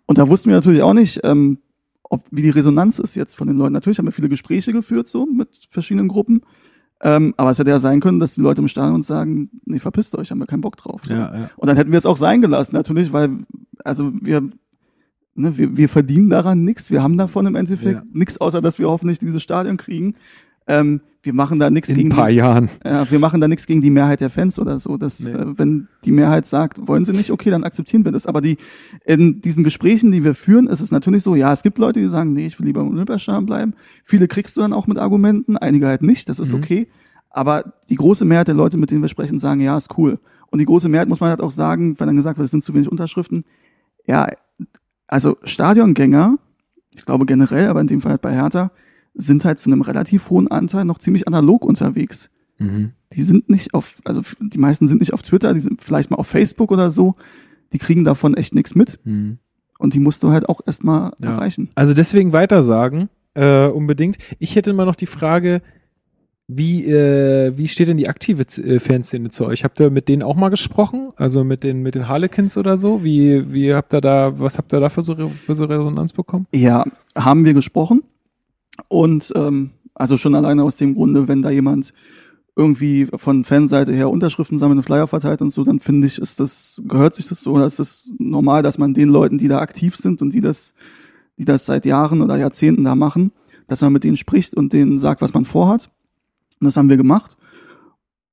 [0.05, 1.59] Und da wussten wir natürlich auch nicht, ähm,
[2.03, 3.73] ob, wie die Resonanz ist jetzt von den Leuten.
[3.73, 6.41] Natürlich haben wir viele Gespräche geführt, so mit verschiedenen Gruppen.
[7.01, 9.79] Ähm, aber es hätte ja sein können, dass die Leute im Stadion uns sagen, nee,
[9.79, 11.01] verpisst euch, haben wir keinen Bock drauf.
[11.05, 11.13] So.
[11.13, 11.49] Ja, ja.
[11.57, 13.39] Und dann hätten wir es auch sein gelassen, natürlich, weil,
[13.83, 14.41] also wir,
[15.33, 18.03] ne, wir, wir verdienen daran nichts, wir haben davon im Endeffekt Ja.
[18.13, 20.15] nichts, außer dass wir hoffentlich dieses Stadion kriegen.
[20.67, 22.69] Ähm, wir machen da nichts In gegen ein paar die, Jahren.
[22.85, 24.95] ja, wir machen da nichts gegen die Mehrheit der Fans oder so.
[24.97, 25.31] Das, Nee.
[25.31, 28.27] äh, wenn die Mehrheit sagt, wollen sie nicht, okay, dann akzeptieren wir das.
[28.27, 28.57] Aber die
[29.05, 32.07] in diesen Gesprächen, die wir führen, ist es natürlich so, ja, es gibt Leute, die
[32.07, 33.73] sagen, nee, ich will lieber im Olympiastadion bleiben.
[34.03, 36.59] Viele kriegst du dann auch mit Argumenten, einige halt nicht, das ist Mhm.
[36.59, 36.87] okay.
[37.31, 40.19] Aber die große Mehrheit der Leute, mit denen wir sprechen, sagen, ja, ist cool.
[40.51, 42.63] Und die große Mehrheit muss man halt auch sagen, wenn dann gesagt wird, es sind
[42.63, 43.45] zu wenig Unterschriften.
[44.07, 44.27] Ja,
[45.07, 46.37] also Stadiongänger,
[46.95, 48.71] ich glaube generell, aber in dem Fall halt bei Hertha,
[49.15, 52.91] sind halt zu einem relativ hohen Anteil noch ziemlich analog unterwegs Mhm.
[53.13, 56.15] die sind nicht auf, also die meisten sind nicht auf Twitter, die sind vielleicht mal
[56.17, 57.15] auf Facebook oder so,
[57.73, 59.39] die kriegen davon echt nichts mit Mhm.
[59.77, 61.31] und die musst du halt auch erstmal Ja.
[61.31, 61.69] erreichen.
[61.75, 64.17] Also deswegen weitersagen, äh, unbedingt.
[64.39, 65.61] Ich hätte mal noch die Frage,
[66.47, 69.63] wie, äh, wie steht denn die aktive Z- äh, Fanszene zu euch?
[69.63, 71.09] Habt ihr mit denen auch mal gesprochen?
[71.15, 73.03] Also mit den, mit den Harlequins oder so?
[73.03, 76.45] Wie, wie habt ihr da, was habt ihr da für so, für so Resonanz bekommen?
[76.53, 76.85] Ja,
[77.17, 78.03] haben wir gesprochen
[78.87, 81.93] und ähm, also schon alleine aus dem Grunde, wenn da jemand
[82.55, 86.39] irgendwie von Fanseite her Unterschriften sammelt und Flyer verteilt und so, dann finde ich, ist
[86.39, 89.59] das, gehört sich das so, oder ist es normal, dass man den Leuten, die da
[89.59, 90.73] aktiv sind und die das,
[91.37, 93.31] die das seit Jahren oder Jahrzehnten da machen,
[93.67, 95.89] dass man mit denen spricht und denen sagt, was man vorhat.
[96.61, 97.35] Und das haben wir gemacht.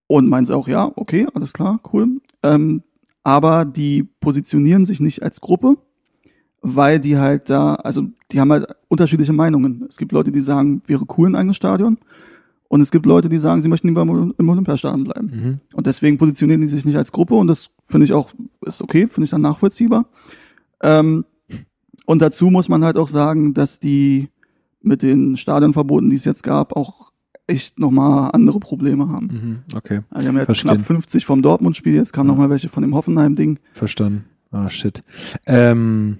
[0.07, 2.21] Und meinen sie auch, ja, okay, alles klar, cool.
[2.43, 2.83] Ähm,
[3.25, 5.79] aber die positionieren sich nicht als Gruppe,
[6.63, 9.85] weil die halt da, also die haben halt unterschiedliche Meinungen.
[9.89, 11.99] Es gibt Leute, die sagen, wäre cool ein eigenes Stadion.
[12.69, 15.27] Und es gibt Leute, die sagen, sie möchten lieber im Olymp- im Olympiastadion bleiben.
[15.35, 15.61] Mhm.
[15.75, 18.31] Und deswegen positionieren die sich nicht als Gruppe und das finde ich auch,
[18.65, 20.07] ist okay, finde ich dann nachvollziehbar.
[20.83, 21.25] Ähm,
[22.07, 24.29] und dazu muss man halt auch sagen, dass die
[24.81, 27.13] mit den Stadionverboten, die es jetzt gab, auch
[27.47, 29.27] echt nochmal andere Probleme haben.
[29.71, 29.77] Mhm.
[29.77, 30.71] Okay, Also wir haben jetzt Verstehen.
[30.77, 32.33] knapp 50 vom Dortmund-Spiel, jetzt kamen Ja.
[32.33, 33.59] noch nochmal welche von dem Hoffenheim-Ding.
[33.75, 34.25] verstanden.
[34.51, 35.03] Ah, shit.
[35.47, 36.19] Ähm,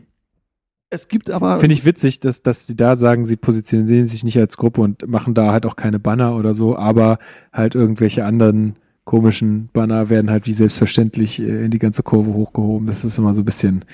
[0.95, 4.37] Es gibt aber, Finde ich witzig, dass, dass sie da sagen, sie positionieren sich nicht
[4.39, 7.19] als Gruppe und machen da halt auch keine Banner oder so, aber
[7.51, 8.75] halt irgendwelche anderen
[9.05, 12.87] komischen Banner werden halt wie selbstverständlich äh, in die ganze Kurve hochgehoben.
[12.87, 13.87] Das ist immer so ein bisschen,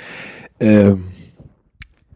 [0.59, 1.05] ähm,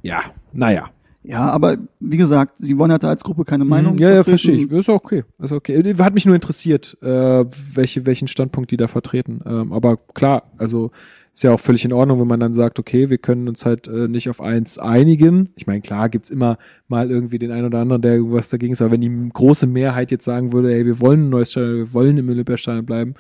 [0.03, 0.21] ja,
[0.53, 0.91] naja.
[1.23, 3.99] ja, aber wie gesagt, sie wollen halt da als Gruppe keine Meinung Mhm.
[4.01, 4.31] ja, ja, vertreten.
[4.59, 4.81] verstehe ich.
[4.81, 5.23] Ist okay.
[5.39, 5.95] Ist okay.
[5.97, 7.45] Hat mich nur interessiert, äh,
[7.75, 9.41] welche, welchen Standpunkt die da vertreten.
[9.47, 10.91] Ähm, aber klar, also
[11.35, 13.89] Ist ja auch völlig in Ordnung, wenn man dann sagt, okay, wir können uns halt
[13.89, 15.49] äh, nicht auf eins einigen.
[15.57, 18.83] Ich meine, klar gibt's immer mal irgendwie den einen oder anderen, der irgendwas dagegen ist,
[18.83, 21.95] aber wenn die große Mehrheit jetzt sagen würde, ey, wir wollen ein neues Stadion, wir
[21.95, 23.15] wollen im Olympiastadion bleiben,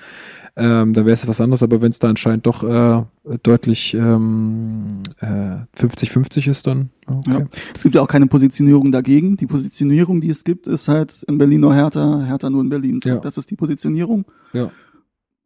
[0.56, 3.02] ähm, dann wäre es was anderes, aber wenn es da anscheinend doch äh,
[3.42, 4.88] deutlich ähm,
[5.20, 7.30] äh, 50-50 ist, dann okay.
[7.30, 7.46] Ja.
[7.74, 9.38] Es gibt ja auch keine Positionierung dagegen.
[9.38, 13.00] Die Positionierung, die es gibt, ist halt in Berlin nur Hertha, Hertha nur in Berlin.
[13.02, 13.16] So, Ja.
[13.16, 14.26] Das ist die Positionierung.
[14.52, 14.70] Ja.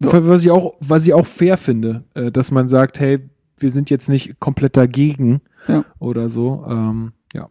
[0.01, 3.21] Was ich auch, was ich auch fair finde, äh, dass man sagt, hey,
[3.59, 5.85] wir sind jetzt nicht komplett dagegen Ja.
[5.99, 6.65] oder so.
[6.69, 7.49] Ähm, ja.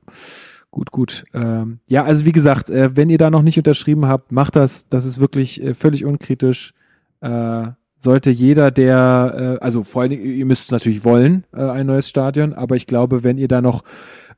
[0.69, 1.23] Gut, gut.
[1.33, 4.87] Ähm, ja, also wie gesagt, äh, wenn ihr da noch nicht unterschrieben habt, macht das.
[4.89, 6.73] Das ist wirklich äh, völlig unkritisch.
[7.21, 7.67] Äh,
[7.97, 11.87] sollte jeder, der, äh, also vor allen Dingen, ihr müsst es natürlich wollen, äh, ein
[11.87, 13.83] neues Stadion, aber ich glaube, wenn ihr da noch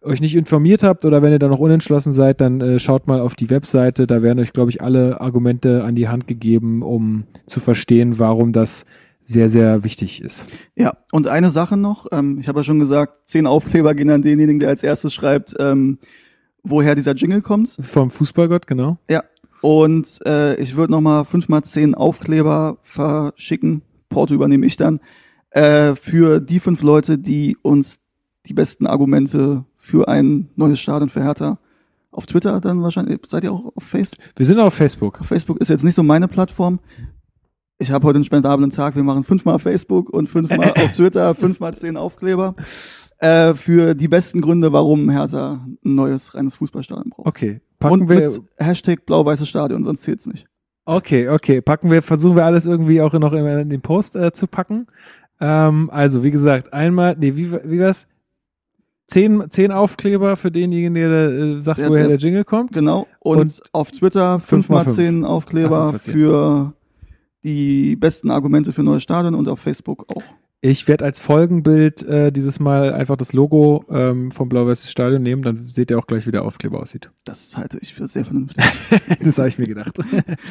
[0.01, 3.19] euch nicht informiert habt oder wenn ihr da noch unentschlossen seid, dann äh, schaut mal
[3.19, 4.07] auf die Webseite.
[4.07, 8.53] Da werden euch, glaube ich, alle Argumente an die Hand gegeben, um zu verstehen, warum
[8.53, 8.85] das
[9.21, 10.45] sehr, sehr wichtig ist.
[10.75, 12.07] Ja, und eine Sache noch.
[12.11, 15.53] Ähm, ich habe ja schon gesagt, zehn Aufkleber gehen an denjenigen, der als erstes schreibt,
[15.59, 15.97] ähm,
[16.63, 17.77] woher dieser Jingle kommt.
[17.81, 18.97] Vom Fußballgott, genau.
[19.09, 19.23] Ja.
[19.61, 23.81] Und äh, ich würde nochmal fünf mal zehn Aufkleber verschicken.
[24.09, 24.99] Porto übernehme ich dann.
[25.49, 27.99] Äh, für die fünf Leute, die uns
[28.47, 31.59] die besten Argumente für ein neues Stadion für Hertha
[32.11, 33.19] auf Twitter dann wahrscheinlich.
[33.25, 34.25] Seid ihr auch auf Facebook?
[34.35, 35.19] Wir sind auf Facebook.
[35.23, 36.79] Facebook ist jetzt nicht so meine Plattform.
[37.77, 38.95] Ich habe heute einen spendablen Tag.
[38.95, 42.55] Wir machen fünfmal Facebook und fünfmal auf Twitter, fünfmal zehn Aufkleber.
[43.19, 47.27] Äh, für die besten Gründe, warum Hertha ein neues reines Fußballstadion braucht.
[47.27, 47.61] Okay.
[47.79, 48.29] Packen und wir.
[48.29, 50.47] mit Hashtag blau-weißes Stadion, sonst zählt's nicht.
[50.85, 51.61] Okay, okay.
[51.61, 54.87] Packen wir, versuchen wir alles irgendwie auch noch in, in den Post äh, zu packen.
[55.39, 58.07] Ähm, also, wie gesagt, einmal, nee, wie, wie war's?
[59.07, 62.73] Zehn, zehn Aufkleber für denjenigen, der äh, sagt, Der woher der Jingle kommt.
[62.73, 63.07] Genau.
[63.19, 64.95] Und, Und auf Twitter fünf mal fünfmal fünf.
[64.97, 66.73] zehn Aufkleber Ach, für
[67.43, 70.23] die besten Argumente für neues Stadion und auf Facebook auch.
[70.59, 75.43] Ich werde als Folgenbild äh, dieses Mal einfach das Logo ähm, vom Blau-Weißes Stadion nehmen,
[75.43, 77.11] dann seht ihr auch gleich, wie der Aufkleber aussieht.
[77.25, 78.65] Das halte ich für sehr vernünftig.
[79.23, 79.99] das habe ich mir gedacht.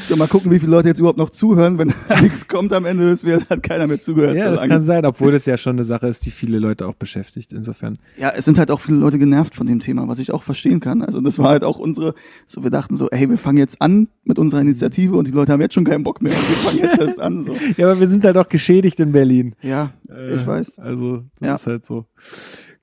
[0.08, 1.78] so, mal gucken, wie viele Leute jetzt überhaupt noch zuhören.
[1.78, 1.92] Wenn
[2.22, 4.36] nichts kommt am Ende, wird, hat keiner mehr zugehört.
[4.36, 6.94] ja, das kann sein, obwohl das ja schon eine Sache ist, die viele Leute auch
[6.94, 7.52] beschäftigt.
[7.52, 7.98] Insofern.
[8.16, 10.78] Ja, es sind halt auch viele Leute genervt von dem Thema, was ich auch verstehen
[10.78, 11.02] kann.
[11.02, 12.14] Also das war halt auch unsere,
[12.46, 15.50] so wir dachten so, ey, wir fangen jetzt an mit unserer Initiative und die Leute
[15.50, 16.32] haben jetzt schon keinen Bock mehr.
[16.32, 17.42] Wir fangen jetzt erst an.
[17.42, 17.56] So.
[17.76, 19.54] Ja, aber wir sind halt auch geschädigt in Berlin.
[19.60, 20.78] Ja, Äh, ich weiß.
[20.78, 21.54] Also, das Ja.
[21.56, 22.06] ist halt so.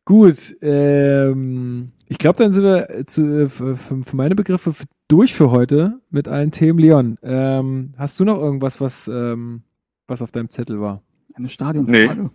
[0.06, 4.74] Gut, ähm, ich glaube, dann sind wir äh, zu, äh, für, für meine Begriffe
[5.08, 6.80] durch für heute mit allen Themen.
[6.80, 9.64] Leon, ähm, hast du noch irgendwas, was, ähm,
[10.08, 11.02] was auf deinem Zettel war?
[11.36, 12.30] Eine Stadionfrage.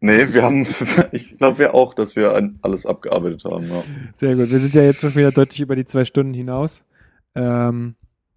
[0.00, 0.66] Nee, wir haben,
[1.12, 3.66] ich glaube wir auch, dass wir an alles abgearbeitet haben.
[3.68, 3.82] Ja.
[4.16, 4.50] Sehr gut.
[4.50, 6.84] Wir sind ja jetzt schon wieder deutlich über die zwei Stunden hinaus.
[7.34, 7.94] Ähm,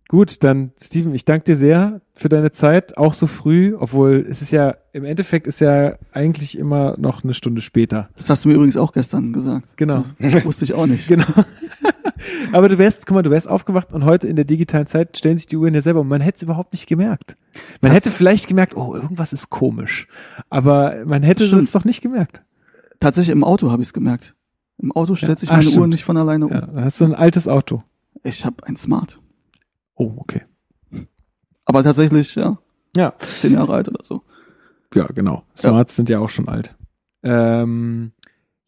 [0.07, 4.41] gut, dann Steven, ich danke dir sehr für deine Zeit, auch so früh, obwohl es
[4.41, 8.09] ist ja, im Endeffekt ist ja eigentlich immer noch eine Stunde später.
[8.15, 9.77] Das hast du mir übrigens auch gestern gesagt.
[9.77, 10.03] Genau.
[10.19, 11.07] Das wusste ich auch nicht.
[11.17, 11.25] Genau.
[12.51, 15.37] Aber du wärst, guck mal, du wärst aufgewacht und heute in der digitalen Zeit stellen
[15.37, 17.37] sich die Uhren ja selber und man hätte es überhaupt nicht gemerkt.
[17.81, 20.07] Man hätte vielleicht gemerkt, oh, irgendwas ist komisch.
[20.49, 22.43] Aber man hätte es doch nicht gemerkt.
[22.99, 24.35] Tatsächlich im Auto habe ich es gemerkt.
[24.79, 25.89] Im Auto stellt sich meine Uhr stimmt.
[25.89, 26.51] nicht von alleine um.
[26.51, 27.83] Ja, hast du ein altes Auto.
[28.23, 29.19] Ich habe ein Smart.
[29.97, 30.43] Oh, okay.
[31.65, 32.57] Aber tatsächlich, ja,
[32.95, 33.13] Ja.
[33.19, 34.21] zehn Jahre alt oder so.
[34.95, 35.43] Ja, genau.
[35.55, 36.73] Smarts sind ja auch schon alt.
[37.23, 38.13] Ähm,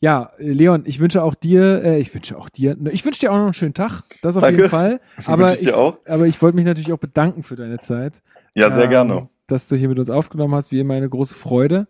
[0.01, 3.31] ja, Leon, ich wünsche auch dir, äh, ich wünsche auch dir, ne, ich wünsche dir
[3.31, 4.57] auch noch einen schönen Tag, das auf Danke.
[4.57, 4.99] jeden Fall.
[5.26, 5.97] Aber ich auch.
[6.07, 8.22] aber ich wollte mich natürlich auch bedanken für deine Zeit.
[8.56, 9.30] Ja, sehr ähm, gerne.
[9.47, 11.88] Dass du hier mit uns aufgenommen hast, wie immer eine große Freude.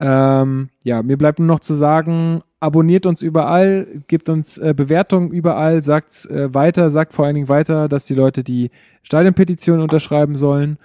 [0.00, 5.30] Ähm, ja, mir bleibt nur noch zu sagen, abonniert uns überall, gebt uns äh, Bewertungen
[5.30, 8.70] überall, sagt äh, weiter, sagt vor allen Dingen weiter, dass die Leute die
[9.02, 10.78] Stadionpetition unterschreiben sollen.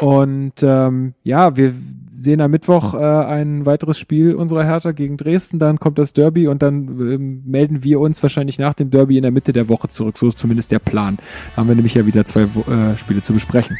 [0.00, 1.74] Und ähm, ja, wir
[2.12, 6.48] sehen am Mittwoch äh, ein weiteres Spiel unserer Hertha gegen Dresden, dann kommt das Derby
[6.48, 9.88] und dann ähm, melden wir uns wahrscheinlich nach dem Derby in der Mitte der Woche
[9.88, 10.16] zurück.
[10.16, 11.18] So ist zumindest der Plan.
[11.54, 13.76] Da haben wir nämlich ja wieder zwei äh, Spiele zu besprechen.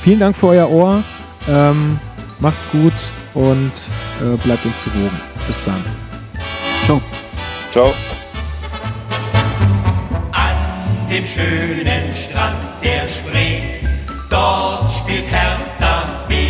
[0.00, 1.02] Vielen Dank für euer Ohr.
[1.48, 1.98] Ähm,
[2.40, 2.92] macht's gut
[3.34, 3.72] und
[4.20, 5.20] äh, bleibt uns gewogen.
[5.46, 5.84] Bis dann.
[6.84, 7.00] Ciao.
[7.72, 7.94] Ciao.
[10.32, 10.56] An
[11.10, 13.82] dem schönen Strand der Spree,
[14.28, 16.49] dort spielt Hertha BSC.